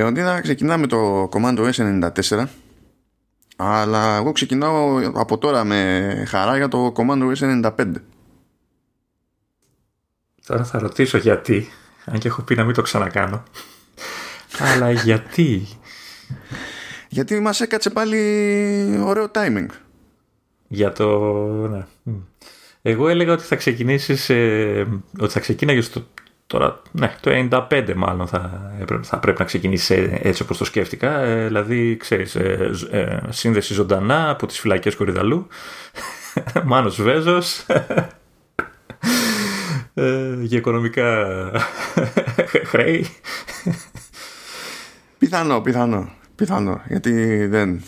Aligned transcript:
Λεοντίνα 0.00 0.40
ξεκινάμε 0.40 0.86
το 0.86 1.28
Command 1.32 1.58
OS 1.58 2.10
94 2.30 2.44
αλλά 3.56 4.16
εγώ 4.16 4.32
ξεκινάω 4.32 5.10
από 5.14 5.38
τώρα 5.38 5.64
με 5.64 6.24
χαρά 6.28 6.56
για 6.56 6.68
το 6.68 6.92
Command 6.96 7.32
OS 7.32 7.62
95 7.64 7.92
Τώρα 10.46 10.64
θα 10.64 10.78
ρωτήσω 10.78 11.18
γιατί 11.18 11.68
αν 12.04 12.18
και 12.18 12.28
έχω 12.28 12.42
πει 12.42 12.54
να 12.54 12.64
μην 12.64 12.74
το 12.74 12.82
ξανακάνω. 12.82 13.42
Αλλά 14.58 14.90
γιατί; 14.90 15.66
Γιατί 17.08 17.40
μας 17.40 17.60
έκατσε 17.60 17.90
πάλι 17.90 18.18
ωραίο 19.04 19.30
timing. 19.34 19.66
Για 20.68 20.92
το... 20.92 21.08
Ναι. 21.68 21.84
Εγώ 22.82 23.08
έλεγα 23.08 23.32
ότι 23.32 23.42
θα 23.42 23.56
ξεκινήσεις, 23.56 24.30
ε, 24.30 24.86
ότι 25.18 25.32
θα 25.32 25.40
ξεκίναγες 25.40 25.90
το, 25.90 26.06
τώρα, 26.50 26.82
ναι, 26.92 27.14
το 27.20 27.30
95 27.70 27.92
μάλλον 27.96 28.26
θα, 28.26 28.72
θα 29.02 29.18
πρέπει 29.18 29.38
να 29.38 29.44
ξεκινήσει 29.44 30.18
έτσι 30.22 30.42
όπως 30.42 30.58
το 30.58 30.64
σκέφτηκα, 30.64 31.20
ε, 31.20 31.46
δηλαδή 31.46 31.96
ξέρεις, 31.96 32.34
ε, 32.34 32.70
ε, 32.90 33.18
σύνδεση 33.28 33.74
ζωντανά 33.74 34.30
από 34.30 34.46
τις 34.46 34.60
φυλακές 34.60 34.96
Κορυδαλού, 34.96 35.46
Μάνος 36.64 37.02
Βέζος, 37.02 37.66
ε, 39.94 40.36
για 40.40 40.58
οικονομικά 40.58 41.26
χρέη. 42.70 43.06
Πιθανό, 45.18 45.60
πιθανό, 45.60 46.10
πιθανό, 46.34 46.82
γιατί 46.88 47.46
δεν, 47.46 47.82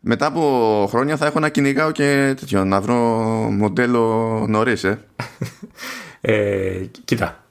μετά 0.00 0.26
από 0.26 0.86
χρόνια 0.90 1.16
θα 1.16 1.26
έχω 1.26 1.40
να 1.40 1.48
κυνηγάω 1.48 1.90
και 1.90 2.34
τέτοιο, 2.38 2.64
να 2.64 2.80
βρω 2.80 2.94
μοντέλο 3.50 4.44
νωρίς, 4.48 4.84
ε. 4.84 5.04
ε. 6.20 6.84
Κοίτα. 7.04 7.43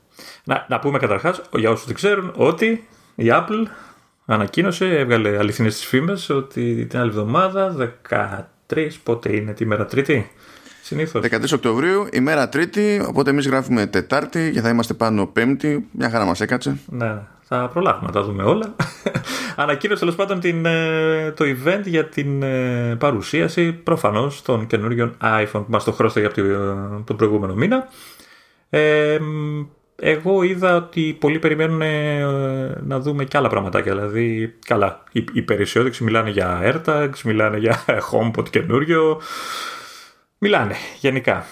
Να, 0.44 0.66
να 0.70 0.80
πούμε 0.80 1.00
καταρχάς, 1.00 1.42
για 1.56 1.70
όσους 1.70 1.86
δεν 1.86 1.96
ξέρουν, 1.96 2.34
ότι 2.36 2.88
η 3.16 3.26
Apple 3.28 3.66
ανακοίνωσε, 4.26 4.86
έβγαλε 4.86 5.38
αληθινές 5.38 5.76
τις 5.76 5.86
φήμες 5.86 6.30
ότι 6.30 6.86
την 6.86 7.00
άλλη 7.00 7.10
εβδομάδα, 7.10 7.76
13, 8.70 9.00
πότε 9.04 9.36
είναι, 9.36 9.54
τη 9.54 9.66
μέρα 9.66 9.86
Τρίτη; 9.86 10.32
Συνήθως. 10.84 11.24
13 11.26 11.54
Οκτωβρίου, 11.54 12.08
ημέρα 12.12 12.50
Τρίτη, 12.50 13.06
οπότε 13.08 13.30
εμείς 13.30 13.48
γράφουμε 13.48 13.86
Τετάρτη 13.86 14.52
και 14.54 14.62
θα 14.62 14.70
είμαστε 14.70 14.94
πάνω 14.94 15.26
Πέμπτη. 15.26 15.88
Μια 15.92 16.10
χαρά 16.10 16.26
μας 16.26 16.42
έκατσε. 16.42 16.78
Ναι, 16.86 17.06
ναι. 17.06 17.20
θα 17.42 17.70
προλάβουμε 17.74 18.06
να 18.06 18.12
τα 18.12 18.24
δούμε 18.24 18.44
όλα. 18.44 18.76
Ανακοίνωσε 19.56 20.00
τέλος 20.00 20.16
πάντων 20.16 20.40
την, 20.40 20.66
ε, 20.66 21.32
το 21.32 21.46
event 21.46 21.82
για 21.86 22.06
την 22.06 22.44
ε, 22.44 22.96
παρουσίαση 23.00 23.72
προφανώς 23.72 24.42
των 24.42 24.68
καινούριων 24.68 25.16
iPhone 25.22 25.48
που 25.52 25.66
μας 25.68 25.84
το 25.84 25.92
χρώσταγε 25.92 26.26
από 26.26 27.04
τον 27.06 27.16
προηγούμενο 27.16 27.54
μήνα. 27.54 27.88
Ε, 28.70 29.18
εγώ 29.96 30.44
είδα 30.44 30.76
ότι 30.76 31.18
πολλοί 31.20 31.40
περιμένουν 31.40 31.82
να 32.88 33.00
δούμε 33.00 33.24
και 33.24 33.38
άλλα 33.38 33.50
πραγματάκια. 33.50 33.94
Δηλαδή, 33.94 34.56
καλά, 34.66 35.04
οι, 35.12 35.26
οι 35.34 35.42
περισσότεροι 35.42 35.96
μιλάνε 36.00 36.30
για 36.30 36.62
AirTags, 36.64 37.22
μιλάνε 37.24 37.58
για 37.58 37.86
HomePod 38.12 38.50
καινούριο. 38.50 39.22
Μιλάνε 40.38 40.76
γενικά. 41.00 41.46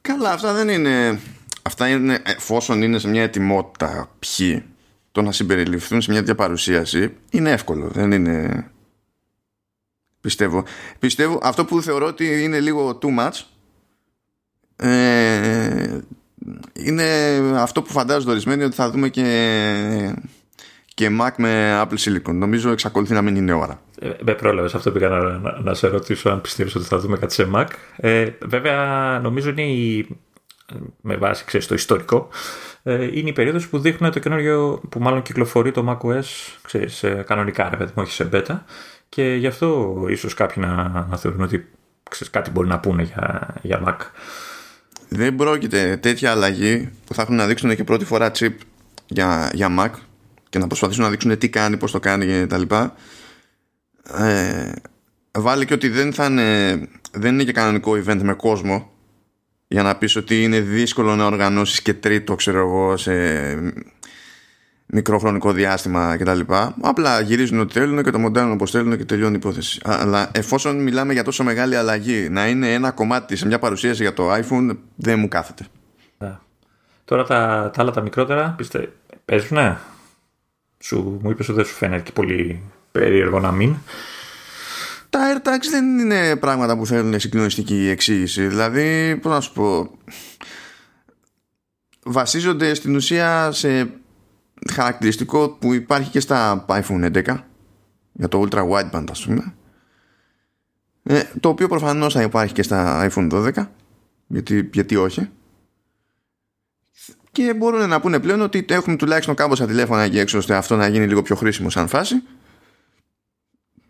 Καλά, 0.00 0.30
αυτά 0.30 0.52
δεν 0.52 0.68
είναι. 0.68 1.20
Αυτά 1.62 1.88
είναι 1.88 2.22
εφόσον 2.24 2.82
είναι 2.82 2.98
σε 2.98 3.08
μια 3.08 3.22
ετοιμότητα 3.22 4.10
ποιοι 4.18 4.64
το 5.12 5.22
να 5.22 5.32
συμπεριληφθούν 5.32 6.00
σε 6.00 6.10
μια 6.10 6.18
τέτοια 6.18 6.34
παρουσίαση 6.34 7.16
είναι 7.30 7.50
εύκολο. 7.50 7.88
Δεν 7.88 8.12
είναι. 8.12 8.66
Πιστεύω. 10.20 10.64
Πιστεύω 10.98 11.38
αυτό 11.42 11.64
που 11.64 11.82
θεωρώ 11.82 12.06
ότι 12.06 12.42
είναι 12.42 12.60
λίγο 12.60 12.98
too 13.02 13.18
much 13.18 13.40
ε, 14.76 15.98
είναι 16.72 17.04
αυτό 17.56 17.82
που 17.82 17.92
φαντάζονται 17.92 18.30
ορισμένοι 18.30 18.64
ότι 18.64 18.74
θα 18.74 18.90
δούμε 18.90 19.08
και, 19.08 20.16
και 20.94 21.08
Mac 21.20 21.30
με 21.36 21.82
Apple 21.82 21.98
Silicon. 21.98 22.34
Νομίζω 22.34 22.70
εξακολουθεί 22.70 23.12
να 23.12 23.22
μην 23.22 23.36
είναι 23.36 23.52
ώρα. 23.52 23.82
Ε, 24.00 24.10
με 24.22 24.34
πρόλαβες 24.34 24.74
αυτό 24.74 24.92
που 24.92 24.98
πήγα 24.98 25.08
να, 25.08 25.60
να, 25.60 25.74
σε 25.74 25.86
ρωτήσω 25.86 26.30
αν 26.30 26.40
πιστεύεις 26.40 26.74
ότι 26.74 26.84
θα 26.84 26.98
δούμε 26.98 27.16
κάτι 27.16 27.34
σε 27.34 27.50
Mac. 27.54 27.66
Ε, 27.96 28.26
βέβαια, 28.40 29.18
νομίζω 29.22 29.50
είναι 29.50 29.62
η, 29.62 30.08
με 31.00 31.16
βάση 31.16 31.44
ξέρεις, 31.44 31.66
το 31.66 31.74
ιστορικό 31.74 32.28
ε, 32.82 33.04
είναι 33.04 33.28
η 33.28 33.32
περίοδος 33.32 33.68
που 33.68 33.78
δείχνουν 33.78 34.12
το 34.12 34.18
καινούργιο 34.18 34.80
που 34.88 35.00
μάλλον 35.00 35.22
κυκλοφορεί 35.22 35.70
το 35.70 35.84
macOS 35.88 36.24
ξέρεις, 36.62 37.04
κανονικά 37.26 37.68
ρε 37.70 37.76
παιδί 37.76 37.92
όχι 37.94 38.12
σε 38.12 38.28
beta 38.32 38.58
και 39.08 39.34
γι' 39.34 39.46
αυτό 39.46 39.96
ίσως 40.08 40.34
κάποιοι 40.34 40.64
να, 40.66 41.06
να 41.10 41.16
θεωρούν 41.16 41.40
ότι 41.40 41.68
ξέρεις, 42.10 42.30
κάτι 42.32 42.50
μπορεί 42.50 42.68
να 42.68 42.80
πούνε 42.80 43.02
για, 43.02 43.54
για 43.62 43.82
Mac. 43.86 43.96
Δεν 45.14 45.36
πρόκειται 45.36 45.96
τέτοια 45.96 46.30
αλλαγή 46.30 46.90
που 47.06 47.14
θα 47.14 47.22
έχουν 47.22 47.34
να 47.34 47.46
δείξουν 47.46 47.76
και 47.76 47.84
πρώτη 47.84 48.04
φορά 48.04 48.30
chip 48.38 48.52
για, 49.06 49.50
για 49.54 49.68
Mac 49.78 49.90
και 50.48 50.58
να 50.58 50.66
προσπαθήσουν 50.66 51.02
να 51.02 51.10
δείξουν 51.10 51.38
τι 51.38 51.48
κάνει, 51.48 51.76
πώς 51.76 51.90
το 51.90 52.00
κάνει 52.00 52.26
και 52.26 52.46
τα 52.46 52.58
λοιπά. 52.58 52.94
Ε, 54.18 54.72
βάλει 55.32 55.64
και 55.64 55.74
ότι 55.74 55.88
δεν 55.88 56.12
θα 56.12 56.24
είναι, 56.24 56.80
δεν 57.12 57.34
είναι 57.34 57.44
και 57.44 57.52
κανονικό 57.52 57.92
event 57.92 58.20
με 58.22 58.34
κόσμο 58.34 58.90
για 59.68 59.82
να 59.82 59.96
πεις 59.96 60.16
ότι 60.16 60.42
είναι 60.42 60.60
δύσκολο 60.60 61.16
να 61.16 61.24
οργανώσεις 61.26 61.82
και 61.82 61.94
τρίτο 61.94 62.34
ξέρω 62.34 62.58
εγώ 62.58 62.96
σε 62.96 63.12
μικρό 64.94 65.18
χρονικό 65.18 65.52
διάστημα 65.52 66.16
κτλ. 66.16 66.40
Απλά 66.80 67.20
γυρίζουν 67.20 67.60
ό,τι 67.60 67.72
θέλουν 67.72 68.02
και 68.02 68.10
το 68.10 68.18
μοντέλο 68.18 68.52
όπως 68.52 68.70
θέλουν 68.70 68.96
και 68.96 69.04
τελειώνει 69.04 69.32
η 69.32 69.36
υπόθεση. 69.36 69.80
Αλλά 69.84 70.30
εφόσον 70.34 70.82
μιλάμε 70.82 71.12
για 71.12 71.24
τόσο 71.24 71.44
μεγάλη 71.44 71.76
αλλαγή 71.76 72.28
να 72.28 72.48
είναι 72.48 72.72
ένα 72.72 72.90
κομμάτι 72.90 73.36
σε 73.36 73.46
μια 73.46 73.58
παρουσίαση 73.58 74.02
για 74.02 74.12
το 74.12 74.32
iPhone 74.32 74.76
δεν 74.94 75.18
μου 75.18 75.28
κάθεται. 75.28 75.66
Yeah. 76.18 76.36
Τώρα 77.04 77.24
τα, 77.24 77.70
τα 77.74 77.82
άλλα 77.82 77.90
τα 77.90 78.00
μικρότερα 78.00 78.54
πιστε... 78.56 78.92
παίζουνε; 79.24 79.78
Σου, 80.78 81.18
μου 81.22 81.30
είπες 81.30 81.48
ότι 81.48 81.56
δεν 81.56 81.66
σου 81.66 81.74
φαίνεται 81.74 82.02
και 82.02 82.12
πολύ 82.12 82.62
περίεργο 82.92 83.40
να 83.40 83.52
μην 83.52 83.76
τα 85.10 85.20
AirTags 85.34 85.68
δεν 85.70 85.98
είναι 85.98 86.36
πράγματα 86.36 86.76
που 86.76 86.86
θέλουν 86.86 87.20
συγκλονιστική 87.20 87.88
εξήγηση. 87.88 88.46
Δηλαδή, 88.46 89.18
πώς 89.22 89.32
να 89.32 89.40
σου 89.40 89.52
πω, 89.52 89.90
βασίζονται 92.02 92.74
στην 92.74 92.94
ουσία 92.94 93.50
σε 93.52 93.90
χαρακτηριστικό 94.70 95.48
που 95.48 95.72
υπάρχει 95.72 96.10
και 96.10 96.20
στα 96.20 96.64
iPhone 96.68 97.24
11 97.24 97.36
για 98.12 98.28
το 98.28 98.46
Ultra 98.48 98.68
Wideband 98.68 99.04
ας 99.10 99.24
πούμε 99.24 99.54
ε, 101.02 101.22
το 101.40 101.48
οποίο 101.48 101.68
προφανώς 101.68 102.12
θα 102.12 102.22
υπάρχει 102.22 102.52
και 102.52 102.62
στα 102.62 103.10
iPhone 103.10 103.32
12 103.32 103.66
γιατί, 104.26 104.70
γιατί 104.72 104.96
όχι 104.96 105.30
και 107.32 107.54
μπορούν 107.54 107.88
να 107.88 108.00
πούνε 108.00 108.20
πλέον 108.20 108.40
ότι 108.40 108.64
έχουμε 108.68 108.96
τουλάχιστον 108.96 109.34
κάμποσα 109.34 109.66
τηλέφωνα 109.66 110.02
εκεί 110.02 110.18
έξω 110.18 110.38
ώστε 110.38 110.54
αυτό 110.54 110.76
να 110.76 110.86
γίνει 110.86 111.06
λίγο 111.06 111.22
πιο 111.22 111.36
χρήσιμο 111.36 111.70
σαν 111.70 111.88
φάση 111.88 112.22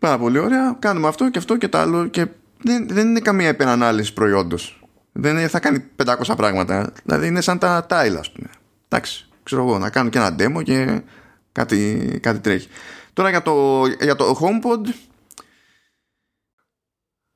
Πάρα 0.03 0.17
πολύ 0.17 0.39
ωραία. 0.39 0.75
Κάνουμε 0.79 1.07
αυτό 1.07 1.29
και 1.29 1.37
αυτό 1.37 1.57
και 1.57 1.67
το 1.67 1.77
άλλο. 1.77 2.07
Και 2.07 2.27
δεν, 2.61 2.87
δεν 2.87 3.07
είναι 3.07 3.19
καμία 3.19 3.49
υπερανάλυση 3.49 4.13
προϊόντος. 4.13 4.83
Δεν 5.11 5.49
θα 5.49 5.59
κάνει 5.59 5.83
500 6.05 6.33
πράγματα. 6.37 6.93
Δηλαδή 7.03 7.27
είναι 7.27 7.41
σαν 7.41 7.57
τα 7.57 7.85
τάιλα, 7.85 8.19
ας 8.19 8.31
πούμε. 8.31 8.49
Εντάξει, 8.87 9.29
ξέρω 9.43 9.61
εγώ, 9.61 9.77
να 9.77 9.89
κάνω 9.89 10.09
και 10.09 10.17
ένα 10.17 10.35
demo 10.39 10.63
και 10.63 11.01
κάτι, 11.51 12.19
κάτι 12.21 12.39
τρέχει. 12.39 12.67
Τώρα 13.13 13.29
για 13.29 13.41
το, 13.41 13.85
για 14.01 14.15
το 14.15 14.37
HomePod. 14.41 14.93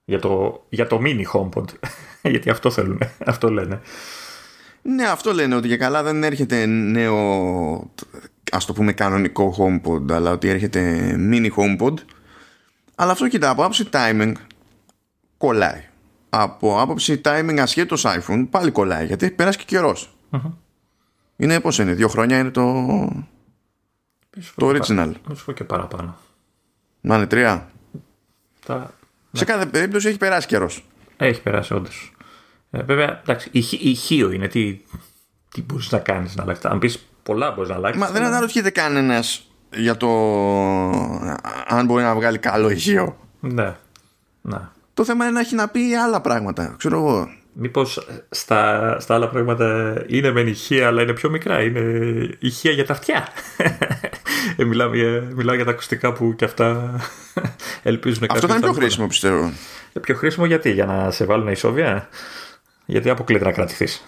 Για 0.03 0.19
το, 0.19 0.65
για 0.69 0.87
το 0.87 1.01
mini 1.03 1.23
HomePod. 1.33 1.65
Γιατί 2.31 2.49
αυτό 2.49 2.71
θέλουν, 2.71 3.01
αυτό 3.25 3.49
λένε. 3.49 3.81
Ναι, 4.81 5.07
αυτό 5.07 5.33
λένε 5.33 5.55
ότι 5.55 5.67
για 5.67 5.77
καλά 5.77 6.03
δεν 6.03 6.23
έρχεται 6.23 6.65
νέο, 6.65 7.91
ας 8.51 8.65
το 8.65 8.73
πούμε 8.73 8.93
κανονικό 8.93 9.55
HomePod, 9.57 10.11
αλλά 10.11 10.31
ότι 10.31 10.47
έρχεται 10.47 11.15
mini 11.31 11.49
HomePod 11.55 11.93
αλλά 12.99 13.11
αυτό 13.11 13.27
κοιτά 13.27 13.49
από 13.49 13.61
άποψη 13.61 13.89
timing 13.91 14.31
κολλάει. 15.37 15.83
Από 16.29 16.81
άποψη 16.81 17.21
timing 17.25 17.57
ασχέτως 17.59 18.05
iPhone 18.07 18.47
πάλι 18.49 18.71
κολλάει 18.71 19.05
γιατί 19.05 19.25
έχει 19.25 19.33
περάσει 19.33 19.57
και 19.57 19.63
καιρο 19.67 19.95
Είναι 21.37 21.59
πώς 21.59 21.77
είναι, 21.77 21.93
δύο 21.93 22.07
χρόνια 22.07 22.37
είναι 22.37 22.49
το, 22.49 22.63
το 24.55 24.69
original. 24.69 25.11
Να 25.27 25.35
σου 25.35 25.45
πω 25.45 25.51
και 25.51 25.63
παραπάνω. 25.63 26.17
Να 27.01 27.15
είναι 27.15 27.27
τρία. 27.27 27.69
Τα... 28.65 28.93
Σε 29.31 29.45
κάθε 29.45 29.65
περίπτωση 29.65 30.07
έχει 30.07 30.17
περάσει 30.17 30.47
καιρός. 30.47 30.85
Έχει 31.17 31.41
περάσει 31.41 31.73
όντως. 31.73 32.13
Ε, 32.71 32.83
βέβαια, 32.83 33.19
εντάξει, 33.21 33.49
ηχείο 33.79 34.31
είναι. 34.31 34.47
Τι, 34.47 34.81
τι 35.49 35.61
μπορείς 35.61 35.91
να 35.91 35.99
κάνεις 35.99 36.35
να 36.35 36.43
αλλάξεις. 36.43 36.65
Αν 36.65 36.79
πεις 36.79 37.07
πολλά 37.23 37.51
μπορείς 37.51 37.69
να 37.69 37.75
αλλάξεις. 37.75 38.01
Μα 38.01 38.09
δεν 38.09 38.23
αναρωτιέται 38.23 38.69
κανένας 38.69 39.47
για 39.73 39.97
το 39.97 40.09
αν 41.67 41.85
μπορεί 41.85 42.03
να 42.03 42.15
βγάλει 42.15 42.37
καλό 42.37 42.69
ηχείο. 42.69 43.17
Ναι. 43.39 43.75
ναι. 44.41 44.59
Το 44.93 45.03
θέμα 45.03 45.23
είναι 45.23 45.33
να 45.33 45.39
έχει 45.39 45.55
να 45.55 45.67
πει 45.67 45.93
άλλα 45.93 46.21
πράγματα. 46.21 46.75
Ξέρω 46.77 46.97
εγώ. 46.97 47.29
Μήπως 47.59 48.07
στα, 48.29 48.95
στα 48.99 49.13
άλλα 49.15 49.29
πράγματα 49.29 49.95
είναι 50.07 50.31
μεν 50.31 50.47
ηχεία, 50.47 50.87
αλλά 50.87 51.01
είναι 51.01 51.13
πιο 51.13 51.29
μικρά. 51.29 51.61
Είναι 51.61 51.81
ηχεία 52.39 52.71
για 52.71 52.85
τα 52.85 52.93
αυτιά. 52.93 53.27
ε, 54.57 54.63
μιλάω, 54.63 54.95
για, 54.95 55.23
μιλάω 55.35 55.55
για 55.55 55.65
τα 55.65 55.71
ακουστικά 55.71 56.13
που 56.13 56.35
και 56.35 56.45
αυτά 56.45 56.99
ελπίζουν 57.83 58.25
Αυτό 58.29 58.47
θα 58.47 58.55
είναι 58.55 58.63
πιο 58.63 58.73
χρήσιμο, 58.73 59.07
πιστεύω. 59.07 59.51
Ε, 59.93 59.99
πιο 59.99 60.15
χρήσιμο 60.15 60.45
γιατί, 60.45 60.71
για 60.71 60.85
να 60.85 61.11
σε 61.11 61.25
βάλουν 61.25 61.47
ισόβια; 61.47 62.09
Γιατί 62.85 63.09
αποκλείται 63.09 63.45
να 63.45 63.51
κρατηθείς; 63.51 64.05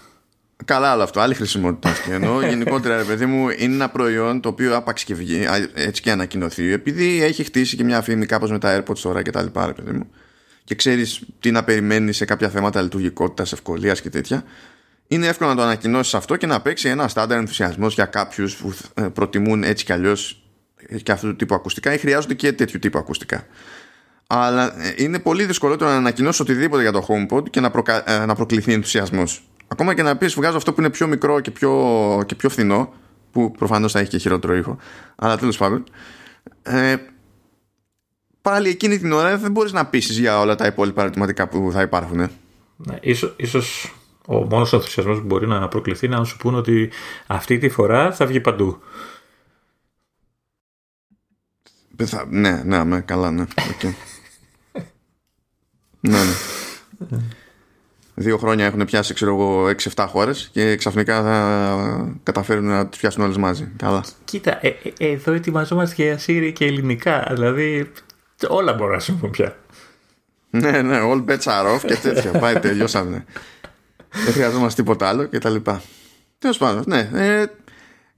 Καλά 0.66 0.94
όλο 0.94 1.04
αυτό, 1.04 1.20
άλλη 1.20 1.34
χρησιμότητα 1.34 1.90
αυτή. 1.90 2.12
Ενώ 2.12 2.42
γενικότερα, 2.50 2.98
ρε 2.98 3.04
παιδί 3.04 3.26
μου, 3.26 3.50
είναι 3.50 3.74
ένα 3.74 3.90
προϊόν 3.90 4.42
το 4.42 4.50
οποίο 4.50 4.76
άπαξ 4.76 5.04
και 5.04 5.14
βγει, 5.14 5.46
έτσι 5.74 6.02
και 6.02 6.12
ανακοινωθεί, 6.12 6.72
επειδή 6.72 7.24
έχει 7.24 7.44
χτίσει 7.44 7.76
και 7.76 7.84
μια 7.84 8.02
φήμη 8.02 8.26
κάπως 8.26 8.52
με 8.52 8.60
τα 8.60 8.78
AirPods 8.78 8.98
τώρα 8.98 9.22
και 9.22 9.32
τα 9.32 9.42
λοιπά, 9.42 9.66
ρε 9.66 9.74
παιδί 9.74 9.92
μου, 9.92 10.10
και 10.70 10.76
ξέρεις 10.76 11.22
τι 11.40 11.52
να 11.52 11.64
περιμένεις 11.64 12.18
σε 12.18 12.26
κάποια 12.26 12.50
θέματα 12.50 12.82
λειτουργικότητας, 12.82 13.52
ευκολίας 13.52 14.02
και 14.02 14.10
τέτοια, 14.10 14.44
είναι 15.08 15.28
εύκολο 15.28 15.50
να 15.50 15.56
το 15.56 15.62
ανακοινώσεις 15.62 16.14
αυτό 16.14 16.36
και 16.36 16.48
να 16.48 16.62
παίξει 16.62 16.90
ένα 16.90 17.08
στάνταρ 17.08 17.38
ενθουσιασμός 17.38 17.94
για 17.94 18.06
κάποιους 18.06 18.56
που 18.56 18.74
ε, 18.94 19.02
προτιμούν 19.02 19.64
έτσι 19.64 19.86
κι 19.86 19.94
αλλιώς 19.94 20.44
και 21.04 21.12
αυτού 21.12 21.28
του 21.28 21.36
τύπου 21.36 21.56
ακουστικά 21.56 21.94
ή 21.94 21.98
χρειάζονται 21.98 22.34
και 22.34 22.54
τέτοιου 22.54 22.80
τύπου 22.80 22.98
ακουστικά. 22.98 23.46
Αλλά 24.28 24.82
ε, 24.82 24.94
είναι 24.98 25.20
πολύ 25.20 25.46
δυσκολότερο 25.46 25.90
να 25.90 25.96
ανακοινώσεις 25.96 26.40
οτιδήποτε 26.40 26.82
για 26.82 26.92
το 26.92 27.08
HomePod 27.10 27.50
και 27.50 27.60
να, 27.60 27.72
προκα... 27.72 28.12
Ε, 28.12 28.26
να 28.26 28.36
προκληθεί 28.36 28.74
ενθουσιασμός. 28.74 29.50
Ακόμα 29.68 29.94
και 29.94 30.02
να 30.02 30.18
πεις 30.18 30.34
βγάζω 30.34 30.58
αυτό 30.58 30.74
που 30.74 30.82
είναι 30.82 30.90
πιο 30.90 31.08
μικρό 31.08 31.40
και 31.40 31.52
πιο, 31.52 32.24
και 32.26 32.36
πιο 32.36 32.50
φθηνό, 32.50 32.94
που 33.32 33.52
προφανώς 33.52 33.92
θα 33.92 34.00
έχει 34.00 34.10
και 34.10 34.18
χειρότερο 34.18 34.56
ήχο, 34.56 34.78
αλλά 35.16 35.38
τέλος 35.38 35.58
πάντων. 35.58 35.84
Ε, 36.64 36.96
πάλι 38.42 38.70
εκείνη 38.70 38.98
την 38.98 39.12
ώρα 39.12 39.38
δεν 39.38 39.52
μπορείς 39.52 39.72
να 39.72 39.86
πείσει 39.86 40.14
για 40.14 40.40
όλα 40.40 40.56
τα 40.56 40.66
υπόλοιπα 40.66 41.02
ερωτηματικά 41.02 41.48
που 41.48 41.70
θα 41.72 41.82
υπάρχουν. 41.82 42.18
Ναι, 42.78 42.98
ίσως, 43.02 43.34
ίσως 43.38 43.94
ο 44.26 44.36
μόνος 44.36 44.74
ενθουσιασμός 44.74 45.20
που 45.20 45.26
μπορεί 45.26 45.48
να 45.48 45.68
προκληθεί 45.68 46.06
είναι 46.06 46.18
να 46.18 46.24
σου 46.24 46.38
πούνε 46.38 46.58
ότι 46.58 46.90
αυτή 47.28 47.58
τη 47.58 47.70
φορά 47.70 48.12
θα 48.12 48.26
βγει 48.26 48.40
παντού. 48.40 48.82
Θα, 52.04 52.26
ναι, 52.30 52.62
ναι, 52.66 52.84
ναι, 52.84 53.00
καλά, 53.00 53.32
ναι. 53.32 53.46
Okay. 53.56 53.94
ναι, 56.00 56.18
ναι. 56.98 57.18
Δύο 58.22 58.38
χρόνια 58.38 58.66
έχουν 58.66 58.86
πιάσει, 58.86 59.14
ξέρω 59.14 59.32
εγώ, 59.32 59.70
6-7 59.96 60.06
χώρες 60.10 60.50
και 60.52 60.76
ξαφνικά 60.76 61.22
θα 61.22 62.18
καταφέρουν 62.24 62.66
να 62.66 62.88
τις 62.88 63.00
πιάσουν 63.00 63.24
όλες 63.24 63.38
μαζί. 63.38 63.72
Καλά. 63.78 64.04
Κοίτα, 64.26 64.66
ε, 64.66 64.68
ε, 64.98 65.12
εδώ 65.12 65.32
ετοιμαζόμαστε 65.32 66.04
για 66.04 66.18
Σύριοι 66.18 66.52
και 66.52 66.66
ελληνικά. 66.66 67.32
Δηλαδή, 67.34 67.92
όλα 68.48 68.74
μπορούν 68.74 68.94
να 68.94 69.00
συμβούν 69.00 69.30
πια. 69.30 69.58
ναι, 70.50 70.82
ναι, 70.82 71.00
all 71.04 71.26
bets 71.26 71.44
are 71.44 71.76
off 71.76 71.82
και 71.86 71.96
τέτοια. 71.96 72.32
Πάει, 72.32 72.60
τελειώσαμε. 72.60 73.26
Δεν 74.26 74.34
χρειαζόμαστε 74.34 74.82
τίποτα 74.82 75.08
άλλο 75.08 75.24
και 75.24 75.38
τα 75.40 75.50
λοιπά. 75.50 75.82
Τέλος 76.40 76.58
πάντων, 76.58 76.84
ναι. 76.88 77.10
Ε, 77.14 77.46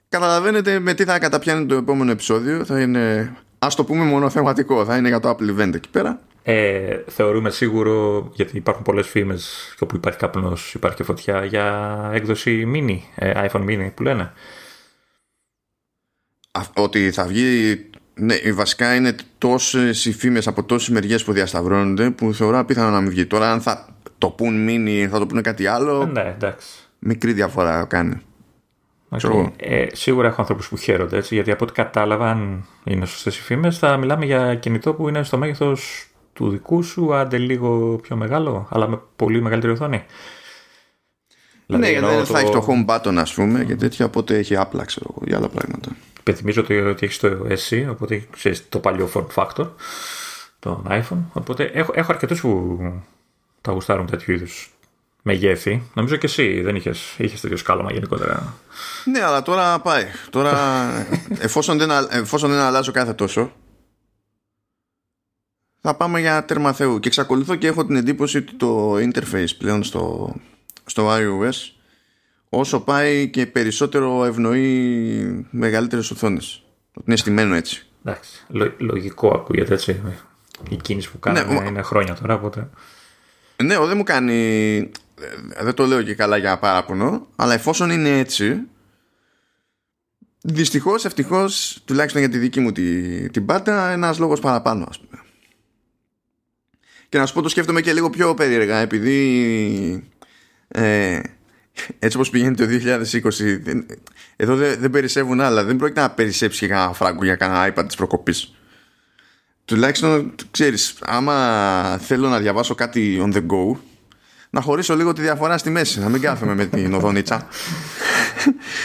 καταλαβαίνετε 0.09 0.79
με 0.79 0.94
τι 0.94 1.03
θα 1.03 1.19
καταπιάνει 1.19 1.65
το 1.65 1.75
επόμενο 1.75 2.12
επεισόδιο. 2.12 2.65
Θα 2.65 2.81
είναι, 2.81 3.35
ας 3.59 3.75
το 3.75 3.83
πούμε, 3.83 4.03
μονοθεματικό. 4.03 4.85
Θα 4.85 4.97
είναι 4.97 5.07
για 5.07 5.19
το 5.19 5.29
Apple 5.29 5.59
Event 5.59 5.73
εκεί 5.75 5.89
πέρα. 5.89 6.19
Ε, 6.44 7.03
θεωρούμε 7.07 7.50
σίγουρο, 7.50 8.29
γιατί 8.33 8.57
υπάρχουν 8.57 8.83
πολλές 8.83 9.07
φήμες 9.07 9.73
και 9.77 9.83
όπου 9.83 9.95
υπάρχει 9.95 10.19
καπνός 10.19 10.73
υπάρχει 10.73 10.97
και 10.97 11.03
φωτιά 11.03 11.45
για 11.45 12.09
έκδοση 12.13 12.71
mini, 12.75 12.97
ε, 13.15 13.47
iPhone 13.47 13.65
mini 13.65 13.91
που 13.95 14.03
λένε. 14.03 14.33
Ότι 16.73 17.12
θα 17.12 17.25
βγει 17.25 17.75
ναι, 18.13 18.35
βασικά 18.53 18.95
είναι 18.95 19.15
τόσες 19.37 20.05
οι 20.05 20.13
φήμες 20.13 20.47
από 20.47 20.63
τόσες 20.63 20.89
μεριές 20.89 21.23
που 21.23 21.31
διασταυρώνονται 21.31 22.09
που 22.09 22.33
θεωρώ 22.33 22.59
απίθανο 22.59 22.89
να 22.89 23.01
μην 23.01 23.09
βγει. 23.09 23.25
Τώρα, 23.25 23.51
αν 23.51 23.61
θα 23.61 23.87
το 24.17 24.29
πούν 24.29 24.63
μήνυ, 24.63 25.07
θα 25.07 25.19
το 25.19 25.25
πούνε 25.25 25.41
κάτι 25.41 25.67
άλλο. 25.67 26.01
Ε, 26.01 26.05
ναι, 26.05 26.33
εντάξει. 26.35 26.67
Μικρή 26.99 27.33
διαφορά 27.33 27.85
κάνει. 27.85 28.21
Okay. 29.09 29.51
Ε, 29.57 29.85
σίγουρα 29.91 30.27
έχω 30.27 30.41
ανθρώπους 30.41 30.69
που 30.69 30.77
χαίρονται 30.77 31.17
έτσι, 31.17 31.35
γιατί 31.35 31.51
από 31.51 31.63
ό,τι 31.63 31.73
κατάλαβα, 31.73 32.29
αν 32.29 32.65
είναι 32.83 33.05
σωστές 33.05 33.37
οι 33.37 33.41
φήμες, 33.41 33.77
θα 33.77 33.97
μιλάμε 33.97 34.25
για 34.25 34.55
κινητό 34.55 34.93
που 34.93 35.09
είναι 35.09 35.23
στο 35.23 35.37
μέγεθος 35.37 36.07
του 36.33 36.49
δικού 36.49 36.83
σου, 36.83 37.15
άντε 37.15 37.37
λίγο 37.37 37.99
πιο 38.01 38.15
μεγάλο, 38.15 38.67
αλλά 38.71 38.87
με 38.87 38.99
πολύ 39.15 39.41
μεγαλύτερη 39.41 39.73
οθόνη. 39.73 40.05
Δηλαδή, 41.65 41.83
ναι, 41.83 41.91
γιατί 41.91 42.05
δεν 42.05 42.17
το... 42.17 42.25
θα 42.25 42.39
έχει 42.39 42.51
το 42.51 42.67
home 42.67 42.89
button, 42.89 43.15
ας 43.17 43.33
πούμε, 43.33 43.61
mm. 43.61 43.65
και 43.65 43.75
τέτοια, 43.75 44.05
οπότε 44.05 44.37
έχει 44.37 44.55
απλά, 44.55 44.85
ξέρω 44.85 45.13
για 45.25 45.37
άλλα 45.37 45.49
πράγματα. 45.49 45.89
Υπενθυμίζω 46.21 46.62
ότι, 46.62 46.79
ότι 46.79 47.06
έχεις 47.06 47.19
το 47.19 47.47
SE, 47.69 47.88
οπότε 47.89 48.27
ξέρεις 48.31 48.69
το 48.69 48.79
παλιό 48.79 49.09
form 49.13 49.27
factor, 49.35 49.68
τον 50.59 50.88
iPhone. 50.89 51.23
Οπότε 51.33 51.63
έχω, 51.63 51.91
έχω 51.95 52.12
αρκετούς 52.12 52.41
που 52.41 52.79
τα 53.62 53.71
γουστάρουν 53.71 54.06
τέτοιου 54.06 54.33
είδους 54.33 54.73
μεγέθη. 55.21 55.83
Νομίζω 55.94 56.15
και 56.15 56.25
εσύ 56.25 56.62
δεν 56.62 56.75
είχες 56.75 57.15
είχες 57.18 57.41
τέτοιο 57.41 57.57
σκάλωμα 57.57 57.91
γενικότερα. 57.91 58.53
Ναι, 59.06 59.23
αλλά 59.23 59.41
τώρα 59.41 59.79
πάει. 59.79 60.06
Τώρα, 60.29 60.89
εφόσον, 61.45 61.77
δεν, 61.77 61.89
εφόσον 62.09 62.50
δεν 62.50 62.59
αλλάζω 62.59 62.91
κάθε 62.91 63.13
τόσο, 63.13 63.51
θα 65.81 65.95
πάμε 65.95 66.19
για 66.19 66.45
τέρμα 66.45 66.73
Θεού. 66.73 67.00
Και 67.00 67.07
εξακολουθώ 67.07 67.56
και 67.56 67.68
έχω 67.68 67.85
την 67.85 67.95
εντύπωση 67.95 68.38
ότι 68.38 68.53
το 68.53 68.95
interface 68.95 69.56
πλέον 69.57 69.83
στο, 69.83 70.35
στο 70.85 71.09
iOS 71.12 71.81
όσο 72.53 72.80
πάει 72.80 73.30
και 73.30 73.45
περισσότερο 73.45 74.25
ευνοεί 74.25 75.48
μεγαλύτερες 75.50 76.12
οθόνες. 76.12 76.63
Είναι 77.06 77.15
στημένο 77.15 77.56
έτσι. 77.56 77.86
Εντάξει, 78.06 78.45
λογικό 78.77 79.27
ακούγεται 79.27 79.74
έτσι. 79.74 80.01
Η 80.69 80.75
κίνηση 80.75 81.12
που 81.12 81.19
κάνουμε 81.19 81.59
ναι, 81.59 81.68
είναι 81.68 81.81
χρόνια 81.81 82.13
τώρα, 82.21 82.33
οπότε... 82.33 82.69
Ναι, 83.63 83.77
δεν 83.80 83.98
μου 83.98 84.03
κάνει... 84.03 84.77
Ε, 85.56 85.63
δεν 85.63 85.74
το 85.74 85.86
λέω 85.86 86.03
και 86.03 86.15
καλά 86.15 86.38
για 86.38 86.59
παράπονο, 86.59 87.27
αλλά 87.36 87.53
εφόσον 87.53 87.89
είναι 87.89 88.19
έτσι, 88.19 88.62
δυστυχώς, 90.42 91.06
ευτυχώς, 91.06 91.81
τουλάχιστον 91.86 92.21
για 92.21 92.30
τη 92.30 92.38
δική 92.38 92.59
μου 92.59 92.71
την, 92.71 93.31
την 93.31 93.45
πάτα, 93.45 93.89
ένας 93.89 94.19
λόγος 94.19 94.39
παραπάνω, 94.39 94.86
ας 94.89 95.00
πούμε. 95.00 95.21
Και 97.09 97.18
να 97.18 97.25
σου 97.25 97.33
πω 97.33 97.42
το 97.42 97.50
σκέφτομαι 97.50 97.81
και 97.81 97.94
λίγο 97.94 98.09
πιο 98.09 98.33
περίεργα 98.33 98.77
επειδή 98.77 100.12
ε, 100.68 101.19
έτσι 102.00 102.18
όπως 102.18 102.30
πηγαίνει 102.30 102.56
το 102.56 102.66
2020 102.68 103.30
εδώ 104.36 104.56
δεν, 104.56 104.80
δεν 104.80 104.89
περισσεύουν 104.89 105.42
άλλα. 105.42 105.63
Δεν 105.63 105.75
πρόκειται 105.75 106.01
να 106.01 106.10
περισσέψει 106.10 106.68
κανένα 106.68 106.94
φράγκο 106.94 107.24
για 107.24 107.36
κανένα 107.36 107.74
iPad 107.74 107.83
της 107.88 107.95
προκοπής. 107.95 108.54
Τουλάχιστον 109.66 110.36
ξέρεις 110.51 110.95
άμα 111.01 111.98
θέλω 111.98 112.28
να 112.30 112.39
διαβάσω 112.39 112.75
κάτι 112.75 113.22
on 113.24 113.36
the 113.36 113.45
go 113.48 113.78
να 114.50 114.62
χωρίσω 114.62 114.95
λίγο 114.95 115.13
τη 115.13 115.22
διαφορά 115.22 115.57
στη 115.57 115.69
μέση 115.69 116.00
να 116.00 116.10
μην 116.10 116.22
κάθομαι 116.22 116.56
με 116.56 116.66
την 116.66 116.94
οδονίτσα. 116.94 117.48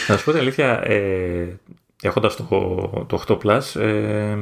Να 0.07 0.17
σου 0.17 0.23
πω 0.23 0.31
την 0.31 0.39
αλήθεια 0.39 0.81
ε, 0.83 1.59
έχοντας 2.01 2.35
το, 2.35 2.45
το 3.07 3.23
8 3.27 3.37
Plus 3.37 3.81
ε, 3.81 4.37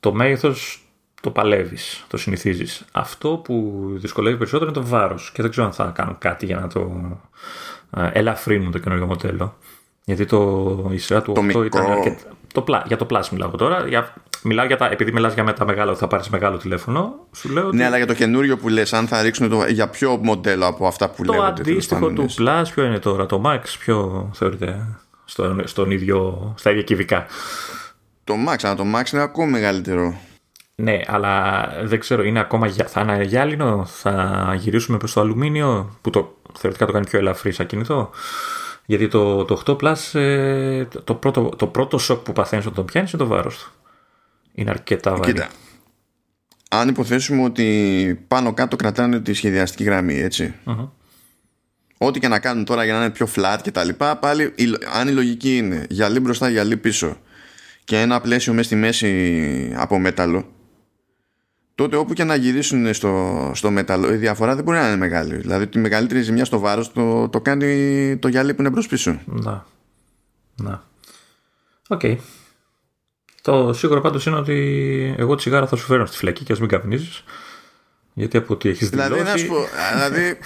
το 0.00 0.12
μέγεθος 0.12 0.81
το 1.22 1.30
παλεύεις, 1.30 2.04
το 2.08 2.16
συνηθίζεις. 2.16 2.84
Αυτό 2.92 3.28
που 3.44 3.82
δυσκολεύει 3.94 4.36
περισσότερο 4.36 4.70
είναι 4.70 4.80
το 4.80 4.86
βάρος. 4.86 5.30
Και 5.34 5.42
δεν 5.42 5.50
ξέρω 5.50 5.66
αν 5.66 5.72
θα 5.72 5.92
κάνουν 5.94 6.18
κάτι 6.18 6.46
για 6.46 6.56
να 6.56 6.68
το 6.68 7.00
ε, 7.96 8.10
ελαφρύνουν 8.12 8.72
το 8.72 8.78
καινούργιο 8.78 9.06
μοντέλο. 9.06 9.56
Γιατί 10.04 10.26
το, 10.26 10.90
η 10.92 10.98
σειρά 10.98 11.22
του 11.22 11.34
8 11.36 11.64
ήταν 11.64 11.90
αρκετά. 11.90 12.16
Το, 12.52 12.64
για 12.86 12.96
το 12.96 13.06
Plus 13.10 13.28
μιλάω 13.30 13.48
τώρα. 13.48 13.86
Για, 13.88 14.14
μιλάω 14.42 14.66
για 14.66 14.76
τα, 14.76 14.86
επειδή 14.86 15.12
μιλάς 15.12 15.34
για 15.34 15.52
τα 15.52 15.64
μεγάλα, 15.64 15.94
θα 15.94 16.06
πάρεις 16.06 16.28
μεγάλο 16.28 16.56
τηλέφωνο. 16.56 17.14
Σου 17.32 17.48
λέω 17.48 17.72
ναι, 17.72 17.84
αλλά 17.84 17.96
για 17.96 18.06
το 18.06 18.14
καινούριο 18.14 18.56
που 18.56 18.68
λες, 18.68 18.92
αν 18.92 19.06
θα 19.06 19.22
ρίξουν 19.22 19.48
το, 19.48 19.66
για 19.68 19.88
ποιο 19.88 20.18
μοντέλο 20.22 20.66
από 20.66 20.86
αυτά 20.86 21.10
που 21.10 21.24
λέω. 21.24 21.34
Το 21.34 21.42
αντίστοιχο 21.42 22.10
του 22.10 22.26
Plus, 22.38 22.62
ποιο 22.74 22.84
είναι 22.84 22.98
τώρα, 22.98 23.26
το 23.26 23.42
Max, 23.46 23.60
ποιο 23.78 24.30
θεωρείται 24.34 24.98
στον, 25.24 25.62
στον 25.66 25.90
ίδιο, 25.90 26.52
στα 26.58 26.70
ίδια 26.70 26.82
κυβικά; 26.82 27.26
Το 28.24 28.34
Max, 28.48 28.56
αλλά 28.62 28.74
το 28.74 28.84
Max 28.94 29.12
είναι 29.12 29.22
ακόμα 29.22 29.46
μεγαλύτερο. 29.46 30.14
Ναι, 30.82 31.00
αλλά 31.06 31.66
δεν 31.82 32.00
ξέρω, 32.00 32.22
είναι 32.22 32.40
ακόμα 32.40 32.68
θα 32.68 33.00
είναι 33.00 33.22
γυάλινο, 33.22 33.84
θα 33.84 34.54
γυρίσουμε 34.58 34.98
προς 34.98 35.12
το 35.12 35.20
αλουμίνιο 35.20 35.98
που 36.00 36.10
το, 36.10 36.38
θεωρητικά 36.58 36.86
το 36.86 36.92
κάνει 36.92 37.06
πιο 37.06 37.18
ελαφρύ 37.18 37.52
σαν 37.52 37.66
κινητό. 37.66 38.10
Γιατί 38.86 39.08
το, 39.08 39.44
το 39.44 39.62
8 39.66 39.76
Plus, 39.76 40.20
ε, 40.20 40.84
το, 41.04 41.14
πρώτο, 41.14 41.48
το 41.56 41.66
πρώτο 41.66 41.98
σοκ 41.98 42.22
που 42.22 42.32
παθαίνεις 42.32 42.64
όταν 42.64 42.76
τον 42.76 42.84
πιάνεις 42.84 43.12
είναι 43.12 43.22
το 43.22 43.28
βάρος 43.28 43.58
του. 43.58 43.72
Είναι 44.54 44.70
αρκετά 44.70 45.10
βαρύ. 45.10 45.32
Κοίτα, 45.32 45.48
αν 46.70 46.88
υποθέσουμε 46.88 47.42
ότι 47.42 48.24
πάνω 48.28 48.54
κάτω 48.54 48.76
κρατάνε 48.76 49.20
τη 49.20 49.32
σχεδιαστική 49.32 49.84
γραμμή, 49.84 50.28
Ό,τι 51.98 52.20
και 52.20 52.28
να 52.28 52.38
κάνουν 52.38 52.64
τώρα 52.64 52.84
για 52.84 52.92
να 52.92 52.98
είναι 52.98 53.10
πιο 53.10 53.28
flat 53.36 53.58
και 53.62 53.70
τα 53.70 53.84
λοιπά, 53.84 54.16
πάλι 54.16 54.54
αν 54.94 55.08
η 55.08 55.12
λογική 55.12 55.56
είναι 55.56 55.86
γυαλί 55.88 56.20
μπροστά, 56.20 56.48
γυαλί 56.48 56.76
πίσω 56.76 57.16
και 57.84 58.00
ένα 58.00 58.20
πλαίσιο 58.20 58.52
μέσα 58.52 58.64
στη 58.64 58.76
μέση 58.76 59.72
από 59.76 59.98
μέταλλο, 59.98 60.46
τότε 61.74 61.96
όπου 61.96 62.12
και 62.12 62.24
να 62.24 62.34
γυρίσουν 62.34 62.94
στο, 62.94 63.50
στο 63.54 63.70
μέταλλο 63.70 64.12
η 64.12 64.16
διαφορά 64.16 64.54
δεν 64.54 64.64
μπορεί 64.64 64.78
να 64.78 64.86
είναι 64.86 64.96
μεγάλη. 64.96 65.36
Δηλαδή 65.36 65.66
τη 65.66 65.78
μεγαλύτερη 65.78 66.20
ζημιά 66.20 66.44
στο 66.44 66.58
βάρος 66.58 66.92
το, 66.92 67.28
το 67.28 67.40
κάνει 67.40 68.16
το 68.16 68.28
γυαλί 68.28 68.54
που 68.54 68.60
είναι 68.60 68.70
μπρος 68.70 68.86
πίσω. 68.86 69.20
Να. 69.24 69.66
Να. 70.56 70.82
OK. 71.88 72.00
Okay. 72.02 72.16
Το 73.42 73.72
σίγουρο 73.72 74.00
πάντως 74.00 74.26
είναι 74.26 74.36
ότι 74.36 75.14
εγώ 75.18 75.34
τη 75.34 75.40
τσιγάρα 75.40 75.66
θα 75.66 75.76
σου 75.76 75.86
φέρω 75.86 76.06
στη 76.06 76.16
φυλακή 76.16 76.44
και 76.44 76.52
ας 76.52 76.60
μην 76.60 76.68
καπνίζεις. 76.68 77.24
Γιατί 78.14 78.36
από 78.36 78.54
ό,τι 78.54 78.68
έχεις 78.68 78.88
δηλώσει. 78.88 79.08
Δηλαδή, 79.08 79.30
να 79.30 79.36
σου 79.36 79.46
πω, 79.46 79.56
δηλαδή, 79.92 80.38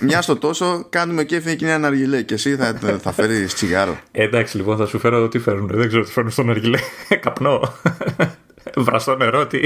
μια 0.00 0.22
στο 0.22 0.36
τόσο 0.36 0.86
κάνουμε 0.90 1.24
κέφι 1.24 1.50
εκείνη 1.50 1.70
ένα 1.70 1.86
αργιλέ 1.86 2.22
και 2.22 2.34
εσύ 2.34 2.56
θα, 2.56 2.98
θα 3.02 3.12
φέρεις 3.12 3.54
τσιγάρο. 3.54 3.98
Ε, 4.12 4.22
εντάξει, 4.22 4.56
λοιπόν, 4.56 4.76
θα 4.76 4.86
σου 4.86 4.98
φέρω 4.98 5.28
τι 5.28 5.38
φέρνουν. 5.38 5.70
Δεν 5.72 5.88
ξέρω 5.88 6.04
τι 6.04 6.10
φέρνουν 6.10 6.32
στον 6.32 6.50
αργιλέ. 6.50 6.78
Καπνό. 7.22 7.72
Βραστό 8.76 9.16
νερό, 9.16 9.46
τι. 9.46 9.60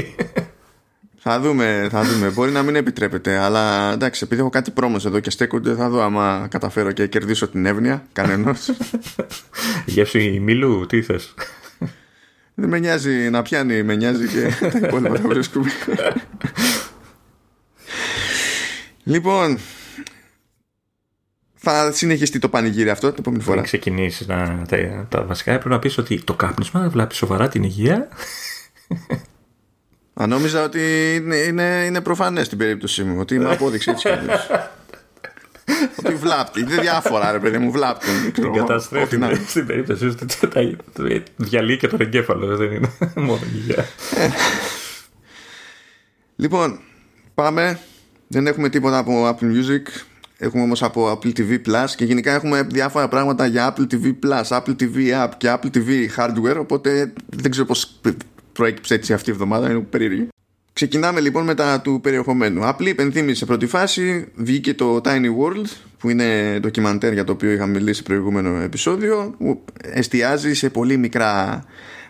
Θα 1.23 1.39
δούμε, 1.39 1.87
θα 1.91 2.03
δούμε. 2.03 2.29
Μπορεί 2.29 2.51
να 2.51 2.63
μην 2.63 2.75
επιτρέπεται, 2.75 3.37
αλλά 3.37 3.91
εντάξει, 3.91 4.21
επειδή 4.23 4.41
έχω 4.41 4.49
κάτι 4.49 4.71
promos 4.71 5.05
εδώ 5.05 5.19
και 5.19 5.29
στέκονται, 5.29 5.75
θα 5.75 5.89
δω 5.89 6.01
άμα 6.01 6.47
καταφέρω 6.49 6.91
και 6.91 7.07
κερδίσω 7.07 7.47
την 7.47 7.65
εύνοια 7.65 8.05
κανενός. 8.13 8.55
Γεύση 9.85 10.39
Μίλου, 10.39 10.85
τι 10.85 11.01
θες; 11.01 11.33
Δεν 12.53 12.69
με 12.69 12.79
νοιάζει 12.79 13.29
να 13.29 13.41
πιάνει, 13.41 13.83
με 13.83 13.95
νοιάζει 13.95 14.27
και 14.27 14.49
τα 14.79 14.87
υπόλοιπα 14.87 15.15
θα 15.15 15.27
βρίσκουμε. 15.27 15.71
λοιπόν, 19.03 19.57
θα 21.55 21.91
συνεχιστεί 21.91 22.39
το 22.39 22.49
πανηγύρι 22.49 22.89
αυτό 22.89 23.07
την 23.07 23.19
επόμενη 23.19 23.43
φορά. 23.43 23.55
Πριν 23.55 23.67
ξεκινήσεις 23.67 24.27
να, 24.27 24.65
τα, 24.67 25.05
τα 25.09 25.23
βασικά, 25.23 25.51
έπρεπε 25.51 25.73
να 25.73 25.79
πεις 25.79 25.97
ότι 25.97 26.23
το 26.23 26.33
κάπνισμα 26.33 26.89
βλάπτει 26.89 27.15
σοβαρά 27.15 27.47
την 27.47 27.63
υγεία. 27.63 28.07
Αν 30.13 30.29
νόμιζα 30.29 30.63
ότι 30.63 31.15
είναι, 31.15 31.35
είναι, 31.35 31.83
είναι 31.85 32.01
προφανές 32.01 32.45
στην 32.45 32.57
περίπτωσή 32.57 33.03
μου, 33.03 33.19
ότι 33.19 33.35
είμαι 33.35 33.51
απόδειξη 33.51 33.89
έτσι 33.91 34.09
Ότι 35.95 36.13
βλάπτει. 36.13 36.59
Είναι 36.59 36.75
διάφορα, 36.75 37.31
ρε 37.31 37.39
παιδί 37.39 37.57
μου, 37.57 37.71
βλάπτουν. 37.71 38.31
Την 38.33 38.53
καταστρέφει 38.53 39.19
στην 39.47 39.65
περίπτωση 39.65 40.05
ότι 40.05 41.23
διαλύει 41.35 41.77
και 41.77 41.87
τον 41.87 42.01
εγκέφαλο, 42.01 42.55
δεν 42.55 42.71
είναι 42.71 42.89
μόνο 43.27 43.41
υγεία. 43.53 43.85
Λοιπόν, 46.35 46.79
πάμε. 47.33 47.79
Δεν 48.27 48.47
έχουμε 48.47 48.69
τίποτα 48.69 48.97
από 48.97 49.29
Apple 49.29 49.43
Music. 49.43 50.03
Έχουμε 50.37 50.63
όμως 50.63 50.83
από 50.83 51.11
Apple 51.11 51.31
TV 51.37 51.51
Plus 51.67 51.89
και 51.95 52.05
γενικά 52.05 52.33
έχουμε 52.33 52.63
διάφορα 52.63 53.07
πράγματα 53.07 53.45
για 53.45 53.73
Apple 53.73 53.93
TV 53.93 54.05
Plus, 54.25 54.57
Apple 54.57 54.75
TV 54.79 55.25
App 55.25 55.29
και 55.37 55.53
Apple 55.53 55.77
TV 55.77 56.07
Hardware 56.17 56.57
οπότε 56.59 57.13
δεν 57.25 57.51
ξέρω 57.51 57.65
πώς 57.65 57.99
προέκυψε 58.51 58.93
έτσι 58.93 59.13
αυτή 59.13 59.29
η 59.29 59.33
εβδομάδα, 59.33 59.71
είναι 59.71 59.79
περίεργη. 59.79 60.27
Ξεκινάμε 60.73 61.19
λοιπόν 61.19 61.43
με 61.43 61.55
τα 61.55 61.81
του 61.81 61.99
περιεχομένου. 62.03 62.65
Απλή 62.65 62.89
υπενθύμηση 62.89 63.37
σε 63.37 63.45
πρώτη 63.45 63.67
φάση 63.67 64.27
βγήκε 64.35 64.73
το 64.73 65.01
Tiny 65.03 65.25
World 65.39 65.65
που 65.97 66.09
είναι 66.09 66.59
ντοκιμαντέρ 66.59 67.13
για 67.13 67.23
το 67.23 67.31
οποίο 67.31 67.51
είχαμε 67.51 67.71
μιλήσει 67.71 67.93
σε 67.93 68.03
προηγούμενο 68.03 68.61
επεισόδιο 68.61 69.35
που 69.37 69.63
εστιάζει 69.81 70.53
σε 70.53 70.69
πολύ 70.69 70.97
μικρά 70.97 71.63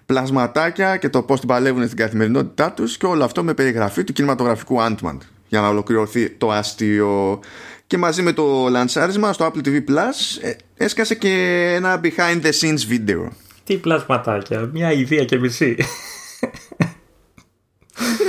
πλασματάκια 0.06 0.98
και 0.98 1.10
το 1.10 1.22
πώς 1.22 1.40
την 1.40 1.48
παλεύουν 1.48 1.86
στην 1.86 1.98
καθημερινότητά 1.98 2.72
τους 2.72 2.98
και 2.98 3.06
όλο 3.06 3.24
αυτό 3.24 3.44
με 3.44 3.54
περιγραφή 3.54 4.04
του 4.04 4.14
κινηματογραφικού 4.14 4.78
Ant-Man 4.80 5.18
για 5.48 5.62
να 5.62 5.68
ολοκληρωθεί 5.68 6.30
το 6.30 6.52
αστείο 6.52 7.40
και 7.88 7.98
μαζί 7.98 8.22
με 8.22 8.32
το 8.34 8.68
λανσάρισμα 8.70 9.34
στο 9.34 9.52
Apple 9.52 9.68
TV 9.68 9.76
Plus 9.76 10.42
ε, 10.42 10.52
έσκασε 10.78 11.16
και 11.16 11.32
ένα 11.76 12.02
behind 12.04 12.42
the 12.46 12.52
scenes 12.60 12.84
βίντεο. 12.88 13.32
Τι 13.64 13.78
πλασματάκια, 13.78 14.70
μια 14.74 14.92
ιδέα 14.92 15.26
και 15.26 15.38
μισή. 15.38 15.76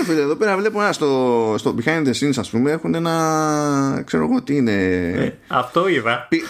Φίλε, 0.02 0.20
εδώ 0.20 0.36
πέρα 0.36 0.56
βλέπω 0.56 0.80
ένα 0.82 0.92
στο, 0.92 1.54
στο 1.58 1.74
behind 1.78 2.06
the 2.06 2.12
scenes, 2.20 2.34
ας 2.36 2.50
πούμε, 2.50 2.70
έχουν 2.70 2.94
ένα. 2.94 4.02
ξέρω 4.06 4.22
εγώ 4.24 4.42
τι 4.42 4.56
είναι. 4.56 4.72
Ε, 5.10 5.32
αυτό 5.48 5.88
είδα. 5.88 6.26
Πι, 6.28 6.42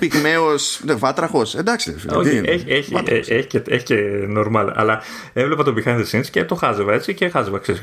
Πυγμαίος, 0.00 0.80
ναι, 0.84 0.94
βάτραχος. 0.94 1.54
Εντάξει, 1.54 1.94
φίλε. 1.98 2.16
Όχι, 2.16 2.40
έχει, 2.44 2.64
έχει, 2.72 2.94
έχει, 3.06 3.46
και, 3.46 3.62
έχει 3.68 3.84
και 3.84 3.96
normal. 4.36 4.70
Αλλά 4.74 5.02
έβλεπα 5.32 5.62
το 5.62 5.74
behind 5.76 5.98
the 5.98 6.04
scenes 6.10 6.26
και 6.30 6.44
το 6.44 6.54
χάζευα 6.54 6.92
έτσι 6.92 7.14
και 7.14 7.28
χάζευα. 7.28 7.58
Ξέρεις, 7.58 7.80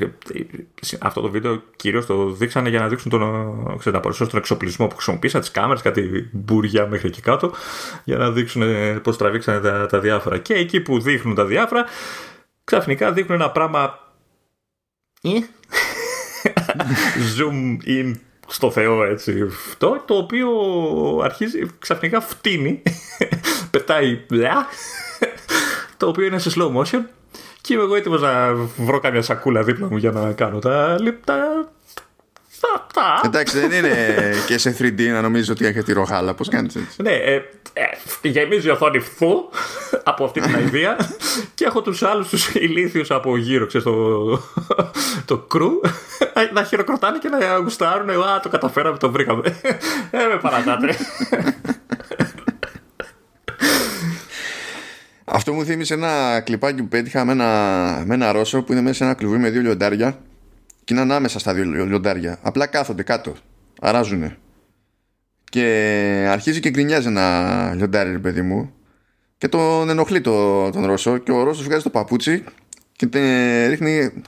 αυτό 1.00 1.20
το 1.20 1.30
βίντεο 1.30 1.62
κυρίως 1.76 2.06
το 2.06 2.30
δείξανε 2.30 2.68
για 2.68 2.80
να 2.80 2.88
δείξουν 2.88 3.10
τον, 3.10 3.78
ξέρεις, 3.78 4.00
να 4.00 4.26
τον 4.26 4.38
εξοπλισμό 4.38 4.86
που 4.86 4.94
χρησιμοποίησα, 4.94 5.38
τις 5.38 5.50
κάμερες, 5.50 5.82
κάτι 5.82 6.28
μπουριά 6.32 6.86
μέχρι 6.86 7.08
εκεί 7.08 7.20
κάτω, 7.20 7.52
για 8.04 8.16
να 8.16 8.30
δείξουν 8.30 8.62
πώς 9.02 9.16
τραβήξανε 9.16 9.60
τα, 9.60 9.86
τα 9.86 9.98
διάφορα. 9.98 10.38
Και 10.38 10.54
εκεί 10.54 10.80
που 10.80 11.00
δείχνουν 11.00 11.34
τα 11.34 11.44
διάφορα, 11.44 11.84
ξαφνικά 12.64 13.12
δείχνουν 13.12 13.40
ένα 13.40 13.50
πράγμα 13.50 13.82
ε; 13.82 14.03
Zoom 17.36 17.78
in 17.86 18.12
στο 18.46 18.70
Θεό 18.70 19.04
έτσι. 19.04 19.42
Αυτό 19.42 20.02
το 20.04 20.14
οποίο 20.14 20.48
αρχίζει 21.22 21.66
ξαφνικά 21.78 22.20
φτύνει 22.20 22.82
πετάει 23.70 24.20
το 25.96 26.08
οποίο 26.08 26.24
είναι 26.24 26.38
σε 26.38 26.50
slow 26.56 26.76
motion. 26.76 27.00
Και 27.60 27.74
είμαι 27.74 27.82
εγώ 27.82 27.94
έτοιμος 27.94 28.20
να 28.20 28.54
βρω 28.76 29.00
καμιά 29.00 29.22
σακούλα 29.22 29.62
δίπλα 29.62 29.88
μου 29.90 29.96
για 29.96 30.10
να 30.10 30.32
κάνω 30.32 30.58
τα, 30.58 30.96
λεπτά 31.00 31.68
Εντάξει, 33.24 33.58
δεν 33.58 33.70
είναι 33.70 33.96
και 34.46 34.58
σε 34.58 34.76
3D 34.78 35.08
να 35.08 35.20
νομίζεις 35.20 35.48
ότι 35.48 35.66
έχει 35.66 35.82
τη 35.82 35.92
ροχάλα. 35.92 36.34
Πώς 36.34 36.48
κάνεις 36.48 36.76
έτσι. 36.76 37.02
Ναι, 37.02 37.12
ε, 37.12 37.34
ε, 37.72 38.28
γεμίζει 38.28 38.66
η 38.66 38.70
οθόνη 38.70 38.98
φου 38.98 39.48
από 40.02 40.24
αυτή 40.24 40.40
την 40.40 40.58
ιδέα 40.58 40.96
και 41.54 41.64
έχω 41.64 41.82
τους 41.82 42.02
άλλους 42.02 42.28
τους 42.28 42.54
ηλίθιους 42.54 43.10
από 43.10 43.36
γύρω, 43.36 43.66
ξέρεις 43.66 43.86
το, 43.86 44.26
το 45.24 45.38
κρου 45.38 45.70
να 46.52 46.64
χειροκροτάνε 46.64 47.18
και 47.18 47.28
να 47.28 47.56
γουστάρουν. 47.56 48.10
Α, 48.10 48.40
το 48.42 48.48
καταφέραμε, 48.48 48.96
το 48.96 49.10
βρήκαμε. 49.10 49.42
Ε, 50.10 50.26
με 50.26 50.38
παρατάτε. 50.42 50.96
Αυτό 55.24 55.52
μου 55.52 55.64
θύμισε 55.64 55.94
ένα 55.94 56.40
κλιπάκι 56.40 56.82
που 56.82 56.88
πέτυχα 56.88 57.24
με 57.24 57.32
ένα, 57.32 57.44
με 58.06 58.14
ένα 58.14 58.32
Ρώσο 58.32 58.62
που 58.62 58.72
είναι 58.72 58.80
μέσα 58.80 58.94
σε 58.94 59.04
ένα 59.04 59.14
κλουβί 59.14 59.38
με 59.38 59.50
δύο 59.50 59.60
λιοντάρια 59.60 60.18
και 60.84 60.92
είναι 60.94 61.02
ανάμεσα 61.02 61.38
στα 61.38 61.54
δύο 61.54 61.64
λιοντάρια. 61.64 62.38
Απλά 62.42 62.66
κάθονται 62.66 63.02
κάτω. 63.02 63.34
Αράζουνε. 63.80 64.36
Και 65.44 65.62
αρχίζει 66.28 66.60
και 66.60 66.70
γκρινιάζει 66.70 67.06
ένα 67.06 67.72
λιοντάρι, 67.74 68.10
ρε 68.10 68.18
παιδί 68.18 68.42
μου. 68.42 68.72
Και 69.38 69.48
τον 69.48 69.88
ενοχλεί 69.88 70.20
το, 70.20 70.70
τον 70.70 70.86
Ρώσο. 70.86 71.18
Και 71.18 71.32
ο 71.32 71.42
Ρώσος 71.42 71.64
βγάζει 71.64 71.82
το 71.82 71.90
παπούτσι 71.90 72.44
και 72.92 73.06
τε, 73.06 73.66
ρίχνει. 73.66 74.22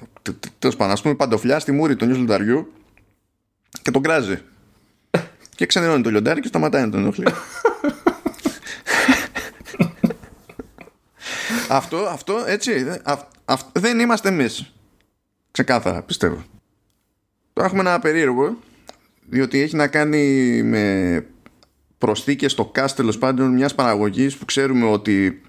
Τέλος 0.58 0.76
πάντων, 0.76 0.92
ας 0.92 1.02
πούμε, 1.02 1.14
παντοφλιά 1.14 1.58
στη 1.58 1.72
μούρη 1.72 1.96
του 1.96 2.06
νιου 2.06 2.16
λιονταριού 2.16 2.72
και 3.82 3.90
τον 3.90 4.02
κράζει. 4.02 4.38
και 5.54 5.66
ξενερώνει 5.66 6.02
το 6.02 6.10
λιοντάρι 6.10 6.40
και 6.40 6.48
σταματάει 6.48 6.82
να 6.82 6.90
τον 6.90 7.00
ενοχλεί. 7.00 7.26
αυτό, 11.68 11.96
αυτό, 11.96 12.44
έτσι. 12.46 12.86
δεν 13.72 13.98
είμαστε 13.98 14.28
εμείς 14.28 14.75
Ξεκάθαρα, 15.56 16.02
πιστεύω. 16.02 16.44
Τώρα 17.52 17.68
έχουμε 17.68 17.80
ένα 17.80 17.98
περίεργο, 17.98 18.58
διότι 19.28 19.60
έχει 19.60 19.76
να 19.76 19.86
κάνει 19.86 20.62
με 20.62 21.26
προσθήκες 21.98 22.52
στο 22.52 22.72
cast 22.75 22.90
τέλος 22.96 23.18
πάντων 23.18 23.52
μιας 23.52 23.75
παραγωγής 23.75 24.36
που 24.36 24.44
ξέρουμε 24.44 24.86
ότι 24.86 25.42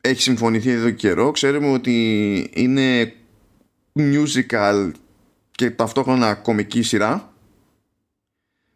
έχει 0.00 0.22
συμφωνηθεί 0.22 0.70
εδώ 0.70 0.90
και 0.90 0.96
καιρό. 0.96 1.30
Ξέρουμε 1.30 1.72
ότι 1.72 2.50
είναι 2.54 3.12
musical 3.98 4.90
και 5.50 5.70
ταυτόχρονα 5.70 6.34
κομική 6.34 6.82
σειρά. 6.82 7.32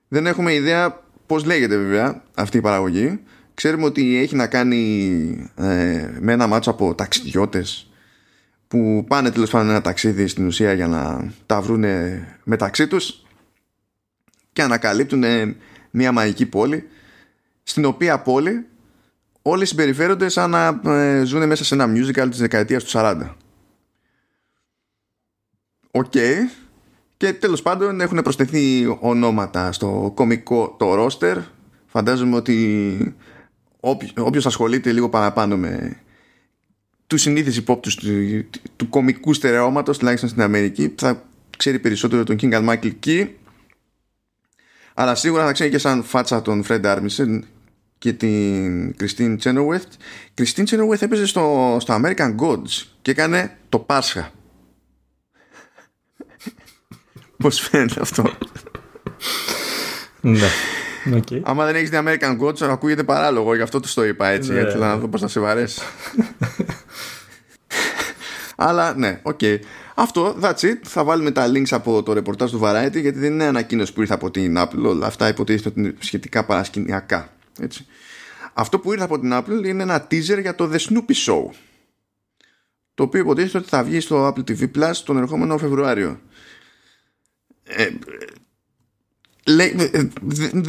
Δεν 0.09 0.27
έχουμε 0.27 0.55
ιδέα 0.55 1.05
πώς 1.27 1.45
λέγεται 1.45 1.77
βέβαια 1.77 2.23
αυτή 2.35 2.57
η 2.57 2.61
παραγωγή. 2.61 3.21
Ξέρουμε 3.55 3.85
ότι 3.85 4.17
έχει 4.17 4.37
να 4.37 4.47
κάνει 4.47 5.51
ε, 5.57 6.09
με 6.21 6.33
ένα 6.33 6.47
μάτσο 6.47 6.71
από 6.71 6.95
ταξιδιώτες 6.95 7.90
που 8.71 9.05
πάνε 9.09 9.31
τέλος 9.31 9.51
πάντων 9.51 9.69
ένα 9.69 9.81
ταξίδι 9.81 10.27
στην 10.27 10.47
ουσία 10.47 10.73
για 10.73 10.87
να 10.87 11.33
τα 11.47 11.61
βρούνε 11.61 12.27
μεταξύ 12.45 12.87
τους 12.87 13.23
και 14.53 14.63
ανακαλύπτουν 14.63 15.25
μια 15.91 16.13
μαγική 16.13 16.47
πόλη 16.47 16.89
στην 17.63 17.85
οποία 17.85 18.23
πόλη 18.23 18.67
όλοι 19.43 19.67
συμπεριφέρονται 19.67 20.29
σαν 20.29 20.51
να 20.51 20.81
ε, 20.93 21.25
ζουν 21.25 21.47
μέσα 21.47 21.65
σε 21.65 21.75
ένα 21.75 21.87
musical 21.89 22.27
της 22.31 22.39
δεκαετίας 22.39 22.85
του 22.85 22.91
40. 22.95 23.35
Οκ. 25.91 26.15
Και 27.17 27.33
τέλος 27.33 27.63
πάντων 27.63 28.01
έχουν 28.01 28.23
προσθεθεί 28.23 28.97
ονόματα 29.01 29.73
στο 29.73 30.13
κωμικό 30.15 30.77
το 30.79 30.95
ρόστερ. 30.95 31.39
Φαντάζομαι 31.87 32.37
ότι 32.37 33.15
όποιος 34.17 34.47
ασχολείται 34.47 34.93
λίγο 34.93 35.09
παραπάνω 35.09 35.57
με 35.57 36.01
τους 37.11 37.17
συνήθεις 37.17 37.57
υπόπτους 37.57 37.95
του, 37.95 38.09
του 38.77 38.89
κωμικού 38.89 39.33
στερεώματος 39.33 39.99
τουλάχιστον 39.99 40.29
στην 40.29 40.43
Αμερική 40.43 40.95
θα 40.97 41.25
ξέρει 41.57 41.79
περισσότερο 41.79 42.25
τον 42.25 42.37
Keegan-Michael 42.41 42.93
Key 43.07 43.29
αλλά 44.95 45.15
σίγουρα 45.15 45.45
θα 45.45 45.53
ξέρει 45.53 45.71
και 45.71 45.79
σαν 45.79 46.03
φάτσα 46.03 46.43
τον 46.43 46.65
Fred 46.69 46.85
Armisen 46.85 47.41
και 47.99 48.13
την 48.13 48.95
Kristin 49.01 49.39
Chenoweth. 49.43 49.89
Kristin 50.35 50.65
Chenoweth 50.65 51.03
έπαιζε 51.03 51.27
στο, 51.27 51.77
στο 51.81 52.01
American 52.03 52.37
Gods 52.37 52.87
και 53.03 53.11
έκανε 53.11 53.57
το 53.69 53.79
Πάσχα. 53.79 54.33
Πώς 57.43 57.61
φαίνεται 57.61 58.01
αυτό; 58.01 58.33
Ναι 60.21 60.49
Okay. 61.19 61.41
Άμα 61.43 61.65
δεν 61.65 61.75
έχεις 61.75 61.91
δει 61.91 61.99
American 62.07 62.39
Gods 62.41 62.63
ακούγεται 62.63 63.05
παράλογο 63.05 63.55
Γι' 63.55 63.63
αυτό 63.63 63.81
το 63.95 64.05
είπα 64.05 64.27
έτσι 64.27 64.53
ναι. 64.53 64.61
Γιατί 64.61 64.79
να 64.79 64.97
δω 64.97 65.09
πώς 65.09 65.21
θα 65.21 65.29
σε 65.29 65.41
βαρέσει 65.41 65.81
Αλλά 68.63 68.95
ναι, 68.97 69.21
OK. 69.23 69.39
Okay. 69.43 69.59
Αυτό, 69.95 70.37
that's 70.43 70.61
it. 70.61 70.79
Θα 70.83 71.05
βάλουμε 71.05 71.31
τα 71.31 71.51
links 71.53 71.71
από 71.71 72.03
το 72.03 72.13
ρεπορτάζ 72.13 72.51
του 72.51 72.61
Variety 72.63 73.01
γιατί 73.01 73.19
δεν 73.19 73.33
είναι 73.33 73.45
ανακοίνωση 73.45 73.93
που 73.93 74.01
ήρθε 74.01 74.15
από 74.15 74.31
την 74.31 74.55
Apple. 74.59 74.85
Όλα 74.85 75.07
αυτά 75.07 75.29
υποτίθεται 75.29 75.69
ότι 75.69 75.81
είναι 75.81 75.95
σχετικά 75.99 76.45
παρασκηνιακά. 76.45 77.33
Έτσι. 77.61 77.87
Αυτό 78.53 78.79
που 78.79 78.93
ήρθε 78.93 79.05
από 79.05 79.19
την 79.21 79.31
Apple 79.33 79.65
είναι 79.65 79.83
ένα 79.83 80.07
teaser 80.11 80.41
για 80.41 80.55
το 80.55 80.71
The 80.73 80.79
Snoopy 80.79 81.15
Show. 81.27 81.45
το 82.95 83.03
οποίο 83.03 83.21
υποτίθεται 83.21 83.59
ότι 83.59 83.69
θα 83.69 83.83
βγει 83.83 84.01
στο 84.01 84.27
Apple 84.27 84.51
TV 84.51 84.71
Plus 84.77 84.93
τον 85.05 85.17
ερχόμενο 85.17 85.59
Φεβρουάριο. 85.59 86.21
Ε, 87.65 87.85
λέει, 87.85 87.99
ε, 88.21 88.27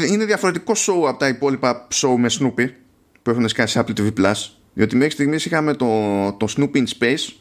είναι 0.08 0.26
διαφορετικό 0.26 0.74
show 0.76 1.08
από 1.08 1.20
τα 1.20 1.28
υπόλοιπα 1.28 1.88
show 1.94 2.16
με 2.18 2.30
Snoopy 2.40 2.70
που 3.22 3.30
έχουν 3.30 3.48
σκάσει 3.48 3.82
Apple 3.84 4.00
TV 4.00 4.14
Plus. 4.14 4.34
Διότι 4.74 4.96
μέχρι 4.96 5.12
στιγμής 5.12 5.46
είχαμε 5.46 5.74
το, 5.74 5.88
το 6.34 6.48
Snoopy 6.58 6.76
in 6.76 6.86
Space. 7.00 7.34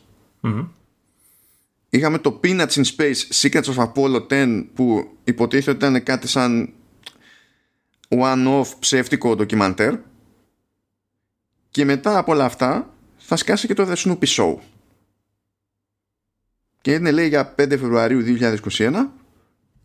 Είχαμε 1.90 2.18
το 2.18 2.40
Peanuts 2.44 2.70
in 2.70 2.84
Space 2.96 3.16
Secrets 3.32 3.74
of 3.74 3.92
Apollo 3.92 4.26
10 4.28 4.66
που 4.74 5.16
υποτίθεται 5.24 5.70
ότι 5.70 5.84
ήταν 5.84 6.02
κάτι 6.02 6.28
σαν 6.28 6.72
one-off 8.08 8.66
ψεύτικο 8.78 9.36
ντοκιμαντέρ. 9.36 9.94
Και 11.70 11.84
μετά 11.84 12.18
από 12.18 12.32
όλα 12.32 12.44
αυτά 12.44 12.94
θα 13.16 13.36
σκάσει 13.36 13.66
και 13.66 13.74
το 13.74 13.88
The 13.90 13.96
Snoopy 13.96 14.26
Show. 14.26 14.54
Και 16.80 16.92
είναι 16.92 17.10
λέει 17.10 17.28
για 17.28 17.54
5 17.58 17.66
Φεβρουαρίου 17.68 18.22
2021 18.68 18.92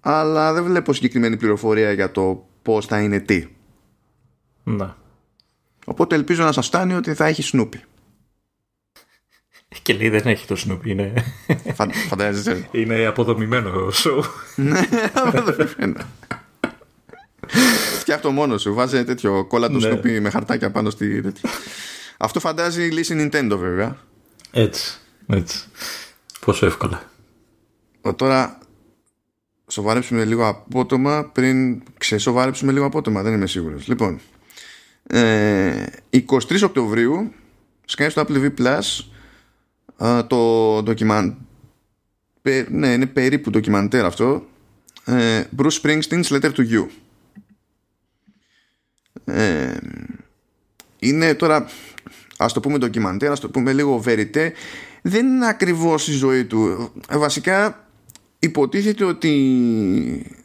αλλά 0.08 0.54
δεν 0.54 0.64
βλέπω 0.64 0.94
συγκεκριμένη 0.94 1.38
πληροφορία 1.38 1.92
για 1.92 2.12
το 2.12 2.48
πώς 2.62 2.86
θα 2.86 3.02
είναι 3.02 3.20
τι. 3.20 3.48
Ναι. 4.64 4.94
Οπότε 5.86 6.16
ελπίζω 6.16 6.44
να 6.44 6.52
σας 6.52 6.68
φτάνει 6.68 6.94
ότι 6.94 7.14
θα 7.14 7.26
έχει 7.26 7.50
Snoopy. 7.54 7.80
Και 9.82 9.94
λέει 9.94 10.10
δεν 10.10 10.22
έχει 10.26 10.48
το 10.48 10.56
Snoopy, 10.68 10.86
είναι... 10.86 11.14
φαντάζεσαι. 12.10 12.68
είναι 12.72 13.06
αποδομημένο 13.06 13.72
show. 13.94 14.24
ναι, 14.56 14.82
αποδομημένο. 15.14 16.06
Φτιάχτω 18.00 18.32
μόνος 18.32 18.62
σου. 18.62 18.74
Βάζει 18.74 19.04
τέτοιο 19.04 19.46
κόλλα 19.46 19.70
το 19.70 19.78
ναι. 19.78 19.92
Snoopy 19.92 20.20
με 20.20 20.30
χαρτάκια 20.30 20.72
πάνω 20.72 20.90
στη 20.90 21.24
Αυτό 22.18 22.40
φαντάζει 22.40 22.86
η 22.86 22.92
λύση 22.92 23.16
Nintendo 23.32 23.58
βέβαια. 23.58 23.98
Έτσι, 24.52 25.00
έτσι. 25.28 25.68
Πόσο 26.40 26.66
εύκολα. 26.66 27.04
Τώρα 28.16 28.60
σοβαρέψουμε 29.68 30.26
λίγο 30.26 30.48
απότομα 30.48 31.26
πριν 31.34 31.82
ξεσοβαρέψουμε 31.98 32.72
λίγο 32.72 32.86
απότομα. 32.86 33.22
Δεν 33.22 33.34
είμαι 33.34 33.48
σίγουρος. 33.48 33.88
Λοιπόν, 33.88 34.20
ε, 35.08 35.86
23 36.10 36.64
Οκτωβρίου 36.64 37.32
σκάει 37.86 38.10
στο 38.10 38.26
Apple 38.28 38.36
TV 38.36 38.52
Plus 38.58 39.06
το 40.28 40.82
ντοκιμαντ 40.84 41.34
ναι 42.70 42.88
είναι 42.88 43.06
περίπου 43.06 43.50
ντοκιμαντέρ 43.50 44.06
αυτό 44.06 44.46
ε, 45.06 45.44
Bruce 45.58 45.82
Springsteen's 45.82 46.28
Letter 46.28 46.52
to 46.52 46.70
You 46.72 46.86
ε, 49.26 49.78
είναι 51.00 51.34
τώρα 51.34 51.68
ας 52.38 52.54
το 52.54 52.60
πούμε 52.60 52.78
ντοκιμαντέρ 52.78 53.32
ας 53.32 53.40
το 53.40 53.50
πούμε 53.50 53.74
λίγο 53.74 54.04
verité 54.06 54.52
δεν 55.02 55.26
είναι 55.26 55.48
ακριβώς 55.48 56.08
η 56.08 56.12
ζωή 56.12 56.46
του 56.46 56.92
ε, 57.10 57.18
βασικά 57.18 57.85
υποτίθεται 58.46 59.04
ότι 59.04 59.32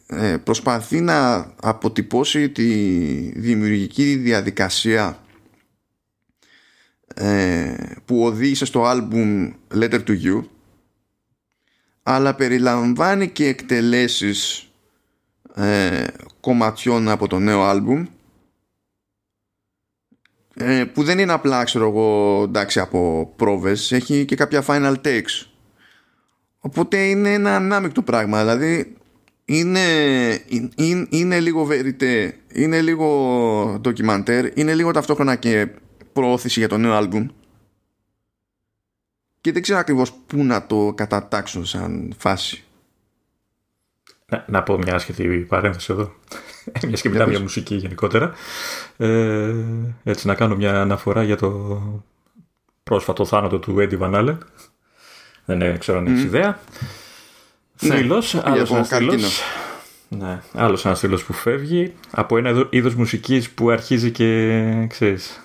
ε, 0.06 0.36
προσπαθεί 0.36 1.00
να 1.00 1.36
αποτυπώσει 1.60 2.50
τη 2.50 2.72
δημιουργική 3.40 4.14
διαδικασία 4.14 5.22
ε, 7.14 7.74
που 8.04 8.24
οδήγησε 8.24 8.64
στο 8.64 8.84
άλμπουμ 8.84 9.52
Letter 9.74 10.04
to 10.04 10.22
You 10.24 10.42
αλλά 12.02 12.34
περιλαμβάνει 12.34 13.28
και 13.28 13.46
εκτελέσεις 13.46 14.70
ε, 15.54 16.06
κομματιών 16.40 17.08
από 17.08 17.28
το 17.28 17.38
νέο 17.38 17.62
άλμπουμ 17.62 18.06
ε, 20.54 20.84
που 20.84 21.02
δεν 21.02 21.18
είναι 21.18 21.32
απλά 21.32 21.64
ξέρω 21.64 21.88
εγώ 21.88 22.42
εντάξει 22.42 22.80
από 22.80 23.32
πρόβες. 23.36 23.92
Έχει 23.92 24.24
και 24.24 24.36
κάποια 24.36 24.64
final 24.66 24.94
takes 25.04 25.49
οπότε 26.60 26.96
είναι 26.96 27.32
ένα 27.32 27.56
ανάμεικτο 27.56 28.02
πράγμα 28.02 28.38
δηλαδή 28.38 28.96
είναι, 29.44 29.80
είναι, 30.76 31.06
είναι 31.10 31.40
λίγο 31.40 31.68
verite 31.70 32.30
είναι 32.52 32.80
λίγο 32.80 33.78
ντοκιμαντέρ 33.80 34.58
είναι 34.58 34.74
λίγο 34.74 34.90
ταυτόχρονα 34.90 35.36
και 35.36 35.68
προώθηση 36.12 36.58
για 36.58 36.68
το 36.68 36.78
νέο 36.78 36.92
άλμπουμ. 36.92 37.26
Και 39.40 39.52
δεν 39.52 39.62
ξέρω 39.62 39.78
ακριβώς 39.78 40.12
πού 40.12 40.44
να 40.44 40.66
το 40.66 40.92
κατατάξω 40.96 41.64
σαν 41.64 42.14
φάση. 42.18 42.64
Να, 44.26 44.44
να 44.48 44.62
πω 44.62 44.78
μια 44.78 44.94
άσχετη 44.94 45.46
παρένθεση 45.48 45.92
εδώ. 45.92 46.14
Μιας 46.86 47.00
και 47.00 47.08
μιλάμε 47.08 47.30
για 47.30 47.40
μουσική 47.40 47.74
γενικότερα. 47.74 48.32
Ε, 48.96 49.54
έτσι 50.04 50.26
να 50.26 50.34
κάνω 50.34 50.56
μια 50.56 50.80
αναφορά 50.80 51.22
για 51.22 51.36
το 51.36 51.80
πρόσφατο 52.82 53.24
θάνατο 53.24 53.58
του 53.58 53.76
Eddie 53.78 53.98
Van 53.98 54.14
Allen 54.14 54.38
δεν 55.58 55.78
ξέρω 55.78 55.98
αν 55.98 56.06
έχεις 56.06 56.22
ιδέα 56.22 56.60
ναι, 57.80 57.96
Φίλος, 57.96 58.34
άλλος 58.34 58.70
ένας 58.70 58.88
φίλος 58.88 59.42
ναι, 60.12 60.40
άλλος 60.52 60.84
ένας 60.84 60.98
φίλος 60.98 61.24
που 61.24 61.32
φεύγει 61.32 61.92
από 62.10 62.38
ένα 62.38 62.66
είδος 62.70 62.94
μουσικής 62.94 63.50
που 63.50 63.70
αρχίζει 63.70 64.10
και 64.10 64.86
ξέρεις, 64.88 65.40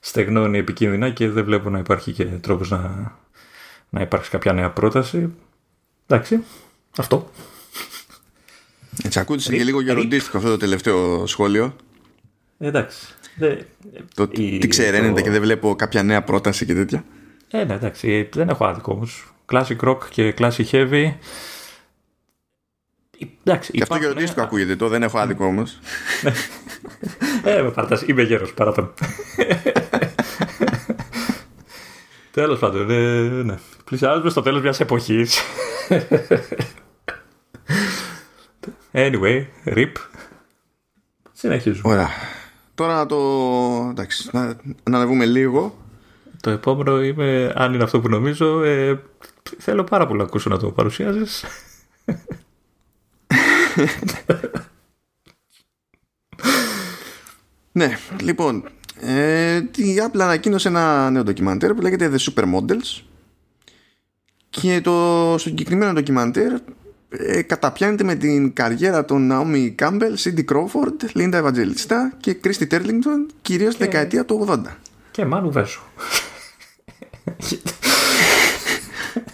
στεγνώνει 0.00 0.58
επικίνδυνα 0.58 1.10
και 1.10 1.28
δεν 1.28 1.44
βλέπω 1.44 1.70
να 1.70 1.78
υπάρχει 1.78 2.12
και 2.12 2.24
τρόπος 2.24 2.70
να, 2.70 3.12
να 3.88 4.00
υπάρξει 4.00 4.30
κάποια 4.30 4.52
νέα 4.52 4.70
πρόταση. 4.70 5.32
Εντάξει, 6.06 6.44
αυτό. 6.96 7.30
Έτσι 9.04 9.18
ακούγεται 9.18 9.56
και 9.56 9.64
λίγο 9.64 9.80
γεροντίστικο 9.80 10.36
αυτό 10.36 10.50
το 10.50 10.56
τελευταίο 10.56 11.26
σχόλιο. 11.26 11.76
Εντάξει. 12.58 13.06
το, 14.14 14.28
η, 14.30 14.58
τι 14.58 14.68
ξέρετε 14.68 15.22
και 15.22 15.30
δεν 15.30 15.40
βλέπω 15.40 15.76
κάποια 15.76 16.02
νέα 16.02 16.22
πρόταση 16.22 16.66
και 16.66 16.74
τέτοια. 16.74 17.04
Ε, 17.50 17.64
ναι, 17.64 17.74
εντάξει, 17.74 18.28
δεν 18.32 18.48
έχω 18.48 18.64
άδικο 18.64 18.92
όμως. 18.92 19.33
Classic 19.52 19.76
rock 19.80 19.98
και 20.10 20.34
classic 20.38 20.64
heavy. 20.70 21.12
Εντάξει, 23.44 23.72
και 23.72 23.82
αυτό 23.82 23.96
γεροντίστικο 23.96 24.42
ακούγεται, 24.42 24.76
το 24.76 24.88
δεν 24.88 25.02
έχω 25.02 25.18
άδικο 25.18 25.44
όμως. 25.44 25.78
ε, 27.44 27.62
με 27.62 27.70
παρατάς, 27.70 28.02
είμαι 28.02 28.22
γέρος, 28.22 28.54
παρά 28.54 28.72
τον. 28.72 28.92
Τέλος 32.30 32.58
πάντων, 32.58 32.90
ε, 32.90 33.42
ναι. 33.42 33.54
Πλησιάζουμε 33.84 34.30
στο 34.30 34.42
τέλος 34.42 34.62
μιας 34.62 34.80
εποχής. 34.80 35.40
anyway, 38.92 39.46
rip. 39.64 39.92
Συνεχίζουμε. 41.32 41.92
Ωραία. 41.92 42.08
Τώρα 42.74 42.94
να 42.94 43.06
το. 43.06 43.16
Εντάξει, 43.90 44.28
να, 44.32 44.46
να 44.90 44.96
ανεβούμε 44.96 45.24
λίγο. 45.24 45.78
Το 46.40 46.50
επόμενο 46.50 47.02
είμαι, 47.02 47.52
αν 47.56 47.74
είναι 47.74 47.82
αυτό 47.82 48.00
που 48.00 48.08
νομίζω, 48.08 48.62
ε, 48.62 49.02
θέλω 49.58 49.84
πάρα 49.84 50.06
πολύ 50.06 50.18
να 50.18 50.24
ακούσω 50.24 50.50
να 50.50 50.58
το 50.58 50.70
παρουσιάζεις. 50.70 51.44
ναι, 57.72 57.98
λοιπόν, 58.20 58.68
ε, 59.00 59.56
η 59.56 59.96
Apple 60.06 60.20
ανακοίνωσε 60.20 60.68
ένα 60.68 61.10
νέο 61.10 61.22
ντοκιμαντέρ 61.22 61.74
που 61.74 61.80
λέγεται 61.80 62.10
The 62.14 62.18
Supermodels 62.18 63.02
και 64.50 64.80
το 64.80 65.36
συγκεκριμένο 65.38 65.92
ντοκιμαντέρ 65.92 66.52
ε, 67.08 67.42
καταπιάνεται 67.42 68.04
με 68.04 68.14
την 68.14 68.52
καριέρα 68.52 69.04
των 69.04 69.30
Naomi 69.32 69.74
Campbell, 69.74 70.14
Cindy 70.18 70.44
Crawford, 70.44 71.16
Linda 71.16 71.42
Evangelista 71.42 71.96
και 72.20 72.36
Christy 72.44 72.68
Turlington 72.70 73.26
κυρίως 73.42 73.76
και... 73.76 73.84
δεκαετία 73.84 74.24
του 74.24 74.46
80. 74.48 74.58
Και 75.10 75.24
Μάνου 75.24 75.50
Βέσου. 75.50 75.82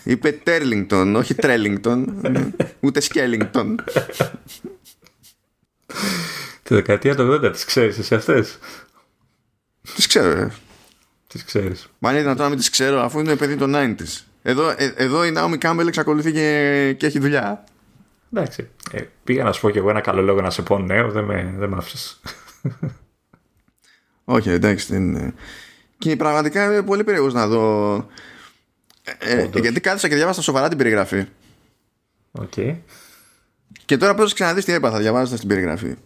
Είπε 0.05 0.33
Τέρλινγκτον, 0.33 1.17
όχι 1.17 1.35
Τρέλινγκτον, 1.35 2.21
ούτε 2.81 3.01
Σκέλινγκτον. 3.01 3.85
Τη 6.63 6.75
δεκαετία 6.75 7.17
του 7.17 7.41
80 7.45 7.53
τις 7.53 7.65
ξέρεις 7.65 7.99
εσύ 7.99 8.15
αυτές; 8.15 8.59
Τις 9.95 10.07
ξέρω, 10.07 10.31
ε. 10.31 10.53
Τις 11.27 11.45
ξέρεις. 11.45 11.89
Μα 11.99 12.11
είναι 12.11 12.21
δυνατόν 12.21 12.43
να 12.43 12.49
μην 12.49 12.59
τις 12.59 12.71
ξέρω 12.71 13.01
αφού 13.01 13.19
είναι 13.19 13.37
παιδί 13.37 13.57
των 13.57 13.73
90's. 13.75 14.25
Εδώ, 14.43 14.69
ε, 14.69 14.95
εδώ 14.97 15.25
η 15.25 15.33
Naomi 15.37 15.59
Campbell 15.59 15.87
εξακολουθεί 15.87 16.33
και, 16.33 16.95
και 16.99 17.07
έχει 17.07 17.19
δουλειά. 17.19 17.65
Εντάξει. 18.33 18.69
Ε, 18.93 19.03
πήγα 19.25 19.45
να 19.45 19.53
σου 19.53 19.61
πω 19.61 19.71
και 19.71 19.79
εγώ 19.79 19.91
ένα 19.91 20.01
καλό 20.01 20.23
λόγο 20.23 20.41
να 20.41 20.51
σε 20.51 20.63
πω 20.63 20.79
νέο, 20.79 21.11
δεν 21.11 21.25
με, 21.25 21.55
δεν 21.59 21.75
άφησες. 21.75 22.21
Όχι, 24.25 24.51
εντάξει. 24.51 24.87
Δεν... 24.93 25.35
Και 25.99 26.17
πραγματικά 26.17 26.65
είμαι 26.65 26.83
πολύ 26.83 27.05
περίεργος 27.05 27.33
να 27.33 27.47
δω... 27.47 28.07
Ε, 29.19 29.49
ε 29.55 29.61
γιατί 29.61 29.81
κάθισα 29.81 30.09
και 30.09 30.15
διάβασα 30.15 30.43
σοβαρά 30.43 30.69
την 30.69 30.79
περιγραφή. 30.79 31.27
OK. 32.31 32.53
Okay. 32.57 32.77
Και 33.85 33.97
τώρα 33.97 34.13
πρέπει 34.15 34.29
να 34.29 34.35
ξαναδείς 34.35 34.65
τι 34.65 34.73
έπαθα 34.73 34.99
διαβάζοντας 34.99 35.41
την 35.41 35.49
περιγραφή 35.49 35.97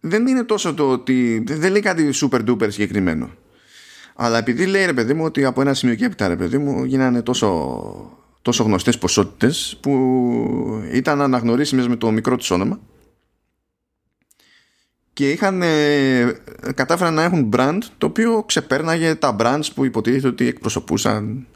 δεν 0.00 0.26
είναι 0.26 0.44
τόσο 0.44 0.74
το 0.74 0.90
ότι 0.90 1.44
δεν 1.46 1.70
λέει 1.70 1.80
κάτι 1.80 2.10
super 2.14 2.48
duper 2.48 2.72
συγκεκριμένο 2.72 3.30
αλλά 4.14 4.38
επειδή 4.38 4.66
λέει 4.66 4.84
ρε 4.84 4.92
παιδί 4.92 5.14
μου 5.14 5.24
ότι 5.24 5.44
από 5.44 5.60
ένα 5.60 5.74
σημείο 5.74 5.94
και 5.94 6.04
έπειτα 6.04 6.28
ρε 6.28 6.36
παιδί 6.36 6.58
μου 6.58 6.84
γίνανε 6.84 7.22
τόσο, 7.22 8.18
τόσο 8.42 8.64
γνωστές 8.64 8.98
ποσότητες 8.98 9.78
που 9.80 10.84
ήταν 10.92 11.20
αναγνωρίσιμες 11.20 11.88
με 11.88 11.96
το 11.96 12.10
μικρό 12.10 12.36
τους 12.36 12.50
όνομα 12.50 12.80
και 15.12 15.30
είχαν 15.30 15.62
ε, 15.62 16.32
κατάφεραν 16.74 17.14
να 17.14 17.22
έχουν 17.22 17.50
brand 17.56 17.78
το 17.98 18.06
οποίο 18.06 18.42
ξεπέρναγε 18.42 19.14
τα 19.14 19.36
brands 19.40 19.68
που 19.74 19.84
υποτίθεται 19.84 20.28
ότι 20.28 20.46
εκπροσωπούσαν 20.46 21.46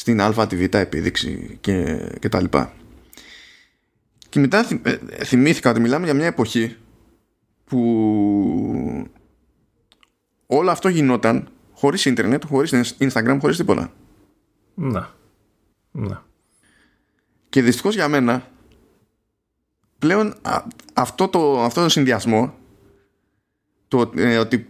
στην 0.00 0.20
α 0.20 0.46
τη 0.46 0.56
β 0.56 0.74
επίδειξη 0.74 1.58
και, 1.60 2.06
και 2.18 2.28
τα 2.28 2.40
λοιπά. 2.40 2.72
Και 4.28 4.40
μετά 4.40 4.66
ε, 4.82 4.96
θυμήθηκα 5.24 5.70
ότι 5.70 5.80
μιλάμε 5.80 6.04
για 6.04 6.14
μια 6.14 6.26
εποχή 6.26 6.76
που 7.64 9.10
όλο 10.46 10.70
αυτό 10.70 10.88
γινόταν 10.88 11.48
χωρίς 11.72 12.04
ίντερνετ, 12.04 12.44
χωρίς 12.46 12.94
Instagram, 12.98 13.38
χωρίς 13.40 13.56
τίποτα. 13.56 13.92
Να. 14.74 15.14
Να. 15.90 16.24
Και 17.48 17.62
δυστυχώς 17.62 17.94
για 17.94 18.08
μένα 18.08 18.48
πλέον 19.98 20.34
αυτό 20.94 21.28
το, 21.28 21.62
αυτό 21.62 21.82
το 21.82 21.88
συνδυασμό 21.88 22.54
το, 23.88 24.12
ε, 24.16 24.38
ότι 24.38 24.69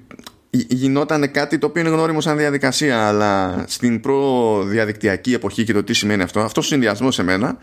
γινόταν 0.51 1.31
κάτι 1.31 1.59
το 1.59 1.67
οποίο 1.67 1.81
είναι 1.81 1.91
γνώριμο 1.91 2.21
σαν 2.21 2.37
διαδικασία 2.37 3.09
αλλά 3.09 3.65
στην 3.67 4.01
προδιαδικτυακή 4.01 5.33
εποχή 5.33 5.65
και 5.65 5.73
το 5.73 5.85
τι 5.85 5.95
σημαίνει 5.95 6.23
αυτό 6.23 6.41
αυτός 6.41 6.65
ο 6.65 6.69
συνδυασμός 6.69 7.15
σε 7.15 7.23
μένα 7.23 7.59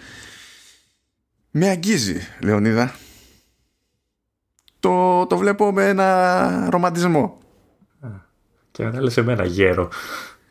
με 1.52 1.70
αγγίζει 1.70 2.28
Λεωνίδα. 2.40 2.96
Το, 4.80 5.26
το 5.26 5.38
βλέπω 5.38 5.72
με 5.72 5.88
ένα 5.88 6.68
ρομαντισμό. 6.70 7.38
Και 8.72 8.84
μετά 8.84 9.02
λες 9.02 9.18
εμένα 9.18 9.46
γέρο. 9.46 9.90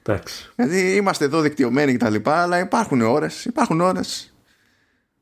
Εντάξει. 0.03 0.51
Δηλαδή 0.55 0.95
είμαστε 0.97 1.25
εδώ 1.25 1.41
δικτυωμένοι 1.41 1.93
και 1.93 1.99
τα 1.99 2.11
λοιπά 2.11 2.43
αλλά 2.43 2.59
υπάρχουν 2.59 3.01
ώρες 3.01 3.45
υπάρχουν 3.45 3.81
ώρες. 3.81 4.35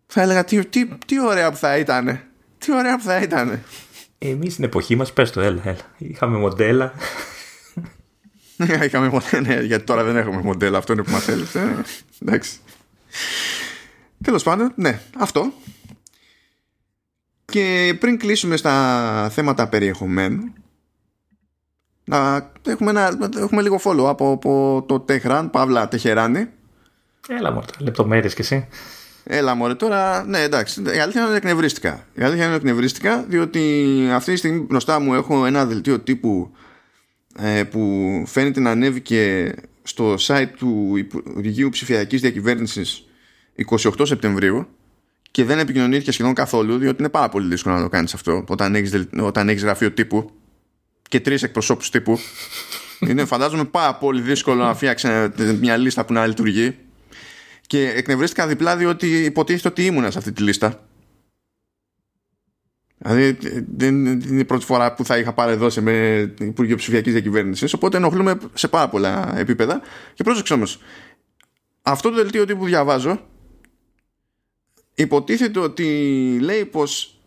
Θα 0.06 0.22
έλεγα 0.22 0.44
τι, 0.44 0.66
τι, 0.66 0.88
τι 1.06 1.20
ωραία 1.20 1.50
που 1.50 1.56
θα 1.56 1.78
ήταν 1.78 2.20
τι 2.58 2.72
ωραία 2.72 2.96
που 2.96 3.02
θα 3.02 3.18
ήταν 3.20 3.62
Εμείς 4.28 4.52
στην 4.52 4.64
εποχή 4.64 4.96
μας, 4.96 5.12
πες 5.12 5.30
το, 5.30 5.40
έλα, 5.40 5.62
έλα. 5.64 5.94
Είχαμε 5.98 6.38
μοντέλα. 6.38 6.92
Είχαμε 8.84 9.08
μοντέλα, 9.08 9.40
ναι, 9.40 9.60
γιατί 9.60 9.84
τώρα 9.84 10.04
δεν 10.04 10.16
έχουμε 10.16 10.42
μοντέλα. 10.42 10.78
Αυτό 10.78 10.92
είναι 10.92 11.02
που 11.02 11.10
μας 11.10 11.24
θέλει. 11.24 11.46
Ε, 11.54 11.82
εντάξει. 12.22 12.58
Τέλος 14.22 14.42
πάντων, 14.42 14.72
ναι, 14.76 15.00
αυτό. 15.18 15.52
Και 17.44 17.96
πριν 18.00 18.18
κλείσουμε 18.18 18.56
στα 18.56 19.28
θέματα 19.32 19.68
περιεχομένου, 19.68 20.52
να 22.04 22.50
έχουμε, 22.66 22.90
ένα, 22.90 23.18
έχουμε 23.36 23.62
λίγο 23.62 23.80
follow 23.84 24.06
από, 24.06 24.30
από 24.32 24.84
το 24.88 25.04
Tehran, 25.08 25.48
Παύλα 25.50 25.88
Τεχεράνη. 25.88 26.48
Έλα 27.28 27.52
μόρτα, 27.52 27.72
λεπτομέρειες 27.78 28.34
κι 28.34 28.40
εσύ. 28.40 28.68
Έλα 29.26 29.54
μωρέ 29.54 29.74
τώρα, 29.74 30.24
ναι 30.26 30.40
εντάξει, 30.40 30.82
η 30.82 30.98
αλήθεια 30.98 31.20
είναι 31.20 31.28
ότι 31.28 31.36
εκνευρίστηκα. 31.36 32.06
Η 32.14 32.22
αλήθεια 32.22 32.44
είναι 32.44 32.54
ότι 32.54 32.64
εκνευρίστηκα 32.66 33.24
διότι 33.28 33.84
αυτή 34.12 34.32
τη 34.32 34.38
στιγμή 34.38 34.58
μπροστά 34.58 35.00
μου 35.00 35.14
έχω 35.14 35.46
ένα 35.46 35.66
δελτίο 35.66 35.98
τύπου 35.98 36.50
ε, 37.38 37.62
που 37.62 38.22
φαίνεται 38.26 38.60
να 38.60 38.70
ανέβηκε 38.70 39.54
στο 39.82 40.14
site 40.18 40.50
του 40.56 40.96
Υπουργείου 40.96 41.68
Ψηφιακής 41.68 42.20
Διακυβέρνησης 42.20 43.04
28 43.70 43.90
Σεπτεμβρίου 44.02 44.66
και 45.30 45.44
δεν 45.44 45.58
επικοινωνήθηκε 45.58 46.12
σχεδόν 46.12 46.34
καθόλου 46.34 46.78
διότι 46.78 46.96
είναι 46.98 47.08
πάρα 47.08 47.28
πολύ 47.28 47.48
δύσκολο 47.48 47.74
να 47.74 47.82
το 47.82 47.88
κάνεις 47.88 48.14
αυτό 48.14 48.44
όταν 48.48 48.74
έχεις, 48.74 49.06
όταν 49.20 49.48
έχεις 49.48 49.62
γραφείο 49.62 49.90
τύπου 49.90 50.30
και 51.08 51.20
τρεις 51.20 51.42
εκπροσώπους 51.42 51.90
τύπου 51.90 52.18
είναι 53.08 53.24
φαντάζομαι 53.24 53.64
πάρα 53.64 53.94
πολύ 53.94 54.20
δύσκολο 54.20 54.64
να 54.64 54.74
φτιάξεις 54.74 55.10
μια 55.60 55.76
λίστα 55.76 56.04
που 56.04 56.12
να 56.12 56.26
λειτουργεί 56.26 56.76
και 57.66 57.88
εκνευρίστηκα 57.88 58.46
διπλά 58.46 58.76
διότι 58.76 59.24
υποτίθεται 59.24 59.68
ότι 59.68 59.84
ήμουνα 59.84 60.10
σε 60.10 60.18
αυτή 60.18 60.32
τη 60.32 60.42
λίστα. 60.42 60.88
Δηλαδή 62.98 63.38
δεν 63.76 64.06
είναι 64.06 64.40
η 64.40 64.44
πρώτη 64.44 64.64
φορά 64.64 64.94
που 64.94 65.04
θα 65.04 65.18
είχα 65.18 65.32
παρεδώσει 65.32 65.80
με 65.80 66.20
Υπουργείο 66.40 66.76
Ψηφιακής 66.76 67.12
Διακυβέρνησης. 67.12 67.72
Οπότε 67.72 67.96
ενοχλούμε 67.96 68.38
σε 68.54 68.68
πάρα 68.68 68.88
πολλά 68.88 69.38
επίπεδα. 69.38 69.80
Και 70.14 70.22
πρόσεξε 70.22 70.54
όμως, 70.54 70.80
αυτό 71.82 72.10
το 72.10 72.16
δελτίο 72.16 72.56
που 72.56 72.64
διαβάζω 72.64 73.26
υποτίθεται 74.94 75.58
ότι 75.58 76.38
λέει 76.40 76.64
πως, 76.64 77.20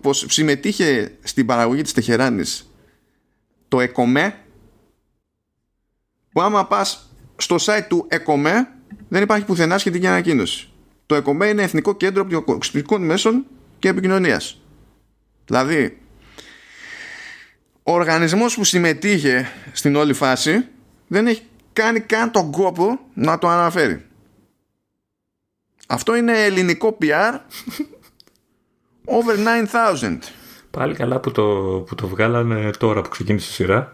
πως 0.00 0.26
συμμετείχε 0.28 1.18
στην 1.22 1.46
παραγωγή 1.46 1.82
της 1.82 1.92
Τεχεράνης 1.92 2.72
το 3.68 3.80
ΕΚΟΜΕ 3.80 4.44
που 6.32 6.40
άμα 6.40 6.66
πας 6.66 7.10
στο 7.36 7.56
site 7.60 7.86
του 7.88 8.06
ΕΚΟΜΕ 8.08 8.77
δεν 9.08 9.22
υπάρχει 9.22 9.44
πουθενά 9.44 9.78
σχετική 9.78 10.06
ανακοίνωση. 10.06 10.68
Το 11.06 11.14
ΕΚΟΜΕ 11.14 11.48
είναι 11.48 11.62
Εθνικό 11.62 11.94
Κέντρο 11.94 12.22
Οπτικοακουστικών 12.22 13.02
Μέσων 13.02 13.46
και 13.78 13.88
Επικοινωνίας. 13.88 14.60
Δηλαδή, 15.44 15.98
ο 17.82 17.92
οργανισμός 17.92 18.54
που 18.54 18.64
συμμετείχε 18.64 19.52
στην 19.72 19.96
όλη 19.96 20.12
φάση 20.12 20.64
δεν 21.06 21.26
έχει 21.26 21.42
κάνει 21.72 22.00
καν 22.00 22.30
τον 22.30 22.50
κόπο 22.50 23.00
να 23.14 23.38
το 23.38 23.48
αναφέρει. 23.48 24.06
Αυτό 25.88 26.16
είναι 26.16 26.44
ελληνικό 26.44 26.98
PR 27.02 27.38
over 29.18 29.36
9000. 30.02 30.18
Πάλι 30.70 30.94
καλά 30.94 31.20
που 31.20 31.30
το, 31.30 31.44
που 31.88 31.94
το 31.94 32.06
βγάλανε 32.06 32.70
τώρα 32.78 33.02
που 33.02 33.08
ξεκίνησε 33.08 33.48
η 33.50 33.52
σειρά 33.52 33.92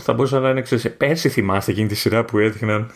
θα 0.00 0.12
μπορούσα 0.12 0.40
να 0.40 0.50
είναι 0.50 0.62
ξέρεις, 0.62 0.90
πέρσι 0.96 1.28
θυμάστε 1.28 1.70
εκείνη 1.70 1.88
τη 1.88 1.94
σειρά 1.94 2.24
που 2.24 2.38
έδειχναν. 2.38 2.90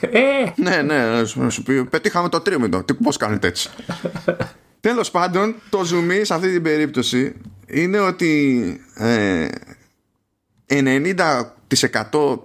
ε! 0.00 0.20
Ναι, 0.56 0.82
ναι, 0.82 1.24
να 1.34 1.50
σου 1.50 1.62
πει, 1.62 1.84
πετύχαμε 1.84 2.28
το 2.28 2.40
τρίμηνο. 2.40 2.84
Τι, 2.84 2.94
πώς 2.94 3.16
κάνετε 3.16 3.46
έτσι. 3.46 3.70
Τέλος 4.80 5.10
πάντων, 5.10 5.54
το 5.70 5.80
zoom 5.80 6.20
σε 6.22 6.34
αυτή 6.34 6.52
την 6.52 6.62
περίπτωση 6.62 7.34
είναι 7.66 7.98
ότι 7.98 8.80
ε, 8.94 9.48
90% 10.68 12.38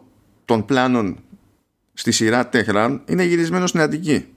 των 0.45 0.65
πλάνων 0.65 1.19
στη 1.93 2.11
σειρά 2.11 2.49
Τέχραν 2.49 3.01
είναι 3.05 3.23
γυρισμένο 3.23 3.67
στην 3.67 3.79
Αττική. 3.81 4.27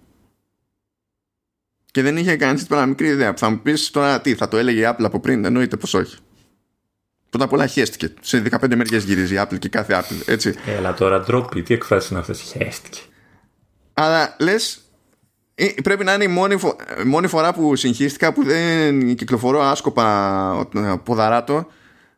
Και 1.91 2.03
δεν 2.03 2.17
είχε 2.17 2.37
κανείς 2.37 2.63
τίποτα 2.63 2.87
μικρή 2.87 3.07
ιδέα. 3.07 3.35
Θα 3.37 3.51
μου 3.51 3.61
πεις 3.61 3.91
τώρα 3.91 4.21
τι, 4.21 4.35
θα 4.35 4.49
το 4.49 4.57
έλεγε 4.57 4.81
η 4.81 4.85
Apple 4.89 5.05
από 5.05 5.21
πριν. 5.21 5.45
Εννοείται 5.45 5.77
πως 5.77 5.95
όχι. 5.95 6.17
Πρώτα 7.37 7.51
απ' 7.51 7.61
όλα 7.61 7.67
χέστηκε. 7.67 8.13
Σε 8.21 8.43
15 8.51 8.75
μεριέ 8.77 8.99
γυρίζει 8.99 9.35
η 9.35 9.39
Apple 9.43 9.59
και 9.59 9.69
κάθε 9.69 10.03
Apple. 10.03 10.17
Έτσι. 10.27 10.55
Έλα 10.79 10.95
τώρα, 10.95 11.21
ντροπή. 11.21 11.63
Τι 11.63 11.75
εκφράσεις 11.75 12.11
είναι 12.11 12.19
αυτές; 12.19 12.41
Χέστηκε. 12.41 13.01
Αλλά 13.95 14.37
λες, 14.39 14.81
ε, 15.55 15.67
πρέπει 15.83 16.05
να 16.05 16.15
είναι 16.15 16.25
η 16.25 16.29
μόνη, 16.29 16.57
φο... 16.57 16.77
μόνη 17.05 17.27
φορά 17.27 17.53
που 17.55 17.77
συγχύστηκα 17.77 18.33
που 18.33 18.45
δεν 18.45 19.15
κυκλοφορώ 19.15 19.63
άσκοπα 19.63 20.69
ποδαράτο 21.05 21.67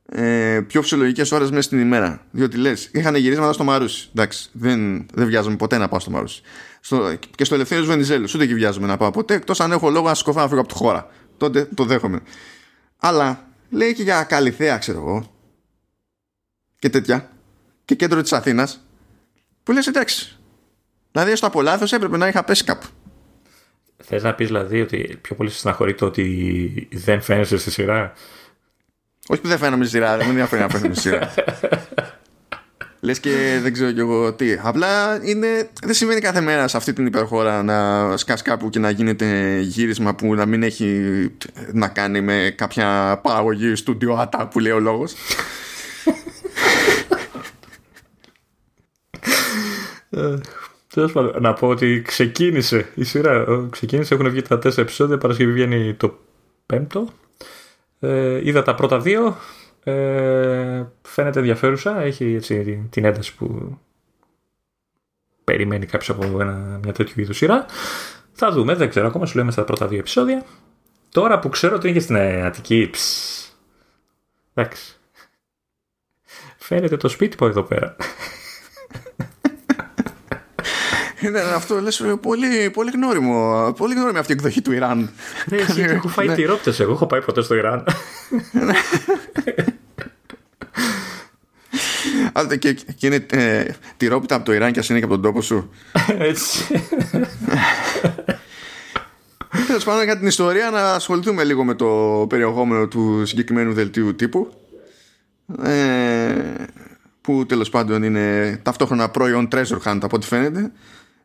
ε, 0.07 0.61
πιο 0.67 0.83
φυσιολογικές 0.83 1.33
ώρες 1.33 1.51
μέσα 1.51 1.63
στην 1.63 1.81
ημέρα. 1.81 2.21
Διότι 2.31 2.57
λες, 2.57 2.89
είχαν 2.93 3.15
γυρίσματα 3.15 3.53
στο 3.53 3.65
Μαρούσι. 3.65 4.09
Εντάξει, 4.15 4.49
δεν, 4.53 5.07
δεν 5.15 5.27
βιάζομαι 5.27 5.57
ποτέ 5.57 5.79
να 5.79 5.89
πάω 5.89 6.01
στο 6.01 6.11
Μαρούσι. 6.11 6.43
Στο, 6.81 7.15
και 7.37 7.45
στο 7.45 7.55
Ελευθέρω 7.55 7.85
Βενιζέλου, 7.85 8.27
ούτε 8.35 8.47
και 8.47 8.55
βιάζομαι 8.55 8.87
να 8.87 8.97
πάω 8.97 9.11
ποτέ, 9.11 9.35
εκτός 9.35 9.61
αν 9.61 9.73
έχω 9.73 9.91
λόγο 9.91 10.09
να 10.09 10.15
σκοφάω 10.15 10.43
να 10.43 10.49
φύγω 10.49 10.61
από 10.61 10.69
τη 10.69 10.75
χώρα. 10.75 11.11
Τότε 11.37 11.69
το 11.75 11.85
δέχομαι. 11.85 12.21
Αλλά 12.99 13.48
λέει 13.71 13.95
και 13.95 14.03
για 14.03 14.25
Καλυθέα 14.25 14.79
ξέρω 14.79 14.99
εγώ. 14.99 15.33
Και 16.79 16.89
τέτοια. 16.89 17.31
Και 17.85 17.95
κέντρο 17.95 18.23
της 18.23 18.33
Αθήνας. 18.33 18.87
Που 19.63 19.73
λες 19.73 19.87
εντάξει. 19.87 20.39
Δηλαδή 21.13 21.37
στο 21.37 21.47
από 21.47 21.63
λάθος 21.63 21.93
έπρεπε 21.93 22.17
να 22.17 22.29
είχα 22.29 22.45
πέσει 22.45 22.65
κάπου. 22.65 22.87
Θες 23.97 24.23
να 24.23 24.35
πεις 24.35 24.47
δηλαδή 24.47 24.81
ότι 24.81 25.19
πιο 25.23 25.37
πολύ 25.37 25.51
στεναχωρεί 25.51 25.95
το 25.95 26.07
ότι 26.07 26.89
δεν 26.93 27.21
φαίνεσαι 27.21 27.59
στη 27.59 27.71
σειρά; 27.71 28.13
Όχι 29.29 29.41
που 29.41 29.49
δεν 29.49 29.59
φαίνομαι 29.59 29.85
στη 29.85 29.93
σειρά 29.93 30.17
δεν 30.17 30.25
με 30.25 30.31
ενδιαφέρει 30.31 30.63
να 30.63 30.69
φαίνομαι 30.69 30.95
στη 30.95 31.09
σειρά 31.09 31.35
Λες 33.01 33.21
και 33.21 33.59
δεν 33.63 33.73
ξέρω 33.73 33.93
κι 33.93 34.01
εγώ 34.01 34.33
τι. 34.33 34.59
Απλά 34.63 35.21
είναι, 35.25 35.71
δεν 35.83 35.95
σημαίνει 35.95 36.21
κάθε 36.21 36.41
μέρα 36.41 36.69
σε 36.69 36.77
αυτή 36.77 36.93
την 36.93 37.07
υπερχώρα 37.07 37.63
να 37.63 38.17
σκάς 38.17 38.43
κάπου 38.43 38.71
και 38.71 38.79
να 38.79 38.91
γίνεται 38.91 39.59
γύρισμα 39.61 40.15
που 40.15 40.35
να 40.35 40.47
μην 40.47 40.63
έχει 40.63 41.03
να 41.73 41.89
κάνει 41.89 42.21
με 42.21 42.55
κάποια 42.57 43.21
παραγωγή 43.23 43.75
στούντιο 43.75 44.15
άτα 44.15 44.49
που 44.49 44.59
λέει 44.59 44.73
ο 44.73 44.81
λόγος. 44.81 45.15
Τέλος 50.95 51.13
πάντων, 51.13 51.43
να 51.43 51.53
πω 51.53 51.69
ότι 51.69 52.03
ξεκίνησε 52.07 52.89
η 52.95 53.05
σειρά. 53.05 53.45
Ξεκίνησε, 53.71 54.15
έχουν 54.15 54.31
βγει 54.31 54.43
τα 54.43 54.59
τέσσερα 54.59 54.83
επεισόδια. 54.83 55.19
Παρασκευή 55.19 55.53
βγαίνει 55.53 55.95
το 55.95 56.19
πέμπτο. 56.67 57.09
Ε, 58.01 58.41
είδα 58.49 58.63
τα 58.63 58.75
πρώτα 58.75 59.01
δύο. 59.01 59.37
Ε, 59.89 60.87
φαίνεται 61.03 61.39
ενδιαφέρουσα. 61.39 62.01
Έχει 62.01 62.35
έτσι, 62.35 62.87
την 62.91 63.05
ένταση 63.05 63.35
που 63.35 63.79
περιμένει 65.45 65.87
κάποιος 65.87 66.11
από 66.11 66.41
ένα, 66.41 66.81
μια 66.83 66.93
τέτοιου 66.93 67.21
είδους 67.21 67.37
σειρά. 67.37 67.67
Θα 68.33 68.51
δούμε, 68.51 68.75
δεν 68.75 68.89
ξέρω 68.89 69.07
ακόμα. 69.07 69.27
Σου 69.27 69.37
λέμε 69.37 69.51
στα 69.51 69.65
πρώτα 69.65 69.87
δύο 69.87 69.99
επεισόδια. 69.99 70.45
Τώρα 71.09 71.39
που 71.39 71.49
ξέρω 71.49 71.75
ότι 71.75 71.89
είναι 71.89 71.97
και 71.97 72.03
στην 72.03 72.17
Αττική. 72.17 72.91
Εντάξει. 74.55 74.97
Φαίνεται 76.57 76.97
το 76.97 77.09
σπίτι 77.09 77.37
που 77.37 77.45
εδώ 77.45 77.63
πέρα. 77.63 77.97
Είναι 81.21 81.41
αυτό 81.41 81.81
λες 81.81 82.03
πολύ, 82.21 82.71
πολύ 82.71 82.91
γνώριμο. 82.91 83.73
Πολύ 83.77 83.95
γνώριμη 83.95 84.19
αυτή 84.19 84.33
η 84.33 84.35
εκδοχή 84.35 84.63
του 84.63 84.73
Ιράν. 84.73 85.11
Ναι, 85.47 85.57
εσύ 85.57 85.81
έχω 85.81 86.09
φάει 86.09 86.27
ναι. 86.27 86.35
τυρόπτες 86.35 86.81
εγώ. 86.81 86.93
Έχω 86.93 87.07
πάει 87.07 87.23
ποτέ 87.23 87.43
στο 87.43 87.55
Ιράν. 87.55 87.85
Και, 92.59 92.73
και 92.73 93.07
είναι 93.07 93.27
ε, 93.31 93.65
τυρόπιτα 93.97 94.35
από 94.35 94.45
το 94.45 94.53
Ιράν 94.53 94.73
και 94.73 94.79
ας 94.79 94.89
είναι 94.89 94.99
και 94.99 95.05
από 95.05 95.15
τον 95.15 95.23
τόπο 95.23 95.43
σου. 95.43 95.71
Έτσι. 96.19 96.67
Τέλος 99.67 99.85
πάντων, 99.85 100.05
για 100.05 100.19
την 100.19 100.27
ιστορία 100.27 100.71
να 100.71 100.93
ασχοληθούμε 100.93 101.45
λίγο 101.45 101.65
με 101.65 101.75
το 101.75 101.87
περιεχόμενο 102.29 102.89
του 102.89 103.23
συγκεκριμένου 103.27 103.73
δελτίου 103.73 104.15
τύπου. 104.15 104.53
Ε, 105.63 106.35
που 107.21 107.47
τέλος 107.47 107.71
πάντων 107.71 108.03
είναι 108.03 108.57
ταυτόχρονα 108.63 109.09
προϊόν 109.09 109.49
treasure 109.53 109.83
hunt 109.85 109.99
από 110.03 110.17
ό,τι 110.17 110.27
φαίνεται. 110.27 110.73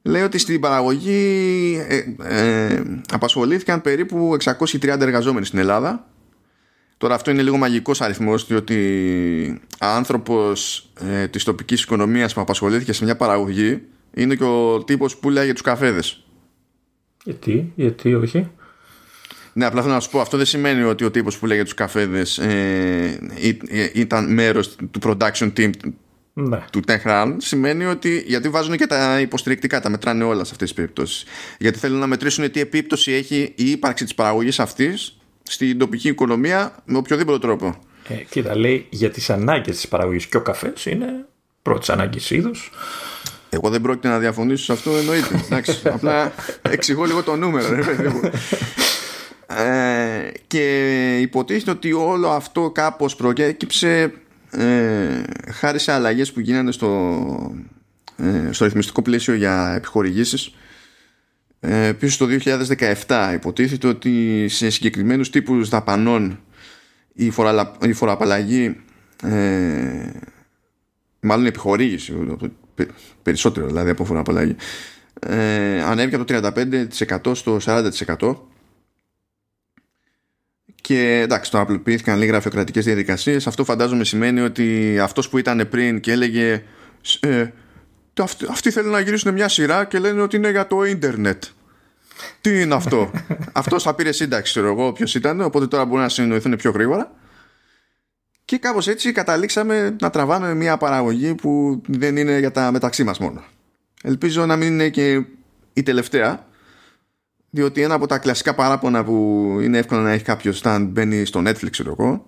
Λέει 0.01 0.21
ότι 0.21 0.37
στην 0.37 0.59
παραγωγή 0.59 1.77
ε, 1.87 2.03
ε, 2.23 2.83
απασχολήθηκαν 3.11 3.81
περίπου 3.81 4.37
630 4.43 4.99
εργαζόμενοι 4.99 5.45
στην 5.45 5.59
Ελλάδα. 5.59 6.07
Τώρα 7.03 7.15
αυτό 7.15 7.31
είναι 7.31 7.41
λίγο 7.41 7.57
μαγικός 7.57 8.01
αριθμός 8.01 8.45
διότι 8.45 9.61
άνθρωπος 9.79 10.89
ε, 10.99 11.27
της 11.27 11.43
τοπικής 11.43 11.83
οικονομίας 11.83 12.33
που 12.33 12.41
απασχολήθηκε 12.41 12.93
σε 12.93 13.03
μια 13.03 13.15
παραγωγή 13.15 13.81
είναι 14.13 14.35
και 14.35 14.43
ο 14.43 14.83
τύπος 14.83 15.17
που 15.17 15.29
λέει 15.29 15.43
για 15.43 15.53
τους 15.53 15.61
καφέδες. 15.61 16.25
Γιατί, 17.23 17.71
γιατί 17.75 18.13
όχι; 18.13 18.49
Ναι, 19.53 19.65
απλά 19.65 19.81
θέλω 19.81 19.93
να 19.93 19.99
σου 19.99 20.09
πω, 20.09 20.19
αυτό 20.19 20.37
δεν 20.37 20.45
σημαίνει 20.45 20.83
ότι 20.83 21.03
ο 21.03 21.11
τύπος 21.11 21.37
που 21.37 21.45
λέγεται 21.45 21.63
τους 21.63 21.73
καφέδες 21.73 22.37
ε, 22.37 23.19
ήταν 23.93 24.33
μέρος 24.33 24.75
του 24.75 24.99
production 25.03 25.51
team 25.57 25.69
Ναι. 26.33 26.59
του 26.71 26.81
Tehran. 26.87 27.35
Σημαίνει 27.37 27.85
ότι, 27.85 28.23
γιατί 28.27 28.49
βάζουν 28.49 28.77
και 28.77 28.87
τα 28.87 29.19
υποστηρικτικά, 29.19 29.81
τα 29.81 29.89
μετράνε 29.89 30.23
όλα 30.23 30.43
σε 30.43 30.51
αυτές 30.51 30.67
τις 30.67 30.73
περιπτώσεις. 30.73 31.23
Γιατί 31.59 31.79
θέλουν 31.79 31.99
να 31.99 32.07
μετρήσουν 32.07 32.51
τι 32.51 32.59
επίπτωση 32.59 33.11
έχει 33.11 33.53
η 33.55 33.69
ύπαρξη 33.71 34.03
της 34.03 34.15
παραγωγής 34.15 34.59
αυτής 34.59 35.17
στην 35.43 35.77
τοπική 35.77 36.07
οικονομία 36.07 36.75
με 36.85 36.97
οποιοδήποτε 36.97 37.39
τρόπο. 37.39 37.75
Ε, 38.07 38.13
κοίτα, 38.13 38.55
λέει 38.55 38.87
για 38.89 39.11
τις 39.11 39.29
ανάγκες 39.29 39.75
της 39.75 39.87
παραγωγής 39.87 40.25
και 40.25 40.37
ο 40.37 40.41
καφές 40.41 40.85
είναι 40.85 41.25
πρώτης 41.61 41.89
ανάγκης 41.89 42.31
είδους. 42.31 42.71
Εγώ 43.49 43.69
δεν 43.69 43.81
πρόκειται 43.81 44.07
να 44.07 44.19
διαφωνήσω 44.19 44.63
σε 44.63 44.71
αυτό, 44.71 44.91
εννοείται. 44.97 45.41
Εντάξει, 45.45 45.81
απλά 45.95 46.31
εξηγώ 46.61 47.03
λίγο 47.03 47.23
το 47.23 47.35
νούμερο, 47.35 47.75
ρε 47.75 47.81
παιδί 47.81 48.07
μου. 48.07 48.19
Ε, 49.47 50.31
και 50.47 51.17
υποτίθεται 51.21 51.71
ότι 51.71 51.93
όλο 51.93 52.29
αυτό 52.29 52.71
κάπως 52.71 53.15
προκέκυψε 53.15 54.13
ε, 54.51 55.23
χάρη 55.51 55.79
σε 55.79 55.91
αλλαγές 55.91 56.31
που 56.31 56.39
γίνανε 56.39 56.71
στο, 56.71 57.55
ε, 58.17 58.51
στο 58.51 58.65
ρυθμιστικό 58.65 59.01
πλαίσιο 59.01 59.33
για 59.33 59.73
επιχορηγήσεις 59.75 60.53
ε, 61.65 61.93
πίσω 61.93 62.13
στο 62.13 62.27
2017 63.07 63.31
υποτίθεται 63.33 63.87
ότι 63.87 64.45
σε 64.49 64.69
συγκεκριμένους 64.69 65.29
τύπους 65.29 65.69
δαπανών 65.69 66.39
η, 67.13 67.29
φοραλα, 67.29 67.71
η 67.85 67.93
φοροαπαλλαγή 67.93 68.75
ε, 69.23 70.11
μάλλον 71.19 71.45
η 71.45 71.47
επιχορήγηση 71.47 72.13
πε- 72.75 72.89
περισσότερο 73.23 73.65
δηλαδή 73.67 73.89
από 73.89 74.05
φοροαπαλλαγή 74.05 74.55
ε, 75.19 75.81
ανέβηκε 75.81 76.15
από 76.15 76.25
το 76.25 76.51
35% 77.25 77.35
στο 77.35 77.57
40% 77.65 78.35
και 80.83 81.19
εντάξει, 81.19 81.51
το 81.51 81.59
απλοποιήθηκαν 81.59 82.17
λίγα 82.17 82.31
γραφειοκρατικές 82.31 82.85
διαδικασίες. 82.85 83.47
Αυτό 83.47 83.63
φαντάζομαι 83.63 84.03
σημαίνει 84.03 84.39
ότι 84.41 84.99
αυτός 84.99 85.29
που 85.29 85.37
ήταν 85.37 85.67
πριν 85.69 85.99
και 85.99 86.11
έλεγε. 86.11 86.63
Ε, 87.19 87.47
το 88.13 88.23
αυτοί, 88.23 88.45
αυτοί 88.49 88.71
θέλουν 88.71 88.91
να 88.91 88.99
γυρίσουν 88.99 89.33
μια 89.33 89.47
σειρά 89.47 89.85
και 89.85 89.99
λένε 89.99 90.21
ότι 90.21 90.35
είναι 90.35 90.49
για 90.49 90.67
το 90.67 90.83
ίντερνετ. 90.83 91.43
Τι 92.41 92.61
είναι 92.61 92.75
αυτό; 92.75 93.11
αυτός 93.51 93.83
θα 93.83 93.95
πήρε 93.95 94.11
σύνταξη, 94.11 94.51
ξέρω 94.51 94.67
εγώ, 94.67 94.93
ποιος 94.93 95.15
ήταν. 95.15 95.41
Οπότε 95.41 95.67
τώρα 95.67 95.85
μπορούν 95.85 96.01
να 96.01 96.09
συνοηθούν 96.09 96.55
πιο 96.55 96.71
γρήγορα. 96.71 97.11
Και 98.45 98.57
κάπως 98.57 98.87
έτσι 98.87 99.11
καταλήξαμε 99.11 99.95
να 100.01 100.09
τραβάμε 100.09 100.53
μια 100.53 100.77
παραγωγή 100.77 101.35
που 101.35 101.81
δεν 101.87 102.17
είναι 102.17 102.39
για 102.39 102.51
τα 102.51 102.71
μεταξύ 102.71 103.03
μας 103.03 103.19
μόνο. 103.19 103.43
Ελπίζω 104.03 104.45
να 104.45 104.55
μην 104.55 104.67
είναι 104.67 104.89
και 104.89 105.25
η 105.73 105.83
τελευταία 105.83 106.47
διότι 107.55 107.81
ένα 107.81 107.93
από 107.93 108.07
τα 108.07 108.17
κλασικά 108.17 108.55
παράπονα 108.55 109.03
που 109.03 109.57
είναι 109.61 109.77
εύκολο 109.77 110.01
να 110.01 110.11
έχει 110.11 110.23
κάποιος 110.23 110.59
όταν 110.59 110.85
μπαίνει 110.85 111.25
στο 111.25 111.39
Netflix, 111.39 111.69
ξέρω 111.69 111.95
εγώ, 111.99 112.27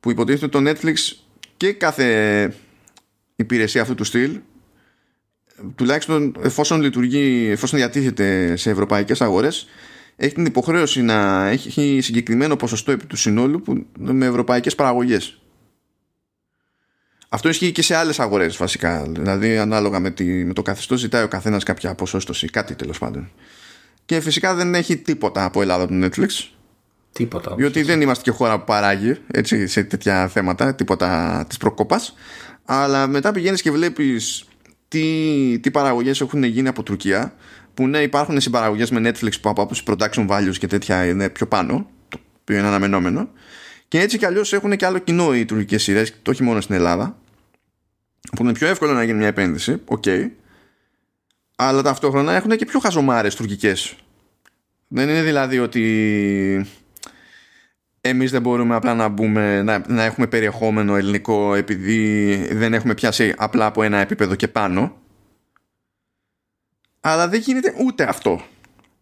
που 0.00 0.10
υποτίθεται 0.10 0.48
το 0.48 0.70
Netflix 0.70 0.94
και 1.56 1.72
κάθε 1.72 2.54
υπηρεσία 3.36 3.82
αυτού 3.82 3.94
του 3.94 4.04
στυλ, 4.04 4.40
τουλάχιστον 5.74 6.34
εφόσον 6.42 6.80
λειτουργεί, 6.80 7.48
εφόσον 7.50 7.78
διατίθεται 7.78 8.56
σε 8.56 8.70
ευρωπαϊκές 8.70 9.20
αγορές, 9.20 9.68
έχει 10.16 10.34
την 10.34 10.46
υποχρέωση 10.46 11.02
να 11.02 11.48
έχει 11.48 11.98
συγκεκριμένο 12.02 12.56
ποσοστό 12.56 12.92
επί 12.92 13.06
του 13.06 13.16
συνόλου 13.16 13.62
που, 13.62 13.86
με 13.98 14.26
ευρωπαϊκές 14.26 14.74
παραγωγές. 14.74 15.40
Αυτό 17.28 17.48
ισχύει 17.48 17.72
και 17.72 17.82
σε 17.82 17.94
άλλες 17.94 18.20
αγορές 18.20 18.56
βασικά. 18.56 19.06
Δηλαδή 19.08 19.58
ανάλογα 19.58 20.00
με, 20.00 20.10
τη, 20.10 20.24
με 20.24 20.52
το 20.52 20.62
καθεστώς 20.62 21.00
ζητάει 21.00 21.22
ο 21.22 21.28
καθένας 21.28 21.62
κάποια 21.62 21.94
ποσόστοση, 21.94 22.48
κάτι 22.48 22.74
τέλος 22.74 22.98
πάντων. 22.98 23.30
Και 24.04 24.20
φυσικά 24.20 24.54
δεν 24.54 24.74
έχει 24.74 24.96
τίποτα 24.96 25.44
από 25.44 25.62
Ελλάδα 25.62 25.86
του 25.86 26.00
Netflix. 26.02 26.28
Τίποτα. 27.12 27.46
όμως. 27.46 27.58
Διότι 27.58 27.82
δεν 27.82 28.00
είμαστε 28.00 28.22
και 28.22 28.30
χώρα 28.30 28.58
που 28.58 28.64
παράγει 28.64 29.16
έτσι, 29.26 29.66
σε 29.66 29.82
τέτοια 29.82 30.28
θέματα, 30.28 30.74
τίποτα 30.74 31.44
της 31.48 31.56
προκοπής. 31.56 32.14
Αλλά 32.64 33.06
μετά 33.06 33.32
πηγαίνεις 33.32 33.62
και 33.62 33.70
βλέπεις 33.70 34.44
τι, 34.88 35.58
τι 35.58 35.70
παραγωγές 35.70 36.20
έχουν 36.20 36.42
γίνει 36.42 36.68
από 36.68 36.82
Τουρκία. 36.82 37.34
Που 37.74 37.86
ναι, 37.86 37.98
υπάρχουν 37.98 38.40
συμπαραγωγές 38.40 38.90
με 38.90 39.10
Netflix 39.10 39.40
που 39.40 39.48
από 39.48 39.62
άποψη 39.62 39.82
production 39.86 40.28
values 40.28 40.56
και 40.58 40.66
τέτοια 40.66 41.06
είναι 41.06 41.28
πιο 41.28 41.46
πάνω, 41.46 41.86
το 42.08 42.18
οποίο 42.40 42.58
είναι 42.58 42.66
αναμενόμενο. 42.66 43.28
Και 43.88 44.00
έτσι 44.00 44.18
κι 44.18 44.24
αλλιώς 44.24 44.52
έχουν 44.52 44.76
και 44.76 44.86
άλλο 44.86 44.98
κοινό 44.98 45.34
οι 45.34 45.44
τουρκικές 45.44 45.82
σειρές, 45.82 46.14
το 46.22 46.30
όχι 46.30 46.42
μόνο 46.42 46.60
στην 46.60 46.74
Ελλάδα. 46.74 47.18
Που 48.36 48.42
είναι 48.42 48.52
πιο 48.52 48.66
εύκολο 48.66 48.92
να 48.92 49.04
γίνει 49.04 49.18
μια 49.18 49.26
επένδυση, 49.26 49.80
οκ. 49.84 50.04
αλλά 51.56 51.82
ταυτόχρονα 51.82 52.32
έχουν 52.32 52.56
και 52.56 52.64
πιο 52.64 52.78
χαζομάρες 52.78 53.34
τουρκικές 53.34 53.96
δεν 54.88 55.08
είναι 55.08 55.22
δηλαδή 55.22 55.58
ότι 55.58 56.66
εμείς 58.08 58.30
δεν 58.30 58.42
μπορούμε 58.42 58.74
απλά 58.74 58.94
να 58.94 59.08
μπούμε 59.08 59.62
να, 59.62 59.84
να 59.88 60.02
έχουμε 60.04 60.26
περιεχόμενο 60.26 60.96
ελληνικό 60.96 61.54
επειδή 61.54 62.34
δεν 62.52 62.74
έχουμε 62.74 62.94
πιάσει 62.94 63.34
απλά 63.36 63.66
από 63.66 63.82
ένα 63.82 63.98
επίπεδο 63.98 64.34
και 64.34 64.48
πάνω 64.48 64.96
αλλά 67.00 67.28
δεν 67.28 67.40
γίνεται 67.40 67.74
ούτε 67.86 68.08
αυτό 68.08 68.40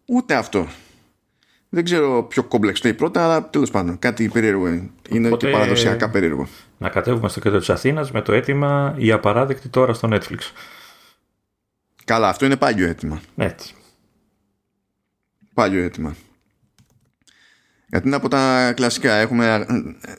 ούτε 0.05 0.35
αυτό 0.35 0.67
δεν 1.69 1.83
ξέρω 1.83 2.23
ποιο 2.23 2.43
κόμπλεξ 2.43 2.81
το 2.81 2.93
πρώτα 2.93 3.23
αλλά 3.23 3.49
τέλος 3.49 3.71
πάντων 3.71 3.99
κάτι 3.99 4.29
περίεργο 4.29 4.67
είναι, 4.67 4.89
είναι 5.09 5.27
Οπότε- 5.27 5.45
και 5.45 5.57
παραδοσιακά 5.57 6.09
περίεργο 6.09 6.47
Να 6.77 6.89
κατέβουμε 6.89 7.29
στο 7.29 7.39
κέντρο 7.39 7.59
της 7.59 7.69
Αθήνας 7.69 8.11
με 8.11 8.21
το 8.21 8.33
αίτημα 8.33 8.95
η 8.97 9.11
απαράδεκτη 9.11 9.69
τώρα 9.69 9.93
στο 9.93 10.09
Netflix. 10.11 10.39
καλά 12.05 12.29
αυτό 12.29 12.45
είναι 12.45 12.57
πάγιο 12.57 12.87
αίτημα 12.87 13.21
Έτσι. 13.35 13.73
Πάλιο 15.53 15.83
έτοιμα. 15.83 16.15
Γιατί 17.89 18.07
είναι 18.07 18.15
από 18.15 18.27
τα 18.27 18.73
κλασικά. 18.75 19.13
Έχουμε, 19.13 19.65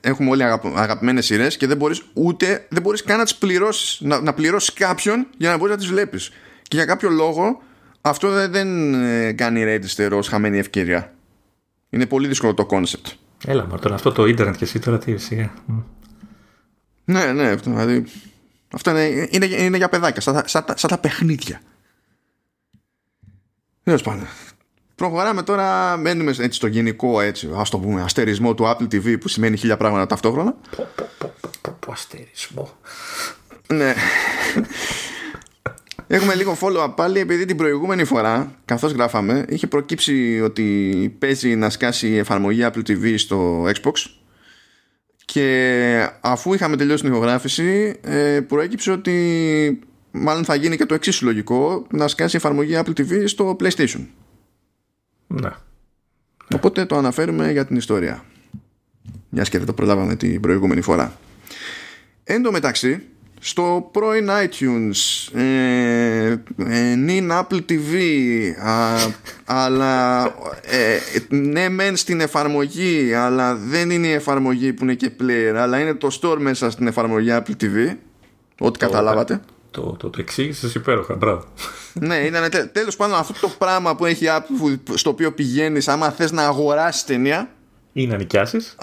έχουμε 0.00 0.30
όλοι 0.30 0.42
αγαπ, 0.44 0.66
αγαπημένες 0.66 1.24
σειρές 1.26 1.56
και 1.56 1.66
δεν 1.66 1.76
μπορείς 1.76 2.02
ούτε 2.12 2.66
δεν 2.68 2.82
μπορείς 2.82 3.02
καν 3.02 3.18
να 3.18 3.24
τις 3.24 3.34
πληρώσεις. 3.36 4.00
Να, 4.00 4.20
να 4.20 4.34
πληρώσεις 4.34 4.72
κάποιον 4.72 5.26
για 5.36 5.50
να 5.50 5.56
μπορείς 5.56 5.72
να 5.74 5.78
τις 5.80 5.88
βλέπεις. 5.90 6.30
Και 6.62 6.76
για 6.76 6.84
κάποιο 6.84 7.10
λόγο 7.10 7.62
αυτό 8.00 8.30
δεν, 8.30 8.50
δεν 8.50 8.94
ε, 9.04 9.32
κάνει 9.32 9.64
register 9.66 10.10
ω 10.12 10.22
χαμένη 10.22 10.58
ευκαιρία. 10.58 11.14
Είναι 11.90 12.06
πολύ 12.06 12.28
δύσκολο 12.28 12.54
το 12.54 12.66
concept. 12.70 13.12
Έλα, 13.46 13.66
μα 13.66 13.78
τώρα 13.78 13.94
αυτό 13.94 14.12
το 14.12 14.26
ίντερνετ 14.26 14.56
και 14.56 14.64
εσύ 14.64 14.78
τώρα 14.78 14.98
τι 14.98 15.16
σιγά. 15.16 15.52
Μ. 15.66 15.78
Ναι, 17.04 17.32
ναι, 17.32 17.48
αυτό, 17.48 17.70
δηλαδή, 17.70 18.04
αυτό 18.72 18.90
είναι, 18.90 19.28
είναι, 19.30 19.46
είναι 19.46 19.76
για 19.76 19.88
παιδάκια, 19.88 20.20
σαν, 20.20 20.34
τα- 20.34 20.48
σαν, 20.48 20.64
τα- 20.64 20.76
σαν 20.76 20.90
τα 20.90 20.98
παιχνίδια. 20.98 21.60
Τέλος 23.82 24.02
πάντων. 24.02 24.26
Προχωράμε 24.98 25.42
τώρα, 25.42 25.96
μένουμε 25.96 26.30
έτσι 26.30 26.52
στο 26.52 26.66
γενικό 26.66 27.20
έτσι, 27.20 27.50
ας 27.56 27.70
το 27.70 27.78
πούμε, 27.78 28.02
αστερισμό 28.02 28.54
του 28.54 28.64
Apple 28.64 28.94
TV 28.94 29.20
που 29.20 29.28
σημαίνει 29.28 29.56
χίλια 29.56 29.76
πράγματα 29.76 30.06
ταυτόχρονα. 30.06 30.52
Πω, 30.76 30.88
πω, 30.94 31.08
πω, 31.18 31.32
πω, 31.40 31.50
πω, 31.60 31.76
πω, 31.80 31.92
αστερισμό. 31.92 32.70
Ναι. 33.66 33.94
Έχουμε 36.06 36.34
λίγο 36.34 36.56
follow-up 36.60 36.92
πάλι 36.96 37.20
επειδή 37.20 37.44
την 37.44 37.56
προηγούμενη 37.56 38.04
φορά, 38.04 38.52
καθώς 38.64 38.92
γράφαμε, 38.92 39.44
είχε 39.48 39.66
προκύψει 39.66 40.40
ότι 40.40 41.16
παίζει 41.18 41.56
να 41.56 41.70
σκάσει 41.70 42.08
η 42.08 42.18
εφαρμογή 42.18 42.60
Apple 42.64 42.88
TV 42.88 43.14
στο 43.16 43.64
Xbox 43.64 43.92
και 45.24 46.08
αφού 46.20 46.54
είχαμε 46.54 46.76
τελειώσει 46.76 47.02
την 47.02 47.12
ηχογράφηση 47.12 47.96
ε, 48.02 48.40
προέκυψε 48.40 48.90
ότι 48.90 49.78
μάλλον 50.10 50.44
θα 50.44 50.54
γίνει 50.54 50.76
και 50.76 50.86
το 50.86 50.94
εξής 50.94 51.20
λογικό 51.20 51.86
να 51.90 52.08
σκάσει 52.08 52.36
η 52.36 52.38
εφαρμογή 52.38 52.80
Apple 52.84 53.00
TV 53.00 53.22
στο 53.24 53.56
PlayStation. 53.60 54.06
Ναι. 55.28 55.50
Οπότε 56.54 56.84
το 56.84 56.96
αναφέρουμε 56.96 57.52
για 57.52 57.66
την 57.66 57.76
ιστορία. 57.76 58.24
Μιας 59.28 59.48
και 59.48 59.58
δεν 59.58 59.66
το 59.66 59.72
προλάβαμε 59.72 60.16
την 60.16 60.40
προηγούμενη 60.40 60.80
φορά. 60.80 61.18
Εν 62.24 62.42
τω 62.42 62.52
μεταξύ, 62.52 63.02
στο 63.40 63.88
πρώην 63.92 64.28
iTunes, 64.28 65.30
ε, 65.38 66.36
ε, 66.56 66.94
νυν 66.94 67.30
Apple 67.32 67.60
TV, 67.68 67.94
α, 68.64 68.96
αλλά 69.44 70.24
ε, 70.62 70.98
ναι 71.28 71.68
μεν 71.68 71.96
στην 71.96 72.20
εφαρμογή, 72.20 73.14
αλλά 73.14 73.54
δεν 73.54 73.90
είναι 73.90 74.06
η 74.06 74.12
εφαρμογή 74.12 74.72
που 74.72 74.84
είναι 74.84 74.94
και 74.94 75.10
player, 75.20 75.54
αλλά 75.56 75.80
είναι 75.80 75.94
το 75.94 76.18
store 76.20 76.38
μέσα 76.38 76.70
στην 76.70 76.86
εφαρμογή 76.86 77.28
Apple 77.30 77.62
TV, 77.62 77.96
Ό,τι 78.58 78.78
καταλάβατε. 78.78 79.40
Το, 79.70 79.96
το, 79.98 80.10
το 80.10 80.20
εξήγησες 80.20 80.74
υπέροχα, 80.74 81.14
μπράβο. 81.14 81.44
ναι, 81.92 82.16
ήταν 82.16 82.50
τε, 82.50 82.64
τέλος 82.64 82.96
πάντων 82.96 83.18
αυτό 83.18 83.40
το 83.40 83.48
πράγμα 83.58 83.96
που 83.96 84.06
έχει 84.06 84.26
στο 84.94 85.10
οποίο 85.10 85.32
πηγαίνεις, 85.32 85.88
άμα 85.88 86.10
θες 86.10 86.32
να 86.32 86.42
αγοράσεις 86.42 87.04
ταινία. 87.04 87.50
ή 87.92 88.06
να 88.06 88.16
νοικιάσεις. 88.16 88.74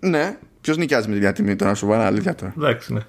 ναι, 0.00 0.38
ποιος 0.60 0.76
νοικιάζει 0.76 1.08
με 1.08 1.14
τη 1.14 1.20
διατιμή 1.20 1.56
τώρα, 1.56 1.74
σοβαρά, 1.74 2.06
αλήθεια 2.06 2.34
τώρα. 2.34 2.54
Εντάξει, 2.56 2.92
ναι. 2.92 3.00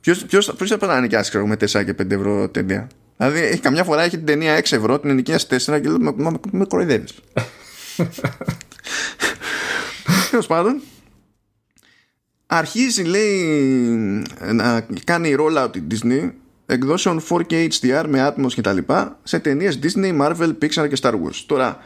Ποιος 0.00 0.46
θα 0.46 0.54
πρέπει 0.56 0.86
να 0.86 1.00
νοικιάσει 1.00 1.30
ξέρω, 1.30 1.46
με 1.46 1.54
4 1.54 1.84
και 1.84 1.94
5 2.02 2.10
ευρώ 2.10 2.48
ταινία. 2.48 2.88
Δηλαδή, 3.16 3.40
έχει, 3.40 3.60
καμιά 3.60 3.84
φορά 3.84 4.02
έχει 4.02 4.16
την 4.16 4.26
ταινία 4.26 4.58
6 4.58 4.72
ευρώ, 4.72 4.98
την 4.98 5.10
ενοικίαση 5.10 5.46
4 5.50 5.56
και 5.56 5.88
λέει: 5.88 5.96
Μα 6.00 6.30
με, 6.30 6.38
με 6.50 6.64
κοροϊδεύεις. 6.64 7.14
Τέλος 10.30 10.46
πάντων, 10.46 10.80
αρχίζει 12.54 13.02
λέει 13.02 14.24
να 14.52 14.86
κάνει 15.04 15.36
rollout 15.38 15.76
η 15.76 15.82
Disney 15.90 16.30
εκδόσεων 16.66 17.22
4K 17.28 17.68
HDR 17.68 18.04
με 18.08 18.28
Atmos 18.28 18.52
και 18.52 18.60
τα 18.60 18.72
λοιπά 18.72 19.18
σε 19.22 19.38
ταινίες 19.38 19.78
Disney, 19.82 20.20
Marvel, 20.20 20.52
Pixar 20.62 20.88
και 20.88 20.98
Star 21.00 21.12
Wars. 21.12 21.42
Τώρα, 21.46 21.78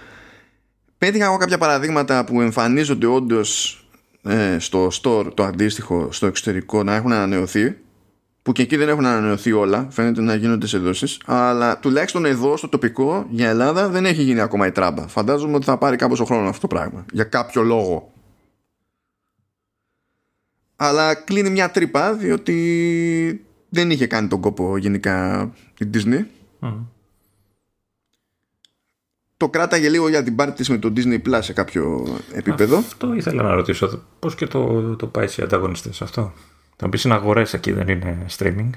πέτυχα 0.98 1.24
εγώ 1.24 1.36
κάποια 1.36 1.58
παραδείγματα 1.58 2.24
που 2.24 2.40
εμφανίζονται 2.40 3.06
όντως 3.06 3.80
ε, 4.22 4.56
στο 4.58 4.88
store 5.02 5.26
το 5.34 5.44
αντίστοιχο 5.44 6.08
στο 6.12 6.26
εξωτερικό 6.26 6.82
να 6.82 6.94
έχουν 6.94 7.12
ανανεωθεί 7.12 7.76
που 8.42 8.52
και 8.52 8.62
εκεί 8.62 8.76
δεν 8.76 8.88
έχουν 8.88 9.06
ανανεωθεί 9.06 9.52
όλα 9.52 9.86
φαίνεται 9.90 10.20
να 10.20 10.34
γίνονται 10.34 10.66
σε 10.66 10.78
δόσεις 10.78 11.20
αλλά 11.26 11.78
τουλάχιστον 11.78 12.24
εδώ 12.24 12.56
στο 12.56 12.68
τοπικό 12.68 13.26
για 13.30 13.48
Ελλάδα 13.48 13.88
δεν 13.88 14.06
έχει 14.06 14.22
γίνει 14.22 14.40
ακόμα 14.40 14.66
η 14.66 14.70
τράμπα 14.70 15.08
φαντάζομαι 15.08 15.54
ότι 15.54 15.64
θα 15.64 15.78
πάρει 15.78 15.96
κάπως 15.96 16.20
ο 16.20 16.24
χρόνο 16.24 16.48
αυτό 16.48 16.66
το 16.66 16.74
πράγμα 16.74 17.04
για 17.12 17.24
κάποιο 17.24 17.62
λόγο 17.62 18.10
αλλά 20.76 21.14
κλείνει 21.14 21.50
μια 21.50 21.70
τρύπα 21.70 22.14
διότι 22.14 23.44
δεν 23.68 23.90
είχε 23.90 24.06
κάνει 24.06 24.28
τον 24.28 24.40
κόπο 24.40 24.76
γενικά 24.76 25.44
η 25.78 25.90
Disney 25.94 26.24
το 29.36 29.48
κράταγε 29.48 29.88
λίγο 29.88 30.08
για 30.08 30.22
την 30.22 30.36
πάρτι 30.36 30.56
της 30.56 30.68
με 30.68 30.78
το 30.78 30.92
Disney 30.96 31.18
Plus 31.28 31.38
σε 31.40 31.52
κάποιο 31.52 32.06
επίπεδο 32.32 32.76
αυτό 32.76 33.14
ήθελα 33.14 33.42
να 33.42 33.54
ρωτήσω 33.54 34.02
πώς 34.18 34.34
και 34.34 34.46
το, 34.46 34.82
το 34.96 35.06
πάει 35.06 35.28
σε 35.28 35.42
ανταγωνιστές 35.42 36.02
αυτό; 36.02 36.32
Θα 36.76 36.88
πει 36.88 36.98
είναι 37.04 37.14
αγορές 37.14 37.54
εκεί, 37.54 37.72
δεν 37.72 37.88
είναι 37.88 38.26
streaming; 38.38 38.70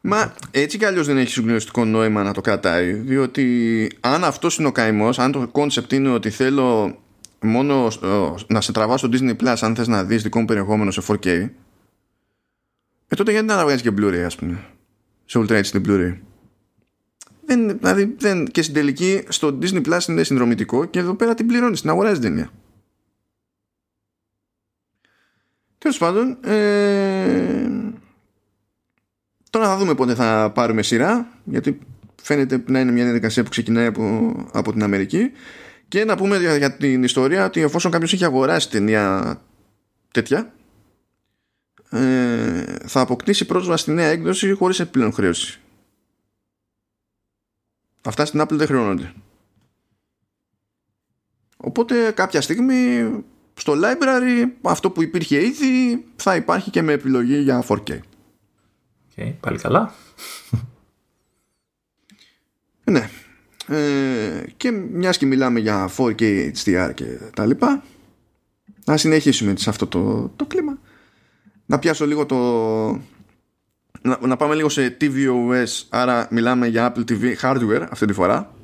Μα 0.00 0.34
έτσι 0.50 0.78
κι 0.78 0.84
αλλιώς 0.84 1.06
δεν 1.06 1.18
έχει 1.18 1.30
συγκλονιστικό 1.30 1.84
νόημα 1.84 2.22
να 2.22 2.32
το 2.32 2.40
κρατάει. 2.40 2.92
Διότι 2.92 3.88
αν 4.00 4.24
αυτός 4.24 4.58
είναι 4.58 4.68
ο 4.68 4.72
καημός, 4.72 5.18
αν 5.18 5.32
το 5.32 5.50
concept 5.52 5.92
είναι 5.92 6.08
ότι 6.08 6.30
θέλω 6.30 6.98
μόνο 7.40 7.86
ε, 8.02 8.34
να 8.46 8.60
σε 8.60 8.72
τραβάω 8.72 8.96
στο 8.96 9.08
Disney 9.12 9.36
Plus 9.36 9.56
αν 9.60 9.74
θες 9.74 9.88
να 9.88 10.04
δεις 10.04 10.22
δικό 10.22 10.38
μου 10.38 10.44
περιεχόμενο 10.44 10.90
σε 10.90 11.02
4K, 11.06 11.26
ε, 11.26 13.16
τότε 13.16 13.30
γιατί 13.30 13.46
να 13.46 13.64
βγάζει 13.64 13.82
και 13.82 13.92
Blu-ray, 13.96 14.22
ας 14.26 14.36
πούμε. 14.36 14.64
Σε 15.24 15.38
Ultra 15.38 15.62
HD 15.62 15.86
Blu-ray. 15.86 16.18
Δεν, 17.44 17.78
δηλαδή, 17.78 18.14
δεν, 18.18 18.46
και 18.46 18.62
στην 18.62 18.74
τελική 18.74 19.22
στο 19.28 19.58
Disney 19.62 19.86
Plus 19.86 20.08
είναι 20.08 20.22
συνδρομητικό 20.22 20.84
και 20.84 20.98
εδώ 20.98 21.14
πέρα 21.14 21.34
την 21.34 21.46
πληρώνεις, 21.46 21.80
την 21.80 21.90
αγοράζεις 21.90 22.18
ταινία. 22.18 22.50
Τέλος 25.78 25.98
πάντων, 25.98 26.38
ε, 26.44 27.68
τώρα 29.50 29.66
θα 29.66 29.76
δούμε 29.76 29.94
πότε 29.94 30.14
θα 30.14 30.50
πάρουμε 30.54 30.82
σειρά, 30.82 31.28
γιατί 31.44 31.78
φαίνεται 32.22 32.62
να 32.66 32.80
είναι 32.80 32.92
μια 32.92 33.04
διαδικασία 33.04 33.42
που 33.42 33.50
ξεκινάει 33.50 33.86
από, 33.86 34.34
από 34.52 34.72
την 34.72 34.82
Αμερική. 34.82 35.30
Και 35.90 36.04
να 36.04 36.16
πούμε 36.16 36.56
για, 36.56 36.76
την 36.76 37.02
ιστορία 37.02 37.44
ότι 37.44 37.60
εφόσον 37.60 37.90
κάποιος 37.90 38.12
έχει 38.12 38.24
αγοράσει 38.24 38.70
ταινία 38.70 39.40
τέτοια, 40.10 40.52
ε, 41.90 42.64
θα 42.86 43.00
αποκτήσει 43.00 43.44
πρόσβαση 43.44 43.82
στη 43.82 43.92
νέα 43.92 44.08
έκδοση 44.08 44.52
χωρίς 44.52 44.80
επιπλέον 44.80 45.12
χρέωση. 45.12 45.60
Αυτά 48.02 48.24
στην 48.24 48.40
Apple 48.40 48.50
δεν 48.50 48.66
χρεώνονται. 48.66 49.12
Οπότε 51.56 52.10
κάποια 52.10 52.40
στιγμή 52.40 53.10
στο 53.54 53.74
library 53.76 54.48
αυτό 54.62 54.90
που 54.90 55.02
υπήρχε 55.02 55.44
ήδη 55.44 56.04
θα 56.16 56.36
υπάρχει 56.36 56.70
και 56.70 56.82
με 56.82 56.92
επιλογή 56.92 57.36
για 57.36 57.64
4K. 57.68 57.98
Okay, 59.16 59.34
πάλι 59.40 59.58
καλά. 59.58 59.94
ναι. 62.84 63.10
Ε, 63.70 64.44
και 64.56 64.70
μιας 64.70 65.18
και 65.18 65.26
μιλάμε 65.26 65.60
για 65.60 65.90
4K 65.96 66.50
HDR 66.64 66.90
και 66.94 67.04
τα 67.34 67.46
λοιπά 67.46 67.82
να 68.84 68.96
συνεχίσουμε 68.96 69.54
σε 69.56 69.70
αυτό 69.70 69.86
το, 69.86 70.32
το 70.36 70.44
κλίμα 70.44 70.78
να 71.66 71.78
πιάσω 71.78 72.06
λίγο 72.06 72.26
το 72.26 72.36
να, 74.02 74.18
να 74.26 74.36
πάμε 74.36 74.54
λίγο 74.54 74.68
σε 74.68 74.96
tvOS 75.00 75.84
άρα 75.88 76.28
μιλάμε 76.30 76.66
για 76.66 76.94
Apple 76.94 77.10
TV 77.10 77.34
hardware 77.42 77.86
αυτή 77.90 78.06
τη 78.06 78.12
φορά 78.12 78.54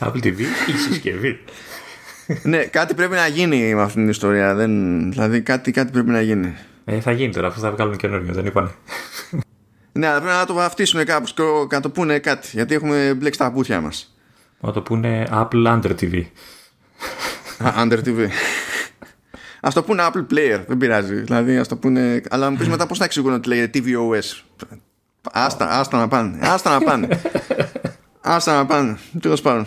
Apple 0.00 0.24
TV 0.24 0.38
ή 0.40 0.72
συσκευή 0.88 1.38
ναι, 2.42 2.64
κάτι 2.64 2.94
πρέπει 2.94 3.14
να 3.14 3.26
γίνει 3.26 3.74
με 3.74 3.82
αυτήν 3.82 4.00
την 4.00 4.10
ιστορία. 4.10 4.54
Δεν... 4.54 4.70
Δηλαδή 5.10 5.40
κάτι, 5.40 5.70
κάτι 5.70 5.92
πρέπει 5.92 6.10
να 6.10 6.20
γίνει. 6.20 6.54
Ε, 6.84 7.00
θα 7.00 7.12
γίνει 7.12 7.32
τώρα, 7.32 7.46
αυτό 7.46 7.60
θα 7.60 7.70
βγάλουν 7.70 7.96
καινούριο, 7.96 8.32
δεν 8.32 8.46
είπανε. 8.46 8.70
Ναι, 9.96 10.06
αλλά 10.06 10.20
πρέπει 10.20 10.36
να 10.36 10.46
το 10.46 10.54
βαφτίσουν 10.54 11.04
κάπως 11.04 11.34
και 11.34 11.42
να 11.74 11.80
το 11.80 11.90
πούνε 11.90 12.18
κάτι. 12.18 12.48
Γιατί 12.52 12.74
έχουμε 12.74 13.14
μπλέξει 13.14 13.38
τα 13.38 13.52
πούθια 13.52 13.80
μας. 13.80 14.16
Να 14.60 14.72
το 14.72 14.82
πούνε 14.82 15.28
Apple 15.30 15.66
Under 15.66 15.94
TV. 16.00 16.24
Under 17.78 17.98
TV. 18.04 18.28
Α 19.60 19.68
το 19.74 19.82
πούνε 19.82 20.02
Apple 20.06 20.26
Player, 20.32 20.64
δεν 20.66 20.76
πειράζει. 20.76 21.14
Δηλαδή, 21.14 21.56
ας 21.56 21.68
το 21.68 21.76
πούνε. 21.76 22.20
Αλλά 22.30 22.50
μου 22.50 22.56
πεις 22.56 22.68
μετά 22.68 22.86
πώς 22.86 22.98
θα 22.98 23.04
εξηγούν 23.04 23.32
ότι 23.32 23.48
λέγεται 23.48 23.82
tvOS. 23.84 24.42
Άστα, 25.32 25.68
άστα 25.70 25.98
να 25.98 26.08
πάνε. 26.08 26.38
Άστα 26.40 26.70
να 26.70 26.84
πάνε. 26.84 27.20
άστα 28.20 28.54
να 28.54 28.66
πάνε. 28.66 28.98
Τέλος 29.20 29.40
πάντων. 29.40 29.66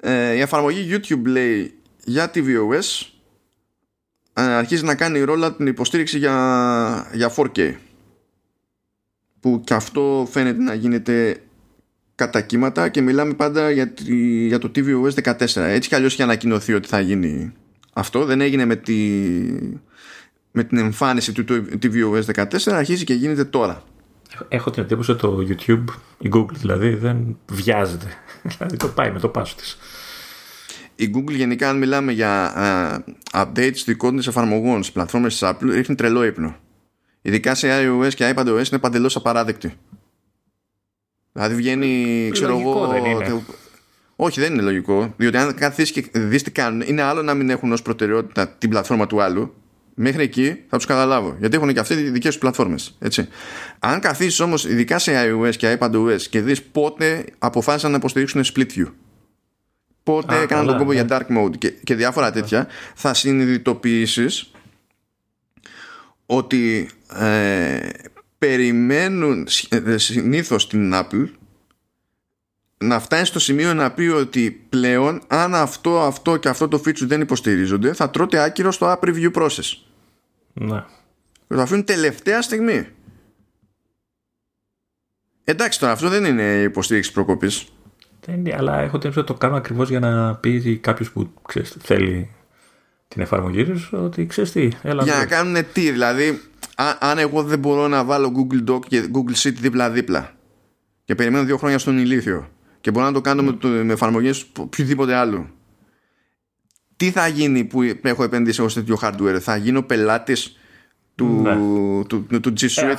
Ε, 0.00 0.32
η 0.32 0.40
εφαρμογή 0.40 0.88
YouTube 0.90 1.24
λέει 1.24 1.74
για 2.04 2.30
tvOS 2.34 3.06
ε, 4.32 4.42
αρχίζει 4.42 4.84
να 4.84 4.94
κάνει 4.94 5.20
ρόλα 5.20 5.52
την 5.52 5.66
υποστήριξη 5.66 6.18
για, 6.18 7.10
για 7.12 7.32
4K 7.36 7.74
που 9.46 9.60
και 9.64 9.74
αυτό 9.74 10.28
φαίνεται 10.30 10.62
να 10.62 10.74
γίνεται 10.74 11.36
κατά 12.14 12.40
κύματα 12.40 12.88
και 12.88 13.00
μιλάμε 13.00 13.34
πάντα 13.34 13.70
για, 13.70 13.92
για 14.46 14.58
το 14.58 14.70
tvOS 14.74 15.34
14 15.34 15.56
έτσι 15.56 15.88
κι 15.88 15.94
αλλιώς 15.94 16.12
είχε 16.12 16.22
ανακοινωθεί 16.22 16.74
ότι 16.74 16.88
θα 16.88 17.00
γίνει 17.00 17.52
αυτό 17.92 18.24
δεν 18.24 18.40
έγινε 18.40 18.64
με, 18.64 18.76
τη, 18.76 18.94
με 20.50 20.64
την 20.64 20.78
εμφάνιση 20.78 21.32
του 21.32 21.44
tvOS 21.82 22.44
14 22.44 22.72
αρχίζει 22.72 23.04
και 23.04 23.14
γίνεται 23.14 23.44
τώρα 23.44 23.82
Έχω 24.48 24.70
την 24.70 24.82
εντύπωση 24.82 25.10
ότι 25.10 25.20
το 25.20 25.46
YouTube, 25.48 25.84
η 26.18 26.30
Google 26.32 26.54
δηλαδή, 26.54 26.94
δεν 26.94 27.38
βιάζεται. 27.50 28.06
δηλαδή 28.56 28.76
το 28.76 28.88
πάει 28.88 29.10
με 29.10 29.18
το 29.18 29.28
πάσο 29.28 29.54
της. 29.56 29.78
Η 30.96 31.10
Google 31.14 31.34
γενικά 31.34 31.68
αν 31.68 31.78
μιλάμε 31.78 32.12
για 32.12 32.52
uh, 33.32 33.42
updates 33.42 33.82
δικών 33.84 34.16
της 34.16 34.26
εφαρμογών 34.26 34.82
στις 34.82 34.92
πλατφόρμες 34.92 35.38
της 35.38 35.48
Apple 35.48 35.70
ρίχνει 35.70 35.94
τρελό 35.94 36.24
ύπνο. 36.24 36.56
Ειδικά 37.26 37.54
σε 37.54 37.68
iOS 37.70 38.14
και 38.14 38.34
iPadOS 38.36 38.66
είναι 38.70 38.78
παντελώς 38.80 39.16
απαράδεκτη. 39.16 39.72
Δηλαδή 41.32 41.54
βγαίνει, 41.54 42.28
ξέρω 42.32 42.58
εγώ... 42.58 42.86
Δεν 42.86 43.04
είναι. 43.04 43.42
Όχι, 44.16 44.40
δεν 44.40 44.52
είναι 44.52 44.62
λογικό. 44.62 45.14
Διότι 45.16 45.36
αν 45.36 45.54
καθίσεις 45.54 45.92
και 45.92 46.18
δεις 46.18 46.42
τι 46.42 46.50
κάνουν, 46.50 46.80
είναι 46.80 47.02
άλλο 47.02 47.22
να 47.22 47.34
μην 47.34 47.50
έχουν 47.50 47.72
ως 47.72 47.82
προτεραιότητα 47.82 48.48
την 48.48 48.70
πλατφόρμα 48.70 49.06
του 49.06 49.22
άλλου 49.22 49.54
Μέχρι 49.94 50.22
εκεί 50.22 50.64
θα 50.68 50.76
τους 50.76 50.86
καταλάβω. 50.86 51.36
Γιατί 51.38 51.56
έχουν 51.56 51.72
και 51.72 51.80
αυτοί 51.80 51.94
δικές 51.94 52.30
τους 52.30 52.38
πλατφόρμες. 52.38 52.98
Αν 53.78 54.00
καθίσεις 54.00 54.40
όμως, 54.40 54.64
ειδικά 54.64 54.98
σε 54.98 55.12
iOS 55.30 55.56
και 55.56 55.78
iPadOS 55.80 56.20
και 56.30 56.40
δεις 56.40 56.62
πότε 56.62 57.24
αποφάσισαν 57.38 57.90
να 57.90 57.96
υποστηρίξουν 57.96 58.44
split 58.44 58.66
view, 58.76 58.92
πότε 60.02 60.40
έκαναν 60.40 60.66
τον 60.66 60.78
κόμπο 60.78 60.92
για 60.92 61.04
ναι. 61.04 61.16
dark 61.16 61.38
mode 61.38 61.58
και, 61.58 61.70
και 61.70 61.94
διάφορα 61.94 62.30
τέτοια, 62.30 62.66
θα 62.94 63.14
συνειδητοποιήσεις 63.14 64.50
ότι 66.26 66.88
ε, 67.14 67.88
περιμένουν 68.38 69.48
ε, 69.68 69.96
συνήθως 69.96 70.68
την 70.68 70.92
Apple 70.94 71.28
να 72.78 73.00
φτάσει 73.00 73.24
στο 73.24 73.38
σημείο 73.38 73.74
να 73.74 73.90
πει 73.90 74.06
ότι 74.06 74.66
πλέον 74.68 75.22
αν 75.26 75.54
αυτό, 75.54 76.00
αυτό 76.00 76.36
και 76.36 76.48
αυτό 76.48 76.68
το 76.68 76.82
feature 76.86 77.06
δεν 77.06 77.20
υποστηρίζονται 77.20 77.92
θα 77.92 78.10
τρώτε 78.10 78.42
άκυρο 78.42 78.72
στο 78.72 78.92
app 78.92 79.08
review 79.08 79.32
process. 79.32 79.78
Ναι. 80.52 80.84
Το 81.48 81.60
αφήνουν 81.60 81.84
τελευταία 81.84 82.42
στιγμή. 82.42 82.86
Εντάξει 85.44 85.80
τώρα 85.80 85.92
αυτό 85.92 86.08
δεν 86.08 86.24
είναι 86.24 86.62
υποστήριξη 86.62 87.12
προκοπής. 87.12 87.66
Δεν 88.24 88.34
είναι, 88.34 88.54
αλλά 88.58 88.78
έχω 88.80 88.98
την 88.98 89.10
ότι 89.10 89.24
το 89.24 89.34
κάνω 89.34 89.56
ακριβώς 89.56 89.88
για 89.88 90.00
να 90.00 90.34
πει 90.34 90.76
κάποιος 90.76 91.10
που 91.10 91.30
ξέρεις, 91.48 91.76
θέλει 91.80 92.30
την 93.08 93.22
εφαρμογή 93.22 93.64
τους 93.64 93.92
ότι 93.92 94.26
ξέρεις 94.26 94.52
τι. 94.52 94.68
Έλα 94.82 95.02
για 95.02 95.16
να 95.16 95.26
κάνουν 95.26 95.64
τι, 95.72 95.90
δηλαδή, 95.90 96.40
αν 96.98 97.18
εγώ 97.18 97.42
δεν 97.42 97.58
μπορώ 97.58 97.88
να 97.88 98.04
βάλω 98.04 98.32
Google 98.36 98.70
Doc 98.70 98.80
και 98.88 99.10
Google 99.12 99.34
Sheet 99.42 99.54
δίπλα-δίπλα 99.54 100.32
και 101.04 101.14
περιμένω 101.14 101.44
δύο 101.44 101.56
χρόνια 101.56 101.78
στον 101.78 101.98
ηλίθιο 101.98 102.50
και 102.80 102.90
μπορώ 102.90 103.06
να 103.06 103.12
το 103.12 103.20
κάνω 103.20 103.42
με, 103.42 103.82
με 103.82 103.92
εφαρμογές 103.92 104.46
οποιοδήποτε 104.58 105.14
άλλο. 105.14 105.50
Τι 106.96 107.10
θα 107.10 107.26
γίνει 107.26 107.64
που 107.64 107.82
έχω 108.02 108.22
επενδύσει 108.22 108.60
εγώ 108.60 108.68
σε 108.68 108.80
τέτοιο 108.80 108.98
hardware, 109.02 109.38
θα 109.40 109.56
γίνω 109.56 109.82
πελάτης 109.82 110.56
του, 111.14 111.40
ναι. 111.42 111.54
του, 112.08 112.26
του, 112.28 112.40
του, 112.40 112.52
G 112.60 112.62
Suite. 112.62 112.90
Ε, 112.90 112.94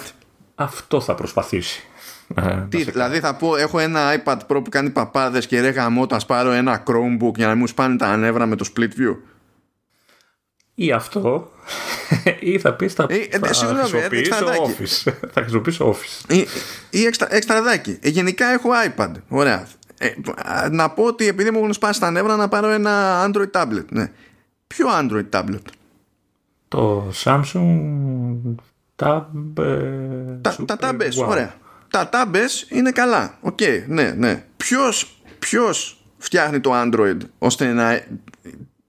αυτό 0.55 1.01
θα 1.01 1.15
προσπαθήσει. 1.15 1.83
Ε, 2.35 2.65
Τι, 2.69 2.83
δηλαδή 2.83 3.19
θα 3.19 3.35
πω 3.35 3.55
έχω 3.55 3.79
ένα 3.79 4.23
iPad 4.23 4.37
Pro 4.37 4.61
που 4.63 4.69
κάνει 4.69 4.89
παπάδες 4.89 5.47
και 5.47 5.61
ρε 5.61 5.69
γαμώ 5.69 6.07
τα 6.07 6.19
πάρω 6.27 6.51
ένα 6.51 6.83
Chromebook 6.87 7.35
για 7.35 7.45
να 7.45 7.51
μην 7.51 7.59
μου 7.59 7.67
σπάνε 7.67 7.95
τα 7.95 8.07
ανέβρα 8.07 8.45
με 8.45 8.55
το 8.55 8.65
split 8.75 8.89
view; 8.99 9.15
Ή 10.79 10.91
αυτό. 10.91 11.51
Ή 12.39 12.59
θα 12.59 12.73
πεις 12.73 12.93
θα, 12.93 13.05
ε, 13.09 13.15
ε, 13.15 13.39
θα 13.39 13.47
χρησιμοποιήσω 13.47 14.45
Office. 14.45 15.13
Θα 15.31 15.41
χρησιμοποιήσω 15.41 15.95
Office. 15.95 16.33
Ή, 16.33 16.47
ή 16.89 17.05
εξτραδάκι. 17.29 17.97
Ε, 18.01 18.09
γενικά 18.09 18.47
έχω 18.47 18.69
iPad. 18.87 19.11
Ωραία. 19.27 19.67
Ε, 19.97 20.09
να 20.69 20.89
πω 20.89 21.03
ότι 21.03 21.27
επειδή 21.27 21.51
μου 21.51 21.57
έχουν 21.57 21.73
σπάσει 21.73 21.99
τα 21.99 22.11
νεύρα 22.11 22.35
να 22.35 22.47
πάρω 22.47 22.69
ένα 22.69 23.25
Android 23.25 23.51
tablet. 23.51 23.85
Ναι. 23.89 24.11
ποιο 24.67 24.87
Android 24.91 25.29
tablet; 25.29 25.61
Το 26.67 27.11
Samsung 27.23 28.55
Tab 28.95 29.23
τα, 30.41 30.55
τα 30.65 30.77
Tab 30.79 31.15
S 31.15 31.27
ωραία. 31.27 31.53
Τα 31.89 32.09
Tab 32.13 32.55
S 32.55 32.69
είναι 32.69 32.91
καλά. 32.91 33.37
OK 33.41 33.57
okay, 33.61 33.83
ναι 33.87 34.11
ναι. 34.11 34.43
Ποιος, 34.57 35.21
ποιος 35.39 36.03
φτιάχνει 36.17 36.59
το 36.59 36.71
Android 36.73 37.17
ώστε 37.37 37.73
να 37.73 38.01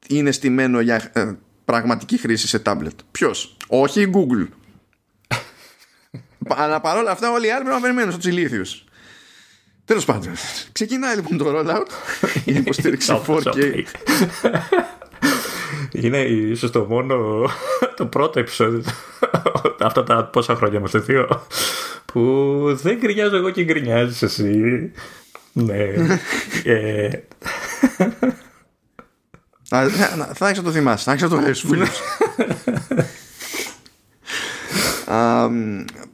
είναι 0.09 0.30
στημένο 0.30 0.80
για 0.80 1.12
πραγματική 1.68 2.18
χρήση 2.18 2.48
σε 2.48 2.62
tablet. 2.64 2.96
Ποιος, 3.10 3.56
όχι 3.66 4.00
η 4.00 4.10
Google. 4.14 4.46
Αλλά 6.62 6.80
παρόλα 6.80 7.10
αυτά, 7.10 7.30
όλοι 7.32 7.46
οι 7.46 7.50
άλλοι 7.50 7.62
πρέπει 7.62 7.76
να 7.76 7.82
περιμένουν 7.82 8.12
στου 8.12 8.28
ηλίθιους. 8.28 8.84
Τέλος 9.84 10.04
πάντων, 10.04 10.32
ξεκινάει 10.72 11.14
λοιπόν 11.16 11.38
το 11.38 11.44
rollout 11.48 11.86
η 12.44 12.54
υποστήριξη 12.54 13.20
4K. 13.26 13.82
Είναι 16.02 16.18
ίσως 16.18 16.70
το 16.70 16.84
μόνο 16.84 17.46
το 17.96 18.06
πρώτο 18.06 18.38
επεισόδιο 18.38 18.82
αυτά 19.80 20.04
τα 20.04 20.24
πόσα 20.24 20.54
χρόνια 20.54 20.78
είμαστε 20.78 20.98
δύο 20.98 21.46
που 22.04 22.22
δεν 22.82 22.98
γκρινιάζω 22.98 23.36
εγώ 23.36 23.50
και 23.50 23.64
γκρινιάζεις 23.64 24.22
εσύ 24.22 24.92
ναι 25.52 25.92
ε, 29.70 29.88
θα 30.34 30.46
έχεις 30.46 30.58
να 30.58 30.64
το 30.64 30.70
θυμάσαι, 30.70 31.04
θα 31.04 31.12
έχεις 31.12 31.22
να 31.22 31.28
το 31.28 31.36
έχεις 31.36 31.60
φίλους. 31.60 32.00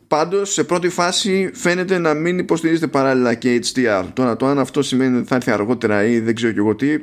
Πάντως 0.09 0.53
σε 0.53 0.65
πρώτη 0.65 0.89
φάση 0.89 1.51
φαίνεται 1.55 1.99
να 1.99 2.15
μην 2.15 2.39
υποστηρίζεται 2.39 2.87
παράλληλα 2.87 3.35
και 3.35 3.63
HDR. 3.65 4.05
Τώρα 4.13 4.37
το 4.37 4.47
αν 4.47 4.59
αυτό 4.59 4.83
σημαίνει 4.83 5.17
ότι 5.17 5.27
θα 5.27 5.35
έρθει 5.35 5.51
αργότερα 5.51 6.05
ή 6.05 6.21
δεν 6.21 6.35
ξέρω 6.35 6.53
και 6.53 6.59
εγώ 6.59 6.75
τι, 6.75 7.03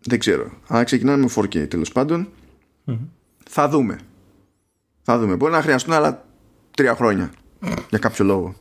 δεν 0.00 0.18
ξέρω. 0.18 0.50
Αλλά 0.66 0.84
ξεκινάμε 0.84 1.22
με 1.22 1.28
4K 1.34 1.68
τέλος 1.68 1.92
Θα 3.50 3.68
δούμε. 3.68 3.98
Θα 5.02 5.18
δούμε. 5.18 5.36
Μπορεί 5.36 5.52
να 5.52 5.62
χρειαστούν 5.62 5.92
άλλα 5.92 6.24
τρία 6.76 6.94
χρόνια 6.94 7.30
για 7.88 7.98
κάποιο 7.98 8.24
λόγο. 8.24 8.54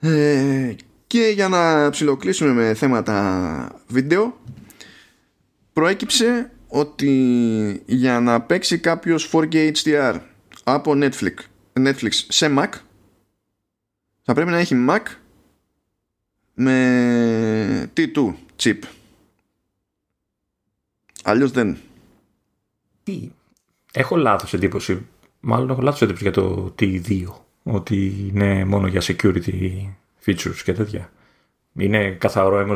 Ε, 0.00 0.74
και 1.08 1.30
για 1.34 1.48
να 1.48 1.90
ψιλοκλείσουμε 1.90 2.52
με 2.52 2.74
θέματα 2.74 3.82
βίντεο 3.86 4.40
προέκυψε 5.72 6.50
ότι 6.68 7.82
για 7.86 8.20
να 8.20 8.40
παίξει 8.40 8.78
κάποιος 8.78 9.30
4K 9.32 9.72
HDR 9.72 10.20
από 10.64 10.92
Netflix, 10.94 11.34
Netflix 11.72 12.10
σε 12.10 12.54
Mac 12.58 12.68
θα 14.22 14.34
πρέπει 14.34 14.50
να 14.50 14.58
έχει 14.58 14.86
Mac 14.88 15.02
με 16.54 17.90
T2 17.96 18.34
chip. 18.56 18.78
Αλλιώς 21.22 21.50
δεν. 21.50 21.78
Τι; 23.02 23.30
Έχω 23.92 24.16
λάθος 24.16 24.54
εντύπωση. 24.54 25.06
Μάλλον 25.40 25.70
έχω 25.70 25.82
λάθος 25.82 26.02
εντύπωση 26.02 26.22
για 26.22 26.32
το 26.32 26.74
T2. 26.78 27.24
Ότι 27.62 28.28
είναι 28.28 28.64
μόνο 28.64 28.86
για 28.86 29.02
security 29.02 29.86
features 30.28 30.60
και 30.64 30.72
τέτοια. 30.72 31.10
Είναι 31.78 32.10
καθαρό 32.10 32.62
όμω 32.62 32.74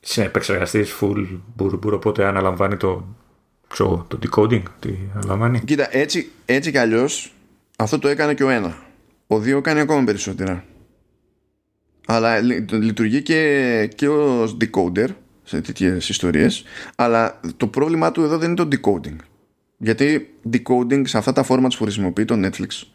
σε 0.00 0.24
επεξεργαστή 0.24 0.84
full 1.00 1.38
μπουρμπουρ, 1.56 1.92
οπότε 1.92 2.24
αναλαμβάνει 2.24 2.76
το, 2.76 3.04
ξέρω, 3.68 4.06
το 4.08 4.18
decoding. 4.22 4.62
Τι 4.80 4.94
αναλαμβάνει. 5.14 5.60
Κοίτα, 5.60 5.96
έτσι, 5.96 6.30
έτσι 6.44 6.70
κι 6.70 6.78
αλλιώς 6.78 7.32
αυτό 7.76 7.98
το 7.98 8.08
έκανε 8.08 8.34
και 8.34 8.44
ο 8.44 8.48
ένα. 8.48 8.76
Ο 9.26 9.38
δύο 9.38 9.60
κάνει 9.60 9.80
ακόμα 9.80 10.04
περισσότερα. 10.04 10.64
Αλλά 12.06 12.40
λειτουργεί 12.70 13.22
και, 13.22 13.90
και 13.94 14.08
ω 14.08 14.44
decoder 14.44 15.08
σε 15.44 15.60
τέτοιες 15.60 16.08
ιστορίες. 16.08 16.64
Αλλά 16.96 17.40
το 17.56 17.66
πρόβλημά 17.66 18.12
του 18.12 18.22
εδώ 18.22 18.38
δεν 18.38 18.50
είναι 18.50 18.66
το 18.66 18.68
decoding. 18.72 19.16
Γιατί 19.76 20.34
decoding 20.52 21.02
σε 21.04 21.18
αυτά 21.18 21.32
τα 21.32 21.44
formats 21.48 21.74
που 21.76 21.82
χρησιμοποιεί 21.82 22.24
το 22.24 22.34
Netflix 22.34 22.68
ή 22.68 22.86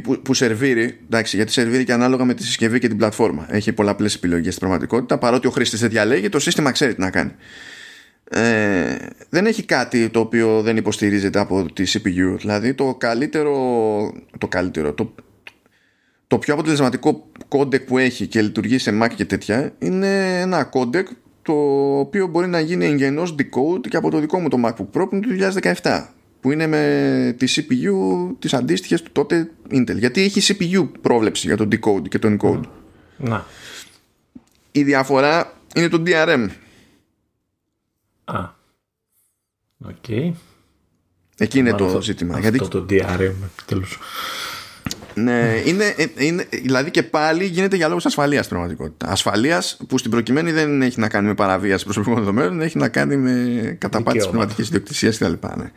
που, 0.00 0.22
που 0.22 0.34
σερβίρει, 0.34 0.98
εντάξει, 1.04 1.36
γιατί 1.36 1.52
σερβίρει 1.52 1.84
και 1.84 1.92
ανάλογα 1.92 2.24
με 2.24 2.34
τη 2.34 2.44
συσκευή 2.44 2.78
και 2.78 2.88
την 2.88 2.96
πλατφόρμα. 2.96 3.46
Έχει 3.50 3.72
πολλαπλές 3.72 4.14
επιλογές 4.14 4.54
στην 4.54 4.60
πραγματικότητα. 4.60 5.18
Παρότι 5.18 5.46
ο 5.46 5.50
χρήστης 5.50 5.80
δεν 5.80 5.90
διαλέγει, 5.90 6.28
το 6.28 6.38
σύστημα 6.38 6.70
ξέρει 6.70 6.94
τι 6.94 7.00
να 7.00 7.10
κάνει. 7.10 7.32
Ε, 8.30 8.96
δεν 9.28 9.46
έχει 9.46 9.64
κάτι 9.64 10.08
το 10.08 10.20
οποίο 10.20 10.62
δεν 10.62 10.76
υποστηρίζεται 10.76 11.38
από 11.38 11.72
τη 11.72 11.84
CPU. 11.86 12.36
Δηλαδή 12.38 12.74
το 12.74 12.94
καλύτερο, 12.94 13.52
το 14.38 14.48
καλύτερο, 14.48 14.92
το, 14.92 15.14
το 16.26 16.38
πιο 16.38 16.54
αποτελεσματικό 16.54 17.30
codec 17.48 17.82
που 17.82 17.98
έχει 17.98 18.26
και 18.26 18.42
λειτουργεί 18.42 18.78
σε 18.78 18.98
Mac 19.02 19.08
και 19.14 19.24
τέτοια 19.24 19.74
είναι 19.78 20.40
ένα 20.40 20.64
codec 20.64 21.08
το 21.42 21.52
οποίο 21.98 22.26
μπορεί 22.26 22.46
να 22.46 22.60
γίνει 22.60 22.84
εγγενώς 22.84 23.34
decode 23.38 23.88
και 23.88 23.96
από 23.96 24.10
το 24.10 24.18
δικό 24.18 24.38
μου 24.38 24.48
το 24.48 24.58
MacBook 24.64 25.00
Pro 25.00 25.08
που 25.08 25.10
είναι 25.12 25.48
το 25.48 25.60
2017 25.82 26.04
που 26.44 26.52
είναι 26.52 26.66
με 26.66 27.34
τη 27.38 27.54
CPU 27.56 28.34
τις 28.38 28.54
αντίστοιχες 28.54 29.02
του 29.02 29.10
τότε 29.12 29.50
Intel 29.70 29.96
γιατί 29.98 30.22
έχει 30.22 30.56
CPU 30.58 30.88
πρόβλεψη 31.00 31.46
για 31.46 31.56
το 31.56 31.68
decode 31.72 32.08
και 32.08 32.18
το 32.18 32.36
encode 32.40 32.60
να. 33.16 33.46
η 34.72 34.82
διαφορά 34.82 35.52
είναι 35.74 35.88
το 35.88 36.02
DRM 36.06 36.48
Α 38.24 38.48
OK 39.78 39.94
okay. 40.06 40.32
Εκεί 41.36 41.58
είναι 41.58 41.74
το 41.74 42.00
ζήτημα. 42.00 42.34
Αυτό 42.34 42.48
γιατί... 42.50 42.68
το 42.68 42.86
DRM 42.90 43.32
τέλος. 43.66 43.98
Ναι, 45.14 45.62
είναι, 45.64 45.94
είναι, 46.18 46.46
δηλαδή 46.50 46.90
και 46.90 47.02
πάλι 47.02 47.44
γίνεται 47.44 47.76
για 47.76 47.88
λόγους 47.88 48.06
ασφαλείας 48.06 48.44
στην 48.44 48.56
πραγματικότητα. 48.56 49.10
Ασφαλείας 49.10 49.80
που 49.88 49.98
στην 49.98 50.10
προκειμένη 50.10 50.52
δεν 50.52 50.82
έχει 50.82 51.00
να 51.00 51.08
κάνει 51.08 51.26
με 51.26 51.34
παραβίαση 51.34 51.84
προσωπικών 51.84 52.18
δεδομένων, 52.18 52.60
έχει 52.60 52.78
να 52.78 52.88
κάνει 52.88 53.16
με 53.16 53.76
καταπάτηση 53.80 54.28
πνευματικής 54.28 54.66
ιδιοκτησίας 54.66 55.18
κτλ. 55.18 55.32
Ναι. 55.56 55.70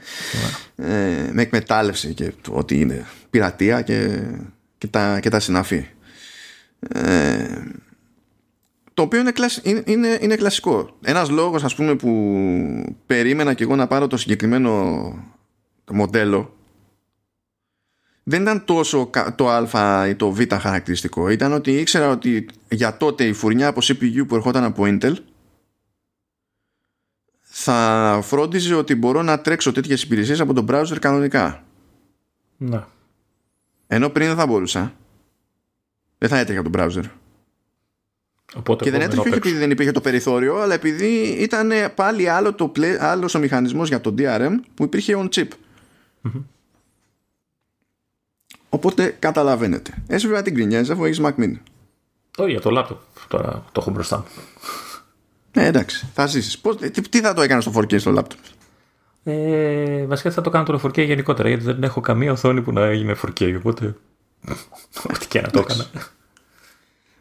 Ε, 0.76 1.30
με 1.32 1.42
εκμετάλλευση 1.42 2.14
και 2.14 2.32
το 2.42 2.52
ότι 2.54 2.80
είναι 2.80 3.06
πειρατεία 3.30 3.82
και, 3.82 4.22
και, 4.78 4.88
τα, 4.88 5.20
και 5.20 5.30
τα 5.30 5.40
συναφή. 5.40 5.86
Ε, 6.80 7.46
το 8.94 9.02
οποίο 9.02 9.20
είναι, 9.20 9.32
είναι, 9.64 9.84
είναι, 9.86 10.18
είναι 10.22 10.36
κλασικό. 10.36 10.98
Ένας 11.02 11.30
λόγος 11.30 11.64
ας 11.64 11.76
πούμε 11.76 11.96
που 11.96 12.36
περίμενα 13.06 13.54
και 13.54 13.64
εγώ 13.64 13.76
να 13.76 13.88
πάρω 13.88 14.08
το 14.08 14.18
συγκεκριμένο 14.18 15.14
μοντέλο 15.92 16.57
δεν 18.30 18.42
ήταν 18.42 18.66
τόσο 18.66 19.10
το 19.36 19.50
α 19.50 20.08
ή 20.08 20.16
το 20.16 20.32
β 20.32 20.42
χαρακτηριστικό. 20.60 21.30
Ήταν 21.30 21.54
ότι 21.54 21.72
ήξερα 21.72 22.10
ότι 22.10 22.46
για 22.70 22.98
τότε 22.98 23.24
η 23.24 23.34
φουρνιά 23.34 23.68
από 23.68 23.80
CPU 23.84 24.28
που 24.28 24.36
ερχόταν 24.36 24.64
από 24.64 24.84
Intel 24.86 25.14
θα 27.42 28.20
φρόντιζε 28.24 28.76
ότι 28.76 28.96
μπορώ 28.96 29.22
να 29.22 29.42
τρέξω 29.42 29.72
τέτοιες 29.72 30.04
υπηρεσίες 30.04 30.40
από 30.40 30.54
τον 30.54 30.66
browser 30.70 30.98
κανονικά. 31.00 31.64
Ναι. 32.58 32.84
Ενώ 33.88 34.10
πριν 34.10 34.28
δεν 34.28 34.36
θα 34.36 34.48
μπορούσα. 34.48 34.94
Δεν 36.18 36.30
θα 36.30 36.38
έτρεχε 36.38 36.60
από 36.60 36.70
τον 36.70 36.82
browser. 36.82 37.04
Οπότε 38.56 38.84
και 38.84 38.92
δεν 38.92 39.02
έτρεχε 39.02 39.28
όχι 39.28 39.38
επειδή 39.38 39.58
δεν 39.58 39.72
υπήρχε 39.72 39.92
το 39.92 40.02
περιθώριο, 40.02 40.56
αλλά 40.56 40.74
επειδή 40.74 41.38
ήταν 41.40 41.72
πάλι 41.96 42.30
άλλο 42.30 42.54
το 42.54 42.72
άλλος 43.00 43.36
ο 43.36 43.40
μηχανισμός 43.40 43.88
για 43.88 44.02
το 44.02 44.14
DRM 44.18 44.54
που 44.74 44.84
υπήρχε 44.84 45.16
on 45.18 45.30
chip. 45.30 45.48
Οπότε 48.78 49.16
καταλαβαίνετε. 49.20 49.94
Εσύ 50.08 50.28
βέβαια 50.28 50.42
την 50.42 50.56
κρινιάζει 50.56 50.92
αφού 50.92 51.06
έχεις 51.06 51.22
Mac 51.24 51.34
Mini. 51.40 51.58
Όχι 52.38 52.52
για 52.52 52.62
το 52.62 52.80
laptop. 52.80 52.98
Τώρα 53.28 53.64
το 53.72 53.80
έχω 53.82 53.92
μπροστά 53.92 54.18
μου. 54.18 54.26
Ναι, 55.54 55.66
εντάξει. 55.66 56.08
Θα 56.14 56.26
ζήσεις. 56.26 56.62
Τι, 56.92 57.02
τι, 57.10 57.20
θα 57.20 57.34
το 57.34 57.42
έκανες 57.42 57.64
στο 57.64 57.80
4K 57.80 58.00
στο 58.00 58.14
laptop; 58.18 58.38
Ε, 59.24 60.06
βασικά 60.06 60.32
θα 60.32 60.42
το 60.42 60.50
κάνω 60.50 60.66
το 60.66 60.80
4K 60.84 61.06
γενικότερα 61.06 61.48
γιατί 61.50 61.64
δεν 61.64 61.84
έχω 61.84 62.02
καμία 62.02 62.32
οθόνη 62.32 62.62
που 62.62 62.72
να 62.72 62.86
έγινε 62.86 63.16
4K. 63.26 63.56
Οπότε. 63.58 63.96
Ό,τι 65.14 65.28
και 65.28 65.42
να 65.42 65.50
το 65.50 65.60
έκανα. 65.60 65.86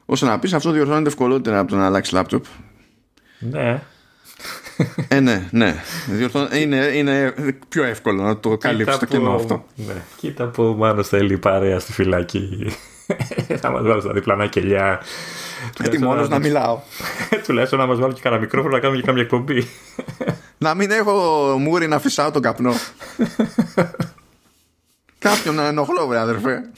Όσο 0.05 0.27
να 0.27 0.39
πεις, 0.39 0.53
αυτό 0.53 0.71
διορθώνεται 0.71 1.09
ευκολότερα 1.09 1.59
από 1.59 1.71
το 1.71 1.77
να 1.77 1.87
αλλάξεις 1.87 2.19
laptop. 2.19 2.41
Ναι 3.39 3.83
ε, 5.09 5.20
ναι, 5.20 5.49
ναι. 5.51 5.74
Είναι, 6.61 6.77
είναι 6.95 7.35
πιο 7.68 7.85
εύκολο 7.85 8.22
να 8.22 8.39
το 8.39 8.57
καλύψει 8.57 8.99
το 8.99 9.07
κενό 9.07 9.35
αυτό. 9.35 9.64
Ναι. 9.74 9.95
Κοίτα 10.16 10.47
που 10.47 10.62
ο 10.62 10.74
Μάνος 10.74 11.09
θέλει 11.09 11.39
παρέα 11.39 11.79
στη 11.79 11.93
φυλακή. 11.93 12.66
θα 13.61 13.70
μας 13.70 13.83
βάλει 13.83 14.01
στα 14.01 14.12
διπλανά 14.12 14.47
κελιά. 14.47 15.01
Γιατί 15.81 15.99
μόνο 15.99 16.27
να 16.27 16.39
μιλάω. 16.39 16.79
Τουλάχιστον 17.47 17.79
να 17.79 17.87
μας 17.87 17.99
βάλει 17.99 18.14
και 18.14 18.20
κανένα 18.22 18.41
μικρόφωνο 18.41 18.74
να 18.74 18.81
κάνουμε 18.81 19.01
και 19.01 19.07
κάμια 19.07 19.22
εκπομπή. 19.22 19.68
να 20.59 20.74
μην 20.74 20.91
έχω 20.91 21.12
μούρι 21.59 21.89
να 21.89 21.99
φυσάω 21.99 22.31
τον 22.31 22.43
καπνό. 22.43 22.72
Κάποιον 25.18 25.55
να 25.55 25.66
ενοχλώ, 25.66 26.07
βρε 26.07 26.18
αδερφέ. 26.18 26.70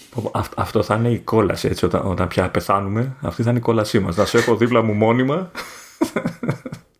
Αυτό 0.57 0.83
θα 0.83 0.95
είναι 0.95 1.11
η 1.11 1.19
κόλαση 1.19 1.69
έτσι 1.69 1.85
όταν, 1.85 2.03
όταν 2.05 2.29
πια 2.29 2.49
πεθάνουμε. 2.49 3.17
Αυτή 3.23 3.43
θα 3.43 3.51
είναι 3.51 3.59
η 3.59 3.63
κόλασή 3.63 3.99
μας. 3.99 4.17
Να 4.17 4.25
σε 4.25 4.39
έχω 4.39 4.57
δίπλα 4.57 4.83
μου 4.83 4.93
μόνιμα. 4.93 5.51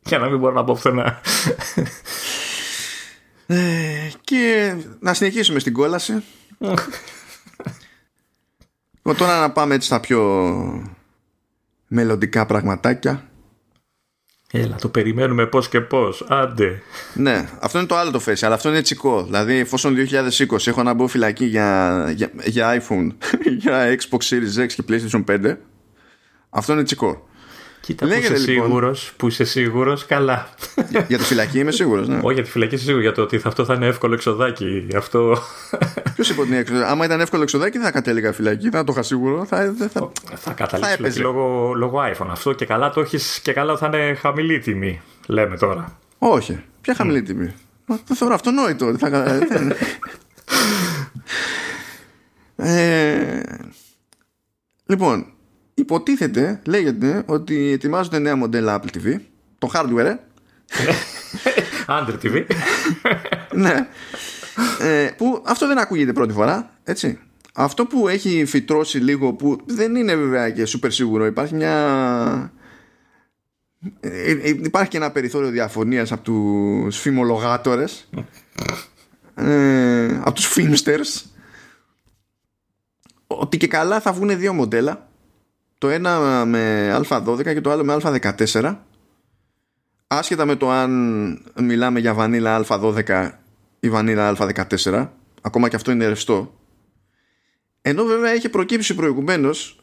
Για 0.09 0.19
να 0.19 0.29
μην 0.29 0.39
μπορώ 0.39 0.53
να 0.55 0.65
πω 0.65 0.75
πουθενά. 0.75 1.21
Ε, 3.51 4.11
και 4.21 4.75
να 5.01 5.15
συνεχίσουμε 5.15 5.59
στην 5.59 5.73
κόλαση. 5.73 6.23
τώρα 9.03 9.41
να 9.41 9.51
πάμε 9.51 9.75
έτσι 9.75 9.87
στα 9.87 10.01
πιο 10.01 10.23
μελλοντικά 11.89 12.47
πραγματάκια. 12.47 13.29
Έλα, 14.53 14.77
το 14.77 14.89
περιμένουμε 14.89 15.47
πώς 15.47 15.69
και 15.69 15.81
πώς. 15.81 16.25
Άντε. 16.29 16.83
Ναι, 17.15 17.49
αυτό 17.61 17.79
είναι 17.79 17.87
το 17.87 17.97
άλλο 17.97 18.11
το 18.11 18.21
face, 18.27 18.43
αλλά 18.43 18.55
αυτό 18.55 18.69
είναι 18.69 18.83
τσικό. 18.83 19.23
Δηλαδή, 19.23 19.55
εφόσον 19.55 19.97
2020 20.49 20.67
έχω 20.67 20.83
να 20.83 20.95
μπω 20.95 21.07
φυλακή 21.07 21.45
για, 21.45 22.13
για, 22.15 22.31
για 22.45 22.83
iPhone, 22.83 23.09
για 23.63 23.97
Xbox 23.97 24.19
Series 24.19 24.65
X 24.65 24.67
και 24.67 24.85
PlayStation 24.89 25.25
5, 25.25 25.57
αυτό 26.51 26.73
είναι 26.73 26.83
τσικό. 26.83 27.28
Κοίτα 27.81 28.07
που 28.07 28.13
είσαι, 28.13 28.21
λοιπόν, 28.21 28.39
σίγουρος, 28.39 29.13
που 29.17 29.27
είσαι 29.27 29.45
σίγουρος, 29.45 30.07
καλά. 30.07 30.49
Για, 30.89 31.05
για 31.09 31.19
τη 31.19 31.25
φυλακή 31.25 31.59
είμαι 31.59 31.71
σίγουρος, 31.71 32.09
ναι. 32.09 32.19
Όχι, 32.23 32.35
για 32.35 32.43
τη 32.43 32.51
φυλακή 32.51 32.75
είσαι 32.75 32.85
σίγουρος, 32.85 33.05
για 33.05 33.15
το 33.15 33.23
ότι 33.23 33.41
αυτό 33.45 33.65
θα 33.65 33.75
είναι 33.75 33.87
εύκολο 33.87 34.15
εξοδάκι. 34.15 34.87
Αυτό... 34.97 35.39
Ποιος 36.15 36.31
είπε 36.31 36.41
ότι 36.41 36.51
είναι 36.51 36.59
εύκολο. 36.59 36.85
Άμα 36.85 37.05
ήταν 37.05 37.21
εύκολο 37.21 37.43
εξοδάκι, 37.43 37.77
δεν 37.77 37.87
θα 37.87 37.93
κατέληγα 37.93 38.33
φυλακή, 38.33 38.71
θα 38.71 38.85
το 38.85 38.93
είχα 38.93 39.03
σίγουρο. 39.03 39.45
Θα, 39.45 39.75
θα, 39.93 40.13
θα 40.35 40.53
καταλήξει 40.53 41.21
λόγω, 41.21 41.73
λόγω 41.75 42.01
iPhone. 42.13 42.29
Αυτό 42.31 42.53
και 42.53 42.65
καλά 42.65 42.91
το 42.91 43.01
έχεις 43.01 43.41
και 43.43 43.53
καλά 43.53 43.77
θα 43.77 43.87
είναι 43.87 44.15
χαμηλή 44.15 44.59
τιμή, 44.59 45.01
λέμε 45.27 45.57
τώρα. 45.57 45.99
Όχι. 46.19 46.63
Ποια 46.81 46.95
χαμηλή 46.95 47.23
τιμή; 47.23 47.55
Μα 47.87 47.99
το 48.09 48.15
θεωρώ 48.15 48.35
αυτονόητο. 48.35 48.99
Θα... 48.99 49.41
ε, 52.71 53.43
λοιπόν, 54.87 55.27
υποτίθεται, 55.79 56.61
λέγεται 56.67 57.23
ότι 57.27 57.71
ετοιμάζονται 57.71 58.19
νέα 58.19 58.37
μοντέλα 58.37 58.81
Apple 58.81 58.97
TV, 58.97 59.21
το 59.59 59.71
hardware, 59.75 60.05
ε. 60.07 60.17
Under 61.99 62.15
TV. 62.23 62.45
ναι. 63.65 63.89
Ε, 64.81 65.11
που 65.17 65.43
αυτό 65.47 65.67
δεν 65.67 65.79
ακούγεται 65.79 66.13
πρώτη 66.13 66.33
φορά, 66.33 66.71
έτσι. 66.85 67.19
Αυτό 67.55 67.85
που 67.87 68.09
έχει 68.09 68.45
φυτρώσει 68.45 68.99
λίγο, 68.99 69.33
που 69.33 69.61
δεν 69.67 69.95
είναι 69.97 70.15
βέβαια 70.15 70.51
και 70.51 70.65
σούπερ 70.65 70.91
σίγουρο, 70.91 71.27
υπάρχει 71.27 71.55
μια... 71.55 72.53
Ε, 74.01 74.31
ε, 74.31 74.49
υπάρχει 74.49 74.91
και 74.91 74.97
ένα 74.97 75.11
περιθώριο 75.11 75.51
διαφωνίας 75.51 76.13
από 76.13 76.23
τους 76.23 76.99
φημολογάτορες 76.99 78.09
ε, 79.35 80.21
από 80.21 80.33
τους 80.33 80.55
filmsters 80.57 81.31
ότι 83.27 83.57
και 83.57 83.67
καλά 83.67 84.01
θα 84.01 84.13
βγουν 84.13 84.39
δύο 84.39 84.53
μοντέλα 84.53 85.08
το 85.79 85.89
ένα 85.89 86.45
με 86.45 86.93
α12 87.09 87.43
και 87.43 87.61
το 87.61 87.71
άλλο 87.71 87.85
με 87.85 87.97
α14. 88.03 88.77
Άσχετα 90.07 90.45
με 90.45 90.57
το 90.57 90.71
αν 90.71 90.93
μιλάμε 91.61 92.01
για 92.01 92.15
βανίλα 92.15 92.65
α12 92.69 93.31
ή 93.81 93.91
βανίλα 93.91 94.37
α14 94.39 95.09
ακόμα 95.41 95.69
και 95.69 95.77
αυτό 95.77 95.91
είναι 95.91 96.07
ρευστό. 96.07 96.55
Ενώ 97.83 98.05
βέβαια 98.05 98.31
έχει 98.31 98.49
προκύψει 98.49 98.95
προηγουμένως 98.95 99.81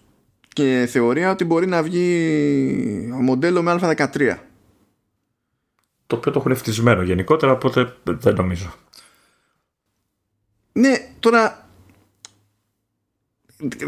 και 0.48 0.88
θεωρία 0.92 1.32
ότι 1.32 1.46
μπορεί 1.46 1.68
να 1.68 1.84
βγει 1.84 3.10
μοντέλο 3.22 3.62
με 3.62 3.80
α13. 3.82 4.38
Το 6.08 6.16
οποίο 6.16 6.32
το 6.32 6.40
έχουν 6.40 6.52
ευτυσμένο 6.52 7.02
γενικότερα 7.02 7.52
οπότε 7.52 7.96
δεν 8.04 8.36
νομίζω. 8.36 8.74
Ναι 10.72 10.94
τώρα 11.20 11.65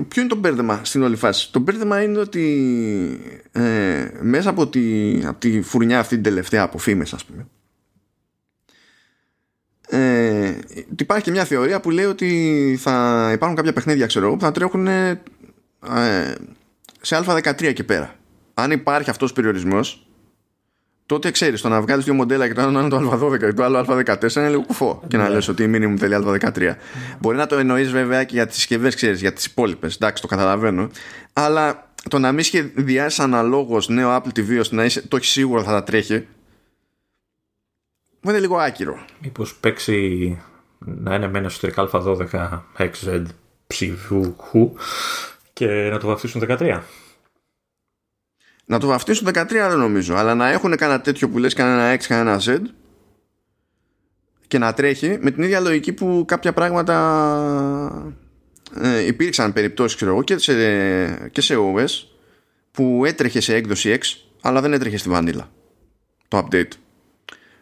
Ποιο 0.08 0.22
είναι 0.22 0.28
το 0.28 0.36
μπέρδεμα 0.36 0.82
στην 0.84 1.04
όλη 1.04 1.16
φάση; 1.16 1.52
Το 1.52 1.60
μπέρδεμα 1.60 2.02
είναι 2.02 2.20
ότι 2.20 3.42
ε, 3.52 4.08
μέσα 4.22 4.50
από 4.50 4.68
τη, 4.68 5.16
από 5.26 5.40
τη 5.40 5.62
φουρνιά 5.62 6.00
αυτή 6.00 6.14
την 6.14 6.24
τελευταία 6.24 6.64
από 6.64 6.78
φήμες 6.78 7.14
ας 7.14 7.26
πούμε 7.26 7.48
ε, 9.90 10.58
υπάρχει 11.00 11.24
και 11.24 11.32
μια 11.32 11.46
θεωρία 11.46 11.80
που 11.80 11.90
λέει 11.90 12.06
ότι 12.06 12.78
θα 12.80 13.30
υπάρχουν 13.34 13.58
κάποια 13.58 13.74
παιχνίδια 13.74 14.06
ξέρω 14.06 14.34
που 14.34 14.40
θα 14.40 14.52
τρέχουν 14.52 14.88
ε, 14.88 15.22
σε 17.02 17.24
α13 17.26 17.74
και 17.74 17.84
πέρα. 17.84 18.16
Αν 18.54 18.72
υπάρχει 18.72 19.10
αυτός 19.10 19.32
ο 19.32 19.34
περιορισμός 19.34 20.07
τότε 21.08 21.32
ξέρεις 21.32 21.62
το 21.62 21.70
να 21.70 21.82
βγάλεις 21.82 22.06
δύο 22.06 22.14
μοντέλα 22.14 22.48
και 22.48 22.54
το 22.54 22.62
ένα 22.62 22.80
είναι 22.80 22.90
το 22.90 23.12
Α12 23.12 23.40
και 23.40 23.54
το 23.54 23.64
άλλο 23.64 23.86
Α14 23.90 24.36
είναι 24.36 24.50
λίγο 24.50 24.62
κουφό. 24.62 25.04
Και 25.08 25.18
να 25.18 25.24
ναι. 25.24 25.30
λες 25.30 25.48
ότι 25.48 25.64
η 25.64 25.68
μήνυ 25.68 25.88
μου 25.88 25.98
θέλει 25.98 26.16
Α13. 26.26 26.76
Μπορεί 27.20 27.38
να 27.38 27.48
το 27.48 27.58
εννοείς 27.58 27.92
βέβαια 27.92 28.24
και 28.24 28.34
για 28.34 28.46
τις 28.46 28.56
συσκευές, 28.56 28.96
ξέρεις, 28.96 29.22
για 29.22 29.34
τις 29.34 29.46
υπόλοιπες. 29.46 29.96
Εντάξει, 29.96 30.22
το 30.22 30.28
καταλαβαίνω. 30.28 30.90
Αλλά 31.34 31.92
το 32.10 32.20
να 32.20 32.32
μην 32.32 32.44
σχεδιάσεις 32.44 33.20
αναλόγως 33.20 33.88
νέο 33.88 34.16
Apple 34.16 34.40
TV 34.40 34.60
ώστε 34.60 34.76
να 34.76 34.86
είσαι, 34.86 35.08
το 35.08 35.16
έχεις 35.16 35.30
σίγουρο 35.30 35.64
θα 35.64 35.72
τα 35.72 35.84
τρέχει. 35.84 36.28
Μου 38.22 38.30
είναι 38.30 38.40
λίγο 38.40 38.58
άκυρο. 38.58 39.06
Μήπως 39.22 39.56
παίξει 39.56 40.38
να 40.80 41.16
είναι 41.16 41.28
με 41.28 41.38
ένα 41.38 41.48
εσωτερικά 41.48 41.90
Α12 41.92 42.60
XZ 42.78 43.24
ψηφού 43.68 44.36
και 45.54 45.66
να 45.66 45.98
το 45.98 46.08
βαφτίσουν 46.08 46.44
13. 46.48 46.80
Να 48.70 48.80
το 48.80 48.88
βαφτίσουν 48.88 49.28
13 49.28 49.46
δεν 49.48 49.78
νομίζω, 49.78 50.16
αλλά 50.16 50.36
να 50.36 50.50
έχουν 50.50 50.76
κανένα 50.76 51.02
τέτοιο 51.02 51.30
που 51.30 51.38
λες 51.38 51.54
κανένα 51.54 51.96
X, 52.00 52.04
κανένα 52.08 52.42
Z 52.46 52.60
και 54.48 54.58
να 54.58 54.74
τρέχει 54.74 55.18
με 55.22 55.32
την 55.32 55.44
ίδια 55.44 55.60
λογική 55.60 55.94
που 55.94 56.24
κάποια 56.28 56.54
πράγματα 56.54 56.96
ε, 58.82 59.06
υπήρξαν 59.06 59.54
περιπτώσεις 59.54 59.96
ξέρω 59.96 60.12
εγώ 60.12 60.24
και 60.24 60.38
σε, 60.38 60.54
και 61.32 61.42
σε 61.42 61.56
OS 61.58 62.08
που 62.72 63.06
έτρεχε 63.06 63.40
σε 63.40 63.56
έκδοση 63.56 63.98
X 64.02 64.06
αλλά 64.42 64.62
δεν 64.62 64.74
έτρεχε 64.74 64.98
στη 64.98 65.10
βανίλα 65.10 65.52
το 66.28 66.48
update. 66.48 66.72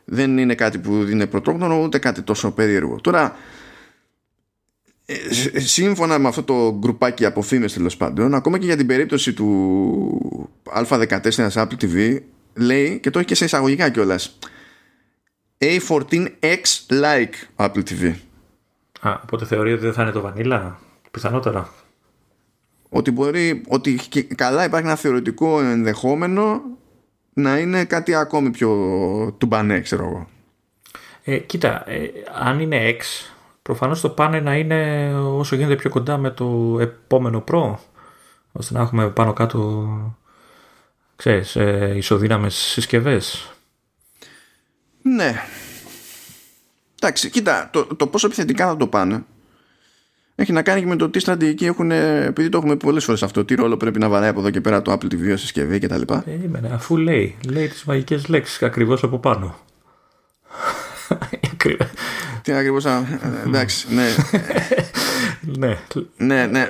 Δεν 0.06 0.38
είναι 0.38 0.56
κάτι 0.56 0.78
που 0.78 0.93
είναι 0.93 1.28
πρωτόγνωρο 1.28 1.82
ούτε 1.82 1.97
κάτι 1.97 2.22
τόσο 2.22 2.51
περίεργο. 2.51 3.01
Τώρα 3.01 3.26
ε, 3.26 3.36
σύμφωνα 5.56 6.20
με 6.20 6.28
αυτό 6.28 6.43
το 6.43 6.78
γκρουπάκι 6.80 7.26
από 7.26 7.41
φήμες 7.41 7.74
τέλος 7.74 7.97
πάντων 7.97 8.34
ακόμα 8.34 8.58
και 8.58 8.66
για 8.66 8.78
την 8.78 8.88
περίπτωση 8.88 9.34
του 9.34 10.49
α14 10.74 11.20
Apple 11.53 11.78
TV 11.82 12.20
λέει 12.53 12.99
και 12.99 13.10
το 13.10 13.20
έχει 13.20 13.28
και 13.28 13.36
σε 13.36 13.45
εισαγωγικά 13.45 13.89
κιόλας. 13.89 14.38
A14X 15.58 16.62
like 16.89 17.66
Apple 17.66 17.84
TV 17.89 18.14
Α, 18.99 19.20
οπότε 19.24 19.45
θεωρεί 19.45 19.74
ότι 19.74 19.82
δεν 19.82 19.93
θα 19.93 20.01
είναι 20.01 20.12
το 20.12 20.22
βανίλα 20.22 20.80
πιθανότερα 21.12 21.70
ότι 22.89 23.12
μπορεί 23.12 23.62
ότι 23.68 23.99
και 24.10 24.24
καλά 24.24 24.64
υπάρχει 24.64 24.88
ένα 24.88 24.95
θεωρητικό 24.95 25.62
ενδεχόμενο 25.62 26.62
να 27.34 27.58
είναι 27.58 27.86
κάτι 27.86 28.16
ακόμη 28.16 28.49
πιο 28.49 28.72
τουμπανέ 29.38 29.82
ξέρω 29.82 30.03
εγώ 30.03 30.28
ε, 31.28 31.38
κοίτα, 31.38 31.89
ε, 31.89 32.10
αν 32.34 32.60
είναι 32.60 32.95
X 32.99 33.01
προφανώς 33.66 34.01
το 34.01 34.09
πάνε 34.09 34.39
να 34.39 34.55
είναι 34.55 35.11
όσο 35.16 35.55
γίνεται 35.55 35.76
πιο 35.76 35.89
κοντά 35.89 36.18
με 36.18 36.32
το 36.32 36.78
επόμενο 36.80 37.43
Pro 37.51 37.76
ώστε 38.51 38.74
να 38.74 38.82
έχουμε 38.82 39.09
πάνω 39.09 39.34
κάτω 39.34 39.88
ξέρεις, 41.16 41.55
ε, 41.55 41.93
ισοδύναμες 41.95 42.55
συσκευές. 42.55 43.51
Ναι. 45.01 45.41
Εντάξει, 47.01 47.30
κοίτα, 47.30 47.70
το, 47.72 47.86
το 47.86 48.07
πόσο 48.07 48.28
επιθετικά 48.28 48.68
θα 48.68 48.78
το 48.78 48.88
πάνε 48.88 49.24
έχει 50.36 50.51
να 50.51 50.61
κάνει 50.61 50.80
και 50.80 50.86
με 50.86 50.95
το 50.95 51.09
τι 51.09 51.20
στρατηγική 51.20 51.66
έχουν, 51.66 51.91
επειδή 51.91 52.49
το 52.49 52.57
έχουμε 52.57 52.76
πολλές 52.76 53.03
φορές 53.03 53.24
αυτό, 53.24 53.45
τι 53.45 53.55
ρόλο 53.55 53.78
πρέπει 53.78 53.99
να 53.99 54.09
βαράει 54.09 54.30
από 54.30 54.39
εδώ 54.39 54.49
και 54.49 54.61
πέρα 54.61 54.82
το 54.82 54.91
Apple 54.91 55.13
TV 55.13 55.34
συσκευή 55.38 55.80
κτλ. 55.80 56.01
Περίμενε, 56.26 56.70
αφού 56.74 56.97
λέει, 56.97 57.38
λέει 57.51 57.68
τις 57.68 57.84
μαγικές 57.84 58.28
λέξεις 58.28 58.63
ακριβώς 58.63 59.03
από 59.03 59.18
πάνω. 59.18 59.55
Τι 62.46 62.52
ακριβώς. 62.52 62.86
Εντάξει, 63.46 63.88
ναι. 63.89 64.06
ναι. 65.58 65.78
Ναι, 66.18 66.46
ναι. 66.46 66.68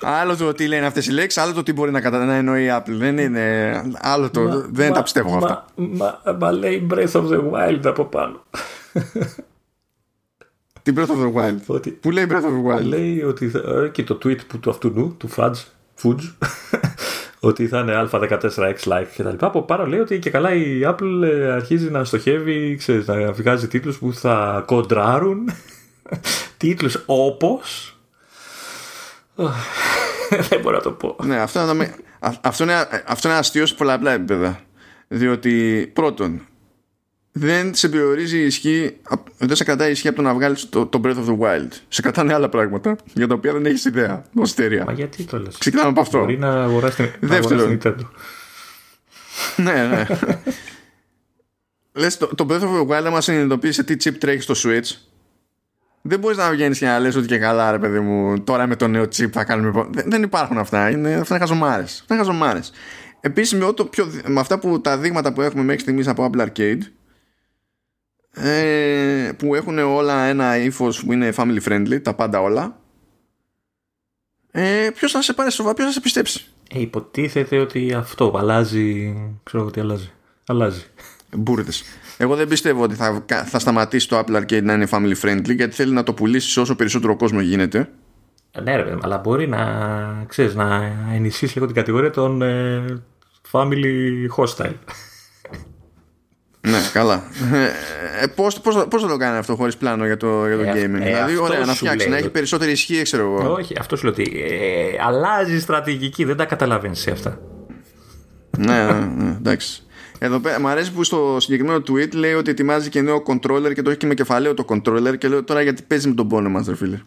Άλλο 0.00 0.36
το 0.36 0.52
τι 0.52 0.66
λένε 0.66 0.86
αυτές 0.86 1.06
οι 1.06 1.12
λέξεις, 1.12 1.42
άλλο 1.42 1.52
το 1.52 1.62
τι 1.62 1.72
μπορεί 1.72 1.90
να, 1.90 2.00
κατα... 2.00 2.24
να 2.24 2.34
εννοεί 2.34 2.64
η 2.64 2.68
Apple. 2.70 2.92
Δεν 2.92 3.18
είναι. 3.18 3.72
Άλλο 4.00 4.30
το. 4.30 4.40
Μα, 4.40 4.66
δεν 4.70 4.88
μα, 4.88 4.94
τα 4.94 5.02
πιστεύω 5.02 5.36
αυτά. 5.36 5.66
Μα, 5.74 6.20
μα, 6.38 6.52
λέει 6.52 6.86
Breath 6.90 7.12
of 7.12 7.28
the 7.28 7.40
Wild 7.50 7.80
από 7.84 8.04
πάνω. 8.04 8.44
Τι 10.82 10.92
Breath 10.96 11.06
of 11.06 11.22
the 11.24 11.32
Wild; 11.34 11.56
Ότι, 11.66 11.90
Πού 11.90 12.10
λέει 12.10 12.26
Breath 12.30 12.42
of 12.42 12.72
the 12.72 12.76
Wild; 12.76 12.82
Λέει 12.82 13.22
ότι. 13.22 13.52
Ε, 13.84 13.88
και 13.88 14.04
το 14.04 14.18
tweet 14.24 14.46
που, 14.46 14.58
του 14.58 14.70
αυτού 14.70 15.16
του 15.18 15.28
Fudge, 15.36 15.62
Fudge 16.02 16.32
ότι 17.44 17.68
θα 17.68 17.78
είναι 17.78 18.08
α14x 18.12 18.76
like 18.84 19.06
κτλ. 19.16 19.34
Από 19.38 19.62
πάνω 19.62 19.86
λέει 19.86 20.00
ότι 20.00 20.18
και 20.18 20.30
καλά 20.30 20.54
η 20.54 20.80
Apple 20.84 21.22
ε, 21.22 21.52
αρχίζει 21.52 21.90
να 21.90 22.04
στοχεύει, 22.04 22.76
ξέρεις, 22.76 23.06
να 23.06 23.32
βγάζει 23.32 23.68
τίτλους 23.68 23.98
που 23.98 24.14
θα 24.14 24.62
κοντράρουν. 24.66 25.50
τίτλους 26.56 27.02
όπως... 27.06 27.96
Δεν 30.48 30.60
μπορώ 30.60 30.76
να 30.76 30.82
το 30.82 30.90
πω. 30.90 31.16
Ναι, 31.24 31.36
αυτό, 31.36 31.60
είναι, 31.60 31.94
αυτό, 32.20 32.64
είναι, 32.64 32.88
αυτό 33.06 33.28
είναι 33.28 33.36
αστείος 33.36 33.68
σε 33.68 33.74
πολλαπλά 33.74 34.12
επίπεδα. 34.12 34.60
Διότι 35.08 35.86
πρώτον, 35.92 36.46
δεν 37.32 37.74
σε 37.74 37.88
περιορίζει 37.88 38.38
η 38.38 38.44
ισχύ, 38.44 38.96
δεν 39.38 39.56
σε 39.56 39.64
κρατάει 39.64 39.88
η 39.88 39.92
ισχύ 39.92 40.08
από 40.08 40.16
το 40.16 40.22
να 40.22 40.34
βγάλεις 40.34 40.68
το, 40.68 40.86
το 40.86 41.00
Breath 41.04 41.16
of 41.16 41.26
the 41.26 41.38
Wild. 41.38 41.68
Σε 41.88 42.02
κρατάνε 42.02 42.34
άλλα 42.34 42.48
πράγματα 42.48 42.96
για 43.14 43.26
τα 43.26 43.34
οποία 43.34 43.52
δεν 43.52 43.66
έχεις 43.66 43.84
ιδέα. 43.84 44.24
Ω 44.34 44.42
εταιρεία. 44.42 44.84
Μα 44.84 44.92
γιατί 44.92 45.24
το 45.24 45.38
λες; 45.38 45.56
Ξεκινάμε 45.58 45.88
από 45.88 46.00
αυτό. 46.00 46.18
Μπορεί 46.18 46.38
να 46.38 46.62
αγοράσει 46.62 46.96
την, 46.96 47.10
Δεύτερο. 47.20 47.68
Nintendo. 47.68 48.06
ναι, 49.56 49.86
ναι. 49.86 50.06
Λες, 51.92 52.16
το, 52.16 52.26
το 52.26 52.46
Breath 52.50 52.60
of 52.60 52.88
the 52.88 53.06
Wild 53.06 53.10
μα 53.10 53.20
συνειδητοποίησε 53.20 53.84
τι 53.84 53.96
chip 54.04 54.14
τρέχει 54.18 54.40
στο 54.40 54.54
Switch. 54.56 54.96
Δεν 56.02 56.18
μπορείς 56.18 56.36
να 56.36 56.50
βγαίνεις 56.50 56.78
και 56.78 56.86
να 56.86 56.98
λες 56.98 57.16
ότι 57.16 57.26
και 57.26 57.38
καλά, 57.38 57.70
ρε 57.70 57.78
παιδί 57.78 58.00
μου, 58.00 58.40
τώρα 58.40 58.66
με 58.66 58.76
το 58.76 58.88
νέο 58.88 59.02
chip 59.02 59.30
θα 59.32 59.44
κάνουμε. 59.44 59.86
Δεν, 59.90 60.04
δεν 60.08 60.22
υπάρχουν 60.22 60.58
αυτά. 60.58 60.90
Είναι, 60.90 61.14
αυτά 61.14 61.34
είναι 61.34 61.44
χαζομάρες. 61.44 62.00
Αυτά 62.00 62.14
είναι 62.14 62.24
χαζομάρες. 62.24 62.72
Επίσης, 63.20 63.58
με, 63.58 63.74
με 64.26 64.40
αυτά 64.40 64.58
που 64.58 64.80
τα 64.80 64.98
δείγματα 64.98 65.32
που 65.32 65.42
έχουμε 65.42 65.62
μέχρι 65.62 65.80
στιγμής 65.80 66.08
από 66.08 66.30
Apple 66.30 66.46
Arcade, 66.46 66.78
ε, 68.34 69.30
που 69.38 69.54
έχουν 69.54 69.78
όλα 69.78 70.24
ένα 70.24 70.58
ύφος 70.58 71.04
που 71.04 71.12
είναι 71.12 71.32
family 71.36 71.60
friendly, 71.68 72.02
τα 72.02 72.14
πάντα 72.14 72.40
όλα. 72.40 72.76
Ε, 74.50 74.90
ποιος 74.94 75.12
θα 75.12 75.22
σε 75.22 75.32
πάρει 75.32 75.52
σοβαρά, 75.52 75.74
ποιος 75.74 75.86
θα 75.86 75.92
σε 75.92 76.00
πιστέψει; 76.00 76.46
Ε, 76.74 76.80
υποτίθεται 76.80 77.58
ότι 77.58 77.92
αυτό 77.92 78.34
αλλάζει. 78.38 79.16
Ξέρω 79.42 79.70
τι 79.70 79.80
αλλάζει. 79.80 80.10
Αλλάζει. 80.46 80.84
Μπούρδες. 81.36 81.82
Εγώ 82.16 82.36
δεν 82.36 82.48
πιστεύω 82.48 82.82
ότι 82.82 82.94
θα, 82.94 83.24
θα 83.44 83.58
σταματήσει 83.58 84.08
το 84.08 84.18
Apple 84.18 84.36
Arcade 84.36 84.62
να 84.62 84.72
είναι 84.72 84.88
family 84.90 85.14
friendly 85.22 85.54
γιατί 85.54 85.74
θέλει 85.74 85.92
να 85.92 86.02
το 86.02 86.14
πουλήσει 86.14 86.50
σε 86.50 86.60
όσο 86.60 86.74
περισσότερο 86.74 87.16
κόσμο 87.16 87.40
γίνεται. 87.40 87.88
Ναι, 88.62 88.76
ρε, 88.76 88.96
αλλά 89.02 89.18
μπορεί 89.18 89.48
να, 89.48 90.24
ξέρεις, 90.28 90.54
να 90.54 90.92
ενισχύσει 91.12 91.54
λίγο 91.54 91.66
την 91.66 91.74
κατηγορία 91.74 92.10
των 92.10 92.42
ε, 92.42 92.84
family 93.52 94.26
hostile. 94.36 94.74
Ναι, 96.68 96.78
καλά. 96.92 97.24
Ε, 98.22 98.26
πώς, 98.26 98.60
πώς, 98.60 98.86
πώς 98.90 99.02
θα 99.02 99.08
το 99.08 99.16
κάνει 99.16 99.36
αυτό 99.36 99.54
χωρίς 99.56 99.76
πλάνο 99.76 100.06
για 100.06 100.16
το, 100.16 100.46
για 100.46 100.56
το 100.56 100.62
Ε, 100.62 100.72
gaming; 100.72 101.00
ε, 101.00 101.04
δηλαδή, 101.04 101.32
αυτό 101.32 101.42
ωραία, 101.42 101.58
να 101.58 101.66
σου 101.66 101.74
φτιάξεις, 101.76 102.04
να 102.04 102.10
λέει. 102.10 102.20
έχει 102.20 102.30
περισσότερη 102.30 102.70
ισχύ, 102.70 103.02
ξέρω 103.02 103.22
εγώ. 103.22 103.52
Όχι, 103.52 103.74
αυτό 103.78 103.96
σου 103.96 104.04
λέω 104.04 104.12
ότι 104.12 104.44
ε, 104.50 105.02
αλλάζει 105.06 105.54
η 105.54 105.58
στρατηγική, 105.58 106.24
δεν 106.24 106.36
τα 106.36 106.44
καταλαβαίνεις 106.44 106.98
σε 107.00 107.10
αυτά. 107.10 107.38
ναι, 108.58 108.84
ναι, 108.84 109.22
ναι, 109.24 109.30
εντάξει. 109.38 109.82
Εδώ 110.18 110.38
πέρα, 110.38 110.60
μου 110.60 110.68
αρέσει 110.68 110.92
που 110.92 111.04
στο 111.04 111.36
συγκεκριμένο 111.40 111.82
tweet 111.90 112.14
λέει 112.14 112.32
ότι 112.32 112.50
ετοιμάζει 112.50 112.88
και 112.88 113.00
νέο 113.00 113.22
controller 113.26 113.72
και 113.74 113.82
το 113.82 113.90
έχει 113.90 113.98
και 113.98 114.06
με 114.06 114.14
κεφαλαίο 114.14 114.54
το 114.54 114.64
controller 114.68 115.18
και 115.18 115.28
λέω 115.28 115.44
τώρα 115.44 115.62
γιατί 115.62 115.82
παίζει 115.82 116.08
με 116.08 116.14
τον 116.14 116.28
πόνο 116.28 116.48
μας, 116.48 116.66
ρε 116.66 116.76
φίλε; 116.76 117.00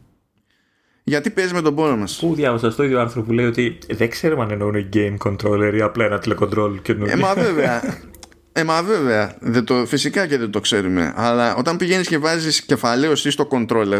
Γιατί 1.03 1.29
παίζει 1.29 1.53
με 1.53 1.61
τον 1.61 1.75
πόνο 1.75 1.97
μας; 1.97 2.17
Πού 2.21 2.35
διάβασα 2.35 2.71
στο 2.71 2.83
ίδιο 2.83 2.99
άρθρο 2.99 3.21
που 3.21 3.31
λέει 3.31 3.45
ότι 3.45 3.77
δεν 3.93 4.09
ξέρουμε 4.09 4.43
αν 4.43 4.51
εννοούν 4.51 4.89
game 4.93 5.17
controller 5.27 5.73
ή 5.75 5.81
απλά 5.81 6.05
ένα 6.05 6.19
τηλεκοντρόλ 6.19 6.81
καινούργιο. 6.81 7.13
Ε, 7.17 7.19
μα 7.19 7.33
βέβαια. 7.33 7.81
Ε, 8.57 8.63
μα 8.63 8.83
βέβαια. 8.83 9.35
Δεν 9.39 9.63
το, 9.63 9.85
φυσικά 9.85 10.27
και 10.27 10.37
δεν 10.37 10.49
το 10.51 10.59
ξέρουμε. 10.59 11.13
Αλλά 11.15 11.55
όταν 11.55 11.77
πηγαίνεις 11.77 12.07
και 12.07 12.17
βάζεις 12.17 12.61
κεφαλαίο 12.61 13.11
εσύ 13.11 13.29
στο 13.31 13.47
controller, 13.51 13.99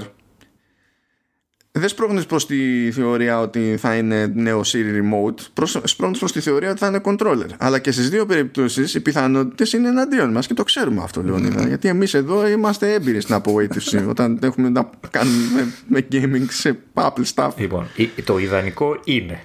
δεν 1.71 1.89
σπρώχνεις 1.89 2.25
προς 2.25 2.45
τη 2.45 2.91
θεωρία 2.91 3.39
ότι 3.39 3.77
θα 3.79 3.95
είναι 3.95 4.25
νέο 4.35 4.61
Siri 4.65 5.01
Remote, 5.01 5.35
προς, 5.53 5.79
σπρώχνεις 5.83 6.19
προς 6.19 6.31
τη 6.31 6.39
θεωρία 6.39 6.69
ότι 6.69 6.79
θα 6.79 6.87
είναι 6.87 7.01
controller. 7.03 7.47
Αλλά 7.57 7.79
και 7.79 7.91
στις 7.91 8.09
δύο 8.09 8.25
περιπτώσεις 8.25 8.93
οι 8.93 8.99
πιθανότητες 8.99 9.73
είναι 9.73 9.87
εναντίον 9.87 10.31
μας 10.31 10.47
και 10.47 10.53
το 10.53 10.63
ξέρουμε 10.63 11.03
αυτό, 11.03 11.23
Λεωνίδα. 11.23 11.67
Γιατί 11.67 11.87
εμείς 11.87 12.13
εδώ 12.13 12.47
είμαστε 12.47 12.93
έμπειροι 12.93 13.21
στην 13.21 13.35
απογοήτευση 13.35 13.97
όταν 14.09 14.39
έχουμε 14.41 14.69
να 14.69 14.89
κάνουμε 15.09 15.37
με, 15.55 15.73
με 15.87 16.07
gaming 16.11 16.45
σε 16.49 16.77
Apple 16.93 17.23
stuff. 17.35 17.49
Λοιπόν, 17.57 17.87
η- 17.95 18.21
το 18.23 18.37
ιδανικό 18.37 18.99
είναι. 19.03 19.41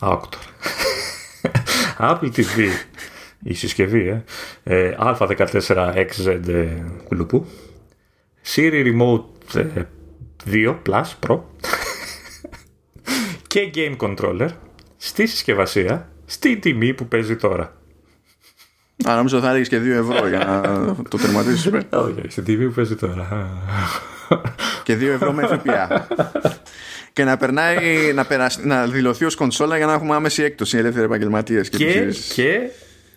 Άκου 0.00 0.28
τώρα. 0.28 0.46
Apple 2.20 2.28
TV, 2.36 2.68
η 3.44 3.54
συσκευή, 3.54 4.08
ε, 4.08 4.86
ε, 4.86 4.96
Α14XZ 4.98 6.48
ε, 6.48 6.66
κουλουπού, 7.04 7.46
Siri 8.54 8.84
Remote 8.86 9.54
ε, 9.54 9.82
2 10.50 10.76
Plus 10.86 11.04
Pro 11.26 11.40
και 13.46 13.70
Game 13.74 13.96
Controller 13.96 14.48
στη 14.96 15.26
συσκευασία 15.26 16.08
στη 16.24 16.56
τιμή 16.56 16.94
που 16.94 17.06
παίζει 17.08 17.36
τώρα. 17.36 17.76
Α, 19.08 19.14
νομίζω 19.16 19.40
θα 19.40 19.48
έλεγες 19.48 19.68
και 19.68 19.78
2 19.78 19.80
ευρώ 19.86 20.28
για 20.28 20.38
να 20.38 20.94
το 21.08 21.16
τερματίσεις. 21.16 21.66
Όχι, 21.72 21.84
όχι, 21.90 22.30
στη 22.30 22.42
τιμή 22.42 22.66
που 22.66 22.74
παίζει 22.74 22.96
τώρα. 22.96 23.48
και 24.82 24.96
2 24.96 25.02
ευρώ 25.02 25.32
με 25.32 25.46
ΦΠΑ. 25.46 26.06
και 27.12 27.24
να 27.24 27.36
περνάει 27.36 28.12
να, 28.14 28.24
περασ... 28.24 28.58
να 28.58 28.86
δηλωθεί 28.86 29.24
ως 29.24 29.34
κονσόλα 29.34 29.76
για 29.76 29.86
να 29.86 29.92
έχουμε 29.92 30.14
άμεση 30.14 30.42
έκπτωση 30.42 30.78
ελεύθεροι 30.78 31.04
επαγγελματίες 31.04 31.68
και, 31.68 31.76
και, 31.76 31.84
επιχειρήσεις. 31.84 32.32
και, 32.32 32.60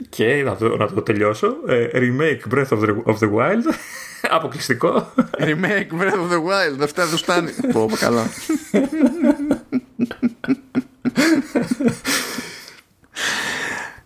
και 0.10 0.44
να, 0.46 0.56
το, 0.56 0.78
να 0.78 0.88
το 0.88 1.02
τελειώσω. 1.02 1.56
ε, 1.68 1.88
remake 1.94 2.54
Breath 2.54 2.68
of 2.68 2.80
the, 2.80 3.04
of 3.06 3.18
the 3.20 3.34
Wild. 3.34 3.74
Αποκλειστικό. 4.38 5.14
Remake 5.40 6.02
Breath 6.02 6.14
of 6.14 6.32
the 6.32 6.42
Wild. 6.48 6.78
Δεν 6.78 6.88
φτάνει, 6.88 7.10
δεν 7.10 7.18
φτάνει. 7.26 7.52
Πω, 7.72 7.86
πω, 7.86 7.96
καλά. 7.96 8.26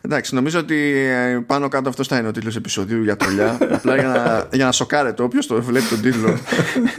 Εντάξει, 0.02 0.36
νομίζω 0.36 0.60
ότι 0.60 0.76
ε, 0.98 1.44
πάνω 1.48 1.68
κάτω 1.68 1.90
αυτός 1.90 2.08
θα 2.08 2.18
είναι 2.18 2.28
ο 2.28 2.32
τίτλος 2.32 2.56
επεισοδίου 2.56 3.04
για 3.04 3.16
τρολιά. 3.18 3.58
Απλά 3.76 3.96
για 3.96 4.08
να, 4.08 4.48
για 4.52 4.66
να 4.66 4.72
σοκάρετε 4.72 5.24
όποιος 5.24 5.48
το 5.48 5.62
βλέπει 5.62 5.86
τον 5.86 6.02
τίτλο 6.02 6.38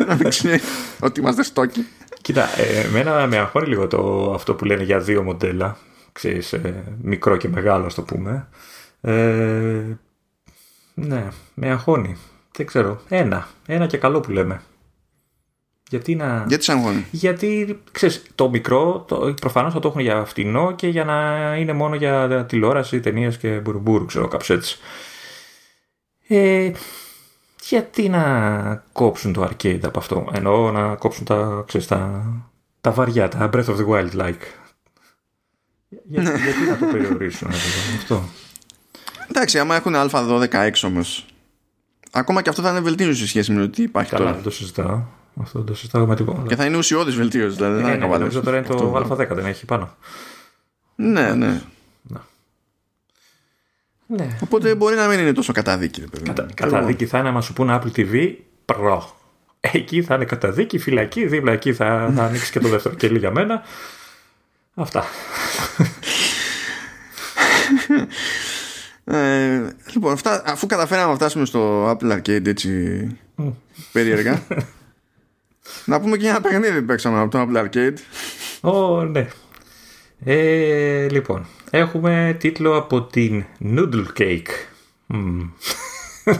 να 0.07 0.15
μην 0.15 0.29
ξέρει 0.29 0.61
ότι 1.01 1.21
είμαστε 1.21 1.43
στόκοι. 1.43 1.87
Κοίτα, 2.23 2.49
ε, 2.59 2.81
εμένα 2.87 3.27
με 3.27 3.39
αγχώνει 3.39 3.67
λίγο 3.67 3.87
το, 3.87 4.33
αυτό 4.35 4.55
που 4.55 4.65
λένε 4.65 4.83
για 4.83 4.99
δύο 4.99 5.23
μοντέλα. 5.23 5.77
Ξέρεις, 6.13 6.53
ε, 6.53 6.85
μικρό 7.03 7.37
και 7.37 7.49
μεγάλο, 7.49 7.87
ας 7.87 7.95
το 7.95 8.03
πούμε. 8.03 8.49
Ε, 9.05 9.97
ναι, 10.95 11.29
με 11.55 11.71
αγχώνει. 11.71 12.17
Δεν 12.57 12.67
ξέρω. 12.67 13.01
Ένα. 13.09 13.49
Ένα 13.67 13.87
και 13.87 13.97
καλό 13.97 14.21
που 14.21 14.31
λέμε. 14.31 14.63
Γιατί 15.89 16.15
να... 16.15 16.45
Γιατί 16.49 16.65
σαν 16.65 16.77
αγχώνει; 16.79 17.07
Γιατί, 17.11 17.81
ξέρεις, 17.93 18.23
το 18.35 18.51
μικρό 18.51 19.05
το, 19.09 19.35
προφανώς 19.41 19.73
θα 19.73 19.81
το 19.81 19.89
έχουν 19.89 20.01
για 20.01 20.25
φτηνό 20.25 20.75
και 20.75 20.89
για 20.89 21.05
να 21.05 21.57
είναι 21.57 21.73
μόνο 21.73 21.95
για 21.95 22.45
τηλεόραση, 22.49 23.01
ταινίες 23.01 23.39
και 23.39 23.61
μπουρμπούρου, 23.61 24.05
ξέρω, 24.05 24.29
κάπως 24.29 24.51
έτσι. 24.51 24.79
Ε, 26.29 26.71
γιατί 27.69 28.09
να 28.09 28.85
κόψουν 28.93 29.33
το 29.33 29.43
arcade 29.51 29.81
από 29.83 29.99
αυτό; 29.99 30.29
Εννοώ 30.33 30.71
να 30.71 30.95
κόψουν 30.95 31.25
τα, 31.25 31.65
ξέρεις, 31.67 31.87
τα, 31.87 32.25
τα 32.81 32.91
βαριά, 32.91 33.29
τα 33.29 33.51
Breath 33.53 33.65
of 33.65 33.77
the 33.77 33.87
Wild 33.87 34.13
like. 34.21 34.45
Για, 35.89 36.23
γιατί 36.23 36.65
να 36.71 36.79
το 36.79 36.87
περιορίσουν 36.93 37.49
ρε 37.51 37.57
παιδί 37.57 37.91
μου, 37.91 37.97
αυτό; 37.97 38.23
Εντάξει, 39.35 39.59
άμα 39.59 39.75
έχουν 39.77 39.95
Α12X 39.97 40.73
όμω. 40.85 41.01
Ακόμα 42.13 42.43
και 42.43 42.49
αυτό 42.51 42.63
θα 42.63 42.71
είναι 42.71 42.81
βελτίωση 42.81 43.21
σε 43.21 43.27
σχέση 43.27 43.53
με 43.53 43.61
το 43.61 43.69
τι 43.69 43.83
υπάρχει 43.83 44.11
Καλά, 44.11 44.23
τώρα. 44.23 44.35
δεν 44.35 44.45
το 44.45 44.51
συζητάω. 44.51 45.03
Αυτό 45.41 45.59
δεν 45.59 45.67
το 45.67 45.75
συζητάω 45.75 46.07
με 46.07 46.17
τίποτα. 46.17 46.43
Και 46.49 46.57
θα 46.57 46.65
είναι 46.65 46.77
ουσιώδης 46.77 47.15
βελτίωση, 47.15 47.57
δηλαδή. 47.57 47.75
δεν 47.75 47.81
Ε, 47.81 47.85
θα 47.85 47.89
ναι, 47.89 47.95
είναι 47.95 48.03
καβαλές. 48.05 48.21
νομίζω 48.21 48.41
τώρα 48.41 48.57
είναι 48.57 48.67
το 48.67 48.97
Αυτό- 48.99 49.15
Α10, 49.15 49.29
δεν 49.35 49.47
έχει 49.47 49.65
πάνω. 49.65 49.97
Ναι, 50.95 51.35
ναι. 51.35 51.61
Ναι. 54.07 54.37
Οπότε 54.43 54.75
μπορεί 54.75 54.97
να 54.97 55.07
μην 55.07 55.19
είναι 55.19 55.33
τόσο 55.33 55.53
καταδίκη. 55.53 56.01
ρε 56.01 56.07
παιδί 56.07 56.29
μου. 56.29 56.35
Κατα, 56.35 56.53
καταδίκη 56.55 57.07
θα 57.07 57.19
είναι 57.19 57.29
άμα 57.29 57.41
σου 57.41 57.53
πούνε 57.53 57.81
Apple 57.83 57.97
TV 57.99 58.35
Pro. 58.65 59.01
Εκεί 59.61 60.03
θα 60.03 60.15
είναι 60.15 60.25
καταδίκη, 60.25 60.79
φυλακή, 60.79 61.27
δίπλα 61.27 61.53
εκεί 61.53 61.73
θα, 61.75 62.13
θα 62.17 62.25
ανοίξει 62.25 62.53
και 62.53 62.61
το 62.61 62.69
δεύτερο 62.69 62.95
κελί 62.95 63.19
για 63.19 63.31
μένα. 63.31 63.63
Αυτά. 64.75 65.05
Ε, 69.05 69.61
λοιπόν, 69.93 70.13
αυτά, 70.13 70.43
αφού 70.47 70.67
καταφέραμε 70.67 71.09
να 71.11 71.15
φτάσουμε 71.15 71.45
στο 71.45 71.91
Apple 71.91 72.13
Arcade 72.13 72.47
έτσι 72.47 73.07
περίεργα, 73.93 74.43
να 75.85 76.01
πούμε 76.01 76.17
και 76.17 76.29
ένα 76.29 76.41
παιχνίδι 76.41 76.81
που 76.81 76.87
παίξαμε 76.87 77.21
από 77.21 77.31
το 77.31 77.49
Apple 77.49 77.65
Arcade. 77.67 77.95
Ω, 78.71 79.03
ναι. 79.05 79.29
Ε, 80.25 81.09
λοιπόν, 81.09 81.47
έχουμε 81.71 82.37
τίτλο 82.39 82.77
από 82.77 83.03
την 83.03 83.45
Noodle 83.65 84.05
Cake. 84.19 84.49
Μμμ. 85.07 85.49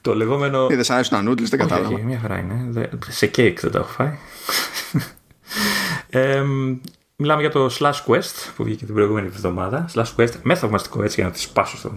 το 0.00 0.14
λεγόμενο... 0.14 0.66
Τι 0.66 0.74
δεν 0.74 0.84
σ' 0.84 0.90
άρεσαν 0.90 1.24
τα 1.24 1.30
noodles, 1.30 1.36
δεν 1.36 1.44
Όχι, 1.60 1.68
κατάλαβα. 1.68 1.94
όχι, 1.94 2.04
μια 2.04 2.18
χαρά 2.18 2.38
είναι. 2.38 2.66
Δε- 2.68 2.86
Σε 3.08 3.26
κέικ 3.26 3.60
δεν 3.60 3.70
τα 3.70 3.78
έχω 3.78 3.88
φάει. 3.88 4.12
Ε, 6.12 6.42
μιλάμε 7.20 7.40
για 7.40 7.50
το 7.50 7.70
Slash 7.78 8.04
Quest 8.06 8.50
που 8.56 8.64
βγήκε 8.64 8.84
την 8.84 8.94
προηγούμενη 8.94 9.26
εβδομάδα. 9.26 9.88
Slash 9.94 10.14
Quest 10.16 10.32
με 10.42 10.54
θαυμαστικό 10.54 11.02
έτσι 11.02 11.14
για 11.20 11.24
να 11.24 11.30
τη 11.34 11.40
σπάσω 11.40 11.76
στο, 11.76 11.92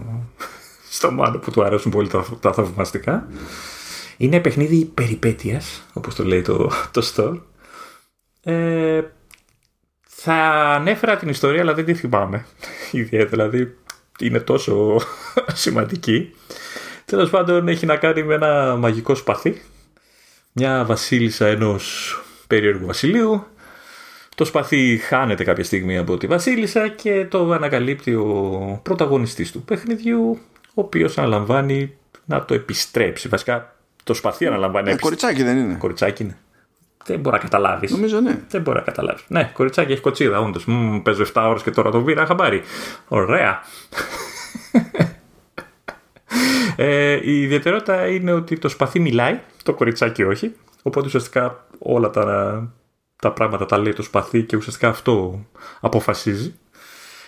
στο 0.90 1.12
μάνο 1.12 1.38
που 1.38 1.52
του 1.52 1.64
αρέσουν 1.64 1.92
πολύ 1.92 2.08
τα, 2.08 2.26
τα 2.40 2.54
θαυμαστικά. 2.54 3.28
Είναι 4.18 4.40
παιχνίδι 4.40 4.86
περιπέτειας, 4.86 5.84
όπως 5.94 6.16
το 6.16 6.24
λέει 6.24 6.42
το, 6.42 6.72
το 6.92 7.12
store. 7.16 7.40
Ε, 8.44 9.02
θα 10.08 10.34
ανέφερα 10.76 11.18
την 11.18 11.30
ιστορία, 11.30 11.62
αλλά 11.62 11.74
δεν 11.74 11.86
τη 11.86 11.94
θυμάμαι. 11.94 12.46
Ιδιαίτερα, 12.92 13.50
δηλαδή 13.50 13.78
είναι 14.20 14.40
τόσο 14.40 15.00
σημαντική. 15.54 16.36
Τέλος 17.06 17.30
πάντων 17.30 17.68
έχει 17.68 17.86
να 17.86 17.96
κάνει 17.96 18.24
με 18.24 18.34
ένα 18.34 18.76
μαγικό 18.76 19.16
σπαθί. 19.16 19.62
Μια 20.52 20.86
βασίλισσα 20.86 21.48
ενός 21.48 22.18
περίεργου 22.48 22.86
βασιλείου. 22.86 23.46
Το 24.36 24.46
σπαθί 24.46 24.98
χάνεται 24.98 25.44
κάποια 25.44 25.64
στιγμή 25.64 25.98
από 25.98 26.18
τη 26.18 26.28
βασίλισσα 26.28 26.88
και 26.88 27.26
το 27.30 27.52
ανακαλύπτει 27.52 28.14
ο 28.14 28.80
πρωταγωνιστής 28.84 29.52
του 29.52 29.64
παιχνιδιού, 29.64 30.40
ο 30.68 30.82
οποίος 30.82 31.18
αναλαμβάνει 31.18 31.94
να 32.26 32.46
το 32.46 32.54
επιστρέψει. 32.54 33.28
Βασικά 33.28 33.76
το 34.04 34.14
σπαθί 34.14 34.46
αναλαμβάνει. 34.46 34.92
Ε, 34.92 34.96
κοριτσάκι 34.96 35.44
δεν 35.44 35.58
είναι. 35.58 35.74
Κοριτσάκι 35.74 36.24
είναι. 36.24 36.38
Δεν 37.06 37.20
μπορεί 37.20 37.36
να 37.36 37.42
καταλάβεις. 37.42 37.92
Νομίζω 37.92 38.20
ναι. 38.20 38.40
Δεν 38.50 38.62
μπορεί 38.62 38.78
να 38.78 38.84
καταλάβεις. 38.84 39.24
Ναι, 39.28 39.50
κοριτσάκι 39.54 39.92
έχει 39.92 40.02
κοτσίδα, 40.02 40.40
όντως. 40.40 40.66
Παίζω 41.04 41.24
7 41.34 41.46
ώρες 41.48 41.64
και 41.64 41.72
τώρα 41.72 41.92
το 41.92 42.02
βήρα 42.02 42.26
χαμπάρι. 42.26 42.62
Ωραία. 43.08 43.62
ε, 46.76 47.20
η 47.24 47.42
ιδιαιτερότητα 47.42 48.08
είναι 48.08 48.32
ότι 48.32 48.58
το 48.58 48.70
σπαθί 48.70 49.00
μιλάει, 49.00 49.40
το 49.64 49.74
κοριτσάκι 49.74 50.24
όχι. 50.24 50.56
Οπότε 50.84 51.06
ουσιαστικά 51.06 51.66
όλα 51.80 52.10
τα, 52.10 52.24
τα 53.24 53.32
πράγματα 53.32 53.66
τα 53.66 53.78
λέει 53.78 53.94
το 53.94 54.04
σπαθί 54.04 54.44
και 54.44 54.56
ουσιαστικά 54.56 54.88
αυτό 54.88 55.46
αποφασίζει. 55.80 56.56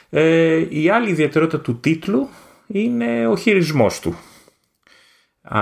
Ε, 0.09 0.65
η 0.69 0.89
άλλη 0.89 1.09
ιδιαιτερότητα 1.09 1.61
του 1.61 1.79
τίτλου 1.79 2.29
είναι 2.67 3.27
ο 3.27 3.35
χειρισμός 3.35 3.99
του. 3.99 4.15
Α, 5.41 5.61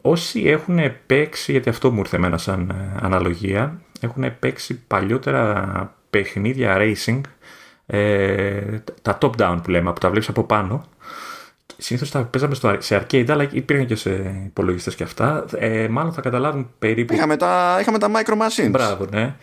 όσοι 0.00 0.42
έχουν 0.42 0.78
παίξει, 1.06 1.52
γιατί 1.52 1.68
αυτό 1.68 1.90
μου 1.90 1.98
ήρθε 1.98 2.16
εμένα 2.16 2.38
σαν 2.38 2.70
ε, 2.70 2.98
αναλογία, 3.00 3.80
έχουν 4.00 4.38
παίξει 4.38 4.80
παλιότερα 4.86 5.94
παιχνίδια 6.10 6.76
racing, 6.78 7.20
ε, 7.86 8.78
τα 9.02 9.18
top-down 9.20 9.58
που 9.62 9.70
λέμε, 9.70 9.92
που 9.92 10.00
τα 10.00 10.10
βλέπεις 10.10 10.28
από 10.28 10.44
πάνω, 10.44 10.84
Συνήθως 11.76 12.10
τα 12.10 12.24
παίζαμε 12.24 12.54
στο, 12.54 12.76
σε 12.78 12.96
arcade, 12.96 13.30
αλλά 13.30 13.48
υπήρχαν 13.50 13.86
και 13.86 13.94
σε 13.94 14.42
υπολογιστές 14.46 14.94
και 14.94 15.02
αυτά. 15.02 15.44
Ε, 15.56 15.88
μάλλον 15.88 16.12
θα 16.12 16.20
καταλάβουν 16.20 16.70
περίπου. 16.78 17.14
Είχαμε 17.14 17.36
τα, 17.36 17.78
είχαμε 17.80 17.98
τα 17.98 18.10
Micro 18.14 18.32
Machines. 18.32 18.70
Μπράβο, 18.70 19.06
ναι. 19.10 19.34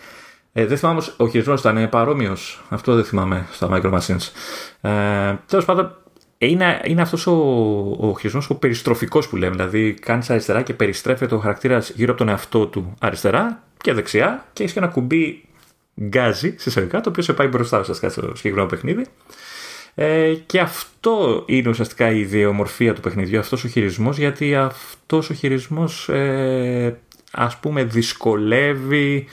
Ε, 0.54 0.66
δεν 0.66 0.78
θυμάμαι, 0.78 1.02
ο 1.18 1.28
χειρισμός 1.28 1.60
ήταν 1.60 1.90
παρόμοιος. 1.90 2.64
Αυτό 2.70 2.96
δεν 2.96 3.04
θυμάμαι 3.04 3.48
στα 3.52 3.70
Micro 3.72 3.94
Machines. 3.94 4.32
Ε, 4.82 5.36
Τέλος 5.48 5.66
πάντων, 5.66 5.98
είναι, 6.38 6.82
είναι 6.86 7.02
αυτός 7.02 7.28
ο, 7.28 7.32
ο 8.00 8.16
χειρισμός 8.20 8.50
ο 8.50 8.56
περιστροφικός 8.56 9.28
που 9.28 9.36
λέμε. 9.36 9.56
Δηλαδή, 9.56 9.94
κάνεις 9.94 10.30
αριστερά 10.30 10.62
και 10.62 10.74
περιστρέφεται 10.74 11.36
ο 11.36 11.40
χαρακτήρας 11.40 11.90
γύρω 11.90 12.10
από 12.10 12.20
τον 12.20 12.30
εαυτό 12.30 12.68
του 12.68 12.94
αριστερά 13.00 13.64
και 13.78 13.94
δεξιά 13.94 14.46
και 14.54 14.64
έχεις 14.64 14.74
και 14.74 14.80
ένα 14.80 14.88
κουμπί 14.88 15.44
γκάζι 16.02 16.56
σε 16.58 16.86
το 16.86 17.02
οποίο 17.08 17.24
σε 17.24 17.34
πάει 17.34 17.48
μπροστά 17.48 17.80
ουσιαστικά 17.80 18.12
στο 18.12 18.22
συγκεκριμένο 18.22 18.70
παιχνίδι. 18.70 19.06
Ε, 19.96 20.34
και 20.46 20.60
αυτό 20.60 21.44
είναι 21.46 21.70
ουσιαστικά 21.70 22.12
η 22.12 22.20
ιδεομορφία 22.20 22.94
του 22.94 23.02
παιχνιδιού, 23.02 23.40
αυτός 23.40 23.64
ο 23.64 23.68
χειρισμός, 23.68 24.18
γιατί 24.18 24.56
αυτός 24.56 25.30
ο 25.30 25.34
χειρισμός 25.34 26.10
ε, 26.10 27.00
ας 27.32 27.58
πούμε 27.58 27.84
δυσκολεύει 27.84 29.28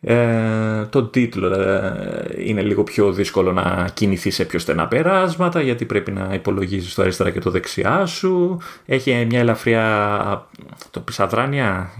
ε, 0.00 0.84
τον 0.90 1.10
τίτλο. 1.10 1.46
Ε, 1.46 2.34
είναι 2.36 2.62
λίγο 2.62 2.82
πιο 2.82 3.12
δύσκολο 3.12 3.52
να 3.52 3.88
κινηθείς 3.94 4.34
σε 4.34 4.44
πιο 4.44 4.58
στενά 4.58 4.88
περάσματα 4.88 5.60
γιατί 5.60 5.84
πρέπει 5.84 6.10
να 6.10 6.34
υπολογίζεις 6.34 6.94
το 6.94 7.02
αριστερά 7.02 7.30
και 7.30 7.40
το 7.40 7.50
δεξιά 7.50 8.06
σου. 8.06 8.58
Έχει 8.86 9.26
μια 9.28 9.38
ελαφριά 9.38 10.46
το 10.90 11.00
πεις 11.00 11.20
αδράνεια, 11.20 11.90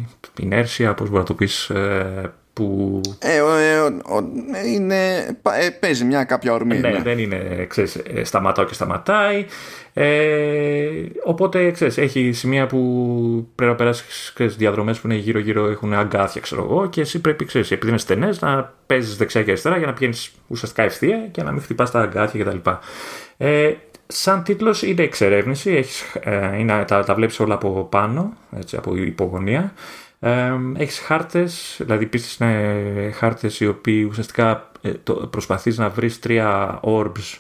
inέρσια, 0.40 0.94
πώς 0.94 1.08
μπορεί 1.08 1.20
να 1.20 1.26
το 1.26 1.34
πεις, 1.34 1.70
ε, 1.70 2.32
που... 2.52 3.00
Ε, 3.18 3.36
ε, 3.36 4.68
είναι, 4.74 5.16
ε, 5.42 5.70
παίζει 5.80 6.04
μια 6.04 6.24
κάποια 6.24 6.52
ορμή. 6.52 6.78
Ναι, 6.78 6.88
ναι. 6.88 7.02
δεν 7.02 7.18
είναι, 7.18 7.66
ξέρεις, 7.68 7.94
ε, 7.94 8.24
σταματάω 8.24 8.64
και 8.64 8.74
σταματάει. 8.74 9.46
Ε, 9.92 10.88
οπότε, 11.24 11.70
ξέρεις, 11.70 11.98
έχει 11.98 12.32
σημεία 12.32 12.66
που 12.66 12.78
πρέπει 13.54 13.70
να 13.70 13.76
περάσεις 13.76 14.32
ξέρεις, 14.34 14.56
διαδρομές 14.56 15.00
που 15.00 15.06
είναι 15.06 15.16
γύρω-γύρω 15.16 15.70
έχουν 15.70 15.92
αγκάθια, 15.92 16.40
ξέρω 16.40 16.62
εγώ, 16.62 16.88
και 16.88 17.00
εσύ 17.00 17.20
πρέπει, 17.20 17.44
ξέρεις, 17.44 17.70
επειδή 17.70 17.88
είναι 17.88 17.98
στενές, 17.98 18.40
να 18.40 18.74
παίζεις 18.86 19.16
δεξιά 19.16 19.42
και 19.42 19.50
αριστερά 19.50 19.76
για 19.76 19.86
να 19.86 19.92
πηγαίνεις 19.92 20.32
ουσιαστικά 20.46 20.82
ευθεία 20.82 21.28
και 21.30 21.42
να 21.42 21.52
μην 21.52 21.62
χτυπάς 21.62 21.90
τα 21.90 22.00
αγκάθια 22.00 22.44
κτλ. 22.44 22.70
Ε, 23.36 23.72
σαν 24.06 24.42
τίτλος 24.42 24.82
είναι 24.82 25.02
εξερεύνηση, 25.02 25.70
έχεις, 25.70 26.02
ε, 26.20 26.58
είναι, 26.58 26.84
τα, 26.84 27.04
τα 27.04 27.14
βλέπεις 27.14 27.40
όλα 27.40 27.54
από 27.54 27.86
πάνω, 27.90 28.32
έτσι, 28.56 28.76
από 28.76 28.96
υπογωνία. 28.96 29.72
Ε, 30.22 30.52
έχεις 30.76 30.98
χάρτες, 30.98 31.76
δηλαδή 31.78 32.06
πίστες 32.06 32.36
είναι 32.36 33.10
χάρτες 33.14 33.60
οι 33.60 33.66
οποίοι 33.66 34.06
ουσιαστικά 34.10 34.70
ε, 34.80 34.92
το, 34.92 35.14
προσπαθείς 35.14 35.78
να 35.78 35.88
βρεις 35.88 36.18
τρία 36.18 36.80
orbs 36.82 37.38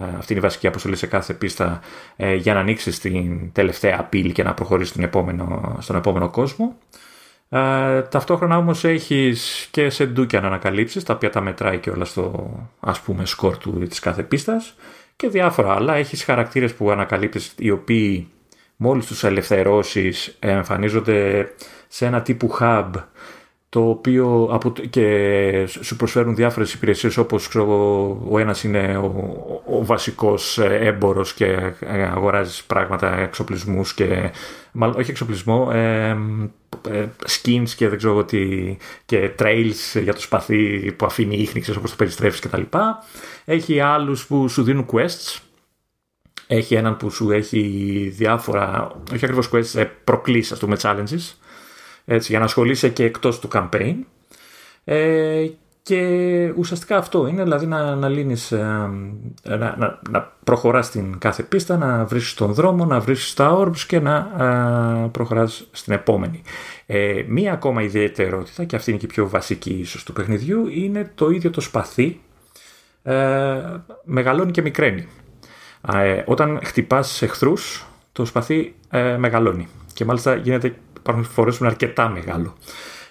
ε, 0.00 0.04
αυτή 0.18 0.32
είναι 0.32 0.40
η 0.40 0.46
βασική 0.46 0.66
αποστολή 0.66 0.96
σε 0.96 1.06
κάθε 1.06 1.34
πίστα 1.34 1.80
ε, 2.16 2.34
για 2.34 2.54
να 2.54 2.60
ανοίξεις 2.60 2.98
την 2.98 3.52
τελευταία 3.52 4.04
πύλη 4.04 4.32
και 4.32 4.42
να 4.42 4.54
προχωρήσεις 4.54 4.90
στον 4.92 5.04
επόμενο, 5.04 5.76
στον 5.80 5.96
επόμενο 5.96 6.30
κόσμο. 6.30 6.76
Ε, 7.48 8.02
ταυτόχρονα 8.02 8.56
όμως 8.56 8.84
έχεις 8.84 9.68
και 9.70 9.90
σε 9.90 10.06
ντούκια 10.06 10.40
να 10.40 10.46
ανακαλύψεις 10.46 11.04
τα 11.04 11.14
οποία 11.14 11.30
τα 11.30 11.40
μετράει 11.40 11.78
και 11.78 11.90
όλα 11.90 12.04
στο 12.04 12.50
ας 12.80 13.00
πούμε 13.00 13.26
σκορ 13.26 13.58
του 13.58 13.78
της 13.88 13.98
κάθε 13.98 14.22
πίστας 14.22 14.74
και 15.16 15.28
διάφορα 15.28 15.74
άλλα. 15.74 15.94
Έχεις 15.94 16.24
χαρακτήρες 16.24 16.74
που 16.74 16.90
ανακαλύπτεις 16.90 17.54
οι 17.58 17.70
οποίοι 17.70 18.28
μόλις 18.80 19.06
τους 19.06 19.24
ελευθερώσεις 19.24 20.36
εμφανίζονται 20.38 21.48
σε 21.88 22.06
ένα 22.06 22.22
τύπου 22.22 22.56
hub 22.60 22.90
το 23.70 23.88
οποίο 23.88 24.48
από, 24.52 24.72
και 24.90 25.66
σου 25.66 25.96
προσφέρουν 25.96 26.34
διάφορες 26.34 26.72
υπηρεσίες 26.72 27.16
όπως 27.16 27.48
ξέρω, 27.48 28.08
ο 28.30 28.38
ένας 28.38 28.64
είναι 28.64 28.96
ο, 28.96 29.62
ο 29.66 29.84
βασικός 29.84 30.58
έμπορος 30.58 31.34
και 31.34 31.72
αγοράζεις 32.14 32.64
πράγματα, 32.64 33.18
εξοπλισμούς 33.18 33.94
και 33.94 34.30
μάλλον 34.72 34.96
όχι 34.98 35.10
εξοπλισμό, 35.10 35.70
ε, 35.72 36.16
ε, 36.90 37.06
skins 37.26 37.68
και 37.76 37.88
δεν 37.88 37.98
ξέρω 37.98 38.24
τι 38.24 38.76
και 39.04 39.30
trails 39.38 40.00
για 40.02 40.14
το 40.14 40.20
σπαθί 40.20 40.92
που 40.92 41.06
αφήνει 41.06 41.36
ίχνη, 41.36 41.60
ξέρεις 41.60 41.78
όπως 41.78 41.90
το 41.90 41.96
περιστρέφεις 41.96 42.40
κτλ. 42.40 42.62
Έχει 43.44 43.80
άλλους 43.80 44.26
που 44.26 44.48
σου 44.48 44.62
δίνουν 44.62 44.86
quests 44.92 45.47
έχει 46.50 46.74
έναν 46.74 46.96
που 46.96 47.10
σου 47.10 47.30
έχει 47.30 47.62
διάφορα, 48.16 48.92
όχι 49.12 49.24
ακριβώς 49.24 49.50
quests, 49.52 49.80
ε, 49.80 49.84
προκλήσεις, 50.04 50.52
ας 50.52 50.58
πούμε, 50.58 50.76
challenges 50.80 51.34
έτσι, 52.04 52.30
για 52.30 52.38
να 52.38 52.44
ασχολείσαι 52.44 52.88
και 52.88 53.04
εκτός 53.04 53.38
του 53.38 53.48
campaign. 53.52 53.94
Ε, 54.84 55.46
και 55.82 56.52
ουσιαστικά 56.56 56.96
αυτό 56.96 57.26
είναι, 57.26 57.42
δηλαδή 57.42 57.66
να, 57.66 57.94
να 57.94 58.08
λύνεις, 58.08 58.52
ε, 58.52 58.90
να, 59.42 59.56
να, 59.78 60.00
να 60.10 60.32
προχωράς 60.44 60.86
στην 60.86 61.18
κάθε 61.18 61.42
πίστα, 61.42 61.76
να 61.76 62.04
βρίσκεις 62.04 62.34
τον 62.34 62.52
δρόμο, 62.52 62.84
να 62.84 63.00
βρίσκεις 63.00 63.34
τα 63.34 63.58
orbs 63.58 63.78
και 63.78 64.00
να 64.00 64.16
ε, 65.04 65.08
προχωράς 65.08 65.68
στην 65.70 65.92
επόμενη. 65.92 66.42
Ε, 66.86 67.24
μία 67.26 67.52
ακόμα 67.52 67.82
ιδιαιτερότητα, 67.82 68.64
και 68.64 68.76
αυτή 68.76 68.90
είναι 68.90 68.98
και 68.98 69.06
η 69.06 69.08
πιο 69.08 69.28
βασική 69.28 69.70
ίσως 69.70 70.04
του 70.04 70.12
παιχνιδιού, 70.12 70.66
είναι 70.66 71.10
το 71.14 71.30
ίδιο 71.30 71.50
το 71.50 71.60
σπαθί, 71.60 72.20
ε, 73.02 73.56
μεγαλώνει 74.04 74.50
και 74.50 74.62
μικραίνει. 74.62 75.08
Ε, 75.92 76.22
όταν 76.26 76.60
χτυπάς 76.64 77.22
εχθρούς, 77.22 77.86
το 78.12 78.24
σπαθί 78.24 78.74
ε, 78.90 79.16
μεγαλώνει 79.16 79.68
και 79.94 80.04
μάλιστα 80.04 80.34
γίνεται 80.34 80.74
υπάρχουν 80.98 81.24
φορές 81.24 81.56
που 81.56 81.64
είναι 81.64 81.72
αρκετά 81.72 82.08
μεγάλο. 82.08 82.54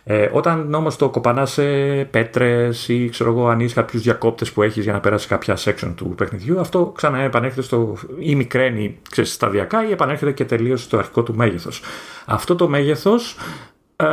Ε, 0.03 0.29
όταν 0.31 0.73
όμως 0.73 0.95
το 0.95 1.09
κοπανάς 1.09 1.51
σε 1.51 1.63
πέτρες 2.05 2.87
ή 2.87 3.09
ξέρω 3.09 3.29
εγώ, 3.29 3.47
ανοίγει 3.47 3.73
κάποιους 3.73 4.01
διακόπτες 4.01 4.51
που 4.51 4.61
έχεις 4.61 4.83
για 4.83 4.93
να 4.93 4.99
περάσεις 4.99 5.27
κάποια 5.27 5.57
section 5.57 5.93
του 5.95 6.13
παιχνιδιού, 6.17 6.59
αυτό 6.59 6.91
ξανά 6.95 7.19
επανέρχεται 7.19 7.61
στο 7.61 7.97
ή 8.19 8.35
μικραίνει 8.35 8.97
ξέρεις, 9.09 9.33
σταδιακά 9.33 9.87
ή 9.87 9.91
επανέρχεται 9.91 10.31
και 10.31 10.45
τελείως 10.45 10.81
στο 10.81 10.97
αρχικό 10.97 11.23
του 11.23 11.35
μέγεθος. 11.35 11.81
Αυτό 12.25 12.55
το 12.55 12.67
μέγεθος 12.67 13.37
ε, 13.95 14.05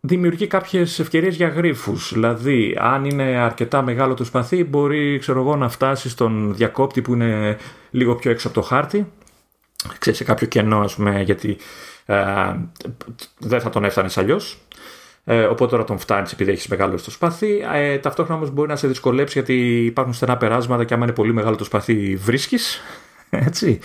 δημιουργεί 0.00 0.46
κάποιες 0.46 0.98
ευκαιρίες 0.98 1.36
για 1.36 1.48
γρήφου. 1.48 1.96
Δηλαδή, 2.12 2.76
αν 2.80 3.04
είναι 3.04 3.22
αρκετά 3.22 3.82
μεγάλο 3.82 4.14
το 4.14 4.24
σπαθί, 4.24 4.64
μπορεί 4.64 5.18
ξέρω 5.18 5.40
εγώ, 5.40 5.56
να 5.56 5.68
φτάσει 5.68 6.08
στον 6.08 6.54
διακόπτη 6.54 7.02
που 7.02 7.12
είναι 7.12 7.56
λίγο 7.90 8.14
πιο 8.14 8.30
έξω 8.30 8.48
από 8.48 8.60
το 8.60 8.66
χάρτη. 8.66 9.12
Ξέρεις, 9.98 10.18
σε 10.18 10.24
κάποιο 10.24 10.46
κενό, 10.46 10.80
ας 10.80 10.94
πούμε, 10.94 11.22
γιατί 11.22 11.56
ε, 12.06 12.14
δεν 13.38 13.60
θα 13.60 13.70
τον 13.70 13.84
έφτανες 13.84 14.18
αλλιώς. 14.18 14.58
Ε, 15.24 15.42
οπότε 15.42 15.70
τώρα 15.70 15.84
τον 15.84 15.98
φτάνεις 15.98 16.32
επειδή 16.32 16.50
έχεις 16.50 16.68
μεγάλο 16.68 17.00
το 17.04 17.10
σπαθί. 17.10 17.62
Ε, 17.74 17.98
ταυτόχρονα 17.98 18.38
όμως 18.38 18.50
μπορεί 18.50 18.68
να 18.68 18.76
σε 18.76 18.86
δυσκολέψει 18.86 19.32
γιατί 19.32 19.84
υπάρχουν 19.84 20.14
στενά 20.14 20.36
περάσματα 20.36 20.84
και 20.84 20.94
άμα 20.94 21.04
είναι 21.04 21.12
πολύ 21.12 21.32
μεγάλο 21.32 21.56
το 21.56 21.64
σπαθί 21.64 22.16
βρίσκεις. 22.16 22.80
Έτσι. 23.46 23.78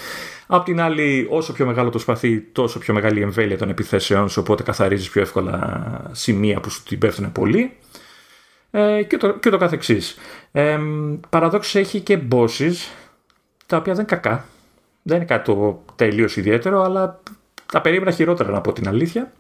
Απ' 0.48 0.66
την 0.66 0.82
άλλη, 0.82 1.28
όσο 1.30 1.54
πιο 1.54 1.66
μεγάλο 1.66 1.90
το 1.90 2.00
σπαθί, 2.00 2.42
τόσο 2.42 2.80
πιο 2.80 2.94
μεγάλη 2.94 3.20
η 3.20 3.22
εμβέλεια 3.22 3.58
των 3.58 3.70
επιθέσεων 3.70 4.30
σου, 4.30 4.42
οπότε 4.42 4.64
καθαρίζεις 4.64 5.10
πιο 5.10 5.22
εύκολα 5.22 6.10
σημεία 6.12 6.60
που 6.60 6.70
σου 6.70 6.84
την 6.84 7.00
πέφτουν 7.00 7.32
πολύ. 7.32 7.78
Ε, 8.72 9.04
και, 9.04 9.18
το, 9.18 9.34
και 9.34 9.50
το 9.50 9.58
καθεξής. 9.58 10.18
Ε, 10.52 10.80
έχει 11.74 12.00
και 12.00 12.20
bosses, 12.32 12.74
τα 13.66 13.78
οποία 13.78 13.94
δεν 13.94 14.06
είναι 14.10 14.20
κακά. 14.20 14.46
Δεν 15.02 15.18
είναι 15.18 15.26
κάτι 15.26 15.54
το 15.54 15.84
τελείως 15.96 16.38
ιδιαίτερο, 16.38 16.82
αλλά 16.82 17.20
τα 17.72 17.82
περίμενα 17.82 18.12
χειρότερα 18.12 18.52
να 18.52 18.62
πω 18.62 18.74
την 18.74 18.88
αλήθεια. 18.88 19.32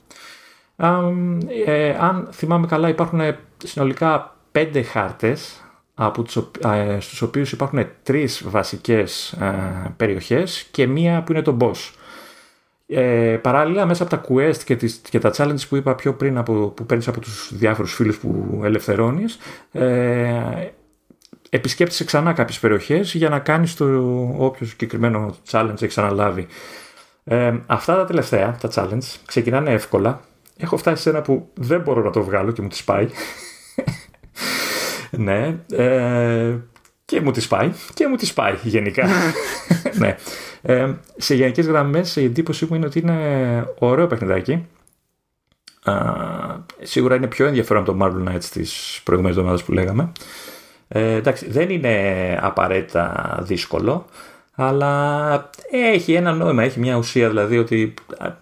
Ε, 1.66 1.95
αν 1.99 2.28
θυμάμαι 2.32 2.68
καλά 2.68 2.89
υπάρχουν 2.89 3.22
συνολικά 3.58 4.36
πέντε 4.51 4.82
χάρτες 4.82 5.64
από 5.96 6.24
τους, 6.24 6.38
ε, 6.64 6.98
στους 7.00 7.22
οποίους 7.22 7.52
υπάρχουν 7.52 7.88
τρεις 8.04 8.43
βασικές 8.48 9.32
ε, 9.32 9.93
περιοχές 9.98 10.68
και 10.72 10.88
μία 10.88 11.24
που 11.24 11.32
είναι 11.32 11.41
το 11.41 11.58
boss. 11.62 11.93
Ε, 12.88 13.39
παράλληλα 13.41 13.86
μέσα 13.86 14.04
από 14.04 14.16
τα 14.16 14.24
quest 14.30 14.64
και, 14.66 14.76
τις, 14.76 15.02
και 15.10 15.20
τα 15.20 15.34
challenges 15.38 15.68
που 15.70 15.76
είπα 15.76 15.96
πιο 15.96 16.14
πριν 16.14 16.38
από, 16.38 16.54
που 16.54 16.86
παίρνεις 16.86 17.08
από 17.08 17.20
τους 17.20 17.52
διάφορους 17.54 17.93
φίλους 17.93 18.18
που 18.18 18.62
ελευθερώνεις 18.64 19.38
ε, 19.72 20.70
επισκέπτεσαι 21.50 22.04
ξανά 22.04 22.34
κάποιες 22.34 22.60
περιοχές 22.60 23.14
για 23.14 23.30
να 23.30 23.39
κάνεις 23.39 23.76
το 23.76 23.86
όποιο 24.38 24.66
συγκεκριμένο 24.66 25.36
challenge 25.52 25.82
έχεις 25.82 25.98
αναλάβει. 25.98 26.48
Ε, 27.24 27.54
αυτά 27.66 27.96
τα 27.96 28.06
τελευταία, 28.06 28.58
τα 28.62 28.70
challenge, 28.74 29.16
ξεκινάνε 29.26 29.72
εύκολα. 29.72 30.22
Έχω 30.58 30.78
φτάσει 30.78 31.02
σε 31.02 31.10
ένα 31.10 31.22
που 31.22 31.50
δεν 31.54 31.82
μπορώ 31.82 32.04
να 32.04 32.10
το 32.10 32.24
βγάλω 32.24 32.52
και 32.52 32.62
μου 32.62 32.68
τη 32.68 32.82
πάει. 32.86 33.08
Ναι. 35.18 35.55
Ε, 35.72 36.55
και 37.05 37.22
μου 37.22 37.32
τη 37.32 37.45
πάει. 37.49 37.72
Και 37.93 38.07
μου 38.07 38.16
τη 38.16 38.32
πάει 38.36 38.55
γενικά. 38.63 39.07
ναι. 39.99 40.16
Ε, 40.61 40.93
σε 41.18 41.36
γενικές 41.36 41.66
γραμμές 41.66 42.16
η 42.16 42.24
εντύπωσή 42.24 42.68
μου 42.70 42.76
είναι 42.76 42.86
ότι 42.86 42.99
είναι 42.99 43.68
ωραίο 43.80 44.07
παιχνιδάκι. 44.07 44.68
σίγουρα 46.82 47.16
είναι 47.16 47.28
πιο 47.28 47.45
ενδιαφέρον 47.45 47.84
από 47.84 47.91
το 47.91 47.97
Marvel 48.01 48.30
Knights 48.30 48.43
της 48.43 49.01
προηγούμενης 49.03 49.38
εβδομάδας 49.38 49.66
που 49.66 49.72
λέγαμε. 49.72 50.11
Ε, 50.88 51.16
εντάξει, 51.16 51.49
δεν 51.49 51.70
είναι 51.70 52.38
απαραίτητα 52.41 53.38
δύσκολο, 53.41 54.05
αλλά 54.56 55.49
έχει 55.72 56.14
ένα 56.14 56.34
νόημα, 56.34 56.64
έχει 56.64 56.80
μια 56.80 56.95
ουσία 56.95 57.28
δηλαδή 57.28 57.58
ότι 57.58 57.93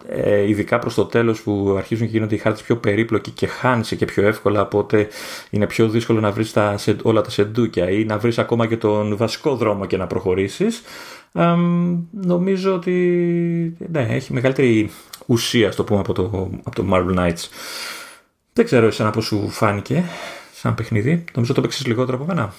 ε, 0.08 0.48
ειδικά 0.48 0.78
προς 0.78 0.94
το 0.94 1.04
τέλος 1.04 1.42
που 1.42 1.74
αρχίζουν 1.78 2.06
και 2.06 2.12
γίνονται 2.12 2.34
οι 2.34 2.38
χάρτες 2.38 2.62
πιο 2.62 2.76
περίπλοκοι 2.76 3.30
και 3.30 3.46
χάνεσαι 3.46 3.96
και 3.96 4.04
πιο 4.04 4.26
εύκολα 4.26 4.60
οπότε 4.60 5.08
είναι 5.50 5.66
πιο 5.66 5.88
δύσκολο 5.88 6.20
να 6.20 6.30
βρεις 6.30 6.52
τα, 6.52 6.78
όλα 7.02 7.20
τα 7.20 7.30
σεντούκια 7.30 7.90
ή 7.90 8.04
να 8.04 8.18
βρεις 8.18 8.38
ακόμα 8.38 8.66
και 8.66 8.76
τον 8.76 9.16
βασικό 9.16 9.56
δρόμο 9.56 9.86
και 9.86 9.96
να 9.96 10.06
προχωρήσεις 10.06 10.82
νομίζω 12.10 12.74
ότι 12.74 12.92
ναι, 13.90 14.06
έχει 14.10 14.32
μεγαλύτερη 14.32 14.90
ουσία 15.26 15.72
στο 15.72 15.84
πούμε 15.84 16.00
από 16.00 16.12
το, 16.12 16.50
από 16.64 16.76
το 16.76 16.84
Marvel 16.90 17.18
Knights 17.18 17.48
δεν 18.52 18.64
ξέρω 18.64 18.86
εσένα 18.86 19.10
πώς 19.10 19.24
σου 19.24 19.48
φάνηκε 19.50 20.04
σαν 20.54 20.74
παιχνίδι. 20.74 21.24
Νομίζω 21.34 21.52
το 21.52 21.60
παίξεις 21.60 21.86
λιγότερο 21.86 22.16
από 22.16 22.26
μένα. 22.26 22.54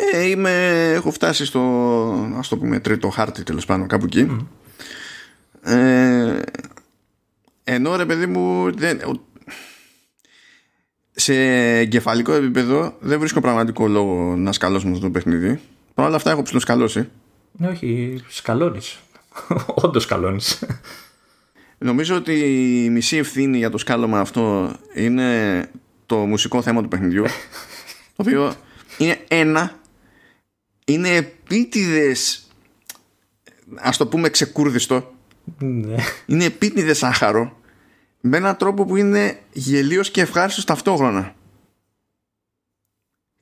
Ε, 0.00 0.28
είμαι, 0.28 0.84
έχω 0.92 1.10
φτάσει 1.10 1.44
στο 1.44 1.60
ας 2.38 2.48
το 2.48 2.56
πούμε 2.56 2.80
τρίτο 2.80 3.08
χάρτη 3.08 3.42
τέλος 3.42 3.64
πάντων 3.64 3.88
κάπου 3.88 4.04
εκεί. 4.04 4.48
Ε, 5.62 6.40
ενώ 7.64 7.96
ρε 7.96 8.06
παιδί 8.06 8.26
μου 8.26 8.72
δεν, 8.76 9.00
σε 11.12 11.34
εγκεφαλικό 11.78 12.32
επίπεδο 12.32 12.96
δεν 13.00 13.18
βρίσκω 13.18 13.40
πραγματικό 13.40 13.88
λόγο 13.88 14.36
να 14.36 14.52
σκαλώσουμε 14.52 14.92
αυτό 14.92 15.04
το 15.04 15.10
παιχνίδι. 15.10 15.60
Παρ' 15.94 16.06
όλα 16.06 16.16
αυτά 16.16 16.30
έχω 16.30 16.42
ψηλοσκαλώσει. 16.42 17.08
Ναι, 17.52 17.68
όχι, 17.68 18.22
σκαλώνεις. 18.28 18.98
Όντως 19.84 20.02
σκαλώνεις. 20.02 20.64
Νομίζω 21.78 22.16
ότι 22.16 22.32
η 22.84 22.90
μισή 22.90 23.16
ευθύνη 23.16 23.58
για 23.58 23.70
το 23.70 23.78
σκάλωμα 23.78 24.20
αυτό 24.20 24.72
είναι 24.94 25.70
το 26.06 26.16
μουσικό 26.16 26.62
θέμα 26.62 26.82
του 26.82 26.88
παιχνιδιού 26.88 27.24
το 28.16 28.22
οποίο 28.26 28.54
είναι 28.98 29.18
ένα 29.28 29.78
είναι 30.88 31.08
επίτηδες 31.08 32.48
ας 33.76 33.96
το 33.96 34.06
πούμε 34.06 34.28
ξεκούρδιστο. 34.28 35.12
Ναι. 35.58 35.96
είναι 36.26 36.44
επίτηδες 36.44 37.02
άχαρο 37.02 37.60
με 38.20 38.36
έναν 38.36 38.56
τρόπο 38.56 38.84
που 38.84 38.96
είναι 38.96 39.38
γελίος 39.52 40.10
και 40.10 40.20
ευχάριστος 40.20 40.64
ταυτόχρονα. 40.64 41.34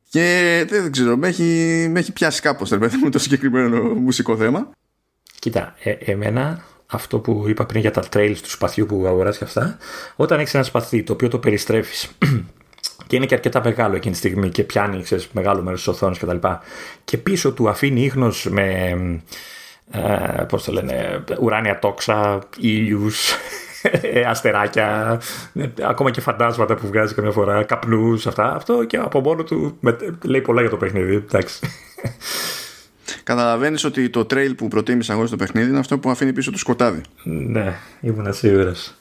Και 0.09 0.65
δεν 0.69 0.93
ξέρω 0.93 1.17
με 1.17 1.29
έχει, 1.29 1.87
με 1.91 1.99
έχει 1.99 2.13
πιάσει 2.13 2.41
κάπως 2.41 2.73
το 3.11 3.19
συγκεκριμένο 3.19 3.95
μουσικό 3.95 4.37
θέμα. 4.37 4.71
Κοίτα, 5.39 5.75
ε, 5.83 5.91
εμένα 5.91 6.65
αυτό 6.87 7.19
που 7.19 7.45
είπα 7.49 7.67
πριν 7.67 7.81
για 7.81 7.91
τα 7.91 8.05
trails 8.13 8.37
του 8.43 8.51
σπαθιού 8.51 8.87
που 8.87 9.07
αγοράζει 9.07 9.39
και 9.39 9.45
αυτά, 9.45 9.79
όταν 10.17 10.41
έχεις 10.41 10.55
ένα 10.55 10.63
σπαθί 10.63 11.03
το 11.03 11.13
οποίο 11.13 11.29
το 11.29 11.39
περιστρέφεις 11.39 12.11
και 13.07 13.17
είναι 13.17 13.27
και 13.27 13.35
αρκετά 13.35 13.61
μεγάλο 13.65 13.97
εκείνη 13.97 14.13
τη 14.13 14.19
στιγμή 14.19 14.49
και 14.49 14.63
πιάνει 14.63 15.03
ξέρεις, 15.03 15.29
μεγάλο 15.33 15.63
μέρος 15.63 15.79
της 15.79 15.89
οθόνης 15.89 16.19
κτλ. 16.19 16.37
Και, 16.37 16.49
και 17.05 17.19
πίσω 17.19 17.53
του 17.53 17.69
αφήνει 17.69 18.05
ίχνος 18.05 18.49
με. 18.51 18.97
Ε, 19.91 20.43
πώς 20.49 20.65
το 20.65 20.73
λένε, 20.73 21.25
ουράνια 21.41 21.79
τόξα, 21.79 22.39
ήλιους, 22.59 23.35
αστεράκια, 24.31 25.21
ακόμα 25.83 26.11
και 26.11 26.21
φαντάσματα 26.21 26.75
που 26.75 26.87
βγάζει 26.87 27.15
καμιά 27.15 27.31
φορά, 27.31 27.63
καπνούς, 27.63 28.27
αυτά. 28.27 28.55
Αυτό 28.55 28.85
και 28.85 28.97
από 28.97 29.21
μόνο 29.21 29.45
του 29.45 29.79
λέει 30.25 30.41
πολλά 30.41 30.61
για 30.61 30.71
το 30.71 30.77
παιχνίδι. 30.77 31.15
Εντάξει. 31.15 31.59
Καταλαβαίνεις 33.23 33.85
ότι 33.85 34.11
το 34.11 34.27
trail 34.31 34.57
που 34.57 34.69
προτίμησα 34.69 35.13
εγώ 35.13 35.27
στο 35.27 35.37
παιχνίδι 35.37 35.69
είναι 35.69 35.79
αυτό 35.79 35.99
που 35.99 36.11
αφήνει 36.11 36.33
πίσω 36.33 36.51
το 36.51 36.59
σκοτάδι. 36.59 37.01
Ναι, 37.23 37.77
ήμουν 38.01 38.33
σίγουρος. 38.33 38.95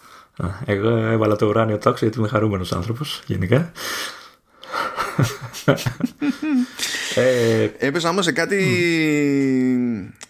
Εγώ 0.66 0.90
έβαλα 0.90 1.36
το 1.36 1.46
ουράνιο 1.46 1.78
τόξο 1.78 2.06
γιατί 2.06 2.20
είμαι 2.20 2.28
χαρούμενος 2.28 2.72
άνθρωπος 2.72 3.22
γενικά. 3.26 3.72
ε, 7.16 7.70
Έπεσα 7.78 8.10
όμως 8.10 8.26
σε 8.26 8.32
κάτι. 8.32 8.64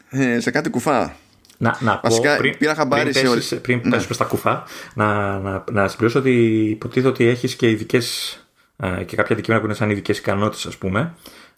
Ε, 0.10 0.40
σε 0.40 0.52
κάτι 0.52 0.70
κουφά. 0.70 1.16
Να, 1.58 1.78
να 1.80 2.00
Βασικά, 2.04 2.32
πω, 2.32 2.38
πριν, 2.38 2.58
πήρα 2.58 2.76
χαμπάρι 2.76 3.12
πριν, 3.12 3.32
πέσεις, 3.32 3.46
σε... 3.46 3.56
πριν 3.56 3.82
ναι. 3.84 4.02
πες 4.02 4.18
τα 4.18 4.26
κουφά, 4.26 4.64
να, 4.94 5.40
να, 5.40 5.64
να 5.72 5.88
συμπληρώσω 5.88 6.20
ότι 6.20 6.32
υποτίθεται 6.70 7.08
ότι 7.08 7.26
έχεις 7.26 7.56
και 7.56 7.70
ειδικές 7.70 8.40
ε, 8.78 9.04
και 9.04 9.16
κάποια 9.16 9.36
αντικείμενα 9.36 9.62
που 9.62 9.68
είναι 9.68 9.76
σαν 9.76 9.90
ειδικές 9.90 10.18
ικανότητες, 10.18 10.66
ας 10.66 10.78
πούμε. 10.78 11.14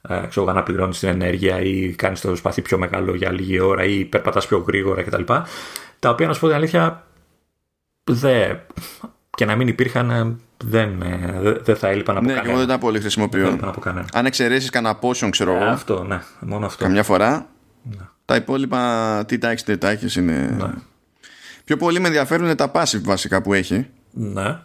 Ε, 0.10 0.26
ξέρω, 0.30 0.54
να 0.54 0.64
πληρώνει 0.64 0.94
την 0.94 1.10
ενέργεια 1.10 1.62
ή 1.62 1.94
κάνεις 1.96 2.22
το 2.22 2.36
σπαθί 2.36 2.62
πιο 2.62 2.78
μεγάλο 2.78 3.16
για 3.16 3.32
λίγη 3.32 3.60
ώρα 3.60 3.84
ή 3.84 4.06
περπατάς 4.06 4.48
πιο 4.48 4.58
γρήγορα 4.68 5.04
κτλ. 5.04 5.24
Τα 6.00 6.10
οποία, 6.10 6.28
να 6.28 6.34
σου 6.34 6.40
πω 6.40 6.48
την 6.48 6.56
αλήθεια, 6.56 7.08
δε, 8.08 8.54
και 9.30 9.46
να 9.46 9.56
μην 9.56 9.68
υπήρχαν 9.68 10.10
ε, 10.10 10.36
δεν, 10.64 11.02
ε, 11.02 11.60
δεν 11.64 11.76
θα 11.76 11.88
έλειπαν 11.88 12.18
από 12.18 12.26
ναι, 12.26 12.34
κανένα. 12.34 12.48
Ναι, 12.48 12.52
εγώ 12.52 12.60
δεν 12.60 12.76
τα 12.76 12.78
πολύ 12.78 13.00
χρησιμοποιώ. 13.00 13.74
Αν 14.14 14.26
εξαιρέσεις 14.26 14.70
κανένα 14.70 14.96
πόσον, 14.96 15.32
ξέρω 15.32 15.56
εγώ. 15.56 15.64
Ε, 15.64 15.70
αυτό, 15.70 16.04
ναι, 16.04 16.22
μόνο 16.40 16.66
αυτό. 16.66 16.84
Καμιά 16.84 17.04
φορά. 17.04 17.50
Ναι. 17.84 18.06
Τα 18.26 18.36
υπόλοιπα 18.36 19.24
τι 19.28 19.38
τάξει, 19.38 19.66
τι 19.66 19.78
τάξει 19.78 20.20
είναι. 20.20 20.56
Ναι. 20.58 20.74
Πιο 21.64 21.78
πολύ 21.78 22.00
με 22.00 22.08
ενδιαφέρουν 22.08 22.56
τα 22.56 22.72
passive 22.74 23.02
βασικά 23.02 23.42
που 23.42 23.54
έχει. 23.54 23.88
Ναι. 24.12 24.60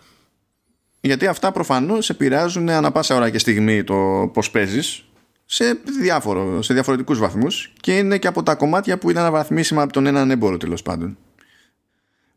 Γιατί 1.01 1.27
αυτά 1.27 1.53
προφανώς 1.53 2.11
επηρεάζουν 2.11 2.69
ανα 2.69 2.93
πάσα 2.93 3.15
ώρα 3.15 3.31
και 3.31 3.39
στιγμή 3.39 3.85
το 3.85 4.31
πώς 4.33 4.51
παίζεις 4.51 5.05
σε, 5.45 5.79
διάφορο, 6.01 6.63
σε 6.63 6.75
διαφορετικούς 6.75 7.19
βαθμούς 7.19 7.73
και 7.81 7.97
είναι 7.97 8.19
και 8.19 8.27
από 8.27 8.43
τα 8.43 8.55
κομμάτια 8.55 8.99
που 8.99 9.11
είναι 9.11 9.21
αναβαθμίσιμα 9.21 9.83
από 9.83 9.93
τον 9.93 10.07
έναν 10.07 10.31
έμπορο 10.31 10.57
τέλος 10.57 10.83
πάντων. 10.83 11.17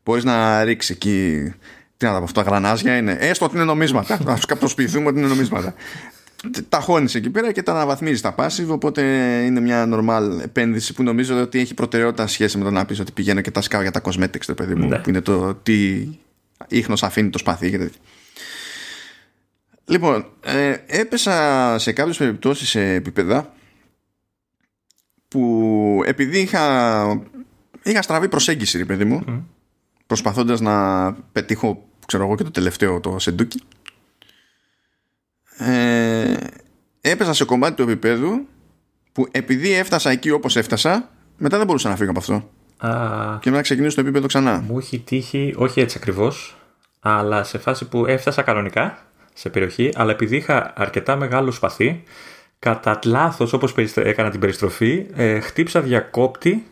Μπορείς 0.06 0.24
να 0.24 0.64
ρίξεις 0.64 0.90
εκεί. 0.96 1.52
Τι 1.96 2.06
να 2.06 2.12
τα 2.12 2.18
πω, 2.18 2.24
αυτά 2.24 2.42
γρανάζια 2.42 2.96
είναι. 2.96 3.16
Έστω 3.20 3.44
ότι 3.44 3.54
είναι 3.54 3.64
νομίσματα. 3.64 4.18
Να 4.24 4.38
του 4.38 4.58
προσποιηθούμε 4.58 5.08
ότι 5.08 5.18
είναι 5.18 5.28
νομίσματα. 5.28 5.74
Τα 6.68 6.80
χώνεις 6.80 7.14
εκεί 7.14 7.30
πέρα 7.30 7.52
και 7.52 7.62
τα 7.62 7.72
αναβαθμίζεις 7.72 8.20
τα 8.20 8.34
passive. 8.38 8.68
Οπότε 8.68 9.02
είναι 9.44 9.60
μια 9.60 9.88
normal 9.92 10.40
επένδυση 10.42 10.92
που 10.92 11.02
νομίζω 11.02 11.40
ότι 11.40 11.58
έχει 11.58 11.74
προτεραιότητα 11.74 12.26
σχέση 12.26 12.58
με 12.58 12.64
το 12.64 12.70
να 12.70 12.84
πεις 12.84 13.00
ότι 13.00 13.12
πηγαίνω 13.12 13.40
και 13.40 13.50
τα 13.50 13.60
σκάω 13.60 13.82
για 13.82 13.90
τα 13.90 14.00
cosmetics, 14.04 14.44
το 14.46 14.54
παιδί 14.54 14.74
μου. 14.74 14.88
Ναι. 14.88 14.98
Που 14.98 15.08
είναι 15.08 15.20
το 15.20 15.54
τι 15.54 16.08
ίχνος 16.68 17.02
αφήνει 17.02 17.30
το 17.30 17.38
σπαθί 17.38 17.70
και 17.70 17.78
τέτοια. 17.78 18.00
Λοιπόν, 19.84 20.26
ε, 20.44 20.76
έπεσα 20.86 21.74
σε 21.78 21.92
κάποιες 21.92 22.16
περιπτώσεις 22.16 22.68
σε 22.68 22.80
επίπεδα 22.80 23.52
που 25.28 26.02
επειδή 26.06 26.38
είχα, 26.38 27.22
είχα 27.82 28.02
στραβή 28.02 28.28
προσέγγιση, 28.28 28.78
ρε 28.78 28.84
παιδί 28.84 29.04
μου, 29.04 29.24
mm 29.28 29.55
προσπαθώντας 30.06 30.60
να 30.60 31.12
πετύχω 31.12 31.84
ξέρω 32.06 32.24
εγώ 32.24 32.34
και 32.36 32.42
το 32.42 32.50
τελευταίο 32.50 33.00
το 33.00 33.18
σεντούκι. 33.18 33.62
Ε, 35.58 36.36
έπεσα 37.00 37.32
σε 37.32 37.44
κομμάτι 37.44 37.74
του 37.74 37.82
επίπεδου 37.82 38.46
που 39.12 39.28
επειδή 39.30 39.72
έφτασα 39.72 40.10
εκεί 40.10 40.30
όπως 40.30 40.56
έφτασα 40.56 41.10
μετά 41.36 41.56
δεν 41.56 41.66
μπορούσα 41.66 41.88
να 41.88 41.96
φύγω 41.96 42.10
από 42.10 42.18
αυτό. 42.18 42.50
Α, 42.86 43.38
και 43.40 43.50
να 43.50 43.62
ξεκινήσω 43.62 43.94
το 43.94 44.00
επίπεδο 44.00 44.26
ξανά. 44.26 44.64
Μου 44.68 44.78
έχει 44.78 44.98
τύχει, 44.98 45.54
όχι 45.56 45.80
έτσι 45.80 45.96
ακριβώς 46.00 46.56
αλλά 47.00 47.44
σε 47.44 47.58
φάση 47.58 47.88
που 47.88 48.06
έφτασα 48.06 48.42
κανονικά 48.42 48.98
σε 49.34 49.48
περιοχή 49.50 49.92
αλλά 49.94 50.10
επειδή 50.10 50.36
είχα 50.36 50.72
αρκετά 50.76 51.16
μεγάλο 51.16 51.50
σπαθί 51.50 52.02
κατά 52.58 52.98
λάθος, 53.04 53.52
όπως 53.52 53.74
έκανα 53.94 54.30
την 54.30 54.40
περιστροφή 54.40 55.06
ε, 55.14 55.40
χτύψα 55.40 55.80
διακόπτη 55.80 56.66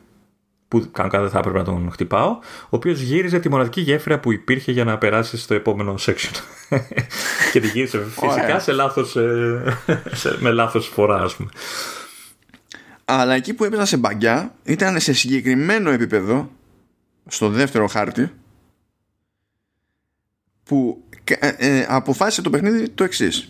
που 0.74 0.90
κανονικά 0.92 1.20
δεν 1.20 1.30
θα 1.30 1.38
έπρεπε 1.38 1.58
να 1.58 1.64
τον 1.64 1.90
χτυπάω, 1.92 2.30
ο 2.64 2.68
οποίος 2.68 3.00
γύριζε 3.00 3.38
τη 3.38 3.48
μοναδική 3.48 3.80
γέφυρα 3.80 4.18
που 4.18 4.32
υπήρχε 4.32 4.72
για 4.72 4.84
να 4.84 4.98
περάσει 4.98 5.36
στο 5.36 5.54
επόμενο 5.54 5.94
section. 5.98 6.30
και 7.52 7.60
τη 7.60 7.66
γύρισε 7.66 8.04
φυσικά 8.04 8.58
σε 8.58 8.72
λάθος, 8.72 9.16
ε, 9.16 9.78
με 10.38 10.50
λάθος 10.50 10.86
φορά, 10.86 11.16
ας 11.16 11.36
πούμε. 11.36 11.50
Αλλά 13.04 13.34
εκεί 13.34 13.54
που 13.54 13.64
έπαιζα 13.64 13.84
σε 13.84 13.96
μπαγκιά 13.96 14.54
ήταν 14.64 15.00
σε 15.00 15.12
συγκεκριμένο 15.12 15.90
επίπεδο, 15.90 16.50
στο 17.26 17.48
δεύτερο 17.48 17.86
χάρτη, 17.86 18.32
που 20.64 21.02
ε, 21.24 21.48
ε, 21.56 21.86
αποφάσισε 21.88 22.42
το 22.42 22.50
παιχνίδι 22.50 22.88
το 22.88 23.04
εξής. 23.04 23.48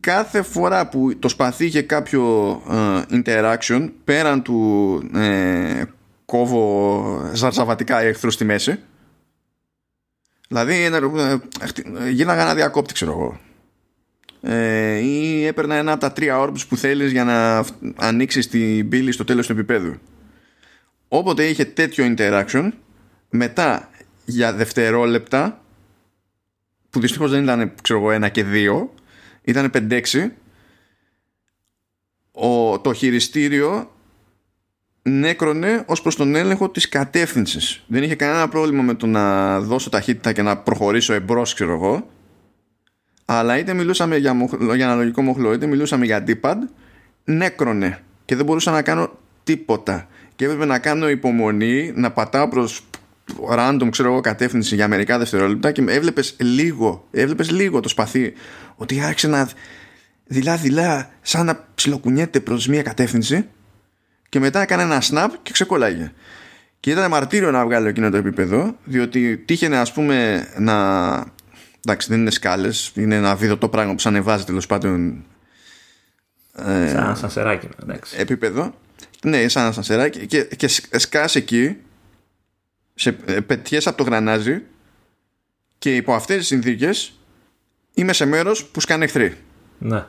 Κάθε 0.00 0.42
φορά 0.42 0.88
που 0.88 1.18
το 1.18 1.28
σπαθί 1.28 1.64
είχε 1.64 1.82
κάποιο 1.82 2.62
interaction 3.10 3.90
πέραν 4.04 4.42
του 4.42 5.00
κόβω 6.24 7.30
ζαρζαβατικά 7.34 8.00
εχθρούς 8.00 8.34
στη 8.34 8.44
μέση. 8.44 8.78
Δηλαδή 10.48 10.90
γίναγα 12.10 12.42
ένα 12.42 12.54
διακόπτη, 12.54 12.92
ξέρω 12.92 13.10
εγώ. 13.10 13.40
ε, 14.40 14.96
ή 14.98 15.44
έπαιρνα 15.44 15.74
ένα 15.74 15.92
από 15.92 16.00
τα 16.00 16.12
τρία 16.12 16.38
orbs 16.38 16.66
που 16.68 16.76
θέλεις 16.76 17.12
για 17.12 17.24
να 17.24 17.64
ανοίξεις 17.96 18.48
την 18.48 18.88
πύλη 18.88 19.12
στο 19.12 19.24
τέλος 19.24 19.46
του 19.46 19.52
επίπεδου. 19.52 19.94
Όποτε 21.08 21.46
είχε 21.46 21.64
τέτοιο 21.64 22.14
interaction, 22.16 22.70
μετά 23.30 23.90
για 24.24 24.52
δευτερόλεπτα, 24.52 25.62
που 26.90 27.00
δυστυχώς 27.00 27.30
δεν 27.30 27.42
ήταν 27.42 27.74
ξέρω 27.82 27.98
εγώ, 27.98 28.10
ένα 28.10 28.28
και 28.28 28.44
δύο, 28.44 28.94
ήταν 29.42 29.70
5-6, 29.74 30.00
το 32.82 32.92
χειριστήριο 32.92 33.93
νέκρονε 35.08 35.82
ως 35.86 36.02
προς 36.02 36.16
τον 36.16 36.34
έλεγχο 36.34 36.68
της 36.68 36.88
κατεύθυνσης. 36.88 37.84
Δεν 37.86 38.02
είχε 38.02 38.14
κανένα 38.14 38.48
πρόβλημα 38.48 38.82
με 38.82 38.94
το 38.94 39.06
να 39.06 39.60
δώσω 39.60 39.90
ταχύτητα 39.90 40.32
και 40.32 40.42
να 40.42 40.56
προχωρήσω 40.56 41.12
εμπρός, 41.12 41.54
ξέρω 41.54 41.72
εγώ, 41.72 42.06
αλλά 43.24 43.58
είτε 43.58 43.74
μιλούσαμε 43.74 44.16
για, 44.16 44.34
μοχλο, 44.34 44.74
για 44.74 44.86
αναλογικό 44.86 45.22
μοχλό 45.22 45.52
είτε 45.52 45.66
μιλούσαμε 45.66 46.04
για 46.04 46.24
D-pad 46.26 46.56
νέκρονε. 47.24 47.98
Και 48.24 48.36
δεν 48.36 48.44
μπορούσα 48.44 48.70
να 48.70 48.82
κάνω 48.82 49.18
τίποτα. 49.44 50.08
Και 50.36 50.44
έπρεπε 50.44 50.64
να 50.64 50.78
κάνω 50.78 51.08
υπομονή 51.08 51.92
να 51.94 52.10
πατάω 52.10 52.48
προς 52.48 52.82
random 53.50 53.88
ξέρω 53.90 54.10
εγώ 54.10 54.20
κατεύθυνση 54.20 54.74
για 54.74 54.88
μερικά 54.88 55.18
δευτερόλεπτα 55.18 55.72
και 55.72 55.84
έβλεπες 55.88 56.36
λίγο 56.40 57.08
έβλεπες 57.10 57.50
λίγο 57.50 57.80
το 57.80 57.88
σπαθί 57.88 58.32
ότι 58.76 59.00
άρχισε 59.00 59.28
να 59.28 59.48
δειλά 60.26 60.56
δειλά 60.56 61.10
σαν 61.20 61.46
να 61.46 61.66
ψιλοκουνιέται 61.74 62.40
προς 62.40 62.66
μια 62.66 62.82
κατεύθυνση 62.82 63.48
και 64.34 64.40
μετά 64.40 64.60
έκανε 64.60 64.82
ένα 64.82 65.02
snap 65.10 65.28
και 65.42 65.52
ξεκολλάγε 65.52 66.12
και 66.80 66.90
ήταν 66.90 67.10
μαρτύριο 67.10 67.50
να 67.50 67.64
βγάλω 67.64 67.88
εκείνο 67.88 68.10
το 68.10 68.16
επίπεδο 68.16 68.76
διότι 68.84 69.36
τύχαινε 69.36 69.76
ας 69.76 69.92
πούμε 69.92 70.46
να 70.58 70.74
εντάξει 71.84 72.08
δεν 72.08 72.20
είναι 72.20 72.30
σκάλες 72.30 72.92
είναι 72.94 73.14
ένα 73.14 73.36
βίντεο 73.36 73.58
το 73.58 73.68
πράγμα 73.68 73.92
που 73.92 73.98
σαν 73.98 74.14
ανεβάζει 74.14 74.44
τέλος 74.44 74.66
πάντων 74.66 75.24
ε, 76.56 76.88
σαν 76.88 77.04
ένα 77.04 77.14
σανσεράκι 77.14 77.68
εντάξει. 77.82 78.16
επίπεδο. 78.18 78.74
Ναι 79.24 79.48
σαν 79.48 79.62
ένα 79.62 79.72
σανσεράκι. 79.72 80.26
Και, 80.26 80.44
και 80.44 80.68
σκάς 80.98 81.34
εκεί 81.34 81.76
σε, 82.94 83.16
ε, 83.24 83.40
πετιές 83.40 83.86
από 83.86 83.96
το 83.96 84.02
γρανάζι 84.02 84.62
και 85.78 85.96
υπό 85.96 86.14
αυτές 86.14 86.36
τις 86.36 86.46
συνθήκες 86.46 87.18
είμαι 87.94 88.12
σε 88.12 88.24
μέρος 88.24 88.64
που 88.64 88.80
σκάνε 88.80 89.04
εχθροί. 89.04 89.36
Ναι 89.78 90.04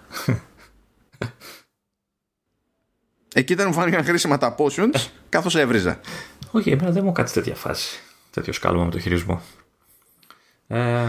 Εκεί 3.38 3.54
ήταν 3.54 3.68
μου 3.68 3.74
φάνηκαν 3.74 4.04
χρήσιμα 4.04 4.38
τα 4.38 4.56
potions 4.58 5.08
καθώς 5.30 5.56
έβριζα. 5.56 6.00
Όχι, 6.52 6.70
εμένα 6.70 6.92
δεν 6.92 7.04
μου 7.04 7.12
κάτσει 7.12 7.34
τέτοια 7.34 7.56
φάση. 7.56 8.00
Τέτοιο 8.32 8.54
σκάλωμα 8.54 8.84
με 8.84 8.92
το 8.92 9.00
χειρισμό. 9.00 9.42
Ε, 10.68 11.08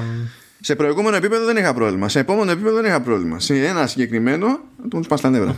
σε 0.61 0.77
προηγούμενο 0.77 1.17
επίπεδο 1.17 1.45
δεν 1.45 1.57
είχα 1.57 1.75
πρόβλημα. 1.75 2.09
Σε 2.09 2.19
επόμενο 2.19 2.51
επίπεδο 2.51 2.75
δεν 2.77 2.85
είχα 2.85 3.01
πρόβλημα. 3.01 3.41
Σε 3.41 3.67
ένα 3.67 3.87
συγκεκριμένο 3.87 4.61
του 4.89 5.01
πα 5.09 5.17
τα 5.17 5.31
νεύρα. 5.31 5.57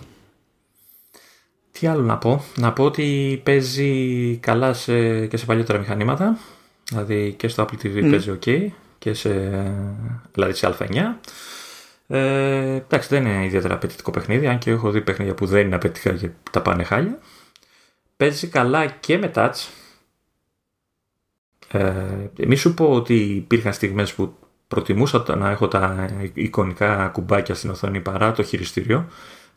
Τι 1.70 1.86
άλλο 1.86 2.02
να 2.02 2.18
πω; 2.18 2.44
Να 2.56 2.72
πω 2.72 2.84
ότι 2.84 3.40
παίζει 3.44 4.36
καλά 4.36 4.72
σε, 4.72 5.26
και 5.26 5.36
σε 5.36 5.44
παλιότερα 5.44 5.78
μηχανήματα. 5.78 6.38
Δηλαδή 6.88 7.34
και 7.38 7.48
στο 7.48 7.64
Apple 7.64 7.86
TV 7.86 8.10
παίζει 8.10 8.38
OK. 8.40 8.66
Και 8.98 9.14
σε, 9.14 9.30
δηλαδή 10.32 10.52
σε 10.52 10.76
Α9. 10.78 10.96
Ε, 12.10 12.74
εντάξει, 12.74 13.08
δεν 13.08 13.26
είναι 13.26 13.44
ιδιαίτερα 13.44 13.74
απαιτητικό 13.74 14.10
παιχνίδι. 14.10 14.46
Αν 14.46 14.58
και 14.58 14.70
έχω 14.70 14.90
δει 14.90 15.00
παιχνίδια 15.00 15.34
που 15.34 15.46
δεν 15.46 15.66
είναι 15.66 15.74
απαιτητικά 15.74 16.12
και 16.16 16.30
τα 16.50 16.62
πάνε 16.62 16.82
χάλια. 16.82 17.18
Παίζει 18.16 18.46
καλά 18.46 18.86
και 18.86 19.18
με 19.18 19.30
touch. 19.34 19.68
Ε, 21.68 22.04
μη 22.46 22.56
σου 22.56 22.74
πω 22.74 22.90
ότι 22.90 23.14
υπήρχαν 23.14 23.72
στιγμές 23.72 24.14
που 24.14 24.36
προτιμούσα 24.68 25.24
να 25.36 25.50
έχω 25.50 25.68
τα 25.68 26.08
εικονικά 26.34 27.08
κουμπάκια 27.08 27.54
στην 27.54 27.70
οθόνη 27.70 28.00
παρά 28.00 28.32
το 28.32 28.42
χειριστήριο. 28.42 29.08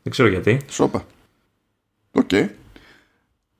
Δεν 0.03 0.11
ξέρω 0.11 0.27
γιατί. 0.27 0.61
Σόπα. 0.69 1.05
OK. 2.11 2.29
Okay. 2.31 2.49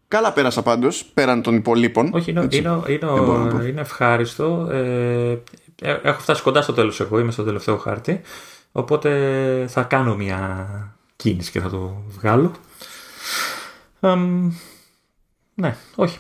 Καλά 0.08 0.34
πέρασα 0.34 0.62
πάντως, 0.62 1.06
πέραν 1.06 1.42
των 1.42 1.56
υπολοίπων. 1.56 2.10
Όχι, 2.14 2.32
είναι, 2.32 2.48
είναι, 2.52 2.82
είναι, 2.88 3.68
είναι 3.68 3.82
ευχάριστο. 3.82 4.68
Ε, 4.72 5.32
ε, 5.82 6.00
έχω 6.04 6.20
φτάσει 6.20 6.42
κοντά 6.42 6.62
στο 6.62 6.74
τέλος 6.74 7.00
εγώ, 7.00 7.20
είμαι 7.20 7.32
στο 7.32 7.44
τελευταίο 7.44 7.78
χάρτη. 7.78 8.22
Οπότε 8.72 9.66
θα 9.70 9.84
κάνω 9.84 10.16
μια 10.16 10.68
κίνηση 11.16 11.52
και 11.52 11.60
θα 11.60 11.70
το 11.70 12.04
βγάλω. 12.08 12.52
Um, 14.00 14.52
ναι, 15.54 15.76
όχι 15.96 16.20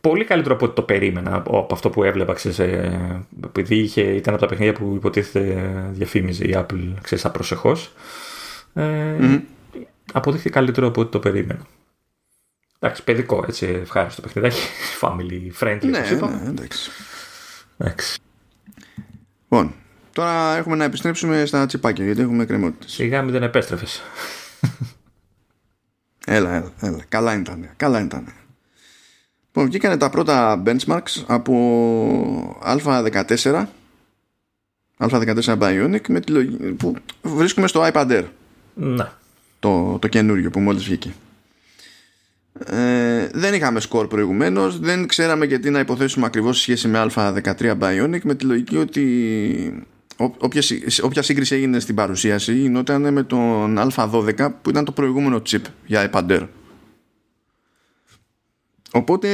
πολύ 0.00 0.24
καλύτερο 0.24 0.54
από 0.54 0.64
ό,τι 0.64 0.74
το 0.74 0.82
περίμενα 0.82 1.34
από 1.34 1.68
αυτό 1.70 1.90
που 1.90 2.04
έβλεπα 2.04 2.32
ξέρεις, 2.32 2.58
ε, 2.58 3.26
επειδή 3.44 3.76
είχε, 3.76 4.02
ήταν 4.02 4.34
από 4.34 4.42
τα 4.42 4.48
παιχνίδια 4.48 4.72
που 4.72 4.94
υποτίθεται 4.94 5.72
διαφήμιζε 5.92 6.44
η 6.44 6.54
Apple 6.56 6.94
ξέρεις, 7.00 7.24
απροσεχώς 7.24 7.92
ε, 8.74 9.16
mm. 9.20 9.40
αποδείχθηκε 10.12 10.50
καλύτερο 10.50 10.86
από 10.86 11.00
ό,τι 11.00 11.10
το 11.10 11.18
περίμενα 11.18 11.66
εντάξει 12.78 13.04
παιδικό 13.04 13.44
έτσι 13.48 13.66
ευχάριστο 13.66 14.22
παιχνιδάκι 14.22 14.60
family 15.00 15.50
friendly 15.60 15.84
ναι, 15.84 15.98
ναι, 15.98 16.48
εντάξει. 16.48 16.90
εντάξει 17.78 18.20
λοιπόν 19.42 19.74
τώρα 20.12 20.56
έχουμε 20.56 20.76
να 20.76 20.84
επιστρέψουμε 20.84 21.44
στα 21.44 21.66
τσιπάκια 21.66 22.04
γιατί 22.04 22.20
έχουμε 22.20 22.44
κρεμότητα 22.44 22.88
σιγά 22.88 23.22
μην 23.22 23.32
δεν 23.32 23.42
επέστρεφες 23.42 24.02
έλα, 26.26 26.54
έλα, 26.54 26.72
έλα, 26.80 27.04
καλά 27.08 27.34
ήταν 27.34 27.68
καλά 27.76 28.00
ήταν 28.00 28.24
Λοιπόν, 29.52 29.66
βγήκανε 29.66 29.96
τα 29.96 30.10
πρώτα 30.10 30.62
benchmarks 30.66 31.24
από 31.26 32.58
Α14 32.64 33.64
Α14 34.98 35.58
Bionic 35.58 36.08
με 36.08 36.20
τη 36.20 36.32
που 36.76 36.94
βρίσκουμε 37.22 37.66
στο 37.66 37.88
iPad 37.92 38.10
Air. 38.10 38.24
Ναι. 38.74 39.04
Το, 39.60 39.98
το 39.98 40.08
καινούριο 40.08 40.50
που 40.50 40.60
μόλις 40.60 40.84
βγήκε. 40.84 41.14
Ε, 42.66 43.28
δεν 43.32 43.54
είχαμε 43.54 43.80
σκορ 43.80 44.06
προηγουμένως 44.06 44.78
δεν 44.78 45.06
ξέραμε 45.06 45.44
γιατί 45.44 45.70
να 45.70 45.78
υποθέσουμε 45.78 46.26
ακριβώς 46.26 46.56
σε 46.56 46.62
σχέση 46.62 46.88
με 46.88 47.06
Α13 47.14 47.78
Bionic 47.78 48.20
με 48.22 48.34
τη 48.34 48.44
λογική 48.44 48.76
ότι 48.76 49.86
όποια, 50.20 50.62
όποια 51.02 51.22
σύγκριση 51.22 51.54
έγινε 51.54 51.80
στην 51.80 51.94
παρουσίαση 51.94 52.54
γινόταν 52.54 53.12
με 53.12 53.22
τον 53.22 53.78
Α12 53.78 54.48
που 54.62 54.70
ήταν 54.70 54.84
το 54.84 54.92
προηγούμενο 54.92 55.42
chip 55.50 55.62
για 55.86 56.10
iPad 56.12 56.30
Air 56.30 56.46
Οπότε 58.92 59.28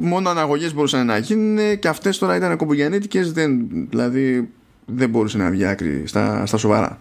μόνο 0.00 0.28
αναγωγές 0.28 0.74
μπορούσαν 0.74 1.06
να 1.06 1.18
γίνουν 1.18 1.78
και 1.78 1.88
αυτές 1.88 2.18
τώρα 2.18 2.36
ήταν 2.36 2.56
κομπογιανίτικε, 2.56 3.22
δεν, 3.22 3.68
δηλαδή 3.88 4.50
δεν 4.84 5.10
μπορούσε 5.10 5.38
να 5.38 5.50
βγει 5.50 5.64
άκρη 5.64 6.02
στα, 6.06 6.46
στα 6.46 6.56
σοβαρά. 6.56 7.00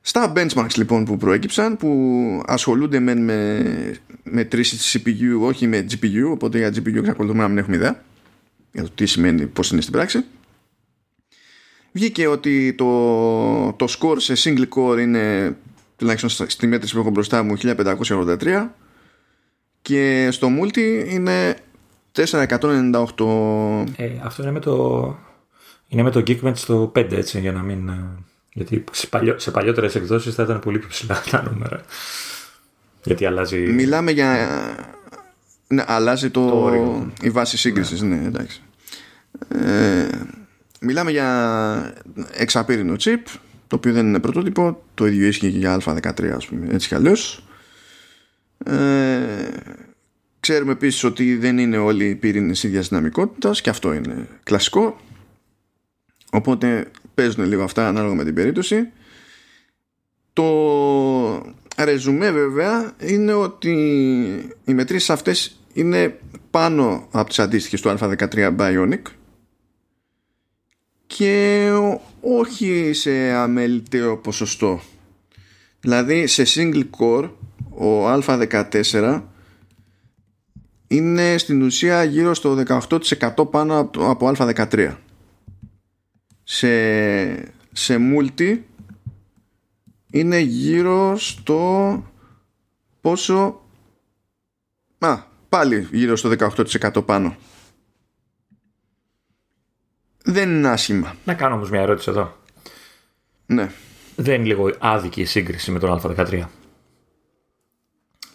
Στα 0.00 0.32
benchmarks 0.36 0.74
λοιπόν 0.76 1.04
που 1.04 1.16
προέκυψαν 1.16 1.76
που 1.76 2.42
ασχολούνται 2.46 2.98
με, 2.98 3.14
με, 3.14 3.62
με 4.22 4.44
τρεις 4.44 4.96
CPU 4.96 5.40
όχι 5.40 5.66
με 5.66 5.86
GPU 5.90 6.30
οπότε 6.30 6.58
για 6.58 6.68
GPU 6.68 6.94
εξακολουθούμε 6.96 7.42
να 7.42 7.48
μην 7.48 7.58
έχουμε 7.58 7.76
ιδέα 7.76 8.02
για 8.72 8.82
το 8.82 8.90
τι 8.94 9.06
σημαίνει 9.06 9.46
πώς 9.46 9.70
είναι 9.70 9.80
στην 9.80 9.92
πράξη 9.92 10.24
βγήκε 11.92 12.26
ότι 12.26 12.74
το, 12.74 13.72
το 13.72 13.86
score 13.98 14.16
σε 14.16 14.34
single 14.36 14.68
core 14.76 14.98
είναι 14.98 15.56
τουλάχιστον 15.96 16.48
στη 16.48 16.66
μέτρηση 16.66 16.94
που 16.94 17.00
έχω 17.00 17.10
μπροστά 17.10 17.42
μου 17.42 17.56
1583 17.60 18.68
και 19.82 20.28
στο 20.30 20.48
multi 20.60 21.04
είναι 21.08 21.56
498 22.16 22.22
ε, 23.96 24.10
αυτό 24.22 24.42
είναι 24.42 24.52
με 24.52 24.60
το 24.60 25.16
είναι 25.88 26.02
με 26.02 26.10
το 26.10 26.22
Geekbench 26.26 26.56
στο 26.56 26.92
5 26.96 27.12
έτσι 27.12 27.40
για 27.40 27.52
να 27.52 27.62
μην 27.62 27.88
ε, 27.88 28.04
γιατί 28.52 28.84
σε, 28.92 29.06
παλιό, 29.06 29.38
σε 29.38 29.50
παλιότερες 29.50 29.94
εκδόσεις 29.94 30.34
θα 30.34 30.42
ήταν 30.42 30.58
πολύ 30.58 30.78
πιο 30.78 30.88
ψηλά 30.88 31.22
τα 31.30 31.42
νούμερα. 31.42 31.80
Γιατί 33.02 33.26
αλλάζει 33.26 33.58
μιλάμε 33.58 34.10
για 34.10 34.48
ναι, 35.66 35.84
αλλάζει 35.86 36.30
το, 36.30 36.48
το 36.48 37.06
η 37.22 37.30
βάση 37.30 37.56
σύγκρισης 37.56 38.02
ναι, 38.02 38.16
ναι 38.16 38.26
εντάξει. 38.26 38.62
Ε, 39.48 40.08
μιλάμε 40.80 41.10
για 41.10 41.94
εξαπύρινο 42.32 42.94
chip 42.98 43.22
το 43.66 43.76
οποίο 43.76 43.92
δεν 43.92 44.06
είναι 44.06 44.20
πρωτότυπο. 44.20 44.82
Το 44.94 45.06
ίδιο 45.06 45.26
ίσχυε 45.26 45.50
και 45.50 45.58
για 45.58 45.80
α13 45.84 46.26
ας 46.26 46.46
πούμε 46.46 46.66
έτσι 46.74 46.88
κι 46.88 46.94
αλλιώς. 46.94 47.44
Ε, 48.64 49.20
ξέρουμε 50.40 50.72
επίσης 50.72 51.04
ότι 51.04 51.36
δεν 51.36 51.58
είναι 51.58 51.76
όλοι 51.76 52.04
οι 52.04 52.14
πυρήνες 52.14 52.62
ίδιας 52.62 52.88
δυναμικότητας 52.88 53.60
και 53.60 53.70
αυτό 53.70 53.92
είναι 53.92 54.28
κλασικό. 54.42 55.00
Οπότε 56.30 56.90
παίζουν 57.14 57.44
λίγο 57.44 57.62
αυτά 57.62 57.88
ανάλογα 57.88 58.14
με 58.14 58.24
την 58.24 58.34
περίπτωση. 58.34 58.88
Το 60.32 60.44
ρεζουμέ 61.76 62.30
βέβαια 62.30 62.92
είναι 63.00 63.32
ότι 63.32 63.72
οι 64.64 64.74
μετρήσεις 64.74 65.10
αυτές 65.10 65.60
είναι 65.72 66.18
πάνω 66.50 67.08
από 67.10 67.28
τις 67.28 67.38
αντίστοιχες 67.38 67.80
του 67.80 67.96
α13 67.98 68.56
Bionic 68.56 69.02
και 71.08 71.70
όχι 72.20 72.92
σε 72.92 73.30
αμεληταίο 73.32 74.16
ποσοστό. 74.16 74.80
Δηλαδή 75.80 76.26
σε 76.26 76.42
single 76.46 76.84
core 76.98 77.30
ο 77.70 78.10
α14 78.10 79.22
είναι 80.88 81.38
στην 81.38 81.62
ουσία 81.62 82.04
γύρω 82.04 82.34
στο 82.34 82.62
18% 82.66 83.50
πάνω 83.50 83.90
από 83.98 84.32
α13. 84.36 84.94
Σε, 86.42 86.72
σε 87.72 87.96
multi 87.98 88.58
είναι 90.10 90.38
γύρω 90.38 91.16
στο 91.18 92.02
πόσο 93.00 93.60
α, 94.98 95.18
πάλι 95.48 95.88
γύρω 95.92 96.16
στο 96.16 96.32
18% 96.38 97.06
πάνω 97.06 97.36
δεν 100.30 100.50
είναι 100.50 100.68
άσχημα 100.68 101.14
να 101.24 101.34
κάνω 101.34 101.54
όμως 101.54 101.70
μια 101.70 101.80
ερώτηση 101.80 102.10
εδώ 102.10 102.36
ναι 103.46 103.70
δεν 104.16 104.34
είναι 104.34 104.44
λίγο 104.44 104.70
άδικη 104.78 105.20
η 105.20 105.24
σύγκριση 105.24 105.70
με 105.70 105.78
τον 105.78 106.00
Α13; 106.02 106.42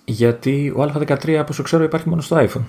Γιατί 0.05 0.73
ο 0.75 0.83
Α13 0.83 1.37
όπως 1.41 1.61
ξέρω 1.61 1.83
υπάρχει 1.83 2.09
μόνο 2.09 2.21
στο 2.21 2.37
iPhone 2.37 2.65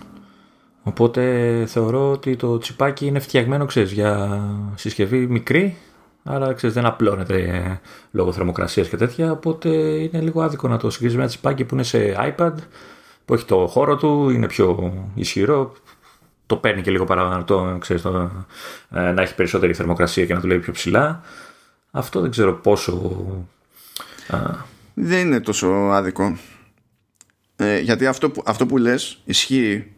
οπότε 0.82 1.64
θεωρώ 1.66 2.10
ότι 2.10 2.36
το 2.36 2.58
τσιπάκι 2.58 3.06
είναι 3.06 3.18
φτιαγμένο 3.18 3.66
ξέρεις, 3.66 3.92
για 3.92 4.40
συσκευή 4.74 5.26
μικρή 5.26 5.76
Άρα 6.26 6.52
ξέρεις, 6.52 6.74
δεν 6.74 6.86
απλώνεται 6.86 7.38
ε, 7.38 7.80
λόγω 8.10 8.32
θερμοκρασίας 8.32 8.88
και 8.88 8.96
τέτοια. 8.96 9.32
Οπότε 9.32 9.68
είναι 9.68 10.20
λίγο 10.20 10.42
άδικο 10.42 10.68
να 10.68 10.76
το 10.76 10.90
συγκρίνεις 10.90 11.14
με 11.16 11.20
ένα 11.20 11.30
τσιπάκι 11.30 11.64
που 11.64 11.74
είναι 11.74 11.82
σε 11.82 12.16
iPad, 12.18 12.52
που 13.24 13.34
έχει 13.34 13.44
το 13.44 13.66
χώρο 13.66 13.96
του, 13.96 14.30
είναι 14.30 14.46
πιο 14.46 14.92
ισχυρό. 15.14 15.72
Το 16.54 16.60
παίρνει 16.60 16.82
και 16.82 16.90
λίγο 16.90 17.04
παραπάνω, 17.04 17.44
το, 17.44 17.76
ξέρεις, 17.80 18.02
το, 18.02 18.30
ε, 18.90 19.12
να 19.12 19.22
έχει 19.22 19.34
περισσότερη 19.34 19.74
θερμοκρασία 19.74 20.26
και 20.26 20.34
να 20.34 20.40
το 20.40 20.46
λέει 20.46 20.58
πιο 20.58 20.72
ψηλά. 20.72 21.22
Αυτό 21.90 22.20
δεν 22.20 22.30
ξέρω 22.30 22.54
πόσο. 22.54 23.46
Δεν 24.94 25.26
είναι 25.26 25.40
τόσο 25.40 25.68
άδικο. 25.68 26.38
Ε, 27.56 27.78
γιατί 27.78 28.06
αυτό 28.06 28.30
που, 28.30 28.42
αυτό 28.46 28.66
που 28.66 28.78
λες 28.78 29.20
ισχύει 29.24 29.92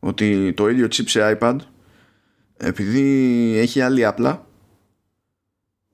ότι 0.00 0.52
το 0.52 0.68
ίδιο 0.68 0.86
chip 0.86 1.04
σε 1.06 1.38
iPad 1.40 1.56
επειδή 2.56 3.56
έχει 3.58 3.80
άλλη 3.80 4.04
απλά 4.04 4.46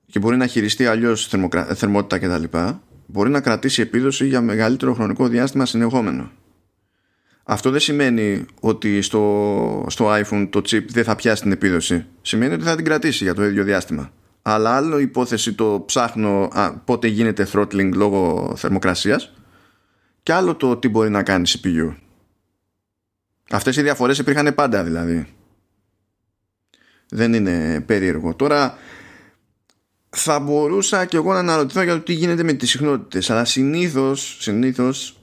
και 0.05 0.19
μπορεί 0.19 0.37
να 0.37 0.47
χειριστεί 0.47 0.85
αλλιώς 0.85 1.27
θερμότητα 1.73 2.19
κτλ., 2.19 2.57
μπορεί 3.05 3.29
να 3.29 3.41
κρατήσει 3.41 3.81
επίδοση 3.81 4.27
για 4.27 4.41
μεγαλύτερο 4.41 4.93
χρονικό 4.93 5.27
διάστημα 5.27 5.65
συνεχόμενο. 5.65 6.31
Αυτό 7.43 7.69
δεν 7.69 7.79
σημαίνει 7.79 8.45
ότι 8.59 9.01
στο, 9.01 9.85
στο 9.89 10.13
iPhone 10.13 10.47
το 10.49 10.59
chip 10.59 10.85
δεν 10.87 11.03
θα 11.03 11.15
πιάσει 11.15 11.41
την 11.41 11.51
επίδοση. 11.51 12.05
Σημαίνει 12.21 12.53
ότι 12.53 12.63
θα 12.63 12.75
την 12.75 12.85
κρατήσει 12.85 13.23
για 13.23 13.33
το 13.33 13.45
ίδιο 13.45 13.63
διάστημα. 13.63 14.11
Αλλά 14.41 14.75
άλλο 14.75 14.99
υπόθεση 14.99 15.53
το 15.53 15.83
ψάχνω 15.85 16.49
α, 16.51 16.73
πότε 16.73 17.07
γίνεται 17.07 17.47
throttling 17.53 17.91
λόγω 17.93 18.53
θερμοκρασίας 18.57 19.33
και 20.23 20.33
άλλο 20.33 20.55
το 20.55 20.77
τι 20.77 20.89
μπορεί 20.89 21.09
να 21.09 21.23
κάνει 21.23 21.49
CPU. 21.49 21.95
Αυτές 23.51 23.75
οι 23.75 23.81
διαφορές 23.81 24.17
υπήρχαν 24.17 24.53
πάντα 24.55 24.83
δηλαδή. 24.83 25.27
Δεν 27.09 27.33
είναι 27.33 27.81
περίεργο. 27.81 28.35
Τώρα 28.35 28.77
θα 30.09 30.39
μπορούσα 30.39 31.05
και 31.05 31.17
εγώ 31.17 31.33
να 31.33 31.39
αναρωτηθώ 31.39 31.81
για 31.81 31.93
το 31.93 31.99
τι 31.99 32.13
γίνεται 32.13 32.43
με 32.43 32.53
τις 32.53 32.69
συχνότητες 32.69 33.29
αλλά 33.29 33.45
συνήθως, 33.45 34.37
συνήθως 34.39 35.09
ε, 35.09 35.20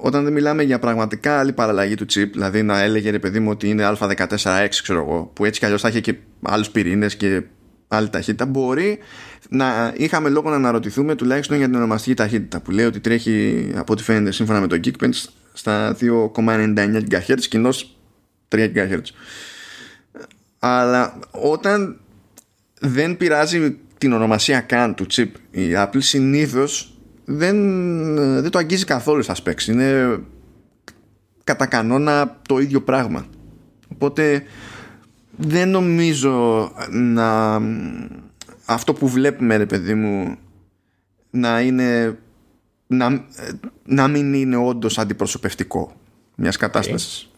όταν 0.00 0.24
δεν 0.24 0.32
μιλάμε 0.32 0.62
για 0.62 0.78
πραγματικά 0.78 1.38
άλλη 1.38 1.52
παραλλαγή 1.52 1.94
του 1.94 2.04
chip 2.04 2.28
δηλαδή 2.32 2.62
να 2.62 2.80
έλεγε 2.80 3.10
ρε 3.10 3.18
παιδί 3.18 3.40
μου 3.40 3.50
ότι 3.50 3.68
είναι 3.68 3.94
α14x 3.98 4.68
ξέρω 4.82 4.98
εγώ 5.00 5.30
που 5.32 5.44
έτσι 5.44 5.58
κι 5.60 5.64
αλλιώς 5.64 5.80
θα 5.80 5.88
είχε 5.88 6.00
και 6.00 6.14
άλλους 6.42 6.70
πυρήνες 6.70 7.16
και 7.16 7.42
άλλη 7.88 8.10
ταχύτητα 8.10 8.46
μπορεί 8.46 8.98
να 9.48 9.92
είχαμε 9.96 10.28
λόγο 10.28 10.50
να 10.50 10.56
αναρωτηθούμε 10.56 11.14
τουλάχιστον 11.14 11.56
για 11.56 11.66
την 11.66 11.74
ονομαστική 11.74 12.14
ταχύτητα 12.14 12.60
που 12.60 12.70
λέει 12.70 12.84
ότι 12.84 13.00
τρέχει 13.00 13.66
από 13.74 13.92
ό,τι 13.92 14.02
φαίνεται 14.02 14.32
σύμφωνα 14.32 14.60
με 14.60 14.66
το 14.66 14.80
Geekbench 14.84 15.24
στα 15.52 15.96
2,99 16.00 17.02
GHz 17.10 17.40
κοινώς 17.48 17.96
3 18.48 18.72
GHz 18.74 19.00
αλλά 20.58 21.18
όταν 21.30 22.00
δεν 22.80 23.16
πειράζει 23.16 23.78
την 23.98 24.12
ονομασία 24.12 24.60
καν 24.60 24.94
του 24.94 25.06
chip 25.12 25.28
η 25.50 25.68
Apple 25.74 25.98
συνήθως 25.98 26.95
δεν, 27.28 27.56
δεν 28.42 28.50
το 28.50 28.58
αγγίζει 28.58 28.84
καθόλου 28.84 29.22
στα 29.22 29.34
specs 29.44 29.66
είναι 29.66 30.18
κατά 31.44 31.66
κανόνα 31.66 32.40
το 32.48 32.58
ίδιο 32.58 32.82
πράγμα. 32.82 33.26
Οπότε 33.92 34.42
δεν 35.36 35.68
νομίζω 35.68 36.72
να 36.90 37.60
αυτό 38.64 38.92
που 38.92 39.08
βλέπουμε 39.08 39.56
ρε 39.56 39.66
παιδί 39.66 39.94
μου 39.94 40.36
να 41.30 41.60
είναι 41.60 42.18
να, 42.86 43.24
να 43.84 44.08
μην 44.08 44.34
είναι 44.34 44.56
όντως 44.56 44.98
αντιπροσωπευτικό 44.98 45.92
μιας 46.34 46.56
κατάστασης 46.56 47.30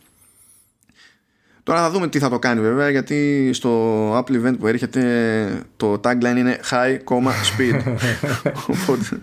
Τώρα 1.68 1.80
θα 1.80 1.90
δούμε 1.90 2.08
τι 2.08 2.18
θα 2.18 2.28
το 2.28 2.38
κάνει 2.38 2.60
βέβαια 2.60 2.90
γιατί 2.90 3.50
στο 3.52 4.12
Apple 4.18 4.44
Event 4.44 4.58
που 4.58 4.66
έρχεται 4.66 5.62
το 5.76 6.00
tagline 6.04 6.36
είναι 6.36 6.60
high, 6.70 6.98
speed. 7.08 7.80
Οπότε 8.72 9.20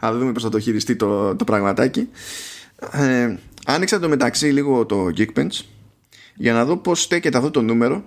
θα 0.00 0.12
δούμε 0.12 0.32
πώς 0.32 0.42
θα 0.42 0.48
το 0.48 0.58
χειριστεί 0.58 0.96
το, 0.96 1.36
το 1.36 1.44
πραγματάκι. 1.44 2.08
Ε, 2.92 3.36
άνοιξα 3.66 3.98
το 3.98 4.08
μεταξύ 4.08 4.46
λίγο 4.46 4.86
το 4.86 5.06
Geekbench 5.16 5.64
για 6.34 6.52
να 6.52 6.64
δω 6.64 6.76
πώς 6.76 7.02
στέκεται 7.02 7.36
αυτό 7.36 7.50
το 7.50 7.62
νούμερο 7.62 8.04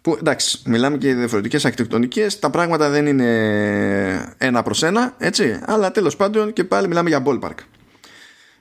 που 0.00 0.16
εντάξει 0.18 0.60
μιλάμε 0.64 0.96
και 0.96 1.06
για 1.06 1.16
διαφορετικές 1.16 1.64
αρχιτεκτονικές 1.64 2.38
τα 2.38 2.50
πράγματα 2.50 2.90
δεν 2.90 3.06
είναι 3.06 4.34
ένα 4.38 4.62
προς 4.62 4.82
ένα 4.82 5.14
έτσι 5.18 5.60
αλλά 5.64 5.90
τέλος 5.92 6.16
πάντων 6.16 6.52
και 6.52 6.64
πάλι 6.64 6.88
μιλάμε 6.88 7.08
για 7.08 7.22
ballpark 7.26 7.56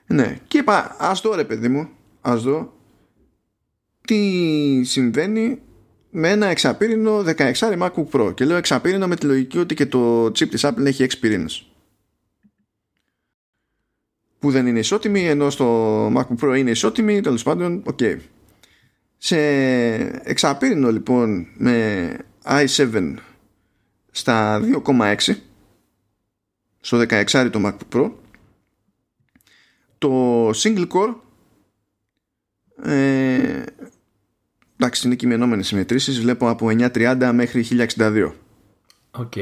ναι 0.08 0.38
και 0.48 0.58
είπα 0.58 0.95
ας 1.00 1.22
δω 1.22 1.36
ρε 1.36 1.43
παιδί 1.43 1.68
μου 1.68 1.89
ας 2.22 2.43
δω 2.43 2.76
τι 4.08 4.84
συμβαίνει 4.84 5.62
με 6.10 6.30
ένα 6.30 6.47
εξαπύρινο 6.47 7.24
16 7.26 7.53
MacBook 7.53 8.10
Pro 8.12 8.36
και 8.36 8.45
λέω 8.45 8.58
εξαπύρινο 8.58 9.08
με 9.08 9.16
τη 9.16 9.26
λογική 9.26 9.58
ότι 9.58 9.76
και 9.76 9.86
το 9.86 10.26
chip 10.26 10.47
της 10.49 10.66
Apple 10.66 10.86
έχει 10.86 11.05
6 11.10 11.14
πυρήνες 11.20 11.72
που 14.39 14.51
δεν 14.51 14.68
είναι 14.68 14.80
ισότιμη 14.80 15.28
ενώ 15.28 15.49
στο 15.49 16.08
MacBook 16.08 16.38
Pro 16.41 16.58
είναι 16.58 16.70
ισότιμη 16.70 17.22
τέλος 17.22 17.43
πάντων 17.43 17.84
OK 17.86 17.98
okay. 18.01 18.18
σε 19.18 19.38
εξαπύρηνο 20.24 20.91
λοιπόν 20.91 21.47
με 21.58 22.18
i7 22.43 23.14
στα 24.12 24.62
2,6 24.86 25.16
στο 26.80 27.05
16 27.10 27.49
το 27.51 27.62
MacBook 27.66 27.95
Pro 27.95 28.12
το 29.97 30.49
single 30.49 30.88
core 30.88 31.16
ε, 32.84 33.64
εντάξει 34.78 35.08
είναι 35.08 35.16
κυμαινόμενες 35.16 35.68
οι 35.68 35.77
μετρήσεις 35.77 36.20
βλέπω 36.22 36.50
από 36.50 36.68
930 36.70 37.32
μέχρι 37.34 37.66
1062 37.98 38.32
Οκ. 39.12 39.34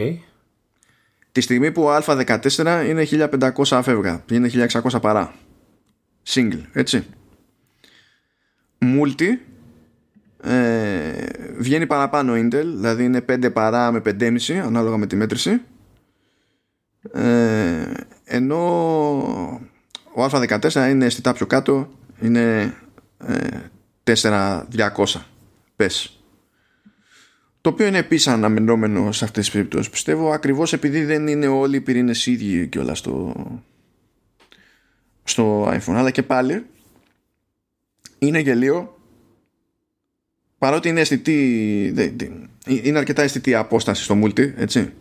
Τη 1.32 1.42
στιγμή 1.42 1.72
που 1.72 1.82
ο 1.84 1.96
α14 1.96 2.86
είναι 2.90 3.30
1500 3.42 3.64
αφεύγα 3.72 4.24
είναι 4.32 4.50
1600 4.72 5.02
παρά. 5.02 5.34
Single 6.28 6.62
έτσι. 6.74 7.06
Multi 8.80 9.28
ε, 10.42 11.12
βγαίνει 11.58 11.88
παραπάνω 11.88 12.34
Intel 12.34 12.66
δηλαδή 12.76 13.04
είναι 13.04 13.26
5 13.30 13.54
παρά 13.54 13.92
με 13.92 14.02
5,5 14.06 14.54
ανάλογα 14.54 14.98
με 14.98 15.08
τη 15.08 15.16
μέτρηση. 15.16 15.62
Ε, 17.12 17.84
ενώ 18.24 18.60
ο 20.16 20.26
α14 20.32 20.90
είναι 20.90 21.06
αισθητά 21.06 21.34
πιο 21.34 21.46
κάτω 21.46 21.90
είναι 22.22 22.74
ε, 23.18 23.58
4-200 24.06 24.62
πες. 25.76 26.20
Το 27.62 27.70
οποίο 27.70 27.86
είναι 27.86 27.98
επίσης 27.98 28.28
αναμενόμενο 28.28 29.12
σε 29.12 29.26
αυτές 29.26 29.44
τις 29.44 29.54
περιπτώσεις. 29.54 29.90
Πιστεύω 29.90 30.32
ακριβώς 30.32 30.74
επειδή 30.74 31.04
δεν 31.04 31.28
είναι 31.28 31.48
όλοι 31.48 31.76
οι 31.76 31.82
πυρήνες 31.82 32.26
ίδιοι 32.26 32.68
και 32.68 32.80
όλα 32.80 32.96
στο, 32.96 33.34
στο 35.24 35.68
iPhone 35.68 35.94
αλλά 35.94 36.12
και 36.12 36.24
πάλι 36.24 36.66
είναι 38.20 38.40
γελίο 38.40 38.98
παρότι 40.58 40.90
είναι 40.90 41.00
αισθητή 41.00 41.94
είναι 42.66 42.98
αρκετά 42.98 43.22
αισθητή 43.22 43.50
η 43.50 43.56
απόσταση 43.56 44.04
στο 44.04 44.20
multi 44.24 44.54
έτσι. 44.58 44.94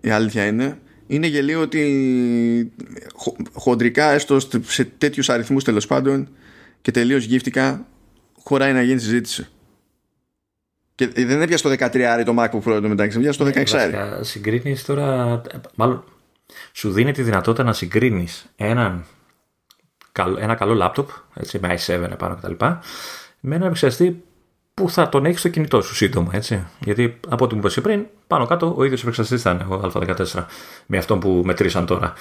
Η 0.00 0.10
αλήθεια 0.10 0.46
είναι. 0.46 0.78
Είναι 1.06 1.26
γελίο 1.26 1.60
ότι 1.60 2.72
χοντρικά 3.52 4.10
έστω 4.10 4.40
σε 4.66 4.84
τέτοιους 4.84 5.28
αριθμούς 5.28 5.64
τέλος 5.64 5.86
πάντων 5.86 6.28
και 6.82 6.90
τελείως 6.90 7.24
γύφτηκα 7.24 7.86
χωράει 8.44 8.72
να 8.72 8.82
γίνει 8.82 9.00
συζήτηση. 9.00 9.48
Και 10.94 11.06
δεν 11.06 11.42
έπιασε 11.42 11.62
το 11.62 11.70
13 11.70 12.22
το 12.24 12.34
MacBook 12.38 12.70
Pro 12.70 12.80
το 12.82 12.88
μεταξύ, 12.88 13.18
έπιασε 13.18 13.38
το 13.38 13.44
16 13.44 13.74
ε, 13.74 14.22
Συγκρίνεις 14.22 14.84
τώρα. 14.84 15.42
Μάλλον 15.74 16.04
σου 16.72 16.92
δίνει 16.92 17.12
τη 17.12 17.22
δυνατότητα 17.22 17.62
να 17.62 17.72
συγκρίνεις 17.72 18.46
έναν 18.56 19.04
ένα 20.38 20.54
καλό 20.54 20.74
λάπτοπ, 20.74 21.08
έτσι, 21.34 21.58
με 21.58 21.78
i7 21.78 21.88
επάνω 21.88 22.36
κτλ. 22.36 22.64
Με 23.40 23.54
ένα 23.54 23.64
επεξεργαστή 23.64 24.22
που 24.74 24.90
θα 24.90 25.08
τον 25.08 25.24
έχεις 25.24 25.38
στο 25.38 25.48
κινητό 25.48 25.82
σου 25.82 25.94
σύντομα. 25.94 26.30
Έτσι. 26.34 26.66
Γιατί 26.78 27.20
από 27.28 27.44
ό,τι 27.44 27.54
μου 27.54 27.60
είπες 27.60 27.80
πριν, 27.80 28.06
πάνω 28.26 28.46
κάτω 28.46 28.74
ο 28.76 28.84
ίδιος 28.84 29.02
επεξεργαστής 29.02 29.42
θα 29.42 29.50
είναι 29.50 29.74
ο 29.74 29.90
Α14 29.94 30.44
με 30.86 30.98
αυτόν 30.98 31.20
που 31.20 31.42
μετρήσαν 31.44 31.86
τώρα 31.86 32.12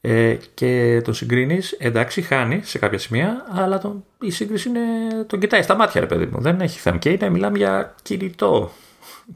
ε, 0.00 0.36
και 0.54 1.00
τον 1.04 1.14
συγκρίνεις, 1.14 1.72
εντάξει, 1.72 2.22
χάνει 2.22 2.60
σε 2.64 2.78
κάποια 2.78 2.98
σημεία, 2.98 3.46
αλλά 3.50 3.78
τον, 3.78 4.04
η 4.20 4.30
σύγκριση 4.30 4.68
είναι, 4.68 4.80
τον 5.26 5.40
κοιτάει 5.40 5.62
στα 5.62 5.76
μάτια, 5.76 6.00
ρε 6.00 6.06
παιδί 6.06 6.26
μου. 6.26 6.40
Δεν 6.40 6.60
έχει 6.60 6.78
θέμα. 6.78 6.98
Και 6.98 7.10
είναι, 7.10 7.30
μιλάμε 7.30 7.58
για 7.58 7.94
κινητό. 8.02 8.72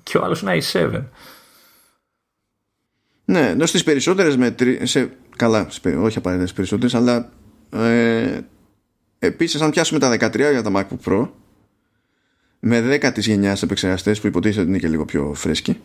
Και 0.03 0.19
ο 0.19 0.25
άλλος 0.25 0.41
είναι 0.41 0.59
i7. 0.73 1.03
Ναι, 3.25 3.49
ενώ 3.49 3.67
στις 3.67 3.85
περισσότερες 3.85 4.37
μετρήσεις, 4.37 5.09
καλά, 5.37 5.69
όχι 5.85 6.19
απαραίτητα 6.19 6.47
στις 6.47 6.53
περισσότερες, 6.53 6.95
αλλά 6.95 7.33
ε, 7.71 8.41
επίσης 9.19 9.61
αν 9.61 9.71
πιάσουμε 9.71 10.01
τα 10.01 10.11
13 10.11 10.37
για 10.37 10.63
τα 10.63 10.71
MacBook 10.75 11.11
Pro, 11.11 11.29
με 12.61 12.99
10 13.03 13.11
της 13.15 13.27
γενιάς 13.27 13.63
επεξεργαστές 13.63 14.21
που 14.21 14.27
υποτίθεται 14.27 14.61
ότι 14.61 14.69
είναι 14.69 14.79
και 14.79 14.89
λίγο 14.89 15.05
πιο 15.05 15.33
φρέσκοι, 15.35 15.81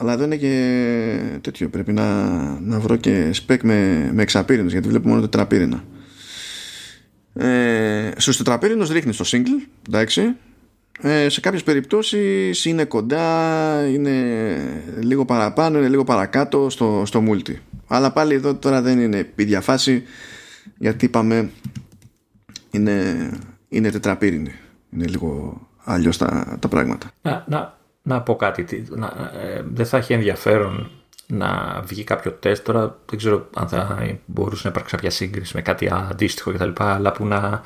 αλλά 0.00 0.16
δεν 0.16 0.26
είναι 0.26 0.36
και 0.36 1.38
τέτοιο. 1.40 1.68
Πρέπει 1.68 1.92
να, 1.92 2.24
να 2.60 2.78
βρω 2.78 2.96
και 2.96 3.34
spec 3.34 3.56
με, 3.62 4.10
με 4.12 4.22
εξαπύρινους, 4.22 4.72
γιατί 4.72 4.88
βλέπω 4.88 5.08
μόνο 5.08 5.20
τετραπύρινα. 5.20 5.84
Ε, 7.34 8.10
στους 8.16 8.36
τετραπύρινους 8.36 8.90
ρίχνεις 8.90 9.16
το 9.16 9.24
single, 9.26 9.68
εντάξει, 9.88 10.36
ε, 11.00 11.28
σε 11.28 11.40
κάποιες 11.40 11.62
περιπτώσεις 11.62 12.64
είναι 12.64 12.84
κοντά, 12.84 13.86
είναι 13.86 14.12
λίγο 15.00 15.24
παραπάνω, 15.24 15.78
είναι 15.78 15.88
λίγο 15.88 16.04
παρακάτω 16.04 16.70
στο, 16.70 17.02
στο 17.06 17.24
multi. 17.28 17.54
Αλλά 17.86 18.12
πάλι 18.12 18.34
εδώ 18.34 18.54
τώρα 18.54 18.82
δεν 18.82 19.00
είναι 19.00 19.32
η 19.36 19.44
διαφάση 19.44 20.02
γιατί 20.78 21.04
είπαμε 21.04 21.50
είναι, 22.70 23.28
είναι 23.68 23.90
τετραπύρινη. 23.90 24.52
Είναι 24.90 25.06
λίγο 25.06 25.60
αλλιώς 25.84 26.16
τα, 26.16 26.56
τα 26.60 26.68
πράγματα. 26.68 27.10
Να, 27.22 27.44
να, 27.48 27.78
να 28.14 28.22
πω 28.22 28.36
κάτι. 28.36 28.86
Να, 28.90 29.30
ε, 29.42 29.64
δεν 29.72 29.86
θα 29.86 29.96
έχει 29.96 30.12
ενδιαφέρον 30.12 30.90
να 31.26 31.80
βγει 31.84 32.04
κάποιο 32.04 32.32
τεστ 32.32 32.64
τώρα. 32.64 32.98
Δεν 33.06 33.18
ξέρω 33.18 33.46
αν 33.54 33.68
θα 33.68 33.98
μπορούσε 34.26 34.60
να 34.64 34.70
υπάρξει 34.70 34.94
κάποια 34.94 35.10
σύγκριση 35.10 35.52
με 35.54 35.62
κάτι 35.62 35.90
αντίστοιχο 35.92 36.52
κτλ. 36.52 36.70
Αλλά 36.76 37.12
που 37.12 37.26
να, 37.26 37.62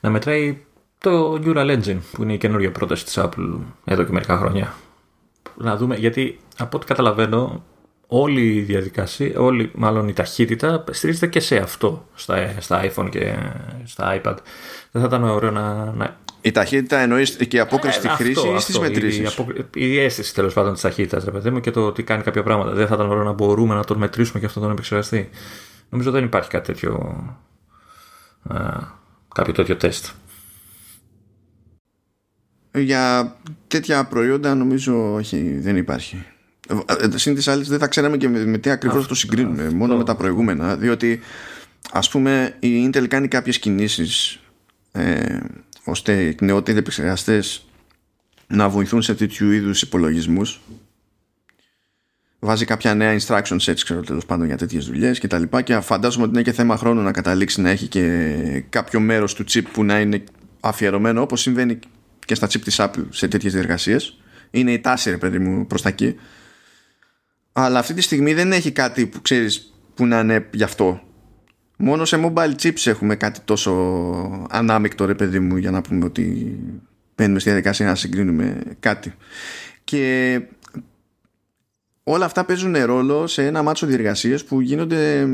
να 0.00 0.10
μετράει 0.10 0.62
το 0.98 1.40
Neural 1.44 1.78
Engine 1.78 1.98
που 2.12 2.22
είναι 2.22 2.32
η 2.32 2.38
καινούργια 2.38 2.72
πρόταση 2.72 3.04
της 3.04 3.18
Apple 3.18 3.58
εδώ 3.84 4.04
και 4.04 4.12
μερικά 4.12 4.36
χρόνια. 4.36 4.74
Να 5.54 5.76
δούμε, 5.76 5.96
γιατί 5.96 6.38
από 6.58 6.76
ό,τι 6.76 6.86
καταλαβαίνω 6.86 7.64
όλη 8.06 8.54
η 8.54 8.60
διαδικασία, 8.60 9.40
όλη 9.40 9.70
μάλλον 9.74 10.08
η 10.08 10.12
ταχύτητα 10.12 10.84
στηρίζεται 10.90 11.26
και 11.26 11.40
σε 11.40 11.56
αυτό 11.56 12.06
στα, 12.14 12.54
στα 12.58 12.82
iPhone 12.84 13.08
και 13.10 13.34
στα 13.84 14.20
iPad. 14.20 14.36
Δεν 14.90 15.02
θα 15.02 15.06
ήταν 15.06 15.24
ωραίο 15.24 15.50
να... 15.50 15.84
να... 15.84 16.16
Η 16.40 16.50
ταχύτητα 16.50 16.98
εννοείς 16.98 17.36
και 17.36 17.56
η 17.56 17.60
απόκριση 17.60 17.98
στη 17.98 18.08
χρήση 18.08 18.48
ή 18.48 18.58
στις 18.58 18.78
μετρήσεις; 18.78 19.36
Η, 19.36 19.92
η, 19.92 19.98
αίσθηση 19.98 20.34
τέλος 20.34 20.54
πάντων 20.54 20.72
της 20.72 20.82
ταχύτητας, 20.82 21.24
ρε 21.24 21.30
παιδί 21.30 21.50
μου, 21.50 21.60
και 21.60 21.70
το 21.70 21.86
ότι 21.86 22.02
κάνει 22.02 22.22
κάποια 22.22 22.42
πράγματα. 22.42 22.72
Δεν 22.72 22.86
θα 22.86 22.94
ήταν 22.94 23.10
ωραίο 23.10 23.24
να 23.24 23.32
μπορούμε 23.32 23.74
να 23.74 23.84
τον 23.84 23.98
μετρήσουμε 23.98 24.40
και 24.40 24.46
αυτόν 24.46 24.62
τον 24.62 24.72
επεξεργαστή. 24.72 25.28
Νομίζω 25.88 26.10
δεν 26.10 26.24
υπάρχει 26.24 26.50
κάτι 26.50 26.72
τέτοιο. 26.72 27.24
Α, 28.48 28.56
κάποιο 29.34 29.52
τέτοιο 29.52 29.76
τεστ 29.76 30.06
για 32.80 33.36
τέτοια 33.66 34.04
προϊόντα 34.04 34.54
νομίζω 34.54 35.14
όχι, 35.14 35.58
δεν 35.58 35.76
υπάρχει. 35.76 36.24
Ε, 36.86 37.18
συν 37.18 37.34
της 37.34 37.48
άλλης, 37.48 37.68
δεν 37.68 37.78
θα 37.78 37.86
ξέραμε 37.86 38.16
και 38.16 38.28
με, 38.28 38.58
τι 38.58 38.70
ακριβώς 38.70 39.06
το 39.06 39.14
συγκρίνουμε, 39.14 39.70
μόνο 39.70 39.96
με 39.96 40.04
τα 40.04 40.16
προηγούμενα. 40.16 40.76
Διότι, 40.76 41.20
ας 41.92 42.10
πούμε, 42.10 42.56
η 42.58 42.86
Intel 42.86 43.06
κάνει 43.08 43.28
κάποιες 43.28 43.58
κινήσεις 43.58 44.40
ε, 44.92 45.38
ώστε 45.88 46.22
οι 46.22 46.36
νεότεροι 46.40 46.78
επεξεργαστές 46.78 47.66
να 48.46 48.68
βοηθούν 48.68 49.02
σε 49.02 49.14
τέτοιου 49.14 49.50
είδους 49.50 49.82
υπολογισμούς. 49.82 50.60
Βάζει 52.38 52.64
κάποια 52.64 52.94
νέα 52.94 53.18
instruction 53.20 53.58
sets, 53.60 53.80
ξέρω 53.84 54.00
τέλος 54.00 54.26
πάντων 54.26 54.46
για 54.46 54.56
τέτοιες 54.56 54.86
δουλειές 54.86 55.18
και 55.18 55.26
τα 55.26 55.38
λοιπά. 55.38 55.62
Και 55.62 55.80
φαντάζομαι 55.80 56.24
ότι 56.24 56.32
είναι 56.32 56.42
και 56.42 56.52
θέμα 56.52 56.76
χρόνου 56.76 57.02
να 57.02 57.12
καταλήξει 57.12 57.60
να 57.60 57.70
έχει 57.70 57.86
και 57.86 58.64
κάποιο 58.68 59.00
μέρος 59.00 59.34
του 59.34 59.44
chip 59.48 59.64
που 59.72 59.84
να 59.84 60.00
είναι 60.00 60.24
αφιερωμένο 60.60 61.20
όπως 61.20 61.40
συμβαίνει 61.40 61.78
και 62.26 62.34
στα 62.34 62.46
chip 62.46 62.60
της 62.60 62.76
Apple 62.78 63.06
σε 63.08 63.28
τέτοιες 63.28 63.52
διεργασίες 63.52 64.18
είναι 64.50 64.72
η 64.72 64.80
τάση 64.80 65.10
ρε 65.10 65.16
παιδί 65.16 65.38
μου 65.38 65.66
προς 65.66 65.82
τα 65.82 65.88
εκεί 65.88 66.16
αλλά 67.52 67.78
αυτή 67.78 67.94
τη 67.94 68.00
στιγμή 68.00 68.34
δεν 68.34 68.52
έχει 68.52 68.72
κάτι 68.72 69.06
που 69.06 69.22
ξέρεις 69.22 69.74
που 69.94 70.06
να 70.06 70.20
είναι 70.20 70.48
γι' 70.52 70.62
αυτό 70.62 71.07
μόνο 71.80 72.04
σε 72.04 72.20
mobile 72.24 72.54
chips 72.62 72.86
έχουμε 72.86 73.16
κάτι 73.16 73.40
τόσο 73.44 73.72
ανάμεικτο 74.50 75.04
ρε 75.04 75.14
παιδί 75.14 75.40
μου 75.40 75.56
για 75.56 75.70
να 75.70 75.80
πούμε 75.80 76.04
ότι 76.04 76.56
μπαίνουμε 77.16 77.38
στη 77.38 77.48
διαδικασία 77.48 77.86
να 77.86 77.94
συγκρίνουμε 77.94 78.60
κάτι. 78.80 79.14
Και 79.84 80.40
όλα 82.02 82.24
αυτά 82.24 82.44
παίζουν 82.44 82.76
ρόλο 82.84 83.26
σε 83.26 83.46
ένα 83.46 83.62
μάτσο 83.62 83.86
διεργασίες 83.86 84.44
που 84.44 84.60
γίνονται 84.60 85.28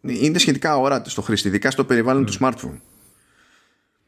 είναι 0.00 0.38
σχετικά 0.38 0.76
οράτε 0.76 1.10
στο 1.10 1.22
χρήστη 1.22 1.48
ειδικά 1.48 1.70
στο 1.70 1.84
περιβάλλον 1.84 2.24
του 2.24 2.32
smartphone. 2.40 2.78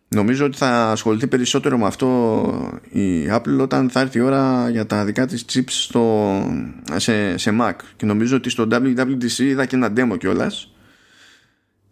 Νομίζω 0.09 0.45
ότι 0.45 0.57
θα 0.57 0.91
ασχοληθεί 0.91 1.27
περισσότερο 1.27 1.79
με 1.79 1.87
αυτό 1.87 2.81
η 2.91 3.27
Apple 3.31 3.59
όταν 3.61 3.91
θα 3.91 4.01
έρθει 4.01 4.19
η 4.19 4.21
ώρα 4.21 4.71
για 4.71 4.87
τα 4.87 5.05
δικά 5.05 5.27
της 5.27 5.45
chips 5.53 5.63
στο, 5.69 6.33
σε, 6.97 7.39
σε 7.39 7.57
Mac. 7.61 7.75
Και 7.97 8.07
νομίζω 8.07 8.37
ότι 8.37 8.51
στο 8.51 8.67
WWDC 8.71 9.39
είδα 9.39 9.67
και 9.67 9.77
ένα 9.77 9.93
demo 9.97 10.19
κιόλας. 10.19 10.74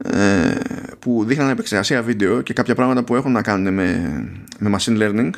Ε, 0.04 0.54
που 0.98 1.24
δείχναν 1.24 1.48
επεξεργασία 1.48 2.02
βίντεο 2.02 2.40
και 2.40 2.52
κάποια 2.52 2.74
πράγματα 2.74 3.04
που 3.04 3.16
έχουν 3.16 3.32
να 3.32 3.42
κάνουν 3.42 3.74
με, 3.74 4.22
με 4.58 4.76
machine 4.78 4.98
learning 4.98 5.30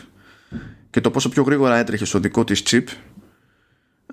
και 0.91 1.01
το 1.01 1.11
πόσο 1.11 1.29
πιο 1.29 1.43
γρήγορα 1.43 1.77
έτρεχε 1.77 2.05
στο 2.05 2.19
δικό 2.19 2.45
της 2.45 2.63
chip 2.67 2.85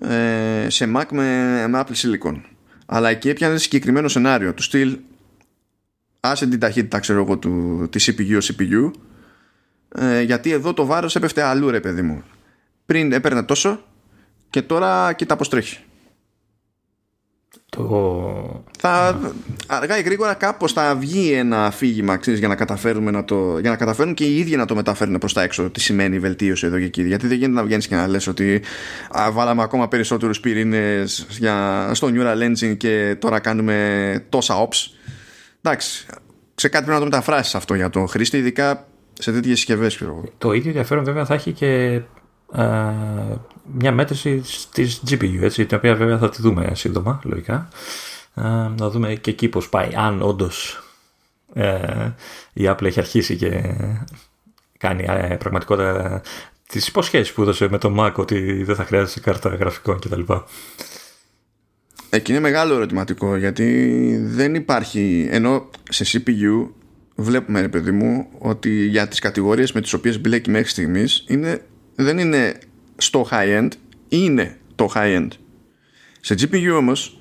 ε, 0.08 0.70
σε 0.70 0.92
Mac 0.96 1.06
με, 1.12 1.68
με 1.68 1.84
Apple 1.86 1.96
Silicon. 1.96 2.42
Αλλά 2.86 3.10
εκεί 3.10 3.30
έπιανε 3.30 3.58
συγκεκριμένο 3.58 4.08
σενάριο 4.08 4.54
του 4.54 4.64
στυλ 4.64 4.98
άσε 6.20 6.48
την 6.48 6.60
ταχύτητα 6.60 7.00
ξέρω 7.00 7.22
εγώ 7.22 7.38
του, 7.38 7.88
της 7.92 8.12
CPU 8.12 8.40
CPU 8.40 8.92
ε, 9.96 10.22
γιατί 10.22 10.52
εδώ 10.52 10.74
το 10.74 10.86
βάρος 10.86 11.16
έπεφτε 11.16 11.42
αλλού 11.42 11.70
ρε 11.70 11.80
παιδί 11.80 12.02
μου. 12.02 12.24
Πριν 12.86 13.12
έπαιρνε 13.12 13.44
τόσο 13.44 13.84
και 14.50 14.62
τώρα 14.62 15.14
κοίτα 15.14 15.36
πως 15.36 15.50
τρέχει 15.50 15.80
το... 17.78 18.64
Θα, 18.80 19.20
αργά 19.68 19.98
ή 19.98 20.02
γρήγορα 20.02 20.34
κάπως 20.34 20.74
θα 20.74 20.96
βγει 20.96 21.32
ένα 21.32 21.66
αφήγημα 21.66 22.18
ξέρεις, 22.18 22.40
για 22.40 22.48
να 22.48 22.56
καταφέρουμε 22.56 23.12
να 23.12 23.26
το, 23.26 23.60
για 23.60 23.70
να 23.70 23.76
καταφέρουν 23.76 24.14
και 24.14 24.24
οι 24.24 24.38
ίδιοι 24.38 24.56
να 24.56 24.66
το 24.66 24.76
μεταφέρουν 24.76 25.18
προς 25.18 25.34
τα 25.34 25.42
έξω 25.42 25.70
τι 25.70 25.82
σημαίνει 25.82 26.16
η 26.16 26.20
βελτίωση 26.20 26.66
εδώ 26.66 26.78
και 26.78 26.86
εκεί 26.86 27.02
γιατί 27.02 27.28
δεν 27.28 27.38
γίνεται 27.38 27.60
να 27.60 27.64
βγαίνεις 27.64 27.88
και 27.88 27.96
να 27.96 28.08
λες 28.08 28.28
ότι 28.28 28.62
α, 29.20 29.32
βάλαμε 29.32 29.62
ακόμα 29.62 29.88
περισσότερους 29.88 30.40
πυρήνες 30.40 31.26
για, 31.30 31.90
στο 31.94 32.10
Neural 32.14 32.50
Engine 32.50 32.78
και 32.78 33.16
τώρα 33.20 33.40
κάνουμε 33.40 34.26
τόσα 34.30 34.68
ops 34.68 34.92
εντάξει, 35.62 36.06
σε 36.56 36.70
κάτι 36.70 36.86
πρέπει 36.86 37.00
να 37.00 37.06
το 37.06 37.12
μεταφράσεις 37.12 37.56
αυτό 37.56 37.74
για 37.74 37.90
τον 37.90 38.08
χρήστη, 38.08 38.38
ειδικά 38.38 38.88
σε 39.14 39.32
τέτοιες 39.32 39.58
συσκευές. 39.58 40.04
Το 40.38 40.54
ίδιο 40.54 40.70
ενδιαφέρον 40.70 41.04
βέβαια 41.04 41.26
θα 41.26 41.34
έχει 41.34 41.52
και 41.52 42.02
α, 42.52 42.92
μια 43.74 43.92
μέτρηση 43.92 44.44
της 44.74 45.02
GPU, 45.10 45.42
έτσι, 45.42 45.66
την 45.66 45.78
οποία 45.78 45.96
βέβαια 45.96 46.18
θα 46.18 46.30
τη 46.30 46.42
δούμε 46.42 46.72
σύντομα, 46.76 47.22
λογικά. 47.24 47.68
Α, 48.34 48.70
να 48.78 48.90
δούμε 48.90 49.16
και 49.16 49.30
εκεί 49.30 49.48
πώς 49.48 49.70
πάει, 49.70 49.90
αν 49.96 50.22
όντως 50.22 50.84
ε, 51.54 52.12
η 52.54 52.64
Apple 52.68 52.84
έχει 52.84 53.00
αρχίσει 53.00 53.36
και 53.36 53.76
κάνει 54.78 55.06
ε, 55.08 55.36
πραγματικότητα 55.36 56.22
τις 56.68 56.88
υποσχέσεις 56.88 57.34
που 57.34 57.42
έδωσε 57.42 57.68
με 57.70 57.78
το 57.78 57.96
Mac 58.00 58.14
ότι 58.16 58.64
δεν 58.64 58.76
θα 58.76 58.86
χρειάζεται 58.86 59.20
κάρτα 59.20 59.50
γραφικών 59.50 60.00
κτλ. 60.00 60.22
Εκεί 62.10 62.32
είναι 62.32 62.40
μεγάλο 62.40 62.74
ερωτηματικό 62.74 63.36
γιατί 63.36 64.18
δεν 64.24 64.56
υπάρχει 64.56 65.28
ενώ 65.32 65.70
σε 65.90 66.06
CPU 66.12 66.70
βλέπουμε 67.16 67.62
ρε 67.62 67.70
παιδί 67.70 67.92
μου 67.92 68.28
ότι 68.38 68.86
για 68.86 69.08
τις 69.08 69.20
κατηγορίες 69.20 69.72
με 69.72 69.82
τις 69.82 69.94
οποίες 69.94 70.22
μπλέκει 70.22 70.50
μέχρι 70.50 70.70
στιγμής 70.70 71.24
είναι, 71.28 71.62
δεν 71.96 72.18
είναι 72.18 72.60
στο 73.02 73.28
high-end 73.32 73.70
είναι 74.08 74.58
το 74.76 74.92
high-end. 74.96 75.28
Σε 76.22 76.34
GPU 76.34 76.76
όμως 76.78 77.20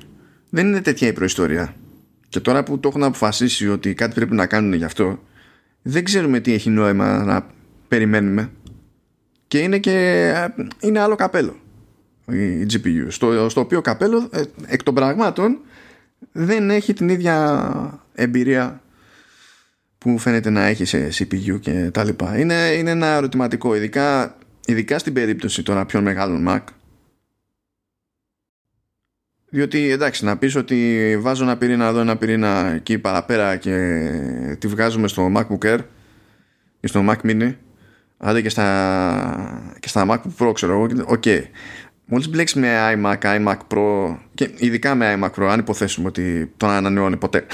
δεν 0.50 0.66
είναι 0.66 0.80
τέτοια 0.80 1.08
η 1.08 1.12
προϊστορία. 1.12 1.74
Και 2.28 2.40
τώρα 2.40 2.62
που 2.62 2.80
το 2.80 2.88
έχουν 2.88 3.02
αποφασίσει 3.02 3.68
ότι 3.68 3.94
κάτι 3.94 4.14
πρέπει 4.14 4.34
να 4.34 4.46
κάνουν 4.46 4.72
γι' 4.72 4.84
αυτό 4.84 5.18
δεν 5.82 6.04
ξέρουμε 6.04 6.40
τι 6.40 6.52
έχει 6.52 6.70
νόημα 6.70 7.24
να 7.24 7.46
περιμένουμε. 7.88 8.50
Και 9.48 9.58
είναι 9.58 9.78
και 9.78 10.34
είναι 10.80 11.00
άλλο 11.00 11.14
καπέλο 11.14 11.56
η 12.32 12.66
GPU 12.72 13.06
στο, 13.08 13.48
στο 13.48 13.60
οποίο 13.60 13.80
καπέλο 13.80 14.28
ε, 14.32 14.42
εκ 14.66 14.82
των 14.82 14.94
πραγμάτων 14.94 15.58
δεν 16.32 16.70
έχει 16.70 16.92
την 16.92 17.08
ίδια 17.08 18.00
εμπειρία 18.14 18.82
που 19.98 20.18
φαίνεται 20.18 20.50
να 20.50 20.64
έχει 20.64 20.84
σε 20.84 21.08
CPU 21.18 21.60
και 21.60 21.90
τα 21.92 22.04
λοιπά. 22.04 22.38
Είναι, 22.38 22.54
είναι 22.54 22.90
ένα 22.90 23.06
ερωτηματικό 23.06 23.74
ειδικά, 23.74 24.36
ειδικά 24.66 24.98
στην 24.98 25.12
περίπτωση 25.12 25.62
των 25.62 25.86
πιο 25.86 26.00
μεγάλων 26.00 26.46
Mac 26.48 26.60
διότι 29.50 29.90
εντάξει 29.90 30.24
να 30.24 30.36
πεις 30.36 30.54
ότι 30.56 31.16
βάζω 31.20 31.44
ένα 31.44 31.56
πυρήνα 31.56 31.86
εδώ 31.86 32.00
ένα 32.00 32.16
πυρήνα 32.16 32.72
εκεί 32.74 32.98
παραπέρα 32.98 33.56
και 33.56 33.76
τη 34.58 34.66
βγάζουμε 34.66 35.08
στο 35.08 35.32
MacBook 35.36 35.64
Air 35.64 35.78
ή 36.80 36.86
στο 36.86 37.04
Mac 37.08 37.16
Mini 37.26 37.54
άντε 38.18 38.40
και 38.40 38.48
στα, 38.48 39.76
και 39.80 39.88
στα 39.88 40.06
MacBook 40.08 40.46
Pro 40.46 40.54
ξέρω 40.54 40.72
εγώ 40.72 40.88
OK 41.06 41.22
okay. 41.24 41.42
Μόλις 42.12 42.28
μπλέξεις 42.28 42.60
με 42.60 42.94
iMac, 42.94 43.18
iMac 43.18 43.56
Pro 43.68 44.16
και 44.34 44.50
ειδικά 44.56 44.94
με 44.94 45.18
iMac 45.18 45.30
Pro 45.30 45.46
αν 45.50 45.58
υποθέσουμε 45.58 46.08
ότι 46.08 46.52
τον 46.56 46.70
ανανεώνει 46.70 47.16
ποτέ 47.16 47.46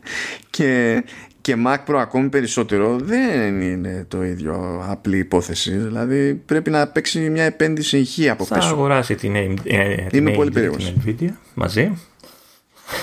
και, 0.50 1.02
και 1.42 1.56
Mac 1.66 1.76
Pro 1.86 1.94
ακόμη 1.98 2.28
περισσότερο 2.28 2.98
δεν 2.98 3.60
είναι 3.60 4.04
το 4.08 4.24
ίδιο 4.24 4.84
απλή 4.88 5.18
υπόθεση. 5.18 5.76
Δηλαδή 5.76 6.34
πρέπει 6.34 6.70
να 6.70 6.86
παίξει 6.88 7.30
μια 7.30 7.44
επένδυση 7.44 7.98
ηχή 7.98 8.28
από 8.28 8.44
Θα 8.44 8.54
πίσω. 8.54 8.68
αγοράσει 8.68 9.14
την, 9.14 9.34
ε, 9.34 9.54
ε, 9.64 9.94
την, 10.06 10.18
Είμαι 10.18 10.30
AMD 10.30 10.34
πολύ 10.34 10.48
και 10.48 10.54
περίεργος. 10.54 10.92
την 11.04 11.16
Nvidia 11.20 11.32
μαζί. 11.54 11.92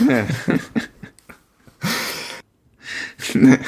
ναι. 0.08 0.26
Ναι. 3.34 3.60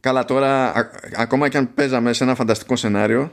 Καλά 0.00 0.24
τώρα 0.24 0.72
α- 0.76 0.90
ακόμα 1.16 1.48
και 1.48 1.56
αν 1.56 1.74
παίζαμε 1.74 2.12
σε 2.12 2.24
ένα 2.24 2.34
φανταστικό 2.34 2.76
σενάριο 2.76 3.32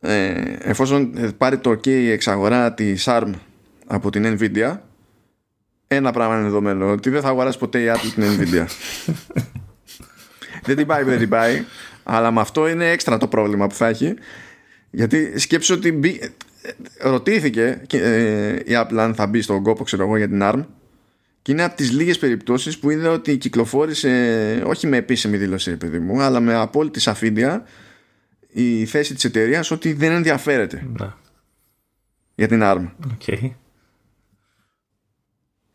ε, 0.00 0.34
εφόσον 0.58 1.12
ε, 1.16 1.28
πάρει 1.38 1.58
το 1.58 1.70
OK 1.70 1.86
η 1.86 2.10
εξαγορά 2.10 2.72
τη 2.74 2.94
ARM 3.04 3.30
από 3.86 4.10
την 4.10 4.38
Nvidia 4.40 4.78
ένα 5.94 6.12
πράγμα 6.12 6.34
είναι 6.34 6.44
δεδομένο. 6.44 6.90
Ότι 6.90 7.10
δεν 7.10 7.20
θα 7.20 7.28
αγοράσει 7.28 7.58
ποτέ 7.58 7.80
η 7.80 7.86
Apple 7.94 8.10
την 8.14 8.24
Nvidia. 8.24 8.66
Δεν 10.62 10.76
την 10.76 10.86
πάει 10.86 11.02
δεν 11.02 11.18
την 11.18 11.28
πάει. 11.28 11.64
Αλλά 12.02 12.30
με 12.30 12.40
αυτό 12.40 12.68
είναι 12.68 12.90
έξτρα 12.90 13.18
το 13.18 13.28
πρόβλημα 13.28 13.66
που 13.66 13.74
θα 13.74 13.86
έχει. 13.86 14.14
Γιατί 14.90 15.38
σκέψου 15.38 15.74
ότι 15.74 15.92
μπή- 15.92 16.22
ε, 16.62 17.08
ρωτήθηκε 17.08 17.82
και, 17.86 17.98
ε, 18.02 18.54
η 18.54 18.70
Apple 18.70 18.96
αν 18.98 19.14
θα 19.14 19.26
μπει 19.26 19.42
στον 19.42 19.62
κόπο 19.62 19.84
ξέρω 19.84 20.02
εγώ 20.04 20.16
για 20.16 20.28
την 20.28 20.40
ARM. 20.42 20.64
Και 21.42 21.52
είναι 21.52 21.62
από 21.62 21.76
τις 21.76 21.90
λίγες 21.92 22.18
περιπτώσεις 22.18 22.78
που 22.78 22.90
είδα 22.90 23.10
ότι 23.10 23.36
κυκλοφόρησε 23.36 24.62
όχι 24.66 24.86
με 24.86 24.96
επίσημη 24.96 25.36
δήλωση 25.36 25.70
ρε 25.70 25.76
παιδί 25.76 25.98
μου 25.98 26.20
αλλά 26.22 26.40
με 26.40 26.54
απόλυτη 26.54 27.00
σαφήνεια 27.00 27.64
η 28.52 28.84
θέση 28.84 29.14
της 29.14 29.24
εταιρείας 29.24 29.70
ότι 29.70 29.92
δεν 29.92 30.12
ενδιαφέρεται 30.12 30.86
Ναι. 31.00 31.06
για 32.34 32.48
την 32.48 32.60
ARM. 32.62 32.88
OK. 33.12 33.38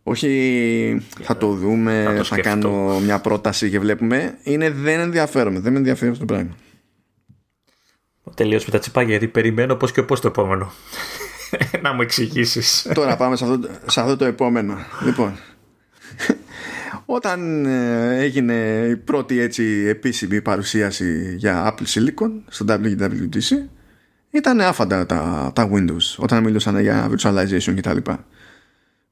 Όχι 0.10 1.02
θα 1.22 1.38
το 1.38 1.54
δούμε 1.54 2.04
Θα 2.06 2.12
θα, 2.12 2.18
το 2.18 2.24
σκεφτώ. 2.24 2.50
κάνω 2.50 3.00
μια 3.00 3.20
πρόταση 3.20 3.70
και 3.70 3.80
βλέπουμε 3.80 4.38
είναι 4.44 4.70
δεν 4.70 5.00
ενδιαφέρομαι 5.00 5.60
δεν 5.60 5.72
με 5.72 5.78
ενδιαφέρει 5.78 6.12
αυτό 6.12 6.26
το 6.26 6.34
πράγμα 6.34 6.56
Τελείως 8.36 8.66
με 8.66 8.72
τα 8.72 8.80
τσιπάκια 8.80 9.10
γιατί 9.10 9.28
περιμένω 9.28 9.76
πώς 9.76 9.92
και 9.92 10.04
πώς 10.04 10.20
το 10.20 10.28
επόμενο. 10.28 10.72
να 11.84 11.94
μου 11.94 12.02
εξηγήσεις. 12.02 12.88
Τώρα 12.94 13.18
πάμε 13.18 13.36
σε 13.36 13.44
αυτό, 13.44 13.70
σε 13.86 14.02
αυτό 14.02 14.16
το 14.16 14.26
επόμενο. 14.26 14.78
Λοιπόν, 15.06 15.38
όταν 17.06 17.66
ε, 17.66 18.18
έγινε 18.20 18.86
η 18.90 18.96
πρώτη 18.96 19.40
έτσι 19.40 19.64
επίσημη 19.88 20.42
παρουσίαση 20.42 21.36
για 21.38 21.74
Apple 21.76 21.86
Silicon 21.86 22.32
στο 22.48 22.66
WWDC 22.70 23.68
ήταν 24.30 24.62
άφαντα 24.62 25.06
τα, 25.06 25.52
τα 25.56 25.70
Windows 25.74 26.16
όταν 26.18 26.44
μιλούσαν 26.44 26.80
για 26.80 27.10
virtualization 27.12 27.74
κτλ. 27.76 27.98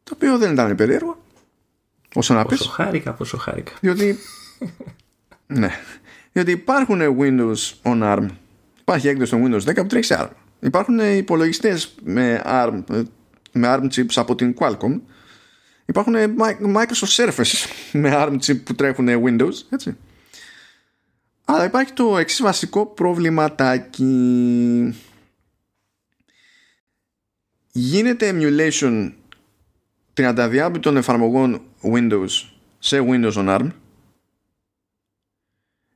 Το 0.07 0.13
οποίο 0.13 0.37
δεν 0.37 0.51
ήταν 0.53 0.75
περίεργο 0.75 1.17
όσο 2.15 2.33
να 2.33 2.45
πεις. 2.45 2.57
Πόσο 2.57 2.69
χάρηκα, 2.69 3.13
πόσο 3.13 3.37
χάρηκα. 3.37 3.71
διότι 3.81 4.17
ναι. 5.47 5.69
Διότι 6.31 6.51
υπάρχουν 6.51 7.01
Windows 7.19 7.73
on 7.83 8.03
ARM. 8.03 8.27
Υπάρχει 8.81 9.07
έκδοση 9.07 9.31
των 9.31 9.45
Windows 9.45 9.69
10 9.69 9.75
που 9.75 9.85
τρέχει 9.85 10.05
σε 10.05 10.17
ARM. 10.19 10.29
Υπάρχουν 10.59 10.99
υπολογιστές 10.99 11.95
με 12.03 12.41
ARM 12.45 12.83
με 13.51 13.75
ARM 13.75 13.87
chips 13.95 14.13
από 14.15 14.35
την 14.35 14.55
Qualcomm. 14.59 14.99
Υπάρχουν 15.85 16.15
Microsoft 16.75 17.15
Surface 17.15 17.69
με 18.01 18.11
ARM 18.13 18.37
chip 18.45 18.63
που 18.63 18.75
τρέχουν 18.75 19.07
Windows 19.07 19.53
έτσι. 19.69 19.97
Αλλά 21.45 21.65
υπάρχει 21.65 21.93
το 21.93 22.17
εξής 22.17 22.41
βασικό 22.41 22.85
προβληματάκι. 22.85 24.05
Γίνεται 27.71 28.31
emulation 28.33 29.11
32 30.17 30.77
των 30.79 30.97
εφαρμογών 30.97 31.61
Windows 31.81 32.29
σε 32.79 32.99
Windows 33.09 33.33
on 33.33 33.47
ARM 33.47 33.69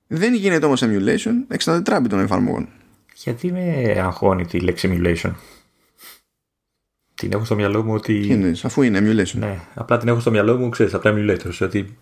δεν 0.07 0.33
γίνεται 0.33 0.65
όμως 0.65 0.83
emulation 0.83 1.33
64 1.57 2.05
των 2.09 2.19
εφαρμογών 2.19 2.69
Γιατί 3.15 3.51
με 3.51 3.95
αγχώνει 3.99 4.45
τη 4.45 4.59
λέξη 4.59 4.89
emulation; 4.91 5.31
Την 7.13 7.31
έχω 7.31 7.45
στο 7.45 7.55
μυαλό 7.55 7.83
μου 7.83 7.93
ότι. 7.93 8.19
Τι 8.19 8.31
εννοείς, 8.31 8.65
αφού 8.65 8.81
είναι 8.81 8.99
emulation 8.99 9.33
Ναι, 9.33 9.59
απλά 9.73 9.97
την 9.97 10.07
έχω 10.07 10.19
στο 10.19 10.31
μυαλό 10.31 10.57
μου, 10.57 10.69
ξέρεις, 10.69 10.93
από 10.93 11.03
τα 11.03 11.13
emulators. 11.15 11.57
Ότι 11.61 11.97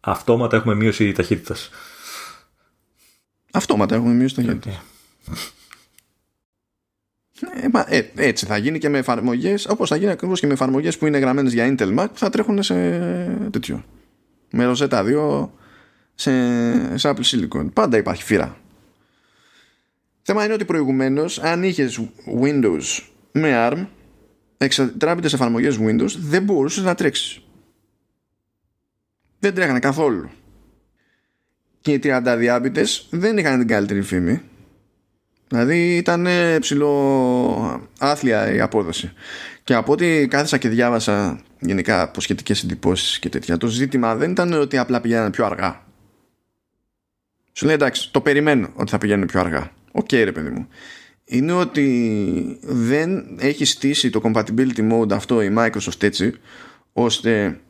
αυτόματα 0.00 0.56
έχουμε 0.56 0.74
μείωση 0.74 1.12
ταχύτητας. 1.12 1.70
αυτόματα 3.52 3.94
έχουμε 3.94 4.12
μείωση 4.12 4.34
το 4.34 4.42
χέρι 4.42 4.58
Ε, 7.40 7.68
μα, 7.72 7.84
ε, 7.88 8.10
έτσι 8.16 8.46
θα 8.46 8.56
γίνει 8.56 8.78
και 8.78 8.88
με 8.88 8.98
εφαρμογές, 8.98 9.66
όπως 9.66 9.88
θα 9.88 9.96
γίνει 9.96 10.10
ακριβώς 10.10 10.40
και 10.40 10.46
με 10.46 10.52
εφαρμογές 10.52 10.98
που 10.98 11.06
είναι 11.06 11.18
γραμμένες 11.18 11.52
για 11.52 11.74
Intel 11.74 11.98
Mac 11.98 12.06
που 12.12 12.18
θα 12.18 12.30
τρέχουν 12.30 12.62
σε 12.62 12.74
τέτοιο. 13.50 13.84
Με 14.50 14.72
Rosetta 14.72 15.04
2 15.04 15.48
σε, 16.14 16.98
σε 16.98 17.14
Apple 17.14 17.24
Silicon. 17.24 17.72
Πάντα 17.72 17.96
υπάρχει 17.96 18.22
φύρα. 18.22 18.56
Θέμα 20.22 20.44
είναι 20.44 20.52
ότι 20.52 20.64
προηγουμένως, 20.64 21.38
αν 21.38 21.62
είχες 21.62 22.00
Windows 22.42 23.02
με 23.32 23.52
ARM, 23.54 23.86
εξατράπητε 24.56 25.26
εφαρμογές 25.26 25.78
Windows, 25.80 26.10
δεν 26.18 26.42
μπορούσες 26.42 26.84
να 26.84 26.94
τρέξεις. 26.94 27.40
Δεν 29.38 29.54
τρέχανε 29.54 29.78
καθόλου. 29.78 30.30
Και 31.80 31.92
οι 31.92 31.98
30 32.02 32.34
διάπητες 32.38 33.06
δεν 33.10 33.38
είχαν 33.38 33.58
την 33.58 33.68
καλύτερη 33.68 34.02
φήμη 34.02 34.42
Δηλαδή 35.50 35.96
ήταν 35.96 36.26
ε, 36.26 36.58
ψηλό 36.58 37.88
άθλια 37.98 38.54
η 38.54 38.60
απόδοση. 38.60 39.12
Και 39.64 39.74
από 39.74 39.92
ό,τι 39.92 40.28
κάθισα 40.28 40.58
και 40.58 40.68
διάβασα 40.68 41.40
γενικά 41.60 42.02
από 42.02 42.20
σχετικές 42.20 42.62
εντυπώσεις 42.62 43.18
και 43.18 43.28
τέτοια, 43.28 43.56
το 43.56 43.66
ζήτημα 43.66 44.14
δεν 44.14 44.30
ήταν 44.30 44.52
ότι 44.52 44.78
απλά 44.78 45.00
πηγαίνανε 45.00 45.30
πιο 45.30 45.44
αργά. 45.44 45.82
Σου 47.52 47.66
λέει 47.66 47.74
εντάξει, 47.74 48.12
το 48.12 48.20
περιμένω 48.20 48.68
ότι 48.74 48.90
θα 48.90 48.98
πηγαίνουν 48.98 49.26
πιο 49.26 49.40
αργά. 49.40 49.70
Οκ, 49.92 50.12
ρε 50.12 50.32
παιδί 50.32 50.50
μου. 50.50 50.68
Είναι 51.24 51.52
ότι 51.52 52.58
δεν 52.62 53.36
έχει 53.40 53.64
στήσει 53.64 54.10
το 54.10 54.20
compatibility 54.24 54.92
mode 54.92 55.12
αυτό 55.12 55.42
η 55.42 55.54
Microsoft 55.58 56.02
έτσι, 56.02 56.34
ώστε 56.92 57.60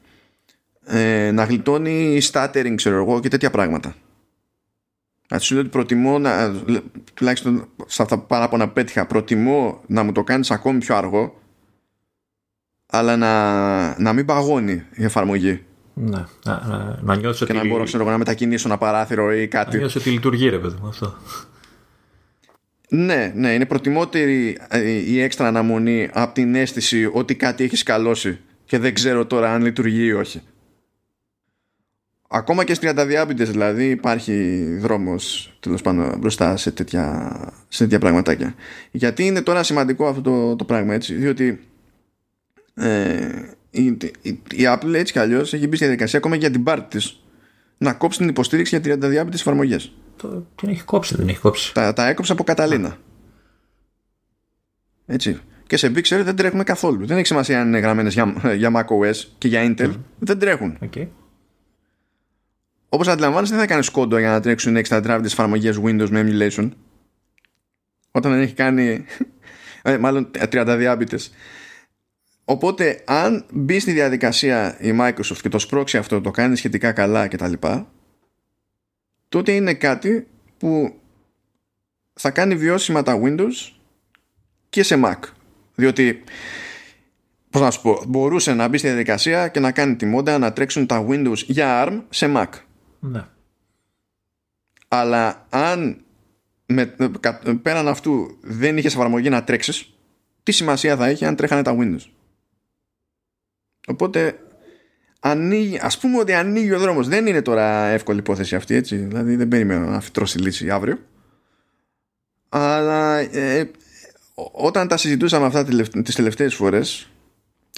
ε, 0.87 1.31
να 1.31 1.45
γλιτώνει 1.45 2.21
stuttering, 2.33 2.75
ξέρω 2.75 2.97
εγώ, 2.97 3.21
και 3.21 3.29
τέτοια 3.29 3.51
πράγματα. 3.51 3.95
Να 5.31 5.39
σου 5.39 5.55
λέω 5.55 5.63
ότι 5.63 5.73
προτιμώ 5.73 6.19
να, 6.19 6.55
τουλάχιστον 7.15 7.69
σε 7.87 8.03
αυτά 8.03 8.17
τα 8.17 8.23
παράπονα 8.23 8.67
που 8.67 8.73
πέτυχα, 8.73 9.07
προτιμώ 9.07 9.81
να 9.87 10.03
μου 10.03 10.13
το 10.13 10.25
κάνεις 10.25 10.51
ακόμη 10.51 10.79
πιο 10.79 10.97
αργό, 10.97 11.41
αλλά 12.87 13.17
να, 13.17 14.01
να 14.01 14.13
μην 14.13 14.27
παγώνει 14.27 14.83
η 14.95 15.05
εφαρμογή. 15.05 15.65
Ναι, 15.95 16.25
να, 16.45 16.67
να, 16.67 16.99
να 17.03 17.17
νιώσω 17.17 17.47
Και 17.47 17.53
ότι, 17.53 17.63
να 17.63 17.69
μπορώ 17.73 17.85
ξέρω, 17.85 18.03
εγώ, 18.03 18.13
να 18.13 18.19
μετακινήσω 18.19 18.69
ένα 18.69 18.79
παράθυρο 18.79 19.35
ή 19.35 19.41
να 19.41 19.47
κάτι. 19.47 19.79
νιώσω 19.79 19.99
ότι 19.99 20.11
λειτουργεί, 20.11 20.49
ρε 20.49 20.59
παιδί 20.59 20.77
μου, 20.83 20.89
αυτό. 20.89 21.17
Ναι, 22.89 23.33
ναι, 23.35 23.53
είναι 23.53 23.67
προτιμότερη 23.67 24.59
ε, 24.69 24.89
η 24.89 25.21
έξτρα 25.21 25.47
αναμονή 25.47 26.11
από 26.13 26.35
την 26.35 26.55
αίσθηση 26.55 27.11
ότι 27.13 27.35
κάτι 27.35 27.65
έχεις 27.65 27.79
σκαλώσει 27.79 28.39
και 28.65 28.79
δεν 28.79 28.95
ξέρω 28.95 29.27
τώρα 29.27 29.53
αν 29.53 29.63
λειτουργεί 29.63 30.05
ή 30.05 30.13
όχι. 30.13 30.43
Ακόμα 32.33 32.65
και 32.65 32.75
στις 32.75 32.91
30 32.91 33.05
διάπητες 33.07 33.51
δηλαδή 33.51 33.91
υπάρχει 33.91 34.65
δρόμος 34.81 35.53
τέλος 35.61 35.83
πάντων 35.83 36.19
μπροστά 36.19 36.57
σε 36.57 36.71
τέτοια, 36.71 37.37
σε 37.69 37.83
τέτοια 37.83 37.99
πραγματάκια. 37.99 38.55
Γιατί 38.91 39.27
είναι 39.27 39.43
τώρα 39.43 39.63
σημαντικό 39.63 40.07
αυτό 40.07 40.21
το, 40.21 40.57
το 40.57 40.65
πράγμα 40.65 40.95
έτσι, 40.95 41.15
διότι 41.15 41.61
ε, 42.75 43.29
η, 43.71 43.85
η, 44.23 44.31
η 44.51 44.63
Apple 44.67 44.95
έτσι 44.95 45.13
κι 45.13 45.19
αλλιώς 45.19 45.53
έχει 45.53 45.67
μπει 45.67 45.77
στη 45.77 45.85
διαδικασία 45.85 46.19
ακόμα 46.19 46.35
και 46.35 46.41
για 46.41 46.51
την 46.51 46.63
πάρτη 46.63 46.99
της 46.99 47.23
να 47.79 47.93
κόψει 47.93 48.19
την 48.19 48.29
υποστήριξη 48.29 48.81
για 48.81 48.95
30 48.95 48.99
διάπητες 48.99 49.41
εφαρμογές. 49.41 49.93
Το, 50.17 50.47
την 50.55 50.69
έχει 50.69 50.83
κόψει, 50.83 51.17
δεν 51.17 51.29
έχει 51.29 51.39
κόψει. 51.39 51.75
Τα, 51.75 51.93
τα 51.93 52.09
έκοψε 52.09 52.33
από 52.33 52.45
Καταλήνα. 52.45 52.97
Έτσι. 55.07 55.39
Και 55.67 55.77
σε 55.77 55.93
Big 55.95 56.03
Sur 56.03 56.21
δεν 56.25 56.37
τρέχουμε 56.37 56.65
καθόλου. 56.65 57.07
Δεν 57.07 57.17
έχει 57.17 57.27
σημασία 57.27 57.61
αν 57.61 57.67
είναι 57.69 57.79
γραμμένες 57.79 58.13
για, 58.13 58.35
για 58.57 58.71
macOS 58.75 59.17
και 59.39 59.49
για 59.49 59.75
Intel. 59.77 59.93
Δεν 60.19 60.39
τρέχουν. 60.39 60.79
Okay. 60.81 61.07
Όπως 62.93 63.09
αντιλαμβάνεσαι, 63.09 63.53
δεν 63.53 63.61
θα 63.61 63.69
κάνεις 63.69 63.91
κόντο 63.91 64.19
για 64.19 64.31
να 64.31 64.41
τρέξουν 64.41 64.77
extra 64.85 65.03
drive 65.07 65.25
εφαρμογές 65.25 65.81
Windows 65.85 66.09
με 66.09 66.27
emulation. 66.27 66.71
Όταν 68.11 68.33
δεν 68.33 68.41
έχει 68.41 68.55
κάνει. 68.55 69.05
ε, 69.83 69.99
μάλλον 69.99 70.31
30 70.51 70.75
διάπητες. 70.79 71.33
Οπότε, 72.45 73.03
αν 73.07 73.47
μπει 73.53 73.79
στη 73.79 73.93
διαδικασία 73.93 74.77
η 74.81 74.97
Microsoft 75.01 75.39
και 75.43 75.49
το 75.49 75.59
σπρώξει 75.59 75.97
αυτό, 75.97 76.21
το 76.21 76.31
κάνει 76.31 76.57
σχετικά 76.57 76.93
καλά 76.93 77.29
κτλ., 77.29 77.53
τότε 79.29 79.53
είναι 79.53 79.75
κάτι 79.75 80.27
που 80.59 80.95
θα 82.13 82.31
κάνει 82.31 82.57
βιώσιμα 82.57 83.03
τα 83.03 83.21
Windows 83.25 83.73
και 84.71 84.83
σε 84.83 85.01
Mac. 85.05 85.19
Διότι, 85.75 86.25
πώς 87.51 87.61
να 87.61 87.71
σου 87.71 87.83
πω, 87.83 88.03
μπορούσε 88.07 88.55
να 88.55 88.69
μπει 88.69 88.79
στη 88.79 88.87
διαδικασία 88.87 89.49
και 89.49 89.61
να 89.61 89.73
κάνει 89.73 89.97
τη 89.97 90.07
μόντα 90.07 90.39
να 90.39 90.53
τρέξουν 90.53 90.87
τα 90.87 91.07
Windows 91.09 91.37
για 91.47 91.87
ARM 91.87 92.03
σε 92.09 92.33
Mac. 92.37 92.49
Ναι. 93.01 93.27
Αλλά 94.89 95.47
αν 95.51 96.05
με, 96.67 96.97
πέραν 97.63 97.89
αυτού 97.89 98.39
δεν 98.41 98.77
είχες 98.77 98.95
εφαρμογή 98.95 99.29
να 99.29 99.45
τρέξεις, 99.45 99.95
τι 100.43 100.53
σημασία 100.53 100.97
θα 100.97 101.11
είχε 101.11 101.27
αν 101.27 101.37
τρέχανε 101.37 101.63
τα 101.63 101.77
Windows; 101.79 102.05
Οπότε 103.87 104.39
ανοίγει, 105.21 105.79
ας 105.83 105.99
πούμε 105.99 106.19
ότι 106.19 106.33
ανοίγει 106.33 106.73
ο 106.73 106.79
δρόμος 106.79 107.09
δεν 107.09 107.27
είναι 107.27 107.43
τώρα 107.43 107.87
εύκολη 107.87 108.19
υπόθεση 108.19 108.55
αυτή 108.55 108.75
έτσι 108.75 108.97
δηλαδή 108.97 109.37
δεν 109.37 109.49
περιμένω 109.49 109.87
να 109.87 110.01
φυτρώσει 110.01 110.39
λύση 110.39 110.71
αύριο 110.71 110.99
αλλά 112.49 113.19
ε, 113.19 113.71
όταν 114.53 114.89
τα 114.89 114.97
συζητούσαμε 114.97 115.47
αυτά 115.47 115.65
τις 116.03 116.15
τελευταίες 116.15 116.55
φορές 116.55 117.11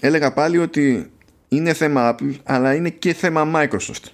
έλεγα 0.00 0.32
πάλι 0.32 0.58
ότι 0.58 1.10
είναι 1.48 1.72
θέμα 1.72 2.14
Apple 2.14 2.34
αλλά 2.42 2.74
είναι 2.74 2.90
και 2.90 3.12
θέμα 3.12 3.50
Microsoft 3.54 4.04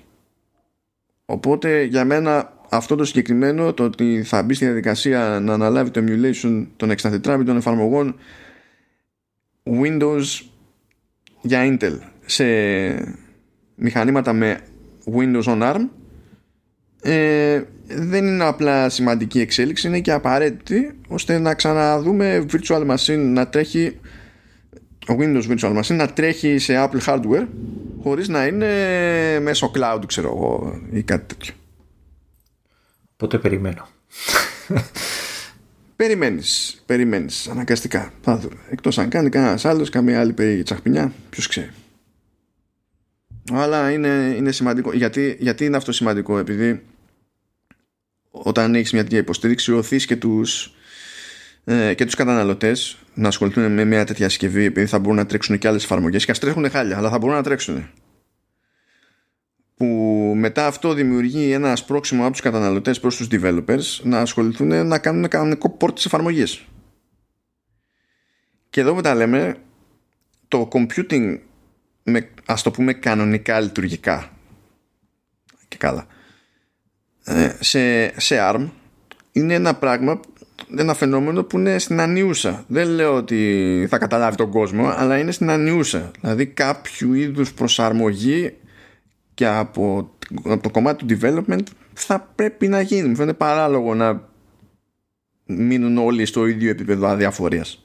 οπότε 1.31 1.83
για 1.83 2.05
μένα 2.05 2.53
αυτό 2.69 2.95
το 2.95 3.05
συγκεκριμένο 3.05 3.73
το 3.73 3.85
ότι 3.85 4.23
θα 4.23 4.43
μπει 4.43 4.55
στη 4.55 4.65
διαδικασία 4.65 5.41
να 5.43 5.53
αναλάβει 5.53 5.91
το 5.91 6.05
emulation 6.07 6.67
των 6.77 6.91
64 7.03 7.21
των 7.23 7.57
εφαρμογών 7.57 8.17
Windows 9.83 10.25
για 11.41 11.61
Intel 11.65 11.99
σε 12.27 12.45
μηχανήματα 13.75 14.33
με 14.33 14.61
Windows 15.17 15.43
on 15.43 15.63
ARM 15.63 15.89
ε, 17.03 17.63
δεν 17.87 18.27
είναι 18.27 18.45
απλά 18.45 18.89
σημαντική 18.89 19.41
εξέλιξη 19.41 19.87
είναι 19.87 20.01
και 20.01 20.13
απαραίτητη 20.13 20.99
ώστε 21.09 21.39
να 21.39 21.55
ξαναδούμε 21.55 22.47
virtual 22.53 22.87
machine 22.91 23.19
να 23.19 23.49
τρέχει 23.49 23.99
Windows 25.19 25.43
Virtual 25.49 25.83
Machine 25.83 25.97
να 25.97 26.13
τρέχει 26.13 26.59
σε 26.59 26.75
Apple 26.77 27.01
hardware 27.07 27.47
χωρίς 28.03 28.29
να 28.29 28.47
είναι 28.47 29.41
μέσω 29.41 29.71
cloud 29.75 30.01
ξέρω 30.07 30.29
εγώ 30.29 30.81
ή 30.91 31.03
κάτι 31.03 31.35
τέτοιο. 31.35 31.55
Πότε 33.17 33.39
περιμένω. 33.39 33.89
Περιμένεις, 35.97 36.83
περιμένεις 36.87 37.49
αναγκαστικά. 37.49 38.13
Θα 38.23 38.39
δούμε. 38.39 38.57
Εκτός 38.71 38.99
αν 38.99 39.09
κάνει 39.09 39.29
κανένας 39.29 39.65
άλλος, 39.65 39.91
καμία 39.91 40.21
άλλη 40.21 40.33
περίεργη 40.33 40.63
τσαχπινιά 40.63 41.13
ποιος 41.31 41.47
ξέρει. 41.47 41.71
Αλλά 43.53 43.91
είναι, 43.91 44.35
είναι 44.37 44.53
σημαντικό. 44.53 44.93
Γιατί, 44.93 45.37
γιατί 45.41 45.65
είναι 45.65 45.77
αυτό 45.77 45.93
σημαντικό 45.93 46.39
επειδή 46.39 46.83
όταν 48.31 48.75
έχεις 48.75 48.93
μια 48.93 49.03
τέτοια 49.03 49.19
υποστήριξη 49.19 49.73
οθείς 49.73 50.07
και 50.07 50.17
τους 50.17 50.75
ε, 51.71 51.95
και 51.95 52.05
τους 52.05 52.15
καταναλωτές 52.15 52.99
να 53.15 53.29
ασχοληθούν 53.29 53.73
με 53.73 53.85
μια 53.85 54.05
τέτοια 54.05 54.29
συσκευή 54.29 54.65
επειδή 54.65 54.87
θα 54.87 54.99
μπορούν 54.99 55.17
να 55.17 55.27
τρέξουν 55.27 55.59
και 55.59 55.69
άλλες 55.69 55.85
εφαρμογές 55.85 56.25
και 56.25 56.31
ας 56.31 56.39
τρέχουν 56.39 56.71
χάλια 56.71 56.97
αλλά 56.97 57.11
θα 57.11 57.19
μπορούν 57.19 57.37
να 57.37 57.43
τρέξουν. 57.43 57.91
Που 59.77 59.87
μετά 60.37 60.67
αυτό 60.67 60.93
δημιουργεί 60.93 61.53
ένα 61.53 61.77
σπρώξιμο 61.77 62.23
από 62.23 62.33
τους 62.33 62.41
καταναλωτές 62.41 63.01
προς 63.01 63.17
τους 63.17 63.29
developers 63.31 64.01
να 64.03 64.21
ασχοληθούν 64.21 64.87
να 64.87 64.99
κάνουν 64.99 65.29
κανονικό 65.29 65.77
port 65.81 65.95
της 65.95 66.05
εφαρμογής. 66.05 66.65
Και 68.71 68.81
εδώ 68.81 68.95
που 68.95 69.01
τα 69.01 69.15
λέμε 69.15 69.57
το 70.49 70.69
computing 70.73 71.39
με, 72.03 72.29
ας 72.47 72.63
το 72.63 72.71
πούμε 72.71 72.93
κανονικά 72.93 73.61
λειτουργικά 73.61 74.33
και 75.69 75.77
καλά 75.77 76.07
ε, 77.25 77.57
σε, 77.61 78.21
σε 78.21 78.37
ARM 78.41 78.69
είναι 79.33 79.55
ένα 79.55 79.75
πράγμα 79.75 80.21
ένα 80.77 80.95
φαινόμενο 80.95 81.43
που 81.43 81.59
είναι 81.59 81.79
στην 81.79 82.01
ανιούσα 82.01 82.65
δεν 82.67 82.89
λέω 82.89 83.15
ότι 83.15 83.87
θα 83.91 83.99
καταλάβει 83.99 84.37
τον 84.37 84.51
κόσμο 84.51 84.89
αλλά 84.97 85.19
είναι 85.19 85.31
στην 85.31 85.51
ανιούσα 85.51 86.11
δηλαδή 86.21 86.47
κάποιο 86.47 87.15
είδους 87.15 87.53
προσαρμογή 87.53 88.55
και 89.35 89.47
από, 89.47 90.15
από 90.45 90.63
το 90.63 90.71
κομμάτι 90.71 91.05
του 91.05 91.19
development 91.21 91.63
θα 91.93 92.33
πρέπει 92.35 92.69
να 92.69 92.81
γίνει 92.81 93.09
μου 93.09 93.17
φαίνεται 93.17 93.37
παράλογο 93.37 93.95
να 93.95 94.29
μείνουν 95.45 95.99
όλοι 95.99 96.27
στο 96.27 96.47
ίδιο 96.47 96.71
επίπεδο 96.71 97.07
αδιαφορίας 97.07 97.83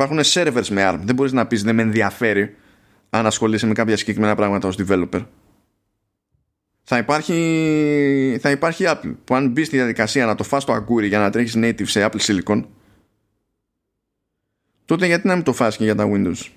Υπάρχουν 0.00 0.20
servers 0.22 0.68
με 0.68 0.90
ARM. 0.90 0.98
Δεν 1.02 1.14
μπορείς 1.14 1.32
να 1.32 1.46
πεις 1.46 1.62
δεν 1.62 1.74
με 1.74 1.82
ενδιαφέρει 1.82 2.56
αν 3.10 3.26
ασχολείσαι 3.26 3.66
με 3.66 3.72
κάποια 3.72 3.96
συγκεκριμένα 3.96 4.34
πράγματα 4.34 4.68
ως 4.68 4.78
developer. 4.78 5.24
Θα 6.90 6.98
υπάρχει, 6.98 8.38
θα 8.40 8.50
υπάρχει 8.50 8.84
Apple 8.86 9.14
που 9.24 9.34
αν 9.34 9.48
μπεις 9.48 9.66
στη 9.66 9.76
διαδικασία 9.76 10.26
να 10.26 10.34
το 10.34 10.44
φας 10.44 10.64
το 10.64 10.72
αγκούρι 10.72 11.06
για 11.06 11.18
να 11.18 11.30
τρέχεις 11.30 11.54
native 11.56 11.86
σε 11.86 12.08
Apple 12.10 12.20
Silicon 12.20 12.64
τότε 14.84 15.06
γιατί 15.06 15.26
να 15.26 15.34
μην 15.34 15.44
το 15.44 15.52
φας 15.52 15.76
και 15.76 15.84
για 15.84 15.94
τα 15.94 16.10
Windows; 16.12 16.50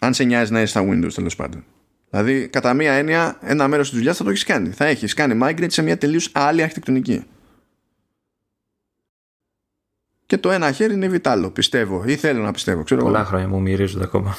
Αν 0.00 0.14
σε 0.14 0.24
νοιάζει 0.24 0.52
να 0.52 0.60
είσαι 0.60 0.70
στα 0.70 0.88
Windows 0.88 1.12
τέλος 1.14 1.36
πάντων. 1.36 1.64
Δηλαδή, 2.10 2.48
κατά 2.48 2.74
μία 2.74 2.92
έννοια, 2.92 3.38
ένα 3.40 3.68
μέρος 3.68 3.88
της 3.88 3.98
δουλειάς 3.98 4.16
θα 4.16 4.24
το 4.24 4.30
έχεις 4.30 4.44
κάνει. 4.44 4.70
Θα 4.70 4.84
έχεις 4.84 5.14
κάνει 5.14 5.38
migrate 5.42 5.70
σε 5.70 5.82
μια 5.82 5.98
τελείως 5.98 6.30
άλλη 6.34 6.62
αρχιτεκτονική. 6.62 7.24
Και 10.26 10.38
το 10.38 10.50
ένα 10.50 10.72
χέρι 10.72 10.94
είναι 10.94 11.08
βιτάλο, 11.08 11.50
πιστεύω. 11.50 12.04
Ή 12.06 12.16
θέλω 12.16 12.42
να 12.42 12.52
πιστεύω. 12.52 12.82
Ξέρω 12.82 13.02
Πολλά 13.02 13.24
χρόνια 13.24 13.48
μου 13.48 13.60
μυρίζονται 13.60 14.04
ακόμα. 14.04 14.36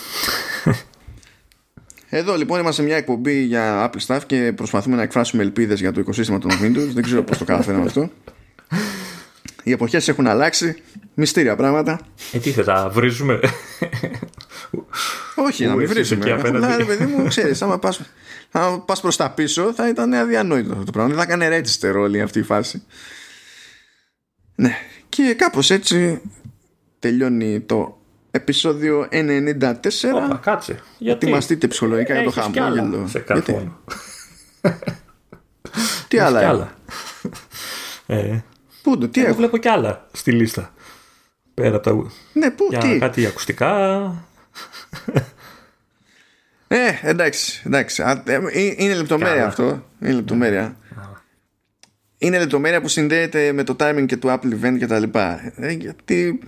Εδώ 2.09 2.35
λοιπόν 2.35 2.59
είμαστε 2.59 2.83
μια 2.83 2.95
εκπομπή 2.95 3.41
για 3.41 3.89
Apple 3.89 4.05
Stuff 4.07 4.21
και 4.25 4.53
προσπαθούμε 4.55 4.95
να 4.95 5.01
εκφράσουμε 5.01 5.43
ελπίδες 5.43 5.79
για 5.79 5.91
το 5.91 5.99
οικοσύστημα 5.99 6.39
των 6.39 6.51
Windows. 6.51 6.89
Δεν 6.93 7.03
ξέρω 7.03 7.23
πώς 7.23 7.37
το 7.37 7.45
καταφέραμε 7.45 7.85
αυτό. 7.85 8.09
Οι 9.63 9.71
εποχές 9.71 10.07
έχουν 10.07 10.27
αλλάξει. 10.27 10.75
Μυστήρια 11.13 11.55
πράγματα. 11.55 11.99
Ε, 12.31 12.37
τι 12.37 12.51
θα 12.51 12.63
τα 12.63 12.89
βρίζουμε; 12.89 13.39
Όχι, 15.35 15.65
να 15.65 15.75
μην 15.75 15.87
βρίζουμε. 15.87 16.35
Δηλαδή, 16.41 16.85
παιδί 16.85 17.05
μου, 17.05 17.27
ξέρεις, 17.27 17.61
άμα 17.61 17.79
πα 17.79 17.93
πας 18.85 19.01
προς 19.01 19.15
τα 19.15 19.31
πίσω 19.31 19.73
θα 19.73 19.89
ήταν 19.89 20.13
αδιανόητο 20.13 20.71
αυτό 20.71 20.83
το 20.83 20.91
πράγμα. 20.91 21.13
Δεν 21.13 21.25
θα 21.25 21.33
έκανε 21.33 21.59
register 21.59 21.93
όλη 21.95 22.21
αυτή 22.21 22.39
η 22.39 22.43
φάση. 22.43 22.83
Ναι, 24.55 24.75
και 25.09 25.33
κάπως 25.37 25.71
έτσι 25.71 26.21
τελειώνει 26.99 27.59
το 27.59 28.01
επεισόδιο 28.31 29.07
94. 29.11 29.51
Όπα, 30.13 30.39
κάτσε. 30.41 30.79
Γιατί 30.97 31.25
ετοιμαστείτε 31.25 31.67
ψυχολογικά 31.67 32.13
για 32.13 32.23
το 32.23 32.31
χαμόγελο. 32.31 33.07
Σε 33.07 33.23
Γιατί; 33.27 33.71
τι 36.07 36.19
άλλα, 36.19 36.47
άλλα. 36.49 36.71
Ε, 38.11 38.39
πού 38.81 38.97
το, 38.97 39.07
τι 39.07 39.23
έχω; 39.23 39.35
βλέπω 39.35 39.57
κι 39.57 39.67
άλλα 39.67 40.07
στη 40.11 40.31
λίστα. 40.31 40.73
Πέρα 41.53 41.75
από 41.75 41.89
τα... 41.89 42.11
Ναι, 42.33 42.51
πού, 42.51 42.67
για 42.69 42.79
τι; 42.79 42.97
κάτι 42.97 43.25
ακουστικά. 43.25 44.13
Ε, 46.71 46.99
εντάξει, 47.01 47.61
εντάξει. 47.65 48.03
Ε, 48.25 48.33
ε, 48.33 48.73
είναι 48.77 48.93
λεπτομέρεια 48.93 49.45
αυτό. 49.45 49.83
Είναι 50.01 50.13
λεπτομέρεια 50.13 50.77
είναι 52.21 52.39
λεπτομέρεια 52.39 52.81
που 52.81 52.87
συνδέεται 52.87 53.51
με 53.51 53.63
το 53.63 53.75
timing 53.79 54.05
και 54.05 54.17
του 54.17 54.27
Apple 54.27 54.65
event 54.65 54.77
και 54.77 54.85
τα 54.85 54.99
λοιπά. 54.99 55.53
Ε, 55.55 55.71
γιατί 55.71 56.39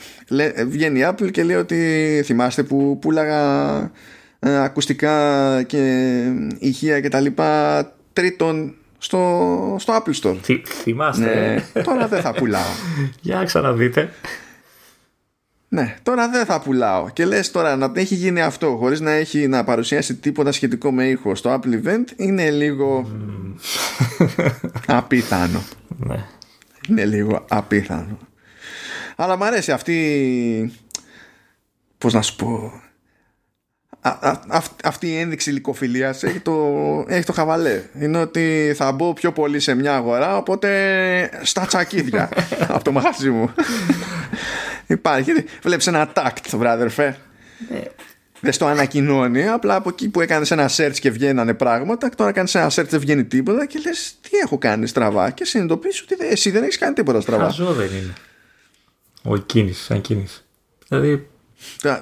βγαίνει 0.67 0.99
η 0.99 1.05
Apple 1.07 1.31
και 1.31 1.43
λέει 1.43 1.55
ότι 1.55 2.21
θυμάστε 2.25 2.63
που 2.63 2.99
πουλάγα 3.01 3.79
ε, 4.39 4.63
ακουστικά 4.63 5.63
και 5.63 6.23
ηχεία 6.59 6.99
και 6.99 7.09
τα 7.09 7.19
λοιπά 7.19 7.93
τρίτον 8.13 8.75
στο, 8.97 9.75
στο 9.79 9.93
Apple 9.97 10.23
Store. 10.23 10.37
Θυ, 10.41 10.61
θυμάστε. 10.65 11.63
Ναι, 11.73 11.81
τώρα 11.81 12.07
δεν 12.07 12.21
θα 12.21 12.33
πουλάω. 12.33 12.71
Για 13.21 13.43
ξαναδείτε. 13.43 14.13
Ναι, 15.73 15.95
τώρα 16.03 16.29
δεν 16.29 16.45
θα 16.45 16.61
πουλάω. 16.61 17.09
Και 17.09 17.25
λες 17.25 17.51
τώρα 17.51 17.75
να 17.75 17.91
έχει 17.93 18.15
γίνει 18.15 18.41
αυτό 18.41 18.77
χωρίς 18.79 18.99
να 18.99 19.11
έχει 19.11 19.47
να 19.47 19.63
παρουσιάσει 19.63 20.15
τίποτα 20.15 20.51
σχετικό 20.51 20.91
με 20.91 21.07
ήχο 21.07 21.35
στο 21.35 21.59
Apple 21.59 21.85
Event 21.85 22.03
είναι 22.15 22.49
λίγο 22.49 23.11
απίθανο. 24.85 25.63
Ναι. 25.87 26.25
Είναι 26.89 27.05
λίγο 27.05 27.45
απίθανο. 27.49 28.17
Αλλά 29.15 29.37
μου 29.37 29.43
αρέσει 29.43 29.71
αυτή 29.71 30.73
πώς 31.97 32.13
να 32.13 32.21
σου 32.21 32.35
πω 32.35 32.81
αυτή 34.83 35.07
η 35.07 35.17
ένδειξη 35.17 35.51
λικοφιλίας 35.51 36.23
έχει 36.23 36.39
το, 36.39 36.55
έχει 37.07 37.25
το 37.25 37.33
χαβαλέ 37.33 37.83
είναι 37.99 38.17
ότι 38.17 38.73
θα 38.75 38.91
μπω 38.91 39.13
πιο 39.13 39.31
πολύ 39.31 39.59
σε 39.59 39.73
μια 39.73 39.95
αγορά 39.95 40.37
οπότε 40.37 40.69
στα 41.43 41.65
τσακίδια 41.65 42.29
από 42.75 42.83
το 42.83 42.91
μαγαζί 42.91 43.29
μου 43.29 43.53
Υπάρχει. 44.91 45.31
Βλέπεις 45.61 45.87
ένα 45.87 46.11
tact, 46.13 46.57
βράδερφε. 46.57 47.17
Ναι. 47.69 47.81
Δεν 48.43 48.53
στο 48.53 48.65
ανακοινώνει, 48.65 49.47
απλά 49.47 49.75
από 49.75 49.89
εκεί 49.89 50.09
που 50.09 50.21
έκανες 50.21 50.51
ένα 50.51 50.69
search 50.69 50.95
και 50.99 51.09
βγαίνανε 51.09 51.53
πράγματα, 51.53 52.09
τώρα 52.09 52.31
κάνεις 52.31 52.55
ένα 52.55 52.69
search 52.69 52.87
δεν 52.89 52.99
βγαίνει 52.99 53.23
τίποτα 53.23 53.65
και 53.65 53.79
λες 53.85 54.15
τι 54.21 54.37
έχω 54.37 54.57
κάνει 54.57 54.87
στραβά. 54.87 55.29
Και 55.29 55.45
συνειδητοποιείς 55.45 56.01
ότι 56.01 56.15
εσύ 56.27 56.51
δεν 56.51 56.63
έχεις 56.63 56.77
κάνει 56.77 56.93
τίποτα 56.93 57.21
στραβά. 57.21 57.43
Χαζό 57.43 57.73
δεν 57.73 57.87
είναι. 57.87 58.13
Ο 59.23 59.37
κίνηση, 59.37 59.83
σαν 59.83 60.01
κίνηση. 60.01 60.43
Δηλαδή. 60.87 61.27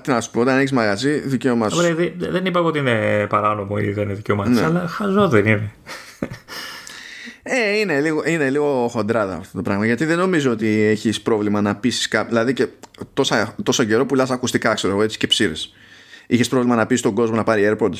Τι 0.01 0.11
να 0.11 0.21
σου 0.21 0.31
πω, 0.31 0.39
όταν 0.39 0.57
έχεις 0.57 0.71
μαγαζί, 0.71 1.19
δικαίωμά 1.19 1.69
σου. 1.69 1.81
Δεν 2.17 2.45
είπα 2.45 2.59
ότι 2.59 2.79
είναι 2.79 3.27
παράνομο 3.29 3.75
ή 3.79 3.91
δεν 3.91 4.03
είναι 4.03 4.13
δικαίωμά 4.13 4.47
ναι. 4.47 4.63
αλλά 4.63 4.87
χαζό 4.87 5.27
δεν 5.27 5.45
είναι. 5.45 5.71
Ε, 7.43 7.77
είναι 7.77 8.01
λίγο, 8.01 8.23
είναι 8.25 8.49
λίγο 8.49 8.87
χοντράδα 8.87 9.35
αυτό 9.35 9.57
το 9.57 9.63
πράγμα. 9.63 9.85
Γιατί 9.85 10.05
δεν 10.05 10.17
νομίζω 10.17 10.51
ότι 10.51 10.67
έχεις 10.67 11.21
πρόβλημα 11.21 11.61
να 11.61 11.75
πείσει 11.75 12.07
κάποιον. 12.07 12.29
Δηλαδή 12.29 12.53
και 12.53 12.67
τόσα, 13.13 13.55
τόσο 13.63 13.83
καιρό 13.83 14.05
πουλάς 14.05 14.29
ακουστικά, 14.31 14.73
ξέρω 14.73 14.93
εγώ, 14.93 15.01
έτσι 15.01 15.17
και 15.17 15.27
ψήρες. 15.27 15.73
Είχες 16.27 16.47
πρόβλημα 16.47 16.75
να 16.75 16.85
πείσει 16.85 17.01
τον 17.01 17.13
κόσμο 17.13 17.35
να 17.35 17.43
πάρει 17.43 17.71
AirPods; 17.71 17.99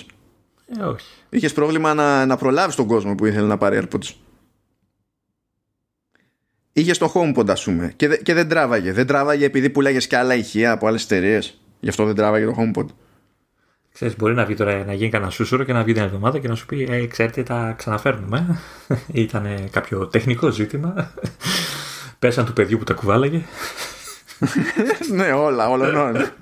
Ε, 0.80 0.84
όχι. 0.84 1.06
Είχες 1.30 1.54
πρόβλημα 1.54 1.94
να, 1.94 2.26
να 2.26 2.38
προλάβεις 2.38 2.76
τον 2.76 2.88
κόσμο 2.88 3.16
που 3.16 3.26
ήθελε 3.26 3.48
να 3.48 3.58
πάρει 3.58 3.82
AirPods; 3.82 4.14
Είχες 6.74 6.98
το 6.98 7.12
HomePod, 7.16 7.50
ας 7.50 7.64
πούμε, 7.64 7.94
και, 7.96 8.08
και 8.08 8.34
δεν 8.34 8.48
τράβαγε. 8.48 8.92
Δεν 8.94 9.08
τράβαγε 9.08 9.46
επειδή 9.46 9.70
πουλάγες 9.70 10.08
και 10.08 10.18
άλλα 10.18 10.36
ηχεία 10.36 10.72
από 10.72 10.88
άλλες 10.88 11.04
εταιρείες. 11.04 11.62
Γι' 11.80 11.90
αυτό 11.90 12.06
δεν 12.06 12.16
τράβαγε 12.16 12.46
το 12.46 12.56
HomePod. 12.58 12.86
Ξέρεις, 14.00 14.18
μπορεί 14.18 14.34
να, 14.34 14.46
βγει 14.46 14.56
τώρα, 14.56 14.84
να 14.86 14.94
γίνει 14.94 15.10
κανένα 15.10 15.32
σούσουρο 15.32 15.64
και 15.64 15.74
να 15.74 15.84
βγει 15.84 15.94
την 15.94 16.04
εβδομάδα 16.04 16.40
και 16.40 16.48
να 16.48 16.56
σου 16.56 16.66
πει 16.66 16.88
ε, 16.90 17.06
ξέρετε 17.06 17.44
τα 17.44 17.74
ξαναφέρνουμε. 17.78 18.60
Ήταν 19.12 19.70
κάποιο 19.72 20.08
τεχνικό 20.08 20.50
ζήτημα. 20.50 21.14
Πέσαν 22.20 22.46
του 22.46 22.54
παιδιού 22.54 22.78
που 22.78 22.84
τα 22.84 22.94
κουβάλαγε. 22.94 23.42
ναι, 25.16 25.32
όλα, 25.32 25.70
όλα. 25.70 26.34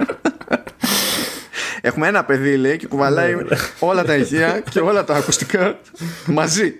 Έχουμε 1.81 2.07
ένα 2.07 2.25
παιδί, 2.25 2.57
λέει, 2.57 2.77
και 2.77 2.87
κουβαλάει 2.87 3.35
ναι, 3.35 3.41
ναι. 3.41 3.57
όλα 3.79 4.03
τα 4.03 4.15
ηχεία 4.15 4.59
και 4.69 4.79
όλα 4.79 5.03
τα 5.03 5.15
ακουστικά 5.15 5.79
μαζί. 6.25 6.73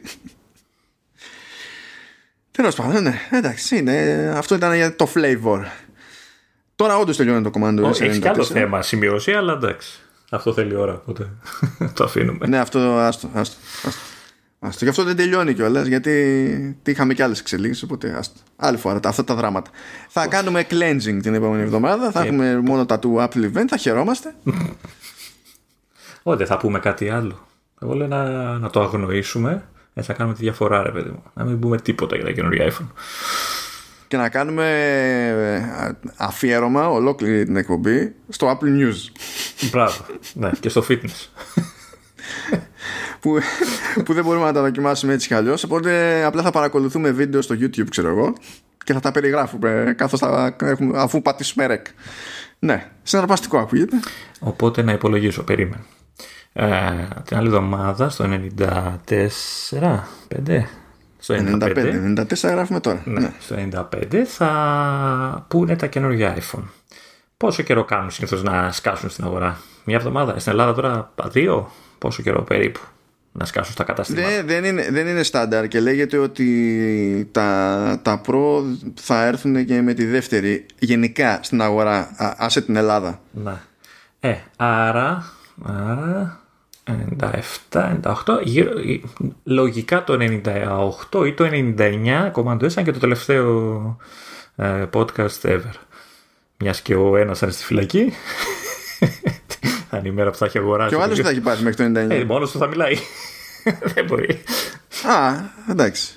Τέλος 2.52 2.76
πάντων, 2.76 3.04
ναι, 3.04 3.20
εντάξει, 3.32 3.78
είναι, 3.78 4.34
αυτό 4.36 4.56
ήταν 4.56 4.76
για 4.76 4.96
το 4.96 5.12
flavor. 5.16 5.64
Τώρα 6.76 6.98
όντως 6.98 7.18
τελειώνει 7.18 7.44
το 7.44 7.50
κομμάτι. 7.50 8.04
Έχει 8.06 8.20
κι 8.20 8.28
άλλο 8.28 8.44
θέμα 8.44 8.82
σημειώσει, 8.82 9.32
αλλά 9.32 9.54
εντάξει. 9.54 10.02
Αυτό 10.30 10.54
θέλει 10.54 10.76
ώρα, 10.76 10.94
οπότε 10.94 11.30
το 11.96 12.04
αφήνουμε. 12.04 12.48
Ναι, 12.48 12.58
αυτό 12.58 12.80
άστο, 12.80 13.30
άστο, 13.34 13.58
άστο. 13.84 14.00
άστο. 14.60 14.84
Γι' 14.84 14.90
αυτό 14.90 15.04
δεν 15.04 15.16
τελειώνει 15.16 15.54
κιόλας, 15.54 15.88
γιατί 15.88 16.82
είχαμε 16.86 17.14
κι 17.14 17.22
άλλες 17.22 17.40
εξελίξεις. 17.40 17.84
Οπότε 17.84 18.16
άστο. 18.18 18.40
Άλλη 18.56 18.78
φορά 18.78 19.00
αυτά 19.04 19.24
τα 19.24 19.36
δράματα. 19.36 19.70
Θα 20.10 20.28
κάνουμε 20.28 20.66
cleansing 20.70 21.20
την 21.22 21.34
επόμενη 21.34 21.62
εβδομάδα. 21.62 22.12
Θα 22.12 22.24
έχουμε 22.24 22.60
μόνο 22.60 22.86
τα 22.86 23.00
του 23.00 23.16
Apple 23.20 23.52
Event. 23.52 23.66
Θα 23.68 23.78
χαιρόμαστε. 23.78 24.36
Όχι, 26.24 26.46
θα 26.46 26.58
πούμε 26.58 26.80
κάτι 26.80 27.10
άλλο. 27.10 27.48
Εγώ 27.82 27.94
λέω 27.94 28.08
να, 28.08 28.24
να 28.58 28.70
το 28.70 28.82
αγνοήσουμε. 28.82 29.68
Ε, 29.94 30.02
θα 30.02 30.14
κάνουμε 30.14 30.36
τη 30.36 30.42
διαφορά, 30.42 30.84
ρε 30.84 30.92
παιδί 30.92 31.10
μου. 31.10 31.24
Να 31.34 31.44
μην 31.44 31.60
πούμε 31.60 31.78
τίποτα 31.78 32.16
για 32.16 32.26
τα 32.26 32.32
καινούργια 32.32 32.72
iPhone 32.72 32.88
και 34.08 34.18
να 34.18 34.30
κάνουμε 34.30 34.66
ε, 35.56 36.10
αφιέρωμα 36.18 36.90
ολόκληρη 36.90 37.46
την 37.46 37.56
εκπομπή 37.56 38.16
στο 38.30 38.58
Apple 38.58 38.66
News. 38.66 39.12
Μπράβο. 39.72 40.06
ναι, 40.34 40.52
και 40.60 40.70
στο 40.70 40.86
fitness. 40.90 41.28
που, 43.20 43.38
που 44.04 44.14
δεν 44.14 44.24
μπορούμε 44.24 44.46
να 44.46 44.54
τα 44.54 44.62
δοκιμάσουμε 44.62 45.14
έτσι 45.14 45.28
κι 45.28 45.34
αλλιώς 45.34 45.64
οπότε 45.64 46.24
απλά 46.24 46.42
θα 46.42 46.52
παρακολουθούμε 46.52 47.12
βίντεο 47.12 47.42
στο 47.42 47.56
YouTube 47.60 47.90
ξέρω 47.90 48.08
εγώ 48.08 48.34
και 48.84 48.94
θα 48.94 49.00
τα 49.00 49.12
περιγράφουμε 49.12 49.94
καθώς 49.98 50.20
θα 50.20 50.56
έχουμε, 50.62 51.00
αφού 51.00 51.22
πατήσουμε 51.22 51.66
ρεκ 51.66 51.86
ναι, 52.60 52.92
συναρπαστικό 53.04 53.58
ακούγεται 53.58 54.00
οπότε 54.40 54.82
να 54.82 54.92
υπολογίσω, 54.92 55.44
περίμενε 55.44 55.84
ε, 56.54 57.08
την 57.24 57.38
άλλη 57.38 57.48
εβδομάδα 57.48 58.10
στο 58.10 58.26
94 58.58 58.98
5 60.46 60.64
στο 61.28 61.58
95. 61.60 62.16
94 62.18 62.52
γράφουμε 62.52 62.80
τώρα. 62.80 63.02
Ναι, 63.06 63.20
ναι. 63.20 63.34
Στο 63.40 63.56
95 64.12 64.24
θα 64.26 65.46
πούνε 65.48 65.76
τα 65.76 65.88
καινούργια 65.88 66.38
iPhone. 66.38 66.64
Πόσο 67.38 67.64
καιρό 67.64 67.84
κάνουν 67.84 68.12
συνήθως 68.12 68.44
να 68.44 68.72
σκάσουν 68.72 69.10
στην 69.10 69.24
αγορά, 69.24 69.60
Μια 69.84 69.96
εβδομάδα. 69.96 70.40
Στην 70.40 70.52
Ελλάδα 70.52 70.74
τώρα 70.74 71.14
δύο, 71.24 71.72
πόσο 71.98 72.22
καιρό 72.22 72.42
περίπου 72.42 72.80
να 73.32 73.46
σκάσουν 73.46 73.74
στα 73.74 73.84
καταστήματα; 73.84 74.28
Δεν, 74.28 74.48
δεν, 74.48 74.64
είναι, 74.64 74.88
δεν 74.92 75.08
είναι 75.08 75.24
στάνταρ 75.24 75.68
και 75.68 75.80
λέγεται 75.80 76.18
ότι 76.18 77.30
τα, 77.32 78.00
τα 78.02 78.22
Pro 78.28 78.62
θα 78.94 79.26
έρθουν 79.26 79.66
και 79.66 79.82
με 79.82 79.94
τη 79.94 80.06
δεύτερη 80.06 80.66
γενικά 80.80 81.40
στην 81.44 81.62
αγορά, 81.62 82.16
άσε 82.38 82.62
την 82.62 82.76
Ελλάδα. 82.76 83.22
Ναι. 83.32 83.62
Ε, 84.20 84.36
άρα, 84.56 85.32
άρα 85.64 86.40
97, 87.72 88.00
98, 88.04 88.40
γύρω, 88.44 88.72
λογικά 89.44 90.04
το 90.04 90.18
98 91.12 91.26
ή 91.26 91.34
το 91.34 91.50
99 91.52 92.30
κομμαντοέσαν 92.32 92.84
και 92.84 92.92
το 92.92 93.00
τελευταίο 93.00 93.98
ε, 94.56 94.86
podcast 94.94 95.42
ever. 95.42 95.74
Μιας 96.58 96.82
και 96.82 96.96
ο 96.96 97.18
ένας 97.18 97.42
είναι 97.42 97.52
στη 97.52 97.64
φυλακή. 97.64 98.14
Αν 99.90 100.06
η 100.06 100.12
μέρα 100.12 100.32
που 100.32 100.38
θα 100.38 100.46
έχει 100.46 100.58
αγοράσει. 100.58 100.90
Και 100.90 100.96
ο 100.96 101.02
άλλος 101.02 101.20
θα 101.20 101.30
έχει 101.30 101.42
πάει 101.42 101.62
μέχρι 101.62 101.92
το 101.92 102.00
99. 102.00 102.10
Ε, 102.10 102.24
μόνος 102.24 102.52
του 102.52 102.58
θα 102.58 102.68
μιλάει. 102.68 102.96
δεν 103.94 104.06
μπορεί. 104.06 104.44
Α, 105.04 105.34
εντάξει. 105.70 106.14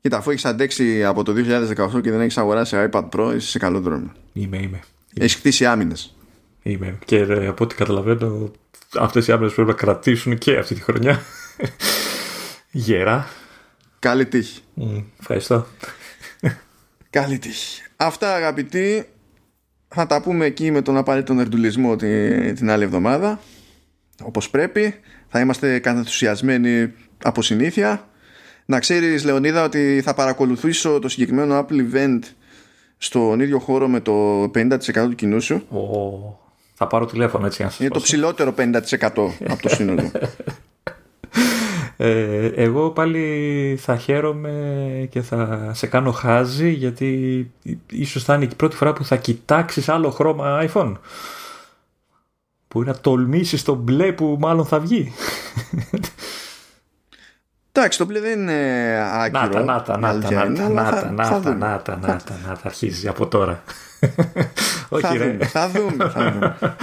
Κοίτα, 0.00 0.16
αφού 0.16 0.30
έχεις 0.30 0.44
αντέξει 0.44 1.04
από 1.04 1.22
το 1.22 1.32
2018 1.96 2.02
και 2.02 2.10
δεν 2.10 2.20
έχεις 2.20 2.38
αγοράσει 2.38 2.88
iPad 2.90 3.08
Pro, 3.08 3.32
είσαι 3.36 3.48
σε 3.48 3.58
καλό 3.58 3.80
δρόμο. 3.80 4.12
Είμαι, 4.32 4.56
είμαι. 4.56 4.80
Έχεις 5.14 5.34
χτίσει 5.34 5.66
άμυνες. 5.66 6.17
Είμαι. 6.68 6.98
Και 7.04 7.16
ε, 7.16 7.46
από 7.46 7.64
ό,τι 7.64 7.74
καταλαβαίνω, 7.74 8.50
αυτές 8.98 9.26
οι 9.26 9.32
άμυνες 9.32 9.54
πρέπει 9.54 9.68
να 9.68 9.74
κρατήσουν 9.74 10.38
και 10.38 10.56
αυτή 10.56 10.74
τη 10.74 10.80
χρονιά. 10.80 11.20
Γερά. 12.70 13.28
Καλή 13.98 14.26
τύχη. 14.26 14.60
ευχαριστώ. 15.20 15.66
Καλή 17.10 17.38
τύχη. 17.38 17.82
Αυτά 17.96 18.34
αγαπητοί 18.34 19.08
θα 19.88 20.06
τα 20.06 20.22
πούμε 20.22 20.44
εκεί 20.44 20.70
με 20.70 20.82
τον 20.82 20.96
απαραίτητο 20.96 21.40
ερντουλισμό 21.40 21.96
την, 21.96 22.54
την 22.54 22.70
άλλη 22.70 22.84
εβδομάδα 22.84 23.40
όπως 24.22 24.50
πρέπει 24.50 24.94
θα 25.28 25.40
είμαστε 25.40 25.78
καθενθουσιασμένοι 25.78 26.92
από 27.22 27.42
συνήθεια 27.42 28.08
να 28.64 28.78
ξέρεις 28.78 29.24
Λεωνίδα 29.24 29.64
ότι 29.64 30.00
θα 30.04 30.14
παρακολουθήσω 30.14 30.98
το 30.98 31.08
συγκεκριμένο 31.08 31.58
Apple 31.58 31.92
Event 31.92 32.18
στον 32.96 33.40
ίδιο 33.40 33.58
χώρο 33.58 33.88
με 33.88 34.00
το 34.00 34.42
50% 34.42 34.78
του 34.92 35.14
κοινού 35.14 35.40
σου 35.40 35.66
oh. 35.72 36.47
Θα 36.80 36.86
πάρω 36.86 37.06
τηλέφωνο 37.06 37.46
έτσι. 37.46 37.62
Αν 37.62 37.70
Είναι 37.78 37.88
το 37.88 38.00
ψηλότερο 38.00 38.54
50% 38.56 38.72
από 39.48 39.62
το 39.62 39.68
σύνολο. 39.68 40.10
Ε, 42.00 42.46
εγώ 42.46 42.90
πάλι 42.90 43.78
θα 43.80 43.96
χαίρομαι 43.96 45.08
και 45.10 45.22
θα 45.22 45.70
σε 45.74 45.86
κάνω 45.86 46.12
χάζι 46.12 46.70
γιατί 46.70 47.50
ίσως 47.90 48.24
θα 48.24 48.34
είναι 48.34 48.44
η 48.44 48.50
πρώτη 48.56 48.76
φορά 48.76 48.92
που 48.92 49.04
θα 49.04 49.16
κοιτάξεις 49.16 49.88
άλλο 49.88 50.10
χρώμα 50.10 50.68
iPhone 50.68 50.92
που 52.68 52.82
να 52.82 52.94
τολμήσεις 52.94 53.62
το 53.62 53.74
μπλε 53.74 54.12
που 54.12 54.36
μάλλον 54.40 54.66
θα 54.66 54.80
βγει 54.80 55.12
Εντάξει, 57.72 57.98
το 57.98 58.04
μπλε 58.04 58.20
δεν 58.20 58.40
είναι 58.40 58.98
άκυρο. 59.12 59.40
Να 59.40 59.48
τα, 59.48 59.62
να 59.62 59.82
τα, 59.82 59.98
να 59.98 60.20
τα, 60.20 60.44
να 60.44 60.52
τα, 60.54 60.68
να 60.68 60.90
τα, 60.90 61.10
να 61.10 61.40
τα, 61.40 61.40
να 61.40 61.40
τα, 61.40 61.54
να 61.54 61.82
τα, 61.82 61.98
να 62.46 62.54
τα, 62.54 62.60
αρχίζει 62.62 63.08
από 63.08 63.26
τώρα. 63.26 63.62
Όχι 64.88 65.16
ρε. 65.16 65.36
Θα 65.46 65.68
δούμε, 65.68 66.08
θα 66.08 66.32
δούμε. 66.32 66.56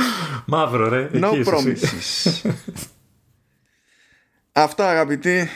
Μαύρο 0.46 0.90
ρε. 0.90 1.10
No 1.14 1.46
promises. 1.46 2.52
Αυτά 4.52 4.90
αγαπητοί 4.90 5.50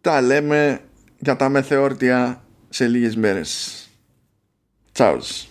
τα 0.00 0.20
λέμε 0.20 0.80
για 1.18 1.36
τα 1.36 1.48
μεθεόρτια 1.48 2.44
σε 2.68 2.86
λίγες 2.86 3.16
μέρες. 3.16 3.80
Τσάους. 4.92 5.46